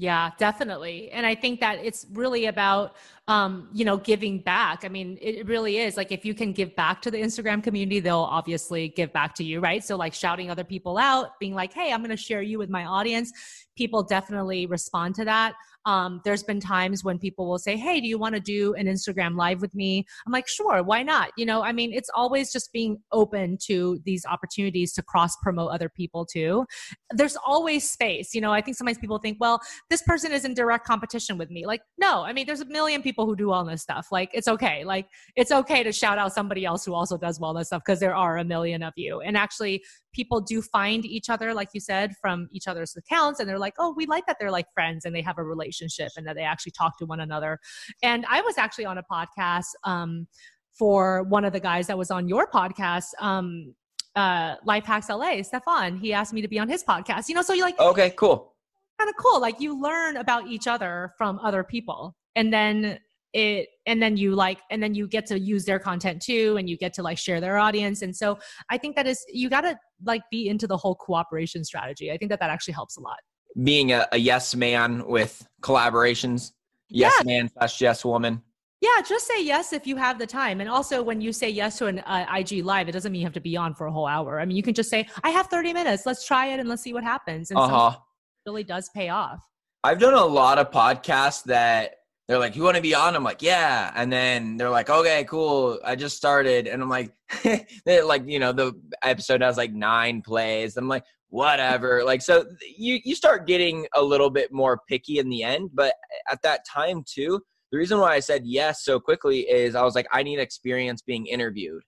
yeah, 0.00 0.30
definitely. 0.38 1.10
And 1.10 1.26
I 1.26 1.34
think 1.34 1.58
that 1.58 1.80
it's 1.82 2.06
really 2.12 2.46
about 2.46 2.94
um, 3.26 3.68
you 3.74 3.84
know, 3.84 3.96
giving 3.96 4.38
back. 4.38 4.84
I 4.84 4.88
mean, 4.88 5.18
it 5.20 5.46
really 5.46 5.78
is 5.78 5.96
like 5.96 6.12
if 6.12 6.24
you 6.24 6.34
can 6.34 6.52
give 6.52 6.74
back 6.76 7.02
to 7.02 7.10
the 7.10 7.20
Instagram 7.20 7.62
community, 7.62 7.98
they'll 7.98 8.20
obviously 8.20 8.88
give 8.88 9.12
back 9.12 9.34
to 9.34 9.44
you, 9.44 9.60
right? 9.60 9.82
So 9.82 9.96
like 9.96 10.14
shouting 10.14 10.50
other 10.50 10.62
people 10.62 10.98
out, 10.98 11.38
being 11.40 11.52
like, 11.52 11.72
"Hey, 11.72 11.92
I'm 11.92 11.98
going 11.98 12.10
to 12.10 12.16
share 12.16 12.42
you 12.42 12.58
with 12.58 12.70
my 12.70 12.84
audience." 12.84 13.32
People 13.76 14.04
definitely 14.04 14.66
respond 14.66 15.16
to 15.16 15.24
that. 15.24 15.54
Um, 15.88 16.20
there's 16.22 16.42
been 16.42 16.60
times 16.60 17.02
when 17.02 17.18
people 17.18 17.48
will 17.48 17.58
say, 17.58 17.74
Hey, 17.74 17.98
do 17.98 18.06
you 18.06 18.18
want 18.18 18.34
to 18.34 18.40
do 18.42 18.74
an 18.74 18.86
Instagram 18.86 19.36
live 19.36 19.62
with 19.62 19.74
me? 19.74 20.04
I'm 20.26 20.32
like, 20.32 20.46
Sure, 20.46 20.82
why 20.82 21.02
not? 21.02 21.30
You 21.38 21.46
know, 21.46 21.62
I 21.62 21.72
mean, 21.72 21.94
it's 21.94 22.10
always 22.14 22.52
just 22.52 22.74
being 22.74 22.98
open 23.10 23.56
to 23.68 23.98
these 24.04 24.26
opportunities 24.26 24.92
to 24.92 25.02
cross 25.02 25.34
promote 25.42 25.70
other 25.70 25.88
people 25.88 26.26
too. 26.26 26.66
There's 27.10 27.36
always 27.36 27.88
space. 27.88 28.34
You 28.34 28.42
know, 28.42 28.52
I 28.52 28.60
think 28.60 28.76
sometimes 28.76 28.98
people 28.98 29.18
think, 29.18 29.38
Well, 29.40 29.62
this 29.88 30.02
person 30.02 30.30
is 30.30 30.44
in 30.44 30.52
direct 30.52 30.86
competition 30.86 31.38
with 31.38 31.50
me. 31.50 31.64
Like, 31.64 31.80
no, 31.96 32.22
I 32.22 32.34
mean, 32.34 32.46
there's 32.46 32.60
a 32.60 32.66
million 32.66 33.00
people 33.00 33.24
who 33.24 33.34
do 33.34 33.46
wellness 33.46 33.80
stuff. 33.80 34.08
Like, 34.12 34.28
it's 34.34 34.46
okay. 34.46 34.84
Like, 34.84 35.06
it's 35.36 35.50
okay 35.50 35.82
to 35.84 35.92
shout 35.92 36.18
out 36.18 36.34
somebody 36.34 36.66
else 36.66 36.84
who 36.84 36.92
also 36.92 37.16
does 37.16 37.38
wellness 37.38 37.66
stuff 37.66 37.82
because 37.86 37.98
there 37.98 38.14
are 38.14 38.36
a 38.36 38.44
million 38.44 38.82
of 38.82 38.92
you. 38.96 39.22
And 39.22 39.38
actually, 39.38 39.82
people 40.12 40.40
do 40.40 40.62
find 40.62 41.04
each 41.04 41.28
other, 41.28 41.54
like 41.54 41.68
you 41.72 41.80
said, 41.80 42.12
from 42.20 42.48
each 42.52 42.66
other's 42.66 42.96
accounts. 42.96 43.40
And 43.40 43.48
they're 43.48 43.58
like, 43.58 43.74
oh, 43.78 43.92
we 43.96 44.06
like 44.06 44.26
that 44.26 44.36
they're 44.40 44.50
like 44.50 44.66
friends 44.72 45.04
and 45.04 45.14
they 45.14 45.22
have 45.22 45.38
a 45.38 45.42
relationship 45.42 46.10
and 46.16 46.26
that 46.26 46.36
they 46.36 46.42
actually 46.42 46.72
talk 46.72 46.98
to 46.98 47.06
one 47.06 47.20
another. 47.20 47.58
And 48.02 48.24
I 48.28 48.40
was 48.40 48.58
actually 48.58 48.86
on 48.86 48.98
a 48.98 49.02
podcast 49.10 49.66
um, 49.84 50.26
for 50.72 51.24
one 51.24 51.44
of 51.44 51.52
the 51.52 51.60
guys 51.60 51.86
that 51.88 51.98
was 51.98 52.10
on 52.10 52.28
your 52.28 52.48
podcast. 52.50 53.06
Um, 53.20 53.74
uh, 54.16 54.56
Life 54.64 54.84
Hacks 54.84 55.08
LA, 55.08 55.42
Stefan, 55.42 55.96
he 55.96 56.12
asked 56.12 56.32
me 56.32 56.42
to 56.42 56.48
be 56.48 56.58
on 56.58 56.68
his 56.68 56.82
podcast. 56.82 57.28
You 57.28 57.34
know, 57.34 57.42
so 57.42 57.52
you're 57.52 57.66
like, 57.66 57.78
okay, 57.78 58.10
cool. 58.16 58.54
Kind 58.98 59.08
of 59.08 59.16
cool. 59.16 59.40
Like 59.40 59.60
you 59.60 59.80
learn 59.80 60.16
about 60.16 60.48
each 60.48 60.66
other 60.66 61.12
from 61.16 61.38
other 61.38 61.62
people. 61.62 62.16
And 62.34 62.52
then 62.52 62.98
it 63.34 63.68
and 63.86 64.02
then 64.02 64.16
you 64.16 64.34
like 64.34 64.58
and 64.70 64.82
then 64.82 64.94
you 64.94 65.06
get 65.06 65.26
to 65.26 65.38
use 65.38 65.64
their 65.64 65.78
content 65.78 66.22
too 66.22 66.56
and 66.58 66.68
you 66.68 66.76
get 66.76 66.94
to 66.94 67.02
like 67.02 67.18
share 67.18 67.40
their 67.40 67.58
audience 67.58 68.00
and 68.02 68.16
so 68.16 68.38
i 68.70 68.78
think 68.78 68.96
that 68.96 69.06
is 69.06 69.24
you 69.28 69.50
got 69.50 69.60
to 69.60 69.78
like 70.04 70.22
be 70.30 70.48
into 70.48 70.66
the 70.66 70.76
whole 70.76 70.94
cooperation 70.94 71.62
strategy 71.62 72.10
i 72.10 72.16
think 72.16 72.30
that 72.30 72.40
that 72.40 72.50
actually 72.50 72.72
helps 72.72 72.96
a 72.96 73.00
lot 73.00 73.18
being 73.62 73.92
a, 73.92 74.06
a 74.12 74.18
yes 74.18 74.54
man 74.54 75.06
with 75.06 75.46
collaborations 75.60 76.52
yes 76.88 77.12
yeah. 77.18 77.40
man 77.40 77.50
slash 77.50 77.80
yes 77.80 78.04
woman 78.04 78.40
yeah, 78.80 79.02
just 79.08 79.26
say 79.26 79.42
yes 79.42 79.72
if 79.72 79.88
you 79.88 79.96
have 79.96 80.20
the 80.20 80.26
time. 80.26 80.60
And 80.60 80.70
also, 80.70 81.02
when 81.02 81.20
you 81.20 81.32
say 81.32 81.50
yes 81.50 81.78
to 81.78 81.86
an 81.86 81.98
uh, 82.00 82.26
IG 82.32 82.64
live, 82.64 82.88
it 82.88 82.92
doesn't 82.92 83.10
mean 83.10 83.20
you 83.20 83.26
have 83.26 83.34
to 83.34 83.40
be 83.40 83.56
on 83.56 83.74
for 83.74 83.88
a 83.88 83.92
whole 83.92 84.06
hour. 84.06 84.38
I 84.38 84.44
mean, 84.44 84.56
you 84.56 84.62
can 84.62 84.72
just 84.72 84.88
say, 84.88 85.08
"I 85.24 85.30
have 85.30 85.48
30 85.48 85.72
minutes. 85.72 86.06
Let's 86.06 86.24
try 86.24 86.46
it 86.46 86.60
and 86.60 86.68
let's 86.68 86.82
see 86.82 86.92
what 86.92 87.02
happens." 87.02 87.50
And 87.50 87.58
uh-huh. 87.58 87.98
really 88.46 88.62
does 88.62 88.88
pay 88.90 89.08
off. 89.08 89.40
I've 89.82 89.98
done 89.98 90.14
a 90.14 90.24
lot 90.24 90.58
of 90.58 90.70
podcasts 90.70 91.42
that 91.44 91.96
they're 92.28 92.38
like, 92.38 92.54
"You 92.56 92.62
want 92.62 92.76
to 92.76 92.82
be 92.82 92.94
on?" 92.94 93.16
I'm 93.16 93.24
like, 93.24 93.42
"Yeah." 93.42 93.90
And 93.94 94.12
then 94.12 94.56
they're 94.58 94.70
like, 94.70 94.90
"Okay, 94.90 95.24
cool. 95.24 95.80
I 95.84 95.96
just 95.96 96.16
started." 96.16 96.66
And 96.66 96.82
I'm 96.82 96.90
like, 96.90 97.12
like 97.86 98.22
you 98.26 98.38
know, 98.38 98.52
the 98.52 98.74
episode 99.02 99.42
has 99.42 99.56
like 99.56 99.72
nine 99.72 100.20
plays. 100.22 100.76
I'm 100.76 100.88
like, 100.88 101.04
whatever. 101.30 102.04
Like, 102.04 102.22
so 102.22 102.44
you 102.76 103.00
you 103.04 103.14
start 103.14 103.46
getting 103.46 103.86
a 103.94 104.02
little 104.02 104.30
bit 104.30 104.52
more 104.52 104.80
picky 104.88 105.18
in 105.18 105.28
the 105.28 105.42
end. 105.42 105.70
But 105.72 105.94
at 106.30 106.42
that 106.42 106.60
time 106.66 107.02
too, 107.06 107.40
the 107.72 107.78
reason 107.78 107.98
why 107.98 108.14
I 108.14 108.20
said 108.20 108.42
yes 108.44 108.84
so 108.84 109.00
quickly 109.00 109.40
is 109.40 109.74
I 109.74 109.82
was 109.82 109.94
like, 109.94 110.06
I 110.12 110.22
need 110.22 110.38
experience 110.38 111.02
being 111.02 111.26
interviewed. 111.26 111.82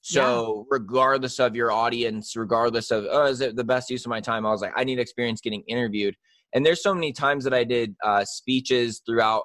So 0.00 0.66
yeah. 0.70 0.76
regardless 0.78 1.40
of 1.40 1.56
your 1.56 1.72
audience, 1.72 2.36
regardless 2.36 2.90
of 2.90 3.06
oh, 3.10 3.26
is 3.26 3.40
it 3.40 3.56
the 3.56 3.64
best 3.64 3.90
use 3.90 4.04
of 4.04 4.10
my 4.10 4.20
time? 4.20 4.46
I 4.46 4.50
was 4.50 4.62
like, 4.62 4.72
I 4.76 4.84
need 4.84 4.98
experience 4.98 5.40
getting 5.40 5.62
interviewed. 5.66 6.14
And 6.54 6.64
there's 6.64 6.82
so 6.82 6.94
many 6.94 7.12
times 7.12 7.44
that 7.44 7.52
I 7.52 7.64
did 7.64 7.94
uh, 8.02 8.24
speeches 8.24 9.02
throughout 9.04 9.42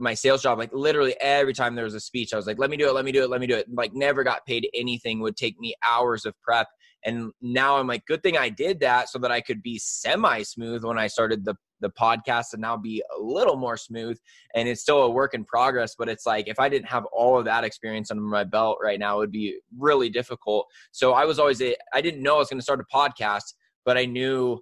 my 0.00 0.14
sales 0.14 0.42
job 0.42 0.58
like 0.58 0.72
literally 0.72 1.14
every 1.20 1.52
time 1.52 1.74
there 1.74 1.84
was 1.84 1.94
a 1.94 2.00
speech 2.00 2.32
i 2.32 2.36
was 2.36 2.46
like 2.46 2.58
let 2.58 2.70
me 2.70 2.76
do 2.76 2.88
it 2.88 2.92
let 2.92 3.04
me 3.04 3.12
do 3.12 3.22
it 3.22 3.30
let 3.30 3.40
me 3.40 3.46
do 3.46 3.56
it. 3.56 3.66
Like 3.72 3.94
never 3.94 4.24
got 4.24 4.46
paid 4.46 4.68
anything 4.74 5.20
would 5.20 5.36
take 5.36 5.58
me 5.58 5.74
hours 5.86 6.24
of 6.24 6.34
prep. 6.42 6.68
And 7.04 7.32
now 7.40 7.76
i'm 7.76 7.86
like 7.86 8.04
good 8.06 8.22
thing 8.22 8.36
i 8.36 8.48
did 8.48 8.80
that 8.80 9.08
so 9.08 9.18
that 9.18 9.30
i 9.30 9.40
could 9.40 9.62
be 9.62 9.78
semi 9.78 10.42
smooth 10.42 10.84
when 10.84 10.98
i 10.98 11.06
started 11.06 11.44
the 11.44 11.54
the 11.80 11.90
podcast 11.90 12.54
and 12.54 12.62
now 12.62 12.74
be 12.74 13.02
a 13.18 13.20
little 13.20 13.54
more 13.56 13.76
smooth. 13.76 14.18
And 14.54 14.66
it's 14.66 14.80
still 14.80 15.02
a 15.02 15.10
work 15.10 15.34
in 15.34 15.44
progress 15.44 15.94
but 15.98 16.08
it's 16.08 16.26
like 16.26 16.48
if 16.48 16.58
i 16.58 16.68
didn't 16.68 16.88
have 16.88 17.04
all 17.12 17.38
of 17.38 17.44
that 17.44 17.64
experience 17.64 18.10
under 18.10 18.22
my 18.22 18.44
belt 18.44 18.78
right 18.82 18.98
now 18.98 19.16
it 19.16 19.18
would 19.18 19.32
be 19.32 19.58
really 19.76 20.08
difficult. 20.08 20.66
So 20.92 21.12
i 21.12 21.24
was 21.24 21.38
always 21.38 21.62
i 21.92 22.00
didn't 22.00 22.22
know 22.22 22.36
i 22.36 22.38
was 22.38 22.48
going 22.48 22.58
to 22.58 22.64
start 22.64 22.80
a 22.80 22.96
podcast 22.96 23.54
but 23.84 23.96
i 23.96 24.04
knew 24.04 24.60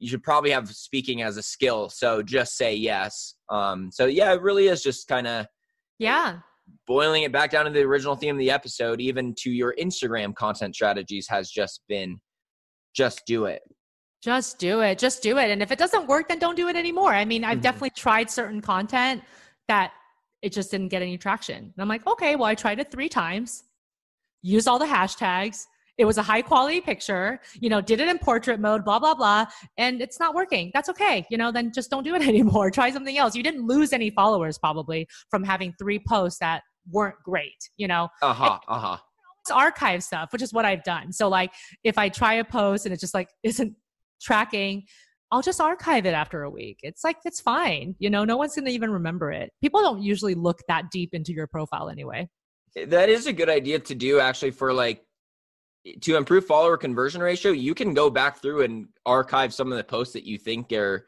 you 0.00 0.08
should 0.08 0.22
probably 0.22 0.50
have 0.50 0.68
speaking 0.70 1.22
as 1.22 1.36
a 1.36 1.42
skill. 1.42 1.88
So 1.88 2.22
just 2.22 2.56
say 2.56 2.74
yes. 2.74 3.34
Um, 3.48 3.90
so 3.92 4.06
yeah, 4.06 4.32
it 4.32 4.42
really 4.42 4.66
is 4.68 4.82
just 4.82 5.06
kind 5.06 5.26
of 5.26 5.46
yeah 5.98 6.38
boiling 6.86 7.24
it 7.24 7.32
back 7.32 7.50
down 7.50 7.64
to 7.64 7.70
the 7.70 7.82
original 7.82 8.16
theme 8.16 8.34
of 8.34 8.38
the 8.38 8.50
episode, 8.50 9.00
even 9.00 9.34
to 9.38 9.50
your 9.50 9.74
Instagram 9.78 10.34
content 10.34 10.74
strategies 10.74 11.28
has 11.28 11.50
just 11.50 11.82
been 11.88 12.20
just 12.94 13.22
do 13.26 13.44
it. 13.44 13.62
Just 14.22 14.58
do 14.58 14.80
it. 14.80 14.98
Just 14.98 15.22
do 15.22 15.38
it. 15.38 15.50
And 15.50 15.62
if 15.62 15.70
it 15.70 15.78
doesn't 15.78 16.06
work, 16.06 16.28
then 16.28 16.38
don't 16.38 16.56
do 16.56 16.68
it 16.68 16.76
anymore. 16.76 17.14
I 17.14 17.24
mean, 17.24 17.44
I've 17.44 17.54
mm-hmm. 17.54 17.62
definitely 17.62 17.90
tried 17.90 18.30
certain 18.30 18.60
content 18.60 19.22
that 19.68 19.92
it 20.42 20.52
just 20.52 20.70
didn't 20.70 20.88
get 20.88 21.02
any 21.02 21.16
traction. 21.16 21.56
And 21.56 21.74
I'm 21.78 21.88
like, 21.88 22.06
okay, 22.06 22.36
well, 22.36 22.46
I 22.46 22.54
tried 22.54 22.80
it 22.80 22.90
three 22.90 23.08
times, 23.08 23.64
used 24.42 24.68
all 24.68 24.78
the 24.78 24.86
hashtags, 24.86 25.66
it 26.00 26.06
was 26.06 26.16
a 26.16 26.22
high 26.22 26.40
quality 26.40 26.80
picture, 26.80 27.38
you 27.60 27.68
know, 27.68 27.82
did 27.82 28.00
it 28.00 28.08
in 28.08 28.18
portrait 28.18 28.58
mode, 28.58 28.86
blah, 28.86 28.98
blah, 28.98 29.14
blah, 29.14 29.44
and 29.76 30.00
it's 30.00 30.18
not 30.18 30.34
working. 30.34 30.70
That's 30.72 30.88
okay. 30.88 31.26
You 31.30 31.36
know, 31.36 31.52
then 31.52 31.72
just 31.74 31.90
don't 31.90 32.04
do 32.04 32.14
it 32.14 32.22
anymore. 32.26 32.70
Try 32.70 32.90
something 32.90 33.18
else. 33.18 33.36
You 33.36 33.42
didn't 33.42 33.66
lose 33.66 33.92
any 33.92 34.08
followers 34.08 34.56
probably 34.56 35.06
from 35.30 35.44
having 35.44 35.74
three 35.78 35.98
posts 36.08 36.38
that 36.38 36.62
weren't 36.90 37.16
great, 37.22 37.68
you 37.76 37.86
know? 37.86 38.08
Uh 38.22 38.32
huh. 38.32 38.58
Uh 38.66 38.78
huh. 38.78 38.96
Archive 39.52 40.02
stuff, 40.02 40.32
which 40.32 40.40
is 40.40 40.54
what 40.54 40.64
I've 40.64 40.82
done. 40.84 41.12
So, 41.12 41.28
like, 41.28 41.52
if 41.84 41.98
I 41.98 42.08
try 42.08 42.34
a 42.34 42.44
post 42.44 42.86
and 42.86 42.94
it 42.94 43.00
just 43.00 43.12
like 43.12 43.28
isn't 43.42 43.74
tracking, 44.22 44.84
I'll 45.30 45.42
just 45.42 45.60
archive 45.60 46.06
it 46.06 46.14
after 46.14 46.44
a 46.44 46.50
week. 46.50 46.78
It's 46.82 47.04
like, 47.04 47.18
it's 47.26 47.42
fine. 47.42 47.94
You 47.98 48.08
know, 48.08 48.24
no 48.24 48.38
one's 48.38 48.54
going 48.54 48.64
to 48.64 48.72
even 48.72 48.90
remember 48.90 49.30
it. 49.32 49.50
People 49.60 49.82
don't 49.82 50.02
usually 50.02 50.34
look 50.34 50.60
that 50.66 50.90
deep 50.90 51.10
into 51.12 51.34
your 51.34 51.46
profile 51.46 51.90
anyway. 51.90 52.30
That 52.86 53.10
is 53.10 53.26
a 53.26 53.34
good 53.34 53.50
idea 53.50 53.80
to 53.80 53.94
do 53.94 54.18
actually 54.18 54.52
for 54.52 54.72
like 54.72 55.04
to 56.02 56.16
improve 56.16 56.46
follower 56.46 56.76
conversion 56.76 57.20
ratio, 57.20 57.52
you 57.52 57.74
can 57.74 57.94
go 57.94 58.10
back 58.10 58.40
through 58.40 58.62
and 58.62 58.88
archive 59.06 59.54
some 59.54 59.70
of 59.72 59.78
the 59.78 59.84
posts 59.84 60.12
that 60.14 60.24
you 60.24 60.38
think 60.38 60.72
are 60.72 61.06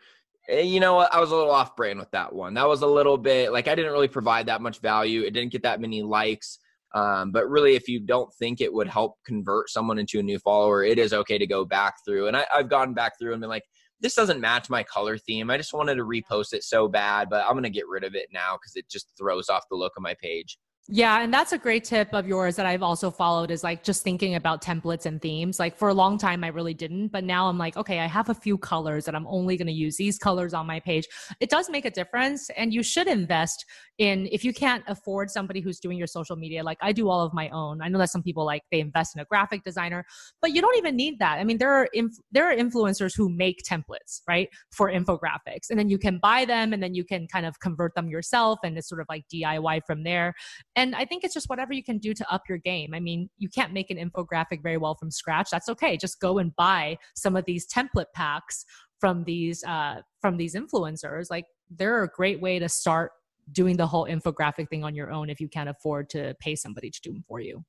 eh, 0.49 0.61
you 0.61 0.81
know 0.81 0.95
what? 0.95 1.13
I 1.15 1.21
was 1.21 1.31
a 1.31 1.37
little 1.37 1.53
off 1.53 1.77
brand 1.77 1.99
with 1.99 2.11
that 2.13 2.33
one. 2.33 2.55
That 2.55 2.69
was 2.69 2.83
a 2.83 2.87
little 2.87 3.19
bit 3.19 3.53
like 3.53 3.69
I 3.69 3.75
didn't 3.75 3.93
really 3.93 4.09
provide 4.09 4.47
that 4.47 4.63
much 4.63 4.81
value. 4.81 5.23
It 5.23 5.33
didn't 5.33 5.53
get 5.53 5.63
that 5.63 5.81
many 5.81 6.03
likes. 6.03 6.59
Um, 6.95 7.33
but 7.33 7.49
really, 7.49 7.75
if 7.75 7.89
you 7.89 8.01
don't 8.01 8.33
think 8.35 8.61
it 8.61 8.73
would 8.73 8.89
help 8.89 9.17
convert 9.25 9.71
someone 9.71 9.99
into 9.99 10.19
a 10.19 10.23
new 10.23 10.39
follower, 10.39 10.85
it 10.85 10.99
is 10.99 11.15
okay 11.15 11.39
to 11.39 11.47
go 11.47 11.65
back 11.65 11.95
through. 12.05 12.29
And 12.29 12.37
I, 12.37 12.45
I've 12.55 12.69
gone 12.69 12.93
back 12.93 13.19
through 13.19 13.33
and 13.33 13.41
been 13.41 13.49
like, 13.49 13.65
this 14.01 14.15
doesn't 14.15 14.41
match 14.41 14.69
my 14.69 14.83
color 14.83 15.17
theme. 15.17 15.49
I 15.49 15.57
just 15.57 15.73
wanted 15.73 15.95
to 15.95 16.05
repost 16.05 16.53
it 16.53 16.65
so 16.65 16.89
bad, 16.89 17.31
but 17.31 17.47
I'm 17.47 17.53
going 17.53 17.63
to 17.63 17.71
get 17.71 17.89
rid 17.89 18.05
of 18.05 18.15
it 18.15 18.29
now 18.33 18.57
because 18.57 18.77
it 18.77 18.91
just 18.91 19.13
throws 19.17 19.49
off 19.49 19.65
the 19.71 19.77
look 19.77 19.93
of 19.97 20.03
my 20.03 20.15
page. 20.21 20.59
Yeah, 20.89 21.23
and 21.23 21.33
that's 21.33 21.53
a 21.53 21.59
great 21.59 21.85
tip 21.85 22.13
of 22.13 22.27
yours 22.27 22.57
that 22.57 22.67
I've 22.67 22.83
also 22.83 23.09
followed 23.09 23.53
is 23.53 23.63
like 23.63 23.85
just 23.85 24.03
thinking 24.03 24.35
about 24.35 24.65
templates 24.65 25.07
and 25.07 25.23
themes. 25.23 25.61
Like 25.61 25.77
for 25.79 25.89
a 25.89 25.95
long 25.95 26.19
time 26.19 26.43
I 26.43 26.49
really 26.49 26.75
didn't, 26.75 27.09
but 27.09 27.23
now 27.23 27.49
I'm 27.49 27.57
like, 27.57 27.77
okay, 27.77 28.01
I 28.01 28.07
have 28.07 28.31
a 28.31 28.35
few 28.35 28.59
colors 28.59 29.05
that 29.05 29.15
I'm 29.15 29.27
only 29.29 29.57
going 29.57 29.69
to 29.69 29.73
use 29.73 29.97
these 29.97 30.19
colors 30.19 30.53
on 30.53 30.67
my 30.67 30.81
page. 30.81 31.07
It 31.39 31.51
does 31.51 31.71
make 31.71 31.85
a 31.85 31.91
difference 31.91 32.51
and 32.57 32.75
you 32.75 32.83
should 32.83 33.07
invest 33.07 33.65
in 33.99 34.29
if 34.33 34.45
you 34.45 34.53
can't 34.53 34.83
afford 34.89 35.31
somebody 35.31 35.61
who's 35.61 35.79
doing 35.79 35.97
your 35.97 36.09
social 36.09 36.35
media 36.35 36.65
like 36.65 36.79
I 36.81 36.91
do 36.91 37.09
all 37.09 37.21
of 37.21 37.33
my 37.33 37.49
own. 37.51 37.81
I 37.81 37.87
know 37.89 37.99
that 37.99 38.11
some 38.11 38.23
people 38.23 38.45
like 38.45 38.63
they 38.73 38.81
invest 38.81 39.15
in 39.15 39.23
a 39.23 39.25
graphic 39.27 39.63
designer, 39.63 40.05
but 40.41 40.51
you 40.51 40.61
don't 40.61 40.77
even 40.79 40.97
need 40.97 41.21
that. 41.21 41.39
I 41.39 41.45
mean, 41.45 41.59
there 41.59 41.73
are 41.73 41.89
inf- 41.93 42.19
there 42.33 42.51
are 42.51 42.57
influencers 42.57 43.17
who 43.17 43.29
make 43.29 43.63
templates, 43.63 44.23
right? 44.27 44.49
For 44.73 44.91
infographics. 44.91 45.71
And 45.71 45.79
then 45.79 45.89
you 45.89 45.99
can 45.99 46.19
buy 46.19 46.45
them 46.45 46.73
and 46.73 46.83
then 46.83 46.95
you 46.95 47.05
can 47.05 47.29
kind 47.29 47.47
of 47.47 47.61
convert 47.61 47.95
them 47.95 48.09
yourself 48.09 48.59
and 48.65 48.77
it's 48.77 48.89
sort 48.89 49.01
of 49.01 49.07
like 49.09 49.25
DIY 49.33 49.83
from 49.87 50.03
there 50.03 50.35
and 50.75 50.95
I 50.95 51.05
think 51.05 51.25
it's 51.25 51.35
just 51.35 51.49
whatever 51.49 51.73
you 51.73 51.85
can 51.85 51.99
do 51.99 52.15
to 52.15 52.33
up 52.33 52.43
your 52.49 52.59
game. 52.59 52.95
I 52.95 53.01
mean, 53.01 53.29
you 53.37 53.49
can't 53.49 53.73
make 53.73 53.91
an 53.91 53.99
infographic 53.99 54.63
very 54.63 54.79
well 54.79 54.95
from 54.95 55.11
scratch. 55.11 55.49
That's 55.51 55.69
okay. 55.69 55.97
Just 55.97 56.21
go 56.21 56.39
and 56.39 56.55
buy 56.57 56.97
some 57.15 57.37
of 57.37 57.45
these 57.45 57.67
template 57.67 58.13
packs 58.15 58.65
from 58.99 59.25
these 59.25 59.63
uh, 59.65 59.97
from 60.21 60.37
these 60.37 60.55
influencers. 60.55 61.27
Like 61.31 61.45
they're 61.71 62.03
a 62.03 62.09
great 62.09 62.41
way 62.41 62.59
to 62.59 62.69
start 62.69 63.13
doing 63.51 63.77
the 63.77 63.87
whole 63.87 64.07
infographic 64.07 64.69
thing 64.69 64.85
on 64.85 64.95
your 64.95 65.11
own 65.11 65.29
if 65.29 65.41
you 65.41 65.49
can't 65.49 65.69
afford 65.69 66.09
to 66.11 66.35
pay 66.41 66.55
somebody 66.55 66.91
to 66.91 67.01
do 67.03 67.13
them 67.13 67.25
for 67.27 67.41
you. 67.41 67.65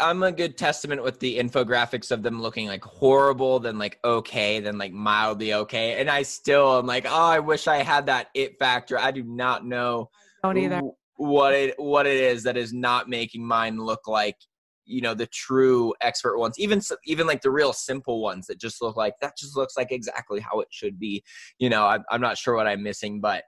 I'm 0.00 0.22
a 0.22 0.32
good 0.32 0.56
testament 0.56 1.02
with 1.02 1.20
the 1.20 1.38
infographics 1.38 2.10
of 2.10 2.22
them 2.22 2.40
looking 2.40 2.66
like 2.66 2.82
horrible, 2.82 3.58
then 3.58 3.78
like 3.78 3.98
okay, 4.04 4.60
then 4.60 4.78
like 4.78 4.92
mildly 4.92 5.52
okay. 5.52 6.00
And 6.00 6.08
I 6.08 6.22
still 6.22 6.78
am 6.78 6.86
like, 6.86 7.06
oh, 7.06 7.24
I 7.24 7.40
wish 7.40 7.66
I 7.66 7.78
had 7.78 8.06
that 8.06 8.28
it 8.34 8.58
factor. 8.58 8.98
I 8.98 9.10
do 9.10 9.22
not 9.22 9.66
know. 9.66 10.10
I 10.42 10.48
don't 10.48 10.58
either 10.58 10.80
what 11.16 11.54
it 11.54 11.74
what 11.78 12.06
it 12.06 12.16
is 12.16 12.42
that 12.42 12.56
is 12.56 12.72
not 12.72 13.08
making 13.08 13.44
mine 13.44 13.78
look 13.78 14.06
like 14.06 14.36
you 14.84 15.00
know 15.00 15.14
the 15.14 15.26
true 15.26 15.92
expert 16.00 16.38
ones 16.38 16.58
even 16.58 16.80
even 17.06 17.26
like 17.26 17.42
the 17.42 17.50
real 17.50 17.72
simple 17.72 18.20
ones 18.22 18.46
that 18.46 18.60
just 18.60 18.80
look 18.80 18.96
like 18.96 19.14
that 19.20 19.36
just 19.36 19.56
looks 19.56 19.76
like 19.76 19.90
exactly 19.90 20.40
how 20.40 20.60
it 20.60 20.68
should 20.70 20.98
be. 20.98 21.22
You 21.58 21.70
know 21.70 21.86
i'm, 21.86 22.04
I'm 22.10 22.20
not 22.20 22.38
sure 22.38 22.54
what 22.54 22.66
i'm 22.66 22.82
missing 22.82 23.20
but 23.20 23.44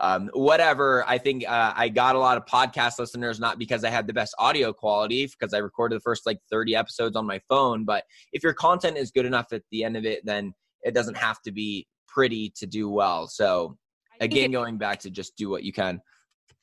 um, 0.00 0.30
whatever. 0.32 1.04
I 1.08 1.18
think 1.18 1.44
uh, 1.48 1.72
i 1.76 1.88
got 1.88 2.14
a 2.14 2.20
lot 2.20 2.36
of 2.36 2.46
podcast 2.46 3.00
listeners 3.00 3.40
not 3.40 3.58
because 3.58 3.82
i 3.84 3.90
had 3.90 4.06
the 4.06 4.12
best 4.12 4.34
audio 4.38 4.72
quality 4.72 5.26
because 5.26 5.52
i 5.52 5.58
recorded 5.58 5.96
the 5.96 6.00
first 6.00 6.24
like 6.24 6.38
30 6.50 6.76
episodes 6.76 7.16
on 7.16 7.26
my 7.26 7.40
phone 7.48 7.84
but 7.84 8.04
if 8.32 8.44
your 8.44 8.54
content 8.54 8.96
is 8.96 9.10
good 9.10 9.26
enough 9.26 9.46
at 9.52 9.62
the 9.72 9.82
end 9.82 9.96
of 9.96 10.04
it 10.04 10.24
then 10.24 10.54
it 10.82 10.94
doesn't 10.94 11.16
have 11.16 11.42
to 11.42 11.50
be 11.50 11.86
pretty 12.06 12.52
to 12.56 12.66
do 12.66 12.88
well. 12.88 13.28
So 13.28 13.76
again 14.20 14.50
going 14.50 14.78
back 14.78 14.98
to 15.00 15.10
just 15.10 15.36
do 15.36 15.48
what 15.48 15.62
you 15.62 15.72
can 15.72 16.00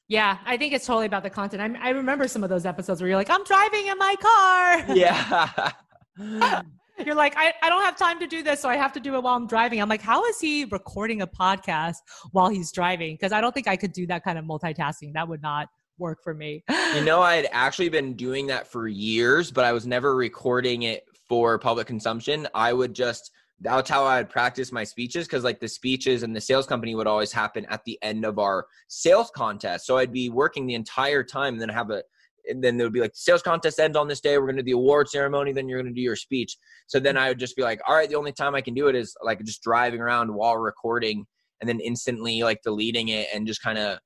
yeah, 0.07 0.37
I 0.45 0.57
think 0.57 0.73
it's 0.73 0.85
totally 0.85 1.07
about 1.07 1.23
the 1.23 1.29
content. 1.29 1.61
I, 1.61 1.87
I 1.87 1.89
remember 1.91 2.27
some 2.27 2.43
of 2.43 2.49
those 2.49 2.65
episodes 2.65 3.01
where 3.01 3.07
you're 3.07 3.17
like, 3.17 3.29
I'm 3.29 3.43
driving 3.43 3.87
in 3.87 3.97
my 3.97 4.15
car. 4.21 4.85
Yeah. 4.95 5.71
you're 7.05 7.15
like, 7.15 7.35
I, 7.35 7.53
I 7.61 7.69
don't 7.69 7.83
have 7.83 7.97
time 7.97 8.19
to 8.19 8.27
do 8.27 8.41
this, 8.41 8.61
so 8.61 8.69
I 8.69 8.77
have 8.77 8.93
to 8.93 8.99
do 8.99 9.15
it 9.15 9.23
while 9.23 9.35
I'm 9.35 9.47
driving. 9.47 9.81
I'm 9.81 9.89
like, 9.89 10.01
how 10.01 10.23
is 10.25 10.39
he 10.39 10.65
recording 10.65 11.21
a 11.21 11.27
podcast 11.27 11.97
while 12.31 12.47
he's 12.49 12.71
driving? 12.71 13.15
Because 13.15 13.33
I 13.33 13.41
don't 13.41 13.53
think 13.53 13.67
I 13.67 13.75
could 13.75 13.91
do 13.91 14.07
that 14.07 14.23
kind 14.23 14.37
of 14.37 14.45
multitasking. 14.45 15.13
That 15.13 15.27
would 15.27 15.41
not 15.41 15.67
work 15.97 16.19
for 16.23 16.33
me. 16.33 16.63
you 16.93 17.03
know, 17.03 17.21
I 17.21 17.35
had 17.35 17.47
actually 17.51 17.89
been 17.89 18.13
doing 18.13 18.47
that 18.47 18.67
for 18.67 18.87
years, 18.87 19.51
but 19.51 19.65
I 19.65 19.73
was 19.73 19.85
never 19.85 20.15
recording 20.15 20.83
it 20.83 21.03
for 21.27 21.57
public 21.59 21.87
consumption. 21.87 22.47
I 22.53 22.71
would 22.73 22.93
just– 22.93 23.31
that's 23.61 23.89
how 23.89 24.03
I 24.03 24.17
would 24.17 24.29
practice 24.29 24.71
my 24.71 24.83
speeches 24.83 25.25
because 25.27 25.43
like 25.43 25.59
the 25.59 25.67
speeches 25.67 26.23
and 26.23 26.35
the 26.35 26.41
sales 26.41 26.67
company 26.67 26.93
would 26.93 27.07
always 27.07 27.31
happen 27.31 27.65
at 27.69 27.83
the 27.85 27.97
end 28.01 28.25
of 28.25 28.37
our 28.37 28.67
sales 28.87 29.31
contest. 29.33 29.85
So 29.85 29.97
I'd 29.97 30.11
be 30.11 30.29
working 30.29 30.67
the 30.67 30.75
entire 30.75 31.23
time 31.23 31.53
and 31.53 31.61
then 31.61 31.69
have 31.69 31.89
a 31.89 32.03
and 32.47 32.63
then 32.63 32.77
there 32.77 32.85
would 32.85 32.93
be 32.93 33.01
like 33.01 33.15
sales 33.15 33.41
contest 33.41 33.79
ends 33.79 33.97
on 33.97 34.07
this 34.07 34.19
day. 34.19 34.37
We're 34.37 34.47
gonna 34.47 34.61
do 34.61 34.65
the 34.65 34.71
award 34.73 35.09
ceremony, 35.09 35.51
then 35.51 35.67
you're 35.67 35.81
gonna 35.81 35.95
do 35.95 36.01
your 36.01 36.15
speech. 36.15 36.57
So 36.87 36.99
then 36.99 37.17
I 37.17 37.29
would 37.29 37.39
just 37.39 37.55
be 37.55 37.63
like, 37.63 37.81
all 37.87 37.95
right, 37.95 38.09
the 38.09 38.15
only 38.15 38.33
time 38.33 38.55
I 38.55 38.61
can 38.61 38.73
do 38.73 38.87
it 38.87 38.95
is 38.95 39.15
like 39.23 39.43
just 39.43 39.63
driving 39.63 40.01
around 40.01 40.33
while 40.33 40.57
recording 40.57 41.25
and 41.61 41.69
then 41.69 41.79
instantly 41.79 42.43
like 42.43 42.61
deleting 42.61 43.09
it 43.09 43.27
and 43.33 43.47
just 43.47 43.63
kind 43.63 43.77
of 43.77 43.99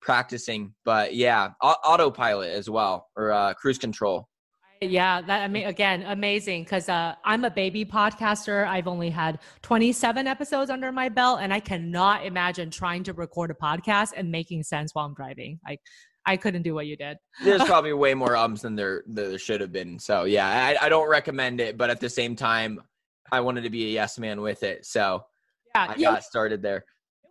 practicing. 0.00 0.74
But 0.84 1.14
yeah, 1.14 1.50
autopilot 1.62 2.52
as 2.52 2.70
well 2.70 3.08
or 3.16 3.32
uh, 3.32 3.54
cruise 3.54 3.78
control. 3.78 4.28
Yeah, 4.80 5.22
that 5.22 5.42
I 5.42 5.48
mean, 5.48 5.66
again, 5.66 6.02
amazing 6.02 6.64
because 6.64 6.88
uh, 6.88 7.14
I'm 7.24 7.44
a 7.44 7.50
baby 7.50 7.84
podcaster. 7.84 8.66
I've 8.66 8.86
only 8.86 9.10
had 9.10 9.38
27 9.62 10.26
episodes 10.26 10.70
under 10.70 10.92
my 10.92 11.08
belt, 11.08 11.40
and 11.40 11.52
I 11.52 11.60
cannot 11.60 12.24
imagine 12.26 12.70
trying 12.70 13.02
to 13.04 13.12
record 13.12 13.50
a 13.50 13.54
podcast 13.54 14.12
and 14.16 14.30
making 14.30 14.62
sense 14.62 14.94
while 14.94 15.06
I'm 15.06 15.14
driving. 15.14 15.58
Like, 15.66 15.80
I 16.26 16.36
couldn't 16.36 16.62
do 16.62 16.74
what 16.74 16.86
you 16.86 16.96
did. 16.96 17.16
There's 17.42 17.62
probably 17.66 17.92
way 17.92 18.14
more 18.14 18.36
ums 18.36 18.62
than 18.62 18.76
there 18.76 19.02
there 19.06 19.38
should 19.38 19.60
have 19.60 19.72
been. 19.72 19.98
So 19.98 20.24
yeah, 20.24 20.76
I, 20.80 20.86
I 20.86 20.88
don't 20.88 21.08
recommend 21.08 21.60
it, 21.60 21.78
but 21.78 21.88
at 21.88 22.00
the 22.00 22.10
same 22.10 22.36
time, 22.36 22.80
I 23.32 23.40
wanted 23.40 23.62
to 23.62 23.70
be 23.70 23.86
a 23.86 23.88
yes 23.88 24.18
man 24.18 24.40
with 24.40 24.62
it. 24.62 24.84
So 24.84 25.24
yeah, 25.74 25.86
I 25.90 26.00
got 26.00 26.24
started 26.24 26.62
there 26.62 26.78
It 26.78 26.84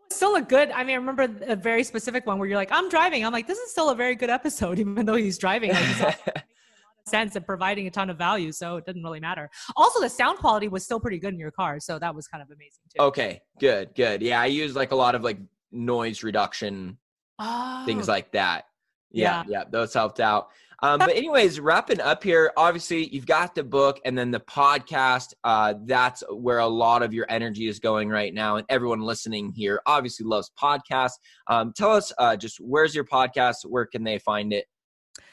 was 0.09 0.15
still 0.15 0.35
a 0.35 0.41
good 0.41 0.69
i 0.71 0.83
mean 0.83 0.91
i 0.91 0.97
remember 0.97 1.27
a 1.47 1.55
very 1.55 1.83
specific 1.83 2.27
one 2.27 2.37
where 2.37 2.47
you're 2.47 2.57
like 2.57 2.71
i'm 2.71 2.89
driving 2.89 3.25
i'm 3.25 3.33
like 3.33 3.47
this 3.47 3.57
is 3.57 3.71
still 3.71 3.89
a 3.89 3.95
very 3.95 4.15
good 4.15 4.29
episode 4.29 4.77
even 4.83 5.05
though 5.05 5.15
he's 5.15 5.37
driving 5.37 5.71
like, 5.71 6.45
sense 7.07 7.35
and 7.35 7.45
providing 7.45 7.87
a 7.87 7.91
ton 7.91 8.09
of 8.09 8.17
value. 8.17 8.51
So 8.51 8.77
it 8.77 8.85
didn't 8.85 9.03
really 9.03 9.19
matter. 9.19 9.49
Also, 9.75 10.01
the 10.01 10.09
sound 10.09 10.39
quality 10.39 10.67
was 10.67 10.83
still 10.83 10.99
pretty 10.99 11.19
good 11.19 11.33
in 11.33 11.39
your 11.39 11.51
car. 11.51 11.79
So 11.79 11.99
that 11.99 12.13
was 12.13 12.27
kind 12.27 12.41
of 12.41 12.49
amazing 12.49 12.83
too. 12.89 13.03
Okay, 13.03 13.41
good, 13.59 13.93
good. 13.95 14.21
Yeah, 14.21 14.41
I 14.41 14.47
use 14.47 14.75
like 14.75 14.91
a 14.91 14.95
lot 14.95 15.15
of 15.15 15.23
like 15.23 15.37
noise 15.71 16.23
reduction, 16.23 16.97
oh. 17.39 17.83
things 17.85 18.07
like 18.07 18.31
that. 18.31 18.65
Yeah, 19.11 19.43
yeah, 19.47 19.59
yeah, 19.59 19.63
those 19.69 19.93
helped 19.93 20.19
out. 20.19 20.49
Um, 20.83 20.99
but 20.99 21.15
anyways, 21.15 21.59
wrapping 21.59 22.01
up 22.01 22.23
here, 22.23 22.51
obviously 22.57 23.07
you've 23.07 23.25
got 23.25 23.55
the 23.55 23.63
book 23.63 23.99
and 24.03 24.17
then 24.17 24.29
the 24.29 24.41
podcast. 24.41 25.33
Uh, 25.43 25.75
that's 25.85 26.21
where 26.29 26.59
a 26.59 26.67
lot 26.67 27.01
of 27.01 27.13
your 27.13 27.25
energy 27.29 27.67
is 27.67 27.79
going 27.79 28.09
right 28.09 28.33
now. 28.33 28.57
And 28.57 28.65
everyone 28.69 28.99
listening 28.99 29.53
here 29.55 29.81
obviously 29.85 30.25
loves 30.25 30.51
podcasts. 30.61 31.13
Um, 31.47 31.71
tell 31.75 31.91
us 31.91 32.11
uh, 32.17 32.35
just 32.35 32.57
where's 32.57 32.93
your 32.93 33.05
podcast? 33.05 33.65
Where 33.65 33.85
can 33.85 34.03
they 34.03 34.19
find 34.19 34.51
it? 34.51 34.65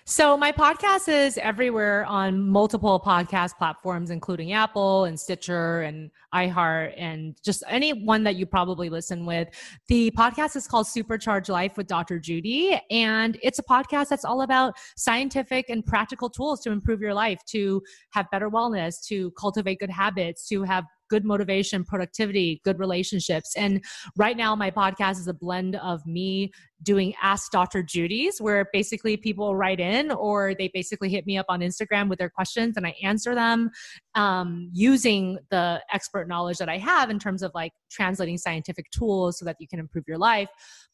So 0.04 0.36
my 0.36 0.50
podcast 0.50 1.08
is 1.08 1.38
everywhere 1.38 2.04
on 2.06 2.48
multiple 2.48 3.00
podcast 3.04 3.56
platforms, 3.56 4.10
including 4.10 4.52
Apple 4.52 5.04
and 5.04 5.18
Stitcher 5.18 5.82
and 5.82 6.10
iHeart 6.34 6.94
and 6.96 7.36
just 7.44 7.62
any 7.68 7.92
one 7.92 8.24
that 8.24 8.34
you 8.34 8.44
probably 8.44 8.90
listen 8.90 9.24
with. 9.24 9.48
The 9.86 10.10
podcast 10.10 10.56
is 10.56 10.66
called 10.66 10.86
Supercharge 10.86 11.48
Life 11.48 11.76
with 11.76 11.86
Dr. 11.86 12.18
Judy. 12.18 12.80
And 12.90 13.38
it's 13.44 13.60
a 13.60 13.62
podcast 13.62 14.08
that's 14.08 14.24
all 14.24 14.42
about 14.42 14.74
scientific 14.96 15.66
and 15.68 15.86
practical 15.86 16.28
tools 16.28 16.60
to 16.62 16.72
improve 16.72 17.00
your 17.00 17.14
life, 17.14 17.38
to 17.50 17.80
have 18.10 18.28
better 18.32 18.50
wellness, 18.50 19.06
to 19.06 19.30
cultivate 19.32 19.78
good 19.78 19.90
habits, 19.90 20.48
to 20.48 20.64
have 20.64 20.84
good 21.12 21.26
motivation, 21.26 21.84
productivity, 21.84 22.62
good 22.64 22.78
relationships. 22.78 23.54
And 23.54 23.84
right 24.16 24.34
now, 24.34 24.56
my 24.56 24.70
podcast 24.70 25.18
is 25.20 25.28
a 25.28 25.34
blend 25.34 25.76
of 25.76 26.06
me 26.06 26.50
doing 26.82 27.12
Ask 27.22 27.52
Dr. 27.52 27.82
Judy's, 27.82 28.40
where 28.40 28.66
basically 28.72 29.18
people 29.18 29.54
write 29.54 29.78
in 29.78 30.10
or 30.10 30.54
they 30.54 30.70
basically 30.72 31.10
hit 31.10 31.26
me 31.26 31.36
up 31.36 31.44
on 31.50 31.60
Instagram 31.60 32.08
with 32.08 32.18
their 32.18 32.30
questions 32.30 32.78
and 32.78 32.86
I 32.86 32.94
answer 33.02 33.34
them 33.34 33.70
um, 34.14 34.70
using 34.72 35.36
the 35.50 35.82
expert 35.92 36.28
knowledge 36.28 36.56
that 36.56 36.70
I 36.70 36.78
have 36.78 37.10
in 37.10 37.18
terms 37.18 37.42
of 37.42 37.52
like 37.54 37.72
translating 37.90 38.38
scientific 38.38 38.90
tools 38.90 39.38
so 39.38 39.44
that 39.44 39.56
you 39.60 39.68
can 39.68 39.78
improve 39.78 40.04
your 40.08 40.18
life 40.18 40.48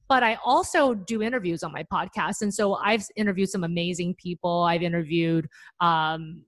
but 0.08 0.22
I 0.22 0.38
also 0.42 0.94
do 0.94 1.20
interviews 1.20 1.62
on 1.62 1.70
my 1.70 1.84
podcast. 1.84 2.40
And 2.40 2.52
so 2.52 2.76
I've 2.76 3.04
interviewed 3.14 3.50
some 3.50 3.62
amazing 3.62 4.14
people. 4.14 4.62
I've 4.62 4.82
interviewed 4.82 5.48
um, 5.82 6.44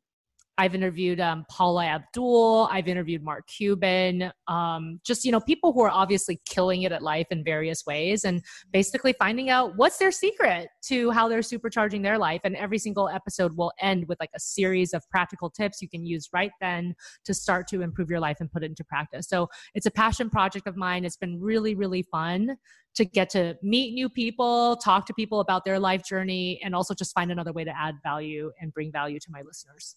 I've 0.60 0.74
interviewed 0.74 1.20
um, 1.20 1.46
Paula 1.48 1.86
Abdul. 1.86 2.68
I've 2.70 2.86
interviewed 2.86 3.24
Mark 3.24 3.46
Cuban. 3.46 4.30
Um, 4.46 5.00
just 5.06 5.24
you 5.24 5.32
know, 5.32 5.40
people 5.40 5.72
who 5.72 5.80
are 5.80 5.90
obviously 5.90 6.38
killing 6.46 6.82
it 6.82 6.92
at 6.92 7.00
life 7.00 7.28
in 7.30 7.42
various 7.42 7.86
ways, 7.86 8.26
and 8.26 8.42
basically 8.70 9.14
finding 9.18 9.48
out 9.48 9.74
what's 9.76 9.96
their 9.96 10.12
secret 10.12 10.68
to 10.82 11.12
how 11.12 11.28
they're 11.28 11.38
supercharging 11.38 12.02
their 12.02 12.18
life. 12.18 12.42
And 12.44 12.54
every 12.56 12.76
single 12.76 13.08
episode 13.08 13.56
will 13.56 13.72
end 13.80 14.06
with 14.06 14.20
like 14.20 14.28
a 14.36 14.38
series 14.38 14.92
of 14.92 15.02
practical 15.08 15.48
tips 15.48 15.80
you 15.80 15.88
can 15.88 16.04
use 16.04 16.28
right 16.30 16.52
then 16.60 16.94
to 17.24 17.32
start 17.32 17.66
to 17.68 17.80
improve 17.80 18.10
your 18.10 18.20
life 18.20 18.36
and 18.40 18.52
put 18.52 18.62
it 18.62 18.66
into 18.66 18.84
practice. 18.84 19.28
So 19.28 19.48
it's 19.74 19.86
a 19.86 19.90
passion 19.90 20.28
project 20.28 20.66
of 20.66 20.76
mine. 20.76 21.06
It's 21.06 21.16
been 21.16 21.40
really, 21.40 21.74
really 21.74 22.02
fun 22.02 22.58
to 22.96 23.06
get 23.06 23.30
to 23.30 23.56
meet 23.62 23.94
new 23.94 24.10
people, 24.10 24.76
talk 24.76 25.06
to 25.06 25.14
people 25.14 25.40
about 25.40 25.64
their 25.64 25.78
life 25.78 26.04
journey, 26.04 26.60
and 26.62 26.74
also 26.74 26.92
just 26.92 27.14
find 27.14 27.32
another 27.32 27.52
way 27.52 27.64
to 27.64 27.74
add 27.74 27.94
value 28.02 28.52
and 28.60 28.74
bring 28.74 28.92
value 28.92 29.18
to 29.20 29.30
my 29.30 29.40
listeners. 29.40 29.96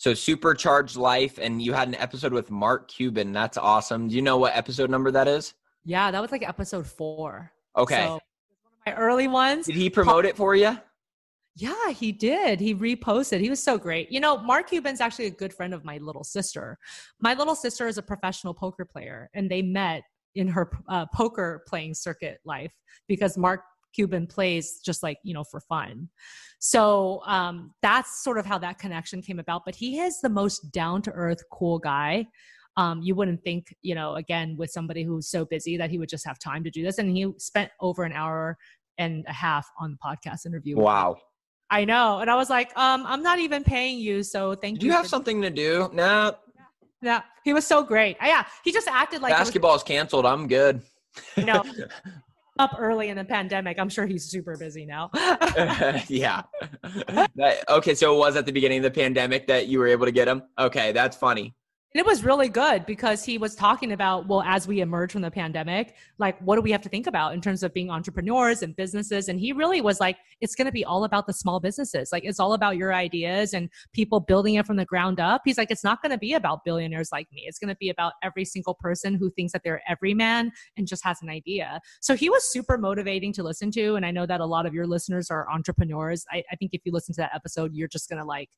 So 0.00 0.14
supercharged 0.14 0.96
life, 0.96 1.38
and 1.38 1.60
you 1.60 1.74
had 1.74 1.86
an 1.86 1.94
episode 1.96 2.32
with 2.32 2.50
Mark 2.50 2.88
Cuban. 2.88 3.32
That's 3.32 3.58
awesome. 3.58 4.08
Do 4.08 4.16
you 4.16 4.22
know 4.22 4.38
what 4.38 4.56
episode 4.56 4.88
number 4.88 5.10
that 5.10 5.28
is? 5.28 5.52
Yeah, 5.84 6.10
that 6.10 6.22
was 6.22 6.32
like 6.32 6.42
episode 6.42 6.86
four. 6.86 7.52
Okay. 7.76 8.06
So, 8.06 8.12
one 8.12 8.16
of 8.16 8.20
my 8.86 8.94
early 8.94 9.28
ones. 9.28 9.66
Did 9.66 9.76
he 9.76 9.90
promote 9.90 10.24
it 10.24 10.38
for 10.38 10.54
you? 10.54 10.74
Yeah, 11.54 11.90
he 11.90 12.12
did. 12.12 12.60
He 12.60 12.74
reposted. 12.74 13.40
He 13.40 13.50
was 13.50 13.62
so 13.62 13.76
great. 13.76 14.10
You 14.10 14.20
know, 14.20 14.38
Mark 14.38 14.70
Cuban's 14.70 15.02
actually 15.02 15.26
a 15.26 15.30
good 15.32 15.52
friend 15.52 15.74
of 15.74 15.84
my 15.84 15.98
little 15.98 16.24
sister. 16.24 16.78
My 17.20 17.34
little 17.34 17.54
sister 17.54 17.86
is 17.86 17.98
a 17.98 18.02
professional 18.02 18.54
poker 18.54 18.86
player, 18.86 19.28
and 19.34 19.50
they 19.50 19.60
met 19.60 20.02
in 20.34 20.48
her 20.48 20.70
uh, 20.88 21.04
poker 21.12 21.62
playing 21.68 21.92
circuit 21.92 22.38
life 22.46 22.72
because 23.06 23.36
Mark 23.36 23.60
Cuban 23.94 24.26
plays 24.26 24.80
just 24.84 25.02
like, 25.02 25.18
you 25.22 25.34
know, 25.34 25.44
for 25.44 25.60
fun. 25.60 26.08
So 26.58 27.22
um, 27.26 27.72
that's 27.82 28.22
sort 28.22 28.38
of 28.38 28.46
how 28.46 28.58
that 28.58 28.78
connection 28.78 29.22
came 29.22 29.38
about. 29.38 29.62
But 29.64 29.74
he 29.74 30.00
is 30.00 30.20
the 30.20 30.28
most 30.28 30.72
down 30.72 31.02
to 31.02 31.10
earth, 31.12 31.42
cool 31.50 31.78
guy. 31.78 32.26
Um, 32.76 33.00
you 33.02 33.14
wouldn't 33.14 33.42
think, 33.42 33.74
you 33.82 33.94
know, 33.94 34.14
again, 34.14 34.56
with 34.56 34.70
somebody 34.70 35.02
who's 35.02 35.28
so 35.28 35.44
busy 35.44 35.76
that 35.76 35.90
he 35.90 35.98
would 35.98 36.08
just 36.08 36.26
have 36.26 36.38
time 36.38 36.62
to 36.64 36.70
do 36.70 36.82
this. 36.82 36.98
And 36.98 37.16
he 37.16 37.32
spent 37.38 37.70
over 37.80 38.04
an 38.04 38.12
hour 38.12 38.56
and 38.98 39.24
a 39.26 39.32
half 39.32 39.68
on 39.78 39.92
the 39.92 39.98
podcast 39.98 40.46
interview. 40.46 40.76
Wow. 40.76 41.16
I 41.70 41.84
know. 41.84 42.18
And 42.18 42.30
I 42.30 42.36
was 42.36 42.50
like, 42.50 42.76
um, 42.76 43.04
I'm 43.06 43.22
not 43.22 43.38
even 43.38 43.64
paying 43.64 43.98
you. 43.98 44.22
So 44.22 44.54
thank 44.54 44.80
Do 44.80 44.86
you. 44.86 44.92
you 44.92 44.96
have 44.96 45.06
something 45.06 45.40
to 45.42 45.50
do? 45.50 45.88
Nah. 45.92 46.32
Yeah. 47.00 47.22
He 47.44 47.52
was 47.52 47.66
so 47.66 47.82
great. 47.82 48.16
Yeah. 48.20 48.44
He 48.64 48.72
just 48.72 48.88
acted 48.88 49.22
like 49.22 49.32
basketball's 49.32 49.82
canceled. 49.82 50.26
I'm 50.26 50.46
good. 50.46 50.82
No. 51.36 51.64
up 52.60 52.76
early 52.78 53.08
in 53.08 53.16
the 53.16 53.24
pandemic. 53.24 53.78
I'm 53.78 53.88
sure 53.88 54.06
he's 54.06 54.24
super 54.24 54.56
busy 54.56 54.84
now. 54.84 55.10
yeah. 56.08 56.42
That, 57.34 57.64
okay, 57.68 57.94
so 57.94 58.14
it 58.14 58.18
was 58.18 58.36
at 58.36 58.44
the 58.44 58.52
beginning 58.52 58.78
of 58.78 58.82
the 58.84 58.90
pandemic 58.90 59.46
that 59.46 59.66
you 59.66 59.78
were 59.78 59.86
able 59.86 60.04
to 60.04 60.12
get 60.12 60.28
him. 60.28 60.42
Okay, 60.58 60.92
that's 60.92 61.16
funny. 61.16 61.54
And 61.92 62.00
it 62.00 62.06
was 62.06 62.22
really 62.22 62.48
good 62.48 62.86
because 62.86 63.24
he 63.24 63.36
was 63.36 63.56
talking 63.56 63.90
about, 63.90 64.28
well, 64.28 64.42
as 64.42 64.68
we 64.68 64.80
emerge 64.80 65.10
from 65.10 65.22
the 65.22 65.30
pandemic, 65.30 65.96
like 66.18 66.38
what 66.40 66.54
do 66.54 66.62
we 66.62 66.70
have 66.70 66.82
to 66.82 66.88
think 66.88 67.08
about 67.08 67.34
in 67.34 67.40
terms 67.40 67.64
of 67.64 67.74
being 67.74 67.90
entrepreneurs 67.90 68.62
and 68.62 68.76
businesses? 68.76 69.28
And 69.28 69.40
he 69.40 69.52
really 69.52 69.80
was 69.80 69.98
like, 69.98 70.16
it's 70.40 70.54
going 70.54 70.66
to 70.66 70.72
be 70.72 70.84
all 70.84 71.02
about 71.02 71.26
the 71.26 71.32
small 71.32 71.58
businesses. 71.58 72.10
Like 72.12 72.24
it's 72.24 72.38
all 72.38 72.52
about 72.52 72.76
your 72.76 72.94
ideas 72.94 73.54
and 73.54 73.68
people 73.92 74.20
building 74.20 74.54
it 74.54 74.66
from 74.66 74.76
the 74.76 74.84
ground 74.84 75.18
up. 75.18 75.42
He's 75.44 75.58
like, 75.58 75.72
it's 75.72 75.82
not 75.82 76.00
going 76.00 76.12
to 76.12 76.18
be 76.18 76.34
about 76.34 76.64
billionaires 76.64 77.10
like 77.10 77.26
me. 77.32 77.42
It's 77.46 77.58
going 77.58 77.70
to 77.70 77.76
be 77.80 77.90
about 77.90 78.12
every 78.22 78.44
single 78.44 78.74
person 78.74 79.14
who 79.14 79.28
thinks 79.28 79.52
that 79.52 79.62
they're 79.64 79.82
every 79.88 80.14
man 80.14 80.52
and 80.76 80.86
just 80.86 81.02
has 81.02 81.20
an 81.22 81.28
idea. 81.28 81.80
So 82.00 82.14
he 82.14 82.30
was 82.30 82.52
super 82.52 82.78
motivating 82.78 83.32
to 83.32 83.42
listen 83.42 83.72
to. 83.72 83.96
And 83.96 84.06
I 84.06 84.12
know 84.12 84.26
that 84.26 84.40
a 84.40 84.46
lot 84.46 84.64
of 84.64 84.74
your 84.74 84.86
listeners 84.86 85.28
are 85.28 85.50
entrepreneurs. 85.50 86.24
I, 86.30 86.44
I 86.52 86.54
think 86.54 86.70
if 86.72 86.82
you 86.84 86.92
listen 86.92 87.14
to 87.16 87.22
that 87.22 87.34
episode, 87.34 87.74
you're 87.74 87.88
just 87.88 88.08
going 88.08 88.20
to 88.20 88.24
like, 88.24 88.50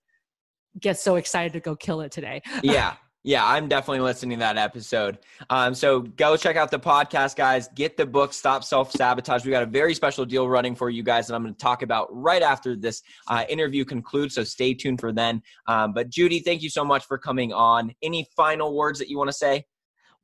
get 0.81 0.99
so 0.99 1.17
excited 1.17 1.53
to 1.55 1.61
go 1.61 1.77
kill 1.77 2.03
it 2.03 2.13
today. 2.13 2.43
yeah. 2.63 2.97
Yeah, 3.25 3.47
I'm 3.47 3.69
definitely 3.69 4.01
listening 4.01 4.39
to 4.39 4.41
that 4.41 4.57
episode. 4.57 5.19
Um, 5.49 5.75
so 5.75 6.01
go 6.01 6.37
check 6.37 6.57
out 6.57 6.73
the 6.73 6.81
podcast, 6.81 7.37
guys. 7.37 7.69
Get 7.77 7.97
the 7.97 8.05
book, 8.05 8.33
Stop 8.33 8.65
Self 8.65 8.91
Sabotage. 8.91 9.45
We 9.45 9.53
got 9.53 9.63
a 9.63 9.67
very 9.67 9.95
special 9.95 10.25
deal 10.25 10.49
running 10.49 10.75
for 10.75 10.91
you 10.91 11.05
guys 11.05 11.29
that 11.29 11.35
I'm 11.37 11.43
going 11.43 11.55
to 11.55 11.59
talk 11.59 11.83
about 11.83 12.09
right 12.11 12.43
after 12.43 12.75
this 12.75 13.01
uh, 13.29 13.45
interview 13.49 13.85
concludes. 13.85 14.35
So 14.35 14.43
stay 14.43 14.75
tuned 14.75 15.01
for 15.01 15.13
then. 15.13 15.41
Um, 15.69 15.93
but 15.93 16.11
Judy, 16.11 16.41
thank 16.41 16.63
you 16.63 16.71
so 16.71 16.85
much 16.85 17.05
for 17.05 17.17
coming 17.17 17.53
on. 17.53 17.95
Any 18.03 18.27
final 18.37 18.75
words 18.77 18.99
that 18.99 19.09
you 19.09 19.19
want 19.19 19.29
to 19.29 19.37
say? 19.37 19.67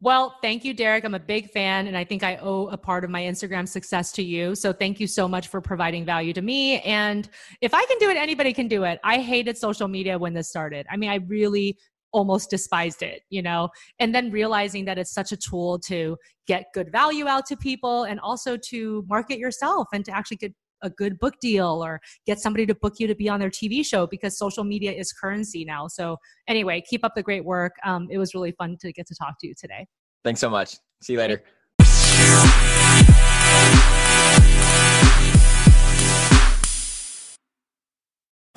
Well, 0.00 0.36
thank 0.42 0.64
you, 0.64 0.74
Derek. 0.74 1.04
I'm 1.04 1.14
a 1.14 1.20
big 1.20 1.50
fan, 1.50 1.88
and 1.88 1.96
I 1.96 2.04
think 2.04 2.22
I 2.22 2.36
owe 2.36 2.68
a 2.68 2.76
part 2.76 3.02
of 3.02 3.10
my 3.10 3.22
Instagram 3.22 3.66
success 3.66 4.12
to 4.12 4.22
you. 4.22 4.54
So 4.54 4.72
thank 4.72 5.00
you 5.00 5.08
so 5.08 5.26
much 5.26 5.48
for 5.48 5.60
providing 5.60 6.04
value 6.04 6.32
to 6.34 6.42
me. 6.42 6.80
And 6.82 7.28
if 7.60 7.74
I 7.74 7.84
can 7.84 7.98
do 7.98 8.08
it, 8.08 8.16
anybody 8.16 8.52
can 8.52 8.68
do 8.68 8.84
it. 8.84 9.00
I 9.02 9.18
hated 9.18 9.58
social 9.58 9.88
media 9.88 10.16
when 10.16 10.34
this 10.34 10.48
started. 10.48 10.86
I 10.88 10.96
mean, 10.96 11.10
I 11.10 11.16
really 11.16 11.76
almost 12.12 12.50
despised 12.50 13.02
it, 13.02 13.22
you 13.30 13.42
know, 13.42 13.68
and 13.98 14.14
then 14.14 14.30
realizing 14.30 14.84
that 14.86 14.98
it's 14.98 15.12
such 15.12 15.32
a 15.32 15.36
tool 15.36 15.78
to 15.78 16.16
get 16.46 16.66
good 16.74 16.90
value 16.90 17.26
out 17.26 17.46
to 17.46 17.56
people 17.56 18.04
and 18.04 18.18
also 18.20 18.56
to 18.56 19.04
market 19.08 19.38
yourself 19.38 19.88
and 19.92 20.04
to 20.04 20.10
actually 20.10 20.36
get 20.36 20.52
a 20.82 20.90
good 20.90 21.18
book 21.18 21.34
deal 21.40 21.82
or 21.84 22.00
get 22.26 22.38
somebody 22.38 22.64
to 22.64 22.74
book 22.74 22.94
you 22.98 23.06
to 23.06 23.14
be 23.14 23.28
on 23.28 23.40
their 23.40 23.50
TV 23.50 23.84
show 23.84 24.06
because 24.06 24.38
social 24.38 24.64
media 24.64 24.92
is 24.92 25.12
currency 25.12 25.64
now. 25.64 25.88
So, 25.88 26.16
anyway, 26.46 26.82
keep 26.88 27.04
up 27.04 27.14
the 27.16 27.22
great 27.22 27.44
work. 27.44 27.72
Um, 27.84 28.06
it 28.10 28.18
was 28.18 28.34
really 28.34 28.52
fun 28.52 28.76
to 28.80 28.92
get 28.92 29.06
to 29.08 29.14
talk 29.14 29.34
to 29.40 29.48
you 29.48 29.54
today. 29.58 29.86
Thanks 30.24 30.40
so 30.40 30.50
much. 30.50 30.76
See 31.02 31.14
you 31.14 31.18
later. 31.18 31.42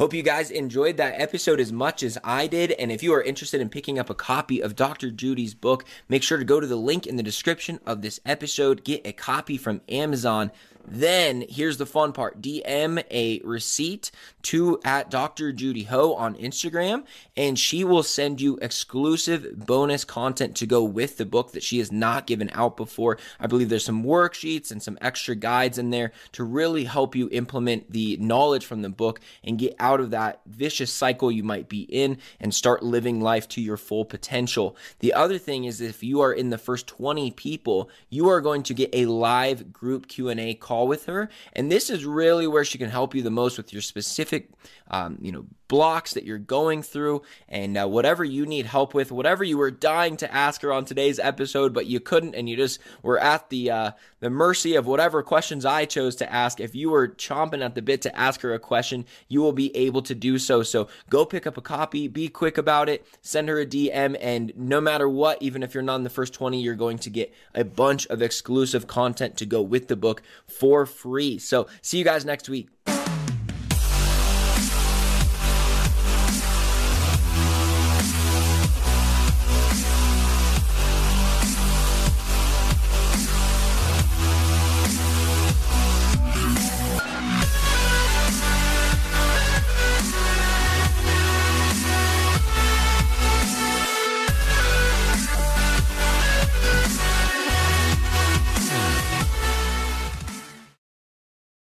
Hope 0.01 0.15
you 0.15 0.23
guys 0.23 0.49
enjoyed 0.49 0.97
that 0.97 1.21
episode 1.21 1.59
as 1.59 1.71
much 1.71 2.01
as 2.01 2.17
I 2.23 2.47
did. 2.47 2.71
And 2.71 2.91
if 2.91 3.03
you 3.03 3.13
are 3.13 3.21
interested 3.21 3.61
in 3.61 3.69
picking 3.69 3.99
up 3.99 4.09
a 4.09 4.15
copy 4.15 4.59
of 4.59 4.75
Dr. 4.75 5.11
Judy's 5.11 5.53
book, 5.53 5.85
make 6.09 6.23
sure 6.23 6.39
to 6.39 6.43
go 6.43 6.59
to 6.59 6.65
the 6.65 6.75
link 6.75 7.05
in 7.05 7.17
the 7.17 7.21
description 7.21 7.79
of 7.85 8.01
this 8.01 8.19
episode, 8.25 8.83
get 8.83 9.05
a 9.05 9.13
copy 9.13 9.57
from 9.57 9.81
Amazon. 9.87 10.49
Then 10.87 11.45
here's 11.47 11.77
the 11.77 11.85
fun 11.85 12.13
part 12.13 12.41
DM 12.41 13.03
a 13.11 13.39
receipt 13.43 14.11
to 14.43 14.79
at 14.83 15.11
Dr. 15.11 15.53
Judy 15.53 15.83
Ho 15.83 16.13
on 16.13 16.35
Instagram, 16.35 17.05
and 17.37 17.57
she 17.57 17.83
will 17.83 18.03
send 18.03 18.41
you 18.41 18.57
exclusive 18.61 19.65
bonus 19.65 20.03
content 20.03 20.55
to 20.57 20.65
go 20.65 20.83
with 20.83 21.17
the 21.17 21.25
book 21.25 21.51
that 21.51 21.63
she 21.63 21.79
has 21.79 21.91
not 21.91 22.27
given 22.27 22.49
out 22.53 22.75
before. 22.77 23.17
I 23.39 23.47
believe 23.47 23.69
there's 23.69 23.85
some 23.85 24.03
worksheets 24.03 24.71
and 24.71 24.81
some 24.81 24.97
extra 25.01 25.35
guides 25.35 25.77
in 25.77 25.91
there 25.91 26.11
to 26.33 26.43
really 26.43 26.85
help 26.85 27.15
you 27.15 27.29
implement 27.31 27.91
the 27.91 28.17
knowledge 28.17 28.65
from 28.65 28.81
the 28.81 28.89
book 28.89 29.19
and 29.43 29.59
get 29.59 29.75
out 29.79 29.99
of 29.99 30.11
that 30.11 30.41
vicious 30.45 30.91
cycle 30.91 31.31
you 31.31 31.43
might 31.43 31.69
be 31.69 31.81
in 31.81 32.17
and 32.39 32.53
start 32.53 32.83
living 32.83 33.21
life 33.21 33.47
to 33.49 33.61
your 33.61 33.77
full 33.77 34.05
potential. 34.05 34.75
The 34.99 35.13
other 35.13 35.37
thing 35.37 35.65
is 35.65 35.81
if 35.81 36.03
you 36.03 36.21
are 36.21 36.33
in 36.33 36.49
the 36.49 36.57
first 36.57 36.87
20 36.87 37.31
people, 37.31 37.89
you 38.09 38.29
are 38.29 38.41
going 38.41 38.63
to 38.63 38.73
get 38.73 38.89
a 38.93 39.05
live 39.05 39.71
group 39.71 40.07
Q&A 40.07 40.53
call 40.55 40.70
call 40.71 40.87
with 40.87 41.05
her. 41.05 41.29
And 41.53 41.69
this 41.69 41.89
is 41.89 42.05
really 42.05 42.47
where 42.47 42.63
she 42.63 42.77
can 42.77 42.89
help 42.89 43.13
you 43.13 43.21
the 43.21 43.29
most 43.29 43.57
with 43.57 43.73
your 43.73 43.81
specific, 43.81 44.49
um, 44.89 45.17
you 45.21 45.31
know, 45.33 45.45
blocks 45.71 46.15
that 46.15 46.25
you're 46.25 46.37
going 46.37 46.83
through 46.83 47.21
and 47.47 47.77
uh, 47.77 47.87
whatever 47.87 48.25
you 48.25 48.45
need 48.45 48.65
help 48.65 48.93
with, 48.93 49.09
whatever 49.09 49.41
you 49.41 49.57
were 49.57 49.71
dying 49.71 50.17
to 50.17 50.29
ask 50.33 50.61
her 50.61 50.73
on 50.73 50.83
today's 50.83 51.17
episode, 51.17 51.73
but 51.73 51.85
you 51.85 51.97
couldn't, 51.97 52.35
and 52.35 52.49
you 52.49 52.57
just 52.57 52.77
were 53.01 53.17
at 53.17 53.49
the 53.49 53.71
uh, 53.71 53.91
the 54.19 54.29
mercy 54.29 54.75
of 54.75 54.85
whatever 54.85 55.23
questions 55.23 55.63
I 55.63 55.85
chose 55.85 56.17
to 56.17 56.29
ask. 56.29 56.59
If 56.59 56.75
you 56.75 56.89
were 56.89 57.07
chomping 57.07 57.63
at 57.63 57.75
the 57.75 57.81
bit 57.81 58.01
to 58.01 58.13
ask 58.13 58.41
her 58.41 58.53
a 58.53 58.59
question, 58.59 59.05
you 59.29 59.39
will 59.39 59.53
be 59.53 59.73
able 59.73 60.01
to 60.01 60.13
do 60.13 60.37
so. 60.37 60.61
So 60.61 60.89
go 61.09 61.25
pick 61.25 61.47
up 61.47 61.55
a 61.55 61.61
copy, 61.61 62.09
be 62.09 62.27
quick 62.27 62.57
about 62.57 62.89
it, 62.89 63.07
send 63.21 63.47
her 63.47 63.61
a 63.61 63.65
DM, 63.65 64.17
and 64.19 64.51
no 64.57 64.81
matter 64.81 65.07
what, 65.07 65.41
even 65.41 65.63
if 65.63 65.73
you're 65.73 65.83
not 65.83 65.95
in 65.95 66.03
the 66.03 66.09
first 66.09 66.33
20, 66.33 66.61
you're 66.61 66.75
going 66.75 66.99
to 66.99 67.09
get 67.09 67.33
a 67.55 67.63
bunch 67.63 68.07
of 68.07 68.21
exclusive 68.21 68.87
content 68.87 69.37
to 69.37 69.45
go 69.45 69.61
with 69.61 69.87
the 69.87 69.95
book 69.95 70.21
for 70.47 70.85
free. 70.85 71.39
So 71.39 71.67
see 71.81 71.97
you 71.97 72.03
guys 72.03 72.25
next 72.25 72.49
week. 72.49 72.67